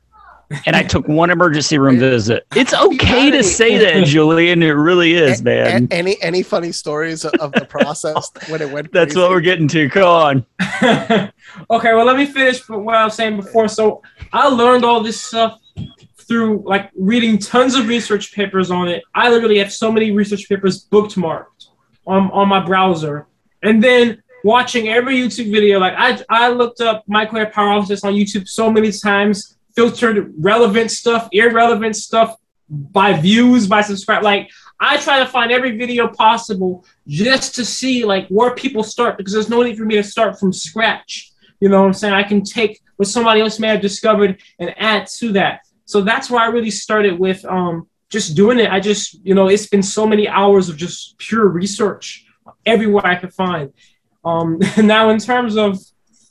and 0.66 0.76
I 0.76 0.84
took 0.84 1.08
one 1.08 1.30
emergency 1.30 1.78
room 1.78 1.98
visit. 2.00 2.46
It's 2.56 2.74
okay 2.88 3.32
to 3.32 3.43
say 3.43 3.78
that, 3.78 4.06
Julian. 4.08 4.62
It 4.64 4.72
really 4.72 5.14
is, 5.14 5.41
A- 5.41 5.43
man. 5.43 5.88
a- 5.91 5.93
any 5.93 6.22
any 6.22 6.43
funny 6.43 6.72
stories 6.72 7.26
of 7.26 7.52
the 7.52 7.66
process 7.70 8.30
when 8.50 8.62
it 8.62 8.72
went? 8.72 8.91
That's 8.91 9.14
crazy? 9.14 9.20
what 9.20 9.30
we're 9.32 9.41
getting 9.41 9.68
to. 9.70 9.88
Go 9.89 10.12
on. 10.12 10.46
okay, 10.82 11.93
well, 11.93 12.06
let 12.06 12.18
me 12.18 12.26
finish 12.26 12.68
what 12.70 12.96
I 12.96 13.06
was 13.06 13.16
saying 13.16 13.38
before. 13.38 13.68
So 13.68 14.02
I 14.34 14.48
learned 14.48 14.84
all 14.86 15.02
this 15.02 15.20
stuff 15.22 15.60
through 16.28 16.64
like 16.66 16.89
reading 16.98 17.38
tons 17.38 17.76
of 17.76 17.88
research 17.88 18.34
papers 18.34 18.72
on 18.72 18.88
it. 18.88 19.04
I 19.14 19.30
literally 19.30 19.60
have 19.60 19.72
so 19.72 19.91
many 19.91 20.12
research 20.12 20.50
papers 20.50 20.86
bookmarked 20.86 21.68
on, 22.08 22.32
on 22.32 22.48
my 22.48 22.64
browser. 22.66 23.28
And 23.62 23.84
then 23.84 24.22
watching 24.43 24.89
every 24.89 25.18
YouTube 25.18 25.52
video, 25.52 25.80
like 25.80 25.93
I, 25.98 26.20
I 26.30 26.50
looked 26.50 26.82
up 26.82 27.04
microwave 27.08 27.54
pyrolysis 27.54 28.04
on 28.04 28.14
YouTube 28.14 28.48
so 28.48 28.72
many 28.72 28.91
times, 28.91 29.55
filtered 29.76 30.34
relevant 30.38 30.92
stuff, 30.92 31.28
irrelevant 31.32 31.96
stuff 31.96 32.36
by 32.70 33.14
views, 33.14 33.68
by 33.68 33.82
subscribe. 33.82 34.24
Like 34.24 34.50
I 34.80 34.98
try 34.98 35.20
to 35.20 35.26
find 35.26 35.52
every 35.52 35.78
video 35.78 36.08
possible 36.08 36.86
just 37.08 37.56
to 37.56 37.66
see 37.66 38.04
like 38.04 38.28
where 38.30 38.54
people 38.56 38.84
start 38.84 39.18
because 39.18 39.34
there's 39.34 39.50
no 39.50 39.62
need 39.64 39.78
for 39.78 39.86
me 39.86 39.96
to 39.96 40.04
start 40.04 40.40
from 40.40 40.52
scratch. 40.52 41.32
You 41.60 41.70
know 41.70 41.82
what 41.82 41.88
I'm 41.88 41.94
saying? 41.94 42.14
I 42.14 42.24
can 42.24 42.44
take 42.44 42.82
what 42.98 43.08
somebody 43.08 43.42
else 43.42 43.60
may 43.60 43.70
have 43.70 43.82
discovered 43.82 44.42
and 44.60 44.74
add 44.78 45.08
to 45.18 45.32
that. 45.34 45.62
So 45.86 46.02
that's 46.02 46.30
why 46.30 46.44
I 46.44 46.48
really 46.48 46.72
started 46.72 47.18
with 47.20 47.46
um, 47.46 47.88
just 48.10 48.36
doing 48.36 48.60
it. 48.60 48.72
I 48.72 48.80
just, 48.80 49.26
you 49.26 49.36
know, 49.36 49.48
it's 49.48 49.68
been 49.68 49.84
so 49.84 50.06
many 50.06 50.28
hours 50.28 50.68
of 50.68 50.78
just 50.78 51.18
pure 51.18 51.48
research 51.48 52.26
everywhere 52.66 53.06
I 53.06 53.16
could 53.16 53.34
find. 53.34 53.72
Um, 54.24 54.60
now, 54.78 55.10
in 55.10 55.20
terms 55.20 55.56
of 55.58 55.80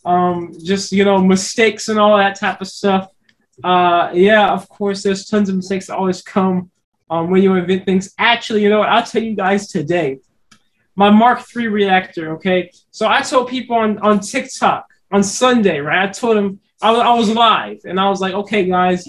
um, 0.04 0.52
just, 0.62 0.92
you 0.92 1.04
know, 1.04 1.18
mistakes 1.18 1.88
and 1.88 1.98
all 1.98 2.16
that 2.16 2.38
type 2.38 2.60
of 2.60 2.68
stuff, 2.68 3.08
uh, 3.62 4.10
yeah, 4.12 4.52
of 4.52 4.68
course, 4.68 5.02
there's 5.02 5.26
tons 5.26 5.48
of 5.48 5.56
mistakes 5.56 5.86
that 5.86 5.96
always 5.96 6.22
come 6.22 6.70
um, 7.10 7.30
when 7.30 7.42
you 7.42 7.54
invent 7.54 7.84
things. 7.84 8.14
Actually, 8.18 8.62
you 8.62 8.68
know 8.68 8.80
what? 8.80 8.88
I'll 8.88 9.04
tell 9.04 9.22
you 9.22 9.36
guys 9.36 9.68
today. 9.68 10.18
My 10.96 11.10
Mark 11.10 11.42
III 11.54 11.68
reactor, 11.68 12.34
okay? 12.34 12.70
So 12.90 13.08
I 13.08 13.20
told 13.20 13.48
people 13.48 13.76
on, 13.76 13.98
on 13.98 14.20
TikTok 14.20 14.88
on 15.10 15.22
Sunday, 15.22 15.80
right? 15.80 16.08
I 16.08 16.12
told 16.12 16.36
them 16.36 16.60
I 16.80 16.90
was, 16.90 17.00
I 17.00 17.14
was 17.14 17.30
live 17.30 17.80
and 17.84 17.98
I 17.98 18.08
was 18.08 18.20
like, 18.20 18.34
okay, 18.34 18.66
guys, 18.66 19.08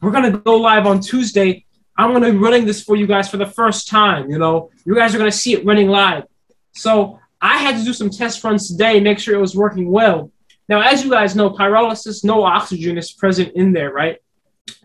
we're 0.00 0.10
going 0.10 0.30
to 0.30 0.38
go 0.38 0.56
live 0.56 0.86
on 0.86 1.00
Tuesday. 1.00 1.64
I'm 1.96 2.10
going 2.10 2.22
to 2.22 2.32
be 2.32 2.38
running 2.38 2.66
this 2.66 2.82
for 2.82 2.96
you 2.96 3.06
guys 3.06 3.28
for 3.28 3.36
the 3.36 3.46
first 3.46 3.88
time. 3.88 4.30
You 4.30 4.38
know, 4.38 4.70
you 4.84 4.94
guys 4.94 5.14
are 5.14 5.18
going 5.18 5.30
to 5.30 5.36
see 5.36 5.54
it 5.54 5.64
running 5.64 5.88
live. 5.88 6.24
So 6.72 7.18
I 7.40 7.58
had 7.58 7.76
to 7.76 7.84
do 7.84 7.92
some 7.92 8.10
test 8.10 8.42
runs 8.42 8.68
today, 8.68 9.00
make 9.00 9.18
sure 9.18 9.34
it 9.34 9.40
was 9.40 9.56
working 9.56 9.90
well. 9.90 10.30
Now, 10.68 10.80
as 10.80 11.04
you 11.04 11.10
guys 11.10 11.36
know, 11.36 11.50
pyrolysis, 11.50 12.24
no 12.24 12.44
oxygen 12.44 12.96
is 12.96 13.12
present 13.12 13.52
in 13.54 13.72
there, 13.72 13.92
right? 13.92 14.18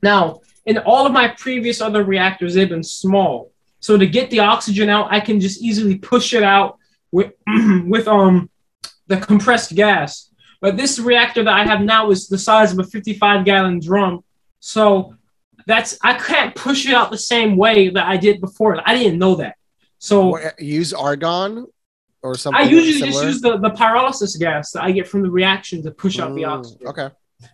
Now, 0.03 0.41
in 0.65 0.77
all 0.80 1.05
of 1.05 1.13
my 1.13 1.30
previous 1.30 1.82
other 1.82 2.03
reactors, 2.03 2.53
they've 2.53 2.69
been 2.69 2.84
small. 2.84 3.51
So 3.80 3.97
to 3.97 4.05
get 4.05 4.30
the 4.30 4.39
oxygen 4.39 4.89
out, 4.89 5.07
I 5.11 5.19
can 5.19 5.39
just 5.39 5.61
easily 5.61 5.97
push 5.97 6.34
it 6.34 6.43
out 6.43 6.77
with, 7.11 7.34
with 7.88 8.07
um 8.07 8.49
the 9.07 9.17
compressed 9.17 9.75
gas. 9.75 10.30
But 10.61 10.77
this 10.77 10.99
reactor 10.99 11.43
that 11.43 11.53
I 11.53 11.65
have 11.65 11.82
now 11.82 12.11
is 12.11 12.27
the 12.27 12.38
size 12.38 12.73
of 12.73 12.80
a 12.80 12.84
55 12.84 13.45
gallon 13.45 13.80
drum. 13.80 14.23
So 14.59 15.15
that's 15.65 15.97
I 16.01 16.13
can't 16.13 16.53
push 16.55 16.86
it 16.86 16.93
out 16.93 17.11
the 17.11 17.17
same 17.17 17.55
way 17.55 17.89
that 17.89 18.05
I 18.05 18.17
did 18.17 18.41
before. 18.41 18.82
I 18.86 18.97
didn't 18.97 19.19
know 19.19 19.36
that. 19.36 19.55
So 19.97 20.39
use 20.59 20.93
argon 20.93 21.67
or 22.22 22.36
something. 22.36 22.61
I 22.61 22.70
usually 22.70 23.07
just 23.07 23.24
use 23.24 23.41
the, 23.41 23.57
the 23.57 23.72
pyrolysis 23.72 24.38
gas 24.39 24.72
that 24.72 24.84
I 24.84 24.91
get 24.91 25.07
from 25.07 25.22
the 25.22 25.32
reaction 25.32 25.82
to 25.84 25.91
push 25.91 26.20
out 26.20 26.36
the 26.36 26.43
Mm, 26.43 26.49
oxygen. 26.49 26.88
Okay. 26.88 27.09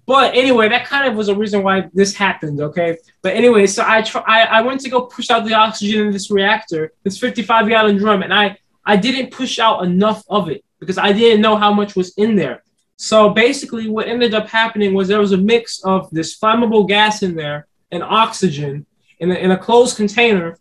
But 0.07 0.33
anyway, 0.33 0.67
that 0.69 0.85
kind 0.85 1.07
of 1.07 1.15
was 1.15 1.29
a 1.29 1.35
reason 1.35 1.61
why 1.61 1.89
this 1.93 2.15
happened. 2.15 2.59
Okay. 2.59 2.97
But 3.21 3.35
anyway, 3.35 3.67
so 3.67 3.83
I 3.85 4.01
try, 4.01 4.23
I, 4.25 4.41
I 4.43 4.61
went 4.61 4.81
to 4.81 4.89
go 4.89 5.01
push 5.03 5.29
out 5.29 5.45
the 5.45 5.53
oxygen 5.53 6.07
in 6.07 6.11
this 6.11 6.31
reactor, 6.31 6.91
this 7.03 7.19
55 7.19 7.67
gallon 7.67 7.97
drum, 7.97 8.23
and 8.23 8.33
I 8.33 8.57
I 8.85 8.95
didn't 8.95 9.31
push 9.31 9.57
out 9.59 9.83
enough 9.83 10.23
of 10.29 10.49
it 10.49 10.63
because 10.79 10.97
I 10.97 11.11
didn't 11.11 11.41
know 11.41 11.55
how 11.55 11.73
much 11.73 11.95
was 11.95 12.13
in 12.17 12.35
there. 12.35 12.63
So 12.97 13.29
basically, 13.29 13.89
what 13.89 14.07
ended 14.07 14.33
up 14.33 14.47
happening 14.47 14.93
was 14.93 15.07
there 15.07 15.19
was 15.19 15.33
a 15.33 15.37
mix 15.37 15.83
of 15.83 16.09
this 16.11 16.37
flammable 16.39 16.87
gas 16.87 17.23
in 17.23 17.35
there 17.35 17.67
and 17.91 18.03
oxygen 18.03 18.85
in 19.19 19.31
a, 19.31 19.35
in 19.35 19.51
a 19.51 19.57
closed 19.57 19.97
container. 19.97 20.57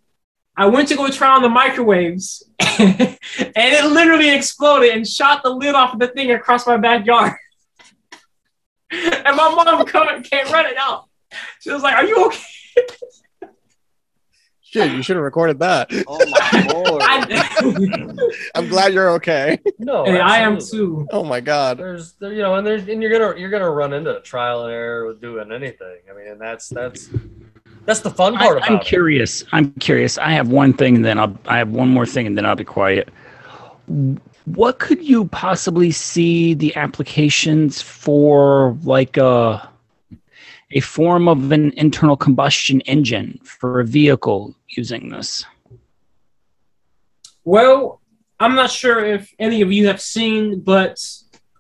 I 0.57 0.67
went 0.67 0.89
to 0.89 0.97
go 0.97 1.09
try 1.09 1.35
on 1.35 1.43
the 1.43 1.49
microwaves, 1.49 2.45
and 2.61 3.19
it 3.57 3.91
literally 3.91 4.35
exploded 4.35 4.91
and 4.91 5.07
shot 5.07 5.43
the 5.43 5.51
lid 5.51 5.75
off 5.75 5.95
of 5.95 6.01
the 6.01 6.09
thing 6.09 6.31
across 6.31 6.67
my 6.67 6.77
backyard. 6.77 7.37
and 8.91 9.37
my 9.37 9.49
mom 9.55 9.85
come, 9.87 10.23
came 10.23 10.47
running 10.53 10.77
out. 10.79 11.09
She 11.61 11.71
was 11.71 11.83
like, 11.83 11.97
"Are 11.97 12.05
you 12.05 12.27
okay?" 12.27 12.87
Shit, 14.75 14.91
you 14.91 15.03
should 15.03 15.15
have 15.15 15.25
recorded 15.25 15.61
that. 15.61 15.89
Oh 16.09 16.19
my 16.19 16.67
lord! 16.73 17.03
I, 17.05 18.51
I'm 18.57 18.69
glad 18.69 18.93
you're 18.93 19.11
okay. 19.13 19.59
no, 19.79 20.05
hey, 20.05 20.19
I 20.19 20.39
am 20.39 20.59
too. 20.59 21.07
Oh 21.13 21.23
my 21.23 21.41
god. 21.41 21.79
There's, 21.79 22.15
there, 22.15 22.33
you 22.33 22.43
know, 22.43 22.57
and 22.57 22.67
there's, 22.67 22.89
and 22.89 23.01
you're 23.01 23.13
gonna, 23.13 23.39
you're 23.39 23.51
gonna 23.51 23.71
run 23.71 23.93
into 23.93 24.21
trial 24.23 24.65
and 24.65 24.73
error 24.73 25.07
with 25.07 25.21
doing 25.21 25.53
anything. 25.53 25.99
I 26.11 26.17
mean, 26.17 26.27
and 26.27 26.41
that's, 26.41 26.69
that's, 26.69 27.09
that's 27.87 28.01
the 28.01 28.11
fun 28.11 28.37
I, 28.37 28.47
part 28.47 28.57
about 28.59 28.71
I'm 28.71 28.77
it. 28.77 28.85
curious. 28.85 29.45
I'm 29.53 29.73
curious. 29.75 30.19
I 30.19 30.31
have 30.31 30.49
one 30.49 30.73
thing, 30.73 30.97
and 30.97 31.05
then 31.05 31.19
I'll. 31.19 31.37
I 31.47 31.59
have 31.59 31.71
one 31.71 31.89
more 31.89 32.07
thing, 32.07 32.27
and 32.27 32.37
then 32.37 32.47
I'll 32.47 32.57
be 32.57 32.65
quiet. 32.65 33.09
What 34.47 34.79
could 34.79 35.03
you 35.03 35.27
possibly 35.29 35.91
see 35.91 36.55
the 36.55 36.75
applications 36.77 37.81
for, 37.81 38.77
like 38.83 39.17
a 39.17 39.69
a 40.71 40.81
form 40.81 41.29
of 41.29 41.53
an 41.53 41.73
internal 41.77 42.17
combustion 42.17 42.81
engine 42.83 43.39
for 43.45 43.81
a 43.81 43.85
vehicle 43.85 44.55
using 44.69 45.09
this? 45.09 45.45
Well, 47.45 48.01
I'm 48.41 48.55
not 48.55 48.71
sure 48.71 49.05
if 49.05 49.33
any 49.39 49.61
of 49.61 49.71
you 49.71 49.87
have 49.87 50.01
seen, 50.01 50.61
but 50.61 50.99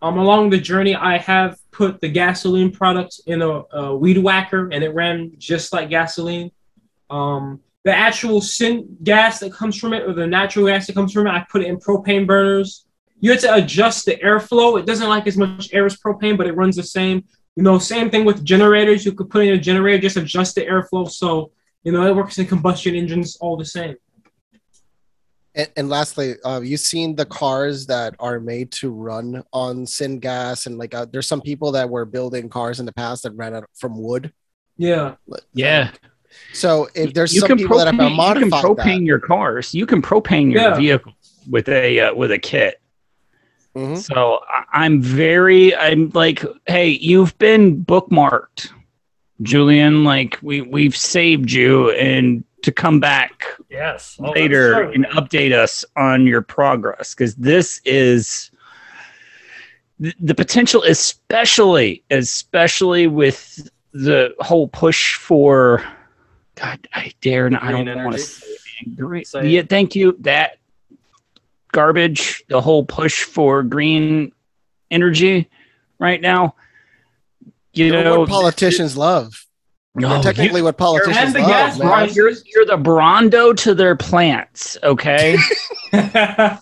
um, 0.02 0.18
along 0.18 0.50
the 0.50 0.58
journey, 0.58 0.94
I 0.94 1.18
have 1.18 1.58
put 1.74 2.00
the 2.00 2.08
gasoline 2.08 2.70
product 2.70 3.20
in 3.26 3.42
a, 3.42 3.62
a 3.72 3.96
weed 3.96 4.18
whacker, 4.18 4.68
and 4.70 4.84
it 4.84 4.94
ran 4.94 5.32
just 5.38 5.72
like 5.72 5.90
gasoline. 5.90 6.50
Um, 7.10 7.60
the 7.82 7.94
actual 7.94 8.40
syn 8.40 8.96
gas 9.02 9.40
that 9.40 9.52
comes 9.52 9.76
from 9.76 9.92
it, 9.92 10.04
or 10.04 10.14
the 10.14 10.26
natural 10.26 10.66
gas 10.66 10.86
that 10.86 10.94
comes 10.94 11.12
from 11.12 11.26
it, 11.26 11.30
I 11.30 11.44
put 11.50 11.62
it 11.62 11.66
in 11.66 11.78
propane 11.78 12.26
burners. 12.26 12.86
You 13.20 13.32
have 13.32 13.40
to 13.40 13.54
adjust 13.54 14.06
the 14.06 14.16
airflow. 14.16 14.78
It 14.78 14.86
doesn't 14.86 15.08
like 15.08 15.26
as 15.26 15.36
much 15.36 15.72
air 15.72 15.84
as 15.84 15.96
propane, 15.96 16.36
but 16.38 16.46
it 16.46 16.56
runs 16.56 16.76
the 16.76 16.82
same. 16.82 17.24
You 17.56 17.62
know, 17.62 17.78
same 17.78 18.10
thing 18.10 18.24
with 18.24 18.44
generators. 18.44 19.04
You 19.04 19.12
could 19.12 19.30
put 19.30 19.44
in 19.44 19.52
a 19.52 19.58
generator, 19.58 20.00
just 20.00 20.16
adjust 20.16 20.54
the 20.54 20.64
airflow, 20.64 21.10
so 21.10 21.50
you 21.82 21.92
know 21.92 22.06
it 22.06 22.16
works 22.16 22.38
in 22.38 22.46
combustion 22.46 22.94
engines 22.94 23.36
all 23.36 23.56
the 23.56 23.64
same. 23.64 23.96
And, 25.54 25.68
and 25.76 25.88
lastly, 25.88 26.34
uh, 26.44 26.60
you've 26.62 26.80
seen 26.80 27.14
the 27.14 27.24
cars 27.26 27.86
that 27.86 28.14
are 28.18 28.40
made 28.40 28.72
to 28.72 28.90
run 28.90 29.44
on 29.52 29.84
syngas, 29.86 30.66
and 30.66 30.78
like 30.78 30.94
uh, 30.94 31.06
there's 31.10 31.28
some 31.28 31.40
people 31.40 31.70
that 31.72 31.88
were 31.88 32.04
building 32.04 32.48
cars 32.48 32.80
in 32.80 32.86
the 32.86 32.92
past 32.92 33.22
that 33.22 33.32
ran 33.32 33.54
out 33.54 33.64
from 33.74 33.96
wood. 34.00 34.32
Yeah. 34.76 35.14
Yeah. 35.52 35.90
So 36.52 36.88
if 36.96 37.14
there's 37.14 37.32
you 37.32 37.40
some 37.40 37.48
can 37.50 37.58
people 37.58 37.78
that 37.78 37.86
have 37.86 37.94
propane, 37.94 38.34
you 38.34 38.40
can 38.40 38.50
propane 38.50 38.76
that, 38.76 39.02
your 39.02 39.20
cars. 39.20 39.72
You 39.74 39.86
can 39.86 40.02
propane 40.02 40.50
your 40.52 40.62
Yeah. 40.62 40.74
vehicle 40.74 41.12
with 41.48 41.68
a 41.68 42.00
uh, 42.00 42.14
with 42.14 42.32
a 42.32 42.38
kit. 42.38 42.80
Mhm. 43.76 43.96
So 43.98 44.40
I- 44.48 44.84
I'm 44.84 45.00
very 45.00 45.76
I'm 45.76 46.10
like, 46.14 46.44
hey, 46.66 46.88
you've 46.88 47.38
been 47.38 47.84
bookmarked, 47.84 48.70
Julian. 49.42 50.02
Like 50.02 50.38
we 50.42 50.60
we've 50.62 50.96
saved 50.96 51.52
you 51.52 51.90
and 51.92 52.42
to 52.64 52.72
come 52.72 52.98
back 53.00 53.44
Yes. 53.70 54.16
Oh, 54.20 54.30
later 54.30 54.90
and 54.90 55.04
update 55.06 55.52
us 55.52 55.84
on 55.96 56.26
your 56.26 56.42
progress 56.42 57.14
because 57.14 57.34
this 57.36 57.80
is 57.84 58.50
the, 60.00 60.12
the 60.20 60.34
potential 60.34 60.82
especially 60.84 62.02
especially 62.10 63.06
with 63.06 63.68
the 63.92 64.34
whole 64.40 64.66
push 64.68 65.14
for 65.14 65.84
god 66.56 66.86
i 66.94 67.12
dare 67.20 67.48
not 67.50 67.62
i 67.62 67.70
don't 67.70 67.86
want 67.86 67.96
to 67.96 68.00
energy. 68.00 68.18
say. 68.18 68.56
Green- 68.96 69.24
Say 69.24 69.48
yeah 69.48 69.62
thank 69.62 69.94
you 69.94 70.16
that 70.20 70.58
garbage 71.72 72.42
the 72.48 72.60
whole 72.60 72.84
push 72.84 73.22
for 73.24 73.62
green 73.62 74.32
energy 74.90 75.48
right 75.98 76.20
now 76.20 76.54
you 77.72 77.86
you 77.86 77.92
know 77.92 78.02
know 78.04 78.20
what 78.20 78.28
politicians 78.28 78.96
love. 78.96 79.46
No, 79.96 80.16
you- 80.16 80.22
technically 80.22 80.60
what 80.62 80.76
politicians 80.76 81.16
And 81.16 81.34
the 81.34 81.40
love. 81.40 81.48
gas 81.48 81.78
man. 81.78 82.08
you're, 82.14 82.30
you're 82.30 82.66
the 82.66 82.76
Brawndo 82.76 83.56
to 83.58 83.74
their 83.74 83.94
plants, 83.96 84.76
okay? 84.82 85.36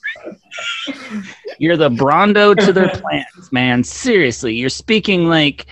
You're 1.58 1.76
the 1.76 1.90
Brawndo 1.90 2.56
to 2.56 2.72
their 2.72 2.88
plants, 2.88 3.52
man. 3.52 3.84
Seriously, 3.84 4.54
you're 4.54 4.68
speaking 4.68 5.28
like, 5.28 5.66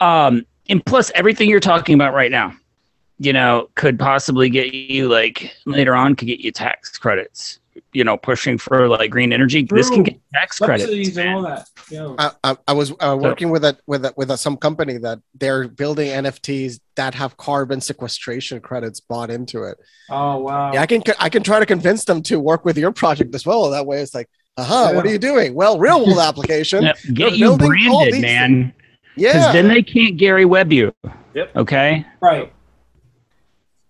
um, 0.00 0.44
and 0.68 0.84
plus 0.84 1.10
everything 1.14 1.48
you're 1.48 1.60
talking 1.60 1.94
about 1.94 2.12
right 2.12 2.30
now, 2.30 2.52
you 3.18 3.32
know, 3.32 3.68
could 3.76 3.98
possibly 3.98 4.50
get 4.50 4.74
you 4.74 5.08
like 5.08 5.54
later 5.64 5.94
on 5.94 6.16
could 6.16 6.26
get 6.26 6.40
you 6.40 6.50
tax 6.50 6.98
credits. 6.98 7.60
You 7.92 8.04
know, 8.04 8.16
pushing 8.16 8.58
for 8.58 8.88
like 8.88 9.10
green 9.10 9.32
energy. 9.32 9.66
This 9.68 9.90
can 9.90 10.02
get 10.02 10.20
tax 10.32 10.58
credits. 10.58 10.84
Subsidies 10.84 11.16
and 11.16 11.26
man. 11.26 11.36
all 11.36 11.42
that. 11.42 11.68
Yeah. 11.90 12.14
I, 12.18 12.30
I, 12.44 12.56
I 12.68 12.72
was 12.72 12.92
uh, 13.00 13.16
working 13.20 13.50
with 13.50 13.64
a 13.64 13.76
with 13.86 14.04
a, 14.04 14.12
with 14.16 14.30
a, 14.30 14.36
some 14.36 14.56
company 14.56 14.98
that 14.98 15.20
they're 15.34 15.68
building 15.68 16.08
NFTs 16.10 16.80
that 16.96 17.14
have 17.14 17.36
carbon 17.36 17.80
sequestration 17.80 18.60
credits 18.60 19.00
bought 19.00 19.30
into 19.30 19.62
it. 19.64 19.78
Oh 20.10 20.38
wow. 20.38 20.72
Yeah, 20.72 20.82
I 20.82 20.86
can 20.86 21.02
I 21.18 21.28
can 21.28 21.42
try 21.42 21.58
to 21.58 21.66
convince 21.66 22.04
them 22.04 22.22
to 22.24 22.40
work 22.40 22.64
with 22.64 22.78
your 22.78 22.92
project 22.92 23.34
as 23.34 23.46
well. 23.46 23.70
That 23.70 23.86
way, 23.86 24.00
it's 24.00 24.14
like, 24.14 24.28
aha, 24.56 24.92
what 24.94 25.06
are 25.06 25.10
you 25.10 25.18
doing? 25.18 25.54
Well, 25.54 25.78
real 25.78 26.04
world 26.04 26.18
application. 26.18 26.84
Yeah, 26.84 26.92
get 27.12 27.36
you 27.36 27.56
branded, 27.56 28.14
these 28.14 28.22
man. 28.22 28.74
Because 29.14 29.34
Yeah, 29.34 29.52
then 29.52 29.68
they 29.68 29.82
can't 29.82 30.16
Gary 30.16 30.44
Webb 30.44 30.72
you. 30.72 30.92
Yep. 31.34 31.56
Okay. 31.56 32.06
Right. 32.20 32.52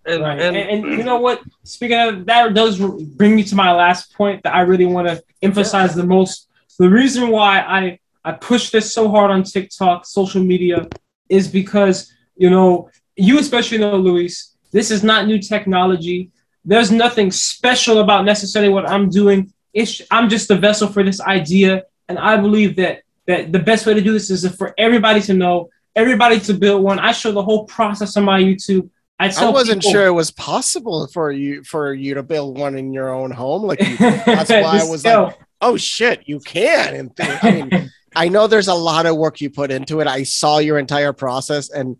And, 0.06 0.22
right. 0.22 0.40
and, 0.40 0.56
And, 0.56 0.84
and 0.84 0.98
you 0.98 1.04
know 1.04 1.18
what? 1.18 1.42
Speaking 1.64 1.98
of 1.98 2.26
that, 2.26 2.54
does 2.54 2.78
bring 2.78 3.34
me 3.34 3.44
to 3.44 3.54
my 3.54 3.72
last 3.72 4.14
point 4.14 4.42
that 4.44 4.54
I 4.54 4.60
really 4.60 4.86
want 4.86 5.08
to 5.08 5.22
emphasize 5.42 5.94
the 5.94 6.06
most. 6.06 6.48
The 6.78 6.88
reason 6.88 7.30
why 7.30 7.60
I 7.60 7.98
I 8.24 8.32
push 8.32 8.70
this 8.70 8.92
so 8.92 9.08
hard 9.08 9.30
on 9.30 9.44
TikTok, 9.44 10.04
social 10.04 10.42
media, 10.42 10.88
is 11.28 11.48
because 11.48 12.12
you 12.36 12.50
know 12.50 12.90
you 13.16 13.38
especially 13.38 13.78
know, 13.78 13.96
Luis. 13.96 14.54
This 14.72 14.90
is 14.90 15.02
not 15.02 15.26
new 15.26 15.38
technology. 15.38 16.30
There's 16.64 16.90
nothing 16.90 17.30
special 17.30 17.98
about 17.98 18.24
necessarily 18.24 18.72
what 18.72 18.88
I'm 18.88 19.08
doing. 19.08 19.52
It's 19.72 20.02
I'm 20.10 20.28
just 20.28 20.48
the 20.48 20.56
vessel 20.56 20.88
for 20.88 21.02
this 21.02 21.20
idea, 21.20 21.84
and 22.08 22.18
I 22.18 22.36
believe 22.36 22.76
that 22.76 23.02
that 23.26 23.52
the 23.52 23.58
best 23.58 23.86
way 23.86 23.94
to 23.94 24.00
do 24.00 24.12
this 24.12 24.30
is 24.30 24.46
for 24.54 24.74
everybody 24.78 25.20
to 25.22 25.34
know, 25.34 25.70
everybody 25.94 26.38
to 26.40 26.54
build 26.54 26.82
one. 26.82 26.98
I 26.98 27.12
show 27.12 27.32
the 27.32 27.42
whole 27.42 27.64
process 27.64 28.16
on 28.16 28.24
my 28.24 28.40
YouTube. 28.40 28.90
I, 29.18 29.32
I 29.36 29.50
wasn't 29.50 29.80
people- 29.80 29.92
sure 29.92 30.06
it 30.06 30.12
was 30.12 30.30
possible 30.30 31.06
for 31.06 31.30
you 31.30 31.64
for 31.64 31.94
you 31.94 32.14
to 32.14 32.22
build 32.22 32.58
one 32.58 32.76
in 32.76 32.92
your 32.92 33.10
own 33.14 33.30
home. 33.30 33.62
Like, 33.62 33.80
you- 33.80 33.96
that's 33.98 34.50
why 34.50 34.80
I 34.80 34.84
was 34.84 35.02
tell- 35.02 35.24
like, 35.24 35.38
oh 35.60 35.76
shit, 35.76 36.22
you 36.26 36.40
can. 36.40 36.94
And 36.94 37.12
I 37.42 37.50
mean, 37.50 37.92
I 38.16 38.28
know 38.28 38.46
there's 38.46 38.68
a 38.68 38.74
lot 38.74 39.06
of 39.06 39.16
work 39.16 39.40
you 39.40 39.50
put 39.50 39.70
into 39.70 40.00
it. 40.00 40.06
I 40.06 40.22
saw 40.22 40.58
your 40.58 40.78
entire 40.78 41.12
process, 41.12 41.70
and 41.70 41.96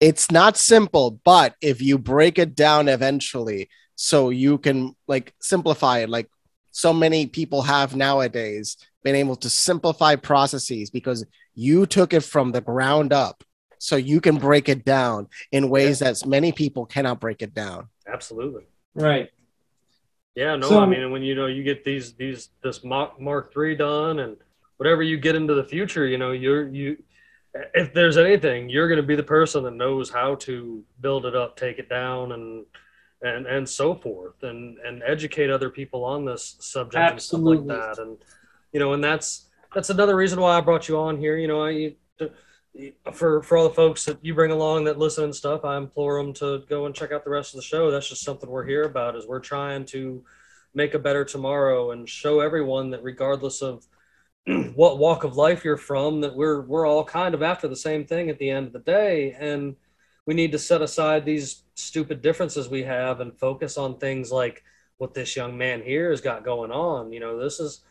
it's 0.00 0.30
not 0.30 0.56
simple. 0.56 1.20
But 1.24 1.54
if 1.60 1.80
you 1.80 1.98
break 1.98 2.38
it 2.38 2.54
down 2.54 2.88
eventually, 2.88 3.70
so 3.96 4.30
you 4.30 4.58
can 4.58 4.94
like 5.06 5.34
simplify 5.40 6.00
it, 6.00 6.10
like 6.10 6.28
so 6.70 6.92
many 6.92 7.26
people 7.26 7.62
have 7.62 7.94
nowadays 7.96 8.76
been 9.02 9.14
able 9.14 9.36
to 9.36 9.50
simplify 9.50 10.16
processes 10.16 10.90
because 10.90 11.24
you 11.54 11.86
took 11.86 12.12
it 12.12 12.22
from 12.24 12.52
the 12.52 12.60
ground 12.60 13.12
up 13.12 13.44
so 13.82 13.96
you 13.96 14.20
can 14.20 14.36
break 14.36 14.68
it 14.68 14.84
down 14.84 15.26
in 15.50 15.68
ways 15.68 15.98
that 15.98 16.24
many 16.24 16.52
people 16.52 16.86
cannot 16.86 17.18
break 17.18 17.42
it 17.42 17.52
down 17.52 17.88
absolutely. 18.06 18.64
right. 18.94 19.28
Yeah, 20.34 20.56
no, 20.56 20.68
So- 20.68 20.80
I 20.80 20.86
mean, 20.86 21.10
when 21.10 21.22
you 21.22 21.34
know 21.34 21.46
you 21.46 21.62
get 21.62 21.84
these 21.84 22.14
these 22.14 22.48
this 22.62 22.82
Mark 22.84 23.20
Mark 23.20 23.52
three 23.52 23.74
done, 23.76 24.20
and 24.20 24.36
whatever 24.78 25.02
you 25.02 25.18
get 25.18 25.34
into 25.34 25.52
the 25.54 25.64
future, 25.64 26.06
you 26.06 26.16
know, 26.16 26.32
you're 26.32 26.68
you. 26.68 26.96
If 27.74 27.92
there's 27.92 28.16
anything, 28.16 28.70
you're 28.70 28.88
going 28.88 28.96
to 29.04 29.06
be 29.06 29.14
the 29.14 29.22
person 29.38 29.62
that 29.64 29.74
knows 29.74 30.08
how 30.08 30.36
to 30.36 30.82
build 31.02 31.26
it 31.26 31.36
up, 31.36 31.56
take 31.56 31.78
it 31.78 31.88
down, 31.90 32.32
and 32.32 32.64
and 33.20 33.46
and 33.46 33.68
so 33.68 33.94
forth, 33.94 34.42
and 34.42 34.78
and 34.86 35.02
educate 35.04 35.50
other 35.50 35.68
people 35.68 36.02
on 36.02 36.24
this 36.24 36.56
subject 36.60 36.96
and 36.96 37.12
Absolutely. 37.12 37.66
stuff 37.66 37.78
like 37.88 37.96
that. 37.96 38.02
And 38.02 38.16
you 38.72 38.80
know, 38.80 38.94
and 38.94 39.04
that's 39.04 39.50
that's 39.74 39.90
another 39.90 40.16
reason 40.16 40.40
why 40.40 40.56
I 40.56 40.62
brought 40.62 40.88
you 40.88 40.96
on 40.96 41.18
here. 41.18 41.36
You 41.36 41.48
know, 41.48 41.62
I 41.62 41.94
for 43.12 43.42
for 43.42 43.58
all 43.58 43.68
the 43.68 43.74
folks 43.74 44.04
that 44.06 44.18
you 44.24 44.34
bring 44.34 44.50
along 44.50 44.84
that 44.84 44.98
listen 44.98 45.24
and 45.24 45.34
stuff, 45.34 45.64
I 45.64 45.76
implore 45.76 46.22
them 46.22 46.32
to 46.34 46.64
go 46.68 46.86
and 46.86 46.94
check 46.94 47.12
out 47.12 47.24
the 47.24 47.30
rest 47.30 47.54
of 47.54 47.58
the 47.58 47.66
show. 47.66 47.90
That's 47.90 48.08
just 48.08 48.24
something 48.24 48.48
we're 48.48 48.66
here 48.66 48.84
about. 48.84 49.16
Is 49.16 49.26
we're 49.26 49.40
trying 49.40 49.84
to 49.86 50.24
make 50.74 50.94
a 50.94 50.98
better 50.98 51.24
tomorrow 51.24 51.90
and 51.90 52.08
show 52.08 52.40
everyone 52.40 52.90
that 52.90 53.02
regardless 53.02 53.60
of 53.60 53.86
what 54.74 54.98
walk 54.98 55.24
of 55.24 55.36
life 55.36 55.64
you're 55.64 55.76
from, 55.76 56.22
that 56.22 56.34
we're 56.34 56.62
we're 56.62 56.86
all 56.86 57.04
kind 57.04 57.34
of 57.34 57.42
after 57.42 57.68
the 57.68 57.76
same 57.76 58.06
thing 58.06 58.30
at 58.30 58.38
the 58.38 58.50
end 58.50 58.66
of 58.68 58.72
the 58.72 58.78
day, 58.78 59.36
and 59.38 59.76
we 60.26 60.34
need 60.34 60.52
to 60.52 60.58
set 60.58 60.82
aside 60.82 61.24
these 61.24 61.64
stupid 61.74 62.22
differences 62.22 62.68
we 62.68 62.82
have 62.82 63.20
and 63.20 63.38
focus 63.38 63.76
on 63.76 63.98
things 63.98 64.30
like 64.32 64.62
what 64.98 65.14
this 65.14 65.36
young 65.36 65.58
man 65.58 65.82
here 65.82 66.10
has 66.10 66.20
got 66.20 66.44
going 66.44 66.70
on. 66.70 67.12
You 67.12 67.20
know, 67.20 67.38
this 67.38 67.60
is 67.60 67.82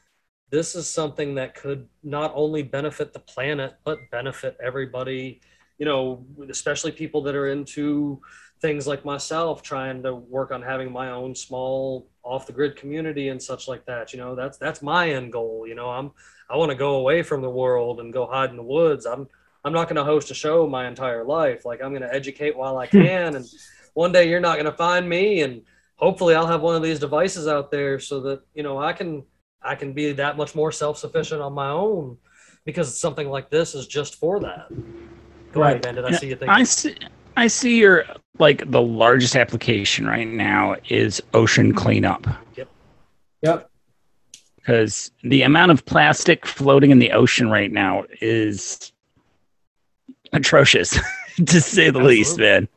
this 0.51 0.75
is 0.75 0.87
something 0.87 1.33
that 1.35 1.55
could 1.55 1.87
not 2.03 2.31
only 2.35 2.61
benefit 2.61 3.13
the 3.13 3.19
planet 3.19 3.75
but 3.83 3.97
benefit 4.11 4.55
everybody 4.61 5.41
you 5.79 5.85
know 5.85 6.23
especially 6.49 6.91
people 6.91 7.23
that 7.23 7.33
are 7.33 7.47
into 7.47 8.21
things 8.61 8.85
like 8.85 9.03
myself 9.03 9.63
trying 9.63 10.03
to 10.03 10.13
work 10.13 10.51
on 10.51 10.61
having 10.61 10.91
my 10.91 11.09
own 11.09 11.33
small 11.33 12.07
off 12.21 12.45
the 12.45 12.53
grid 12.53 12.75
community 12.75 13.29
and 13.29 13.41
such 13.41 13.67
like 13.67 13.83
that 13.85 14.13
you 14.13 14.19
know 14.19 14.35
that's 14.35 14.59
that's 14.59 14.83
my 14.83 15.09
end 15.09 15.31
goal 15.31 15.65
you 15.67 15.73
know 15.73 15.89
i'm 15.89 16.11
i 16.49 16.55
want 16.55 16.69
to 16.69 16.77
go 16.77 16.95
away 16.95 17.23
from 17.23 17.41
the 17.41 17.49
world 17.49 17.99
and 17.99 18.13
go 18.13 18.27
hide 18.27 18.51
in 18.51 18.57
the 18.57 18.61
woods. 18.63 19.07
I'm 19.07 19.27
i'm 19.65 19.73
not 19.73 19.85
going 19.87 19.95
to 19.95 20.03
host 20.03 20.29
a 20.29 20.35
show 20.35 20.67
my 20.67 20.87
entire 20.87 21.23
life. 21.23 21.65
Like 21.65 21.81
i'm 21.81 21.91
going 21.91 22.03
to 22.03 22.13
educate 22.13 22.55
while 22.55 22.77
i 22.77 22.85
can 22.97 23.35
and 23.35 23.45
one 23.93 24.11
day 24.11 24.29
you're 24.29 24.39
not 24.39 24.55
going 24.55 24.71
to 24.71 24.77
find 24.77 25.09
me 25.09 25.41
and 25.41 25.63
hopefully 25.95 26.35
i'll 26.35 26.47
have 26.47 26.61
one 26.61 26.75
of 26.75 26.83
these 26.83 26.99
devices 26.99 27.47
out 27.47 27.71
there 27.71 27.99
so 27.99 28.19
that 28.21 28.41
you 28.53 28.63
know 28.63 28.77
i 28.77 28.93
can 28.93 29.23
I 29.63 29.75
can 29.75 29.93
be 29.93 30.11
that 30.13 30.37
much 30.37 30.55
more 30.55 30.71
self-sufficient 30.71 31.41
on 31.41 31.53
my 31.53 31.69
own 31.69 32.17
because 32.65 32.97
something 32.97 33.29
like 33.29 33.49
this 33.49 33.75
is 33.75 33.87
just 33.87 34.15
for 34.15 34.39
that. 34.39 34.67
Go 35.51 35.61
Right. 35.61 35.71
ahead, 35.71 35.81
Bandit. 35.81 36.05
I 36.05 36.11
see 36.11 36.27
you 36.27 36.35
thinking. 36.35 36.49
I 36.49 36.63
see. 36.63 36.95
I 37.37 37.47
see 37.47 37.77
your 37.77 38.05
like 38.39 38.69
the 38.69 38.81
largest 38.81 39.35
application 39.35 40.05
right 40.05 40.27
now 40.27 40.75
is 40.89 41.21
ocean 41.33 41.73
cleanup 41.73 42.27
Yep. 42.55 42.69
Yep. 43.41 43.69
Because 44.57 45.11
the 45.23 45.43
amount 45.43 45.71
of 45.71 45.85
plastic 45.85 46.45
floating 46.45 46.91
in 46.91 46.99
the 46.99 47.11
ocean 47.11 47.49
right 47.49 47.71
now 47.71 48.05
is 48.19 48.91
atrocious, 50.33 50.99
to 51.45 51.61
say 51.61 51.89
the 51.89 51.99
least, 51.99 52.37
man. 52.37 52.67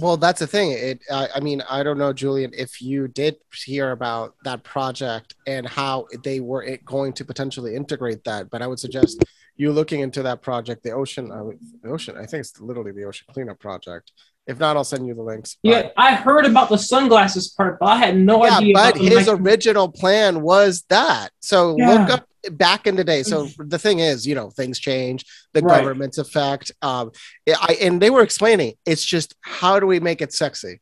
Well, 0.00 0.16
that's 0.16 0.40
the 0.40 0.46
thing. 0.46 0.72
It. 0.72 1.00
I, 1.12 1.28
I 1.36 1.40
mean, 1.40 1.62
I 1.68 1.82
don't 1.82 1.98
know, 1.98 2.12
Julian, 2.12 2.52
if 2.56 2.80
you 2.82 3.08
did 3.08 3.36
hear 3.54 3.92
about 3.92 4.34
that 4.44 4.62
project 4.64 5.34
and 5.46 5.66
how 5.68 6.06
they 6.24 6.40
were 6.40 6.62
it 6.62 6.84
going 6.84 7.12
to 7.14 7.24
potentially 7.24 7.74
integrate 7.76 8.24
that, 8.24 8.50
but 8.50 8.62
I 8.62 8.66
would 8.66 8.78
suggest 8.80 9.22
you 9.56 9.72
looking 9.72 10.00
into 10.00 10.22
that 10.24 10.42
project, 10.42 10.82
the 10.82 10.90
ocean, 10.90 11.30
uh, 11.30 11.44
the 11.82 11.90
ocean. 11.90 12.16
I 12.16 12.26
think 12.26 12.40
it's 12.40 12.60
literally 12.60 12.92
the 12.92 13.04
ocean 13.04 13.26
cleanup 13.32 13.60
project. 13.60 14.10
If 14.46 14.58
not, 14.58 14.76
I'll 14.76 14.84
send 14.84 15.06
you 15.06 15.14
the 15.14 15.22
links. 15.22 15.56
But- 15.62 15.70
Yeah, 15.70 15.88
I 15.96 16.14
heard 16.16 16.44
about 16.44 16.68
the 16.68 16.76
sunglasses 16.76 17.48
part, 17.56 17.78
but 17.78 17.86
I 17.86 17.96
had 17.96 18.16
no 18.16 18.44
yeah, 18.44 18.58
idea. 18.58 18.74
but 18.74 18.96
about 18.96 19.08
his 19.08 19.28
original 19.28 19.88
plan 19.88 20.42
was 20.42 20.84
that. 20.90 21.30
So 21.40 21.76
Yeah. 21.78 21.92
look 22.00 22.10
up 22.10 22.28
back 22.52 22.86
in 22.86 22.96
the 22.96 23.04
day. 23.04 23.22
So 23.22 23.48
the 23.58 23.78
thing 23.78 23.98
is, 24.00 24.26
you 24.26 24.34
know, 24.34 24.50
things 24.50 24.78
change, 24.78 25.24
the 25.52 25.62
Right. 25.62 25.78
government's 25.78 26.18
effect. 26.18 26.72
Um, 26.82 27.10
I, 27.48 27.76
and 27.80 28.00
they 28.00 28.10
were 28.10 28.22
explaining 28.22 28.74
it's 28.86 29.04
just 29.04 29.34
how 29.40 29.80
do 29.80 29.86
we 29.86 30.00
make 30.00 30.20
it 30.22 30.32
sexy? 30.32 30.80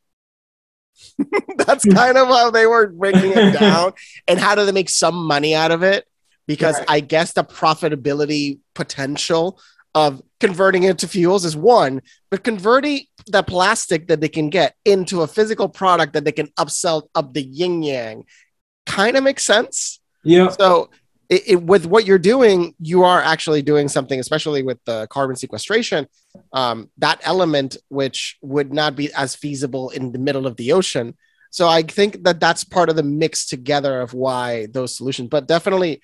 That's 1.57 1.85
kind 1.93 2.17
of 2.17 2.27
how 2.27 2.51
they 2.51 2.65
were 2.65 2.87
breaking 2.87 3.31
it 3.31 3.53
down. 3.53 3.93
and 4.27 4.39
how 4.39 4.55
do 4.55 4.65
they 4.65 4.71
make 4.71 4.89
some 4.89 5.15
money 5.15 5.55
out 5.55 5.71
of 5.71 5.83
it? 5.83 6.05
Because 6.47 6.77
Right. 6.79 6.85
I 6.89 6.99
guess 6.99 7.33
the 7.33 7.43
profitability 7.43 8.59
potential 8.73 9.59
of 9.95 10.21
converting 10.39 10.83
it 10.83 10.97
to 10.99 11.07
fuels 11.07 11.45
is 11.45 11.55
one, 11.55 12.01
but 12.31 12.43
converting 12.43 13.05
the 13.27 13.43
plastic 13.43 14.07
that 14.07 14.19
they 14.21 14.27
can 14.27 14.49
get 14.49 14.75
into 14.85 15.21
a 15.21 15.27
physical 15.27 15.69
product 15.69 16.13
that 16.13 16.25
they 16.25 16.31
can 16.31 16.47
upsell 16.59 17.03
up 17.15 17.33
the 17.33 17.43
yin 17.43 17.83
yang 17.83 18.25
kind 18.85 19.15
of 19.15 19.23
makes 19.23 19.45
sense. 19.45 19.99
yeah, 20.23 20.49
So, 20.49 20.89
it, 21.33 21.43
it, 21.47 21.63
with 21.63 21.85
what 21.85 22.05
you're 22.05 22.19
doing, 22.19 22.75
you 22.79 23.03
are 23.03 23.21
actually 23.21 23.63
doing 23.63 23.87
something, 23.87 24.19
especially 24.19 24.61
with 24.61 24.79
the 24.85 25.07
carbon 25.07 25.35
sequestration. 25.35 26.07
Um, 26.51 26.89
that 26.99 27.19
element, 27.23 27.77
which 27.89 28.37
would 28.41 28.71
not 28.71 28.95
be 28.95 29.11
as 29.13 29.35
feasible 29.35 29.89
in 29.89 30.11
the 30.11 30.19
middle 30.19 30.45
of 30.45 30.55
the 30.57 30.73
ocean. 30.73 31.17
So, 31.49 31.67
I 31.67 31.81
think 31.81 32.23
that 32.23 32.39
that's 32.39 32.63
part 32.63 32.89
of 32.89 32.95
the 32.95 33.03
mix 33.03 33.47
together 33.47 34.01
of 34.01 34.13
why 34.13 34.67
those 34.67 34.95
solutions. 34.95 35.29
But 35.29 35.47
definitely, 35.47 36.01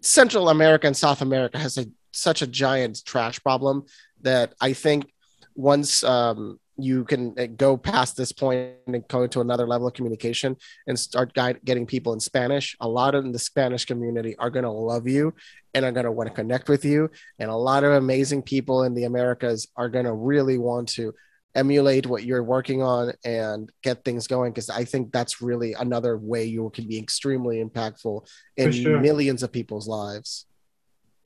Central 0.00 0.48
America 0.48 0.88
and 0.88 0.96
South 0.96 1.22
America 1.22 1.58
has 1.58 1.78
a, 1.78 1.86
such 2.10 2.42
a 2.42 2.46
giant 2.46 3.04
trash 3.04 3.40
problem 3.42 3.84
that 4.22 4.54
I 4.60 4.72
think 4.72 5.12
once 5.54 6.02
um, 6.02 6.58
you 6.78 7.04
can 7.04 7.34
uh, 7.38 7.46
go 7.46 7.76
past 7.76 8.16
this 8.16 8.32
point 8.32 8.72
and 8.86 9.06
go 9.08 9.26
to 9.26 9.40
another 9.40 9.66
level 9.66 9.86
of 9.86 9.94
communication 9.94 10.56
and 10.86 10.98
start 10.98 11.34
guide, 11.34 11.60
getting 11.64 11.86
people 11.86 12.12
in 12.12 12.20
Spanish, 12.20 12.76
a 12.80 12.88
lot 12.88 13.14
of 13.14 13.30
the 13.32 13.38
Spanish 13.38 13.84
community 13.84 14.36
are 14.38 14.50
going 14.50 14.64
to 14.64 14.70
love 14.70 15.06
you 15.06 15.34
and 15.74 15.84
are 15.84 15.92
going 15.92 16.04
to 16.04 16.12
want 16.12 16.28
to 16.28 16.34
connect 16.34 16.68
with 16.68 16.84
you. 16.84 17.10
And 17.38 17.50
a 17.50 17.56
lot 17.56 17.84
of 17.84 17.92
amazing 17.92 18.42
people 18.42 18.84
in 18.84 18.94
the 18.94 19.04
Americas 19.04 19.68
are 19.76 19.88
going 19.88 20.06
to 20.06 20.12
really 20.12 20.58
want 20.58 20.88
to 20.90 21.14
emulate 21.54 22.06
what 22.06 22.24
you're 22.24 22.42
working 22.42 22.82
on 22.82 23.12
and 23.24 23.70
get 23.82 24.04
things 24.04 24.26
going 24.26 24.52
because 24.52 24.70
I 24.70 24.84
think 24.84 25.12
that's 25.12 25.42
really 25.42 25.74
another 25.74 26.16
way 26.16 26.44
you 26.44 26.70
can 26.74 26.88
be 26.88 26.98
extremely 26.98 27.62
impactful 27.62 28.26
in 28.56 28.72
sure. 28.72 28.98
millions 28.98 29.42
of 29.42 29.52
people's 29.52 29.86
lives. 29.86 30.46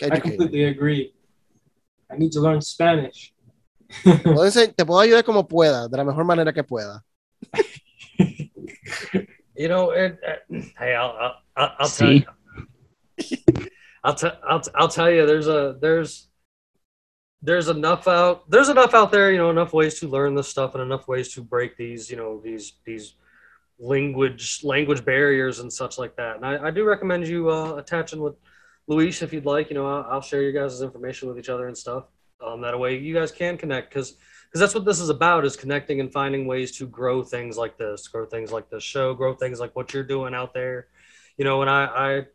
I 0.03 0.19
completely 0.19 0.65
agree. 0.65 1.15
I 2.11 2.17
need 2.17 2.33
to 2.33 2.41
learn 2.41 2.61
Spanish. 2.61 3.33
Puedo 4.03 4.45
ense- 4.47 4.75
Te 4.75 4.85
puedo 4.85 5.01
ayudar 5.01 5.25
como 5.25 5.47
pueda, 5.47 5.89
de 5.89 5.97
la 5.97 6.05
mejor 6.05 6.25
manera 6.25 6.53
que 6.53 6.65
pueda. 6.65 7.03
You 9.59 9.69
know, 9.69 9.91
it, 9.93 10.19
uh, 10.27 10.59
hey, 10.79 10.95
I'll, 10.95 11.17
I'll, 11.19 11.35
I'll, 11.57 11.73
I'll 11.79 11.89
tell 11.89 12.13
you. 12.13 12.25
I'll, 14.05 14.15
t- 14.15 14.29
I'll, 14.47 14.61
t- 14.61 14.71
I'll 14.75 14.89
tell 14.89 15.11
you, 15.11 15.27
there's 15.27 15.49
a, 15.49 15.79
there's, 15.81 16.29
there's 17.41 17.69
enough 17.69 18.07
out, 18.07 18.51
there's 18.51 18.69
enough 18.69 18.93
out 18.93 19.11
there, 19.11 19.33
you 19.33 19.39
know, 19.39 19.49
enough 19.49 19.73
ways 19.73 19.99
to 20.01 20.09
learn 20.09 20.35
this 20.35 20.49
stuff 20.49 20.75
and 20.75 20.83
enough 20.83 21.09
ways 21.09 21.33
to 21.35 21.43
break 21.43 21.75
these, 21.79 22.11
you 22.11 22.19
know, 22.19 22.39
these, 22.45 22.75
these 22.85 23.15
language, 23.79 24.61
language 24.63 25.07
barriers 25.07 25.61
and 25.61 25.73
such 25.73 25.97
like 25.97 26.15
that. 26.17 26.37
And 26.37 26.45
I, 26.45 26.67
I 26.67 26.71
do 26.71 26.85
recommend 26.85 27.27
you 27.27 27.49
uh, 27.51 27.77
attaching 27.77 28.21
with 28.21 28.35
Luis 28.89 29.23
if 29.23 29.33
you'd 29.33 29.47
like, 29.47 29.71
you 29.71 29.75
know, 29.75 29.87
I'll, 29.87 30.07
I'll 30.13 30.21
share 30.21 30.43
your 30.43 30.53
guys' 30.53 30.83
information 30.83 31.29
with 31.29 31.39
each 31.39 31.49
other 31.49 31.67
and 31.67 31.77
stuff. 31.77 32.05
Um, 32.45 32.61
that 32.61 32.79
way 32.79 32.99
you 32.99 33.15
guys 33.15 33.33
can 33.33 33.57
connect 33.57 33.89
because 33.89 34.17
because 34.45 34.61
that's 34.61 34.75
what 34.75 34.85
this 34.85 35.01
is 35.01 35.09
about 35.09 35.45
is 35.45 35.57
connecting 35.57 36.01
and 36.01 36.13
finding 36.13 36.47
ways 36.47 36.77
to 36.79 36.87
grow 36.87 37.23
things 37.23 37.57
like 37.57 37.79
this 37.79 38.09
grow 38.09 38.27
things 38.27 38.53
like 38.53 38.69
this 38.69 38.83
show 38.83 39.15
grow 39.15 39.35
things 39.35 39.59
like 39.59 39.75
what 39.75 39.95
you're 39.95 40.05
doing 40.05 40.35
out 40.35 40.53
there 40.53 40.89
you 41.39 41.45
know 41.45 41.63
and 41.63 41.71
i 41.71 42.27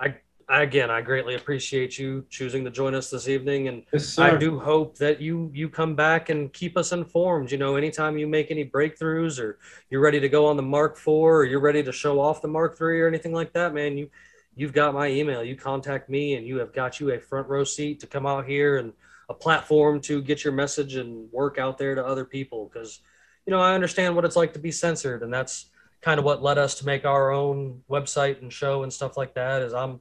i 0.00 0.04
i, 0.06 0.14
I 0.48 0.62
again 0.62 0.90
i 0.90 1.00
greatly 1.00 1.36
appreciate 1.36 1.96
you 1.98 2.26
choosing 2.30 2.64
to 2.64 2.70
join 2.70 2.96
us 2.96 3.10
this 3.10 3.28
evening 3.28 3.68
and 3.68 3.84
Yes. 3.92 4.18
I 4.18 4.36
do 4.36 4.58
hope 4.58 4.98
that 4.98 5.20
you 5.20 5.50
you 5.54 5.68
come 5.68 5.94
back 5.94 6.30
and 6.30 6.52
keep 6.52 6.76
us 6.76 6.90
informed. 6.90 7.52
You 7.52 7.58
know, 7.58 7.76
anytime 7.76 8.18
you 8.18 8.26
make 8.26 8.50
any 8.50 8.64
breakthroughs 8.64 9.38
or 9.40 9.58
you're 9.88 10.00
ready 10.00 10.18
to 10.18 10.28
go 10.28 10.46
on 10.46 10.56
the 10.56 10.62
Mark 10.62 10.96
IV 10.96 11.08
or 11.08 11.44
you're 11.44 11.60
ready 11.60 11.82
to 11.84 11.92
show 11.92 12.20
off 12.20 12.42
the 12.42 12.48
Mark 12.48 12.76
III 12.80 13.00
or 13.02 13.08
anything 13.08 13.32
like 13.32 13.52
that, 13.52 13.72
man, 13.72 13.96
you 13.96 14.10
you've 14.56 14.72
got 14.72 14.94
my 14.94 15.08
email. 15.08 15.44
You 15.44 15.56
contact 15.56 16.08
me 16.10 16.34
and 16.34 16.46
you 16.46 16.58
have 16.58 16.72
got 16.72 16.98
you 16.98 17.12
a 17.12 17.20
front 17.20 17.48
row 17.48 17.64
seat 17.64 18.00
to 18.00 18.06
come 18.08 18.26
out 18.26 18.46
here 18.46 18.78
and 18.78 18.92
a 19.28 19.34
platform 19.34 20.00
to 20.02 20.22
get 20.22 20.44
your 20.44 20.52
message 20.52 20.96
and 20.96 21.30
work 21.32 21.58
out 21.58 21.78
there 21.78 21.94
to 21.94 22.04
other 22.04 22.24
people 22.24 22.70
because 22.72 23.00
you 23.46 23.50
know, 23.50 23.60
I 23.60 23.74
understand 23.74 24.16
what 24.16 24.24
it's 24.24 24.36
like 24.36 24.54
to 24.54 24.58
be 24.58 24.70
censored 24.70 25.22
and 25.22 25.32
that's 25.32 25.66
kind 26.00 26.18
of 26.18 26.24
what 26.24 26.42
led 26.42 26.58
us 26.58 26.76
to 26.76 26.86
make 26.86 27.04
our 27.04 27.30
own 27.30 27.82
website 27.90 28.42
and 28.42 28.52
show 28.52 28.82
and 28.82 28.92
stuff 28.92 29.16
like 29.16 29.34
that 29.34 29.62
is 29.62 29.72
I'm 29.72 30.00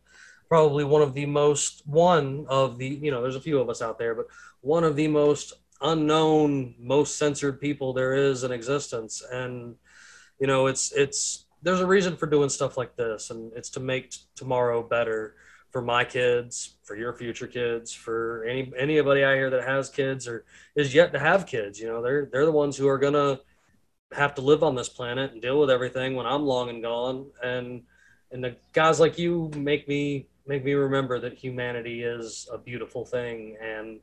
probably 0.49 0.83
one 0.83 1.01
of 1.01 1.13
the 1.13 1.25
most 1.25 1.81
one 1.85 2.45
of 2.49 2.77
the 2.77 2.87
you 2.87 3.11
know 3.11 3.21
there's 3.21 3.35
a 3.35 3.41
few 3.41 3.59
of 3.59 3.69
us 3.69 3.81
out 3.81 3.97
there 3.97 4.13
but 4.13 4.27
one 4.61 4.83
of 4.83 4.95
the 4.95 5.07
most 5.07 5.53
unknown 5.81 6.73
most 6.79 7.17
censored 7.17 7.59
people 7.59 7.93
there 7.93 8.13
is 8.13 8.43
in 8.43 8.51
existence. 8.51 9.21
And 9.31 9.75
you 10.39 10.47
know 10.47 10.67
it's 10.67 10.91
it's 10.91 11.45
there's 11.61 11.81
a 11.81 11.87
reason 11.87 12.17
for 12.17 12.25
doing 12.25 12.49
stuff 12.49 12.77
like 12.77 12.95
this 12.95 13.29
and 13.29 13.51
it's 13.55 13.69
to 13.71 13.79
make 13.79 14.11
t- 14.11 14.19
tomorrow 14.35 14.83
better 14.83 15.35
for 15.73 15.81
my 15.81 16.05
kids 16.05 16.75
for 16.83 16.95
your 16.95 17.11
future 17.11 17.47
kids 17.47 17.91
for 17.91 18.45
any 18.45 18.71
anybody 18.77 19.23
out 19.23 19.35
here 19.35 19.49
that 19.49 19.67
has 19.67 19.89
kids 19.89 20.27
or 20.27 20.45
is 20.75 20.93
yet 20.95 21.11
to 21.11 21.19
have 21.19 21.45
kids 21.45 21.79
you 21.79 21.87
know 21.87 22.01
they're 22.01 22.29
they're 22.31 22.45
the 22.45 22.51
ones 22.51 22.77
who 22.77 22.87
are 22.87 22.99
gonna 22.99 23.37
have 24.13 24.35
to 24.35 24.41
live 24.41 24.63
on 24.63 24.75
this 24.75 24.89
planet 24.89 25.31
and 25.31 25.41
deal 25.41 25.59
with 25.59 25.69
everything 25.69 26.15
when 26.15 26.25
i'm 26.25 26.43
long 26.43 26.69
and 26.69 26.81
gone. 26.81 27.27
And 27.43 27.83
and 28.31 28.43
the 28.43 28.55
guys 28.71 28.99
like 28.99 29.17
you 29.17 29.51
make 29.55 29.87
me 29.87 30.27
make 30.45 30.63
me 30.63 30.73
remember 30.73 31.19
that 31.19 31.37
humanity 31.37 32.03
is 32.03 32.47
a 32.51 32.57
beautiful 32.57 33.05
thing 33.05 33.57
and 33.61 33.99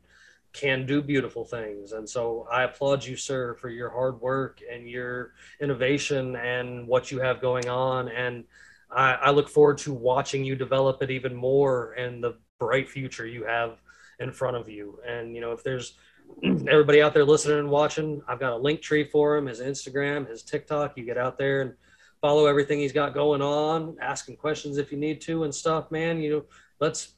can 0.52 0.84
do 0.84 1.00
beautiful 1.00 1.44
things. 1.44 1.92
And 1.92 2.08
so 2.08 2.46
i 2.50 2.64
applaud 2.64 3.04
you 3.04 3.16
sir 3.16 3.54
for 3.54 3.68
your 3.68 3.90
hard 3.90 4.20
work 4.20 4.60
and 4.70 4.88
your 4.88 5.32
innovation 5.60 6.36
and 6.36 6.86
what 6.86 7.10
you 7.10 7.20
have 7.20 7.40
going 7.40 7.68
on. 7.68 8.08
And 8.08 8.44
i, 8.92 9.14
I 9.14 9.30
look 9.30 9.48
forward 9.48 9.78
to 9.78 9.92
watching 9.92 10.44
you 10.44 10.56
develop 10.56 11.02
it 11.02 11.10
even 11.10 11.34
more 11.34 11.92
and 11.92 12.22
the 12.22 12.36
bright 12.58 12.88
future 12.88 13.26
you 13.26 13.44
have 13.44 13.80
in 14.18 14.32
front 14.32 14.56
of 14.56 14.68
you 14.68 14.98
and 15.06 15.34
you 15.34 15.40
know 15.40 15.52
if 15.52 15.62
there's 15.62 15.94
everybody 16.44 17.02
out 17.02 17.14
there 17.14 17.24
listening 17.24 17.58
and 17.58 17.70
watching 17.70 18.22
i've 18.28 18.40
got 18.40 18.52
a 18.52 18.56
link 18.56 18.80
tree 18.80 19.04
for 19.04 19.36
him 19.36 19.46
his 19.46 19.60
instagram 19.60 20.28
his 20.28 20.42
tiktok 20.42 20.96
you 20.96 21.04
get 21.04 21.18
out 21.18 21.38
there 21.38 21.62
and 21.62 21.74
follow 22.20 22.46
everything 22.46 22.78
he's 22.78 22.92
got 22.92 23.14
going 23.14 23.42
on, 23.42 23.96
ask 24.00 24.28
him 24.28 24.36
questions 24.36 24.78
if 24.78 24.92
you 24.92 24.98
need 24.98 25.20
to 25.22 25.44
and 25.44 25.54
stuff, 25.54 25.90
man. 25.90 26.20
You 26.20 26.30
know, 26.30 26.44
let's 26.78 27.14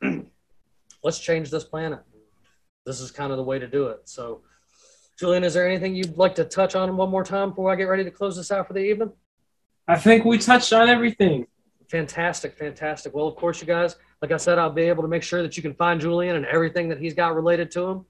let's 1.02 1.18
change 1.18 1.50
this 1.50 1.64
planet. 1.64 2.00
This 2.86 3.00
is 3.00 3.10
kind 3.10 3.30
of 3.30 3.38
the 3.38 3.44
way 3.44 3.58
to 3.58 3.66
do 3.66 3.88
it. 3.88 4.08
So, 4.08 4.42
Julian, 5.18 5.44
is 5.44 5.54
there 5.54 5.68
anything 5.68 5.94
you'd 5.94 6.16
like 6.16 6.34
to 6.36 6.44
touch 6.44 6.74
on 6.74 6.96
one 6.96 7.10
more 7.10 7.24
time 7.24 7.50
before 7.50 7.72
I 7.72 7.76
get 7.76 7.84
ready 7.84 8.04
to 8.04 8.10
close 8.10 8.36
this 8.36 8.50
out 8.50 8.66
for 8.66 8.72
the 8.72 8.80
evening? 8.80 9.12
I 9.86 9.98
think 9.98 10.24
we 10.24 10.38
touched 10.38 10.72
on 10.72 10.88
everything. 10.88 11.46
Fantastic, 11.92 12.56
fantastic. 12.56 13.14
Well, 13.14 13.28
of 13.28 13.36
course, 13.36 13.60
you 13.60 13.66
guys, 13.66 13.96
like 14.22 14.32
I 14.32 14.38
said, 14.38 14.58
I'll 14.58 14.72
be 14.72 14.84
able 14.84 15.02
to 15.02 15.10
make 15.10 15.22
sure 15.22 15.42
that 15.42 15.58
you 15.58 15.62
can 15.62 15.74
find 15.74 16.00
Julian 16.00 16.36
and 16.36 16.46
everything 16.46 16.88
that 16.88 16.98
he's 16.98 17.12
got 17.12 17.34
related 17.34 17.70
to 17.72 17.86
him, 17.86 18.06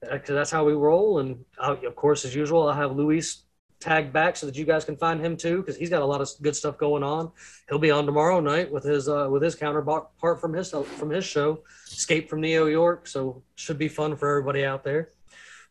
because 0.00 0.34
that's 0.34 0.50
how 0.50 0.64
we 0.64 0.72
roll. 0.72 1.20
And 1.20 1.44
i 1.60 1.70
of 1.74 1.94
course, 1.94 2.24
as 2.24 2.34
usual, 2.34 2.66
I'll 2.66 2.74
have 2.74 2.96
Luis 2.96 3.44
tagged 3.78 4.12
back 4.12 4.34
so 4.34 4.46
that 4.46 4.56
you 4.56 4.64
guys 4.64 4.84
can 4.84 4.96
find 4.96 5.20
him 5.20 5.36
too, 5.36 5.58
because 5.58 5.76
he's 5.76 5.90
got 5.90 6.02
a 6.02 6.04
lot 6.04 6.22
of 6.22 6.28
good 6.42 6.56
stuff 6.56 6.76
going 6.76 7.04
on. 7.04 7.30
He'll 7.68 7.78
be 7.78 7.92
on 7.92 8.04
tomorrow 8.04 8.40
night 8.40 8.72
with 8.72 8.82
his 8.82 9.08
uh, 9.08 9.28
with 9.30 9.44
his 9.44 9.54
counterpart 9.54 10.40
from 10.40 10.52
his 10.52 10.70
from 10.70 11.10
his 11.10 11.24
show, 11.24 11.62
Escape 11.86 12.28
from 12.28 12.40
Neo 12.40 12.66
York. 12.66 13.06
So 13.06 13.44
should 13.54 13.78
be 13.78 13.86
fun 13.86 14.16
for 14.16 14.28
everybody 14.28 14.64
out 14.64 14.82
there. 14.82 15.10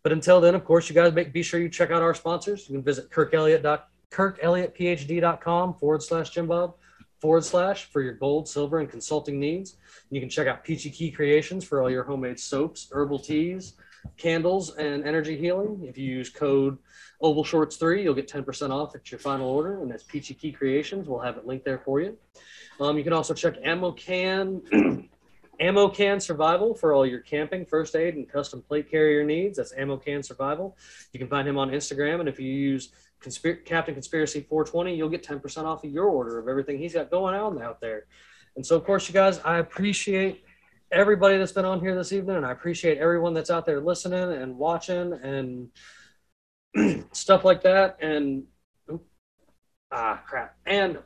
But 0.02 0.14
until 0.14 0.40
then, 0.40 0.56
of 0.56 0.64
course, 0.64 0.88
you 0.88 0.96
guys 0.96 1.12
make, 1.12 1.34
be 1.34 1.44
sure 1.44 1.60
you 1.60 1.68
check 1.68 1.92
out 1.92 2.02
our 2.02 2.14
sponsors. 2.14 2.70
You 2.70 2.76
can 2.76 2.84
visit 2.84 3.10
kirkelliott. 3.10 3.82
kirkelliottphd.com 4.12 5.74
forward 5.74 6.04
slash 6.04 6.30
Jim 6.30 6.48
Bob 6.48 6.76
forward 7.24 7.46
slash 7.46 7.86
for 7.86 8.02
your 8.02 8.12
gold, 8.12 8.50
silver, 8.50 8.80
and 8.80 8.90
consulting 8.90 9.40
needs. 9.40 9.78
You 10.10 10.20
can 10.20 10.30
check 10.30 10.46
out 10.46 10.62
Peachy 10.62 10.90
Ki 10.90 11.10
Creations 11.10 11.64
for 11.64 11.82
all 11.82 11.90
your 11.90 12.04
homemade 12.04 12.38
soaps, 12.38 12.90
herbal 12.92 13.20
teas, 13.20 13.76
candles, 14.18 14.76
and 14.76 15.06
energy 15.08 15.38
healing. 15.38 15.86
If 15.88 15.98
you 15.98 16.04
use 16.04 16.30
code 16.30 16.78
Oval 17.22 17.46
Shorts 17.46 17.78
3, 17.78 18.04
you'll 18.04 18.14
get 18.14 18.28
10% 18.28 18.72
off 18.72 18.94
at 18.94 19.10
your 19.10 19.20
final 19.20 19.50
order, 19.50 19.82
and 19.82 19.90
that's 19.90 20.04
Peachy 20.04 20.34
Ki 20.34 20.52
Creations. 20.52 21.08
We'll 21.08 21.22
have 21.22 21.38
it 21.38 21.48
linked 21.48 21.64
there 21.64 21.80
for 21.80 22.02
you. 22.02 22.18
Um, 22.82 22.98
you 22.98 23.06
can 23.06 23.14
also 23.14 23.34
check 23.34 23.56
Ammo 23.64 23.94
Can 23.94 24.62
Ammo 25.62 25.88
Can 25.88 26.20
Survival 26.20 26.76
for 26.76 26.94
all 26.94 27.06
your 27.06 27.22
camping, 27.22 27.66
first 27.66 27.96
aid, 27.96 28.16
and 28.16 28.28
custom 28.28 28.62
plate 28.62 28.92
carrier 28.92 29.24
needs. 29.24 29.56
That's 29.56 29.72
Ammo 29.78 29.96
Can 29.96 30.24
Survival. 30.24 30.76
You 31.14 31.20
can 31.20 31.30
find 31.30 31.48
him 31.48 31.58
on 31.58 31.70
Instagram, 31.70 32.20
and 32.20 32.28
if 32.28 32.38
you 32.38 32.52
use 32.52 32.92
Conspir- 33.24 33.66
Captain 33.66 33.94
Conspiracy 33.94 34.42
420, 34.42 34.96
you'll 34.96 35.10
get 35.10 35.24
10% 35.24 35.64
off 35.64 35.84
of 35.84 35.92
your 35.92 36.06
order 36.06 36.40
of 36.40 36.48
everything 36.48 36.78
he's 36.78 36.94
got 36.94 37.10
going 37.10 37.36
on 37.36 37.62
out 37.62 37.80
there. 37.82 38.06
And 38.56 38.66
so, 38.66 38.76
of 38.76 38.84
course, 38.84 39.08
you 39.08 39.14
guys, 39.14 39.40
I 39.40 39.58
appreciate 39.58 40.44
everybody 40.92 41.38
that's 41.38 41.52
been 41.52 41.66
on 41.66 41.80
here 41.80 41.96
this 41.96 42.12
evening, 42.12 42.38
and 42.38 42.46
I 42.46 42.52
appreciate 42.52 42.98
everyone 43.00 43.34
that's 43.34 43.50
out 43.50 43.66
there 43.66 43.82
listening 43.82 44.34
and 44.34 44.58
watching 44.58 45.14
and 45.14 45.70
stuff 47.14 47.44
like 47.44 47.64
that. 47.64 47.98
And 48.02 48.44
oop, 48.92 49.06
ah, 49.92 50.22
crap. 50.26 50.56
And 50.66 51.00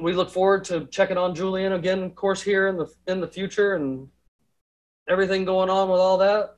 we 0.00 0.14
look 0.14 0.30
forward 0.30 0.64
to 0.64 0.86
checking 0.86 1.18
on 1.18 1.34
Julian 1.34 1.72
again, 1.72 2.02
of 2.02 2.14
course, 2.14 2.42
here 2.42 2.68
in 2.68 2.76
the 2.78 2.86
in 3.06 3.20
the 3.20 3.28
future 3.28 3.74
and 3.74 4.08
everything 5.08 5.44
going 5.44 5.68
on 5.68 5.90
with 5.90 6.00
all 6.00 6.18
that. 6.18 6.56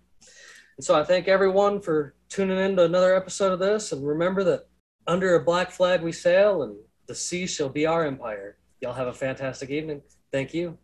And 0.77 0.85
so 0.85 0.95
I 0.95 1.05
thank 1.05 1.29
everyone 1.29 1.81
for 1.81 2.15
tuning 2.29 2.59
in 2.59 2.77
to 2.77 2.85
another 2.85 3.15
episode 3.17 3.53
of 3.53 3.59
this. 3.59 3.93
And 3.93 4.07
remember 4.07 4.45
that 4.45 4.69
under 5.07 5.35
a 5.35 5.45
black 5.45 5.71
flag 5.71 6.03
we 6.03 6.13
sail, 6.13 6.63
and 6.63 6.77
the 7.07 7.15
sea 7.15 7.47
shall 7.47 7.69
be 7.69 7.87
our 7.87 8.05
empire. 8.05 8.57
Y'all 8.81 8.95
have 8.95 9.09
a 9.09 9.13
fantastic 9.13 9.71
evening. 9.71 10.03
Thank 10.33 10.55
you. 10.55 10.79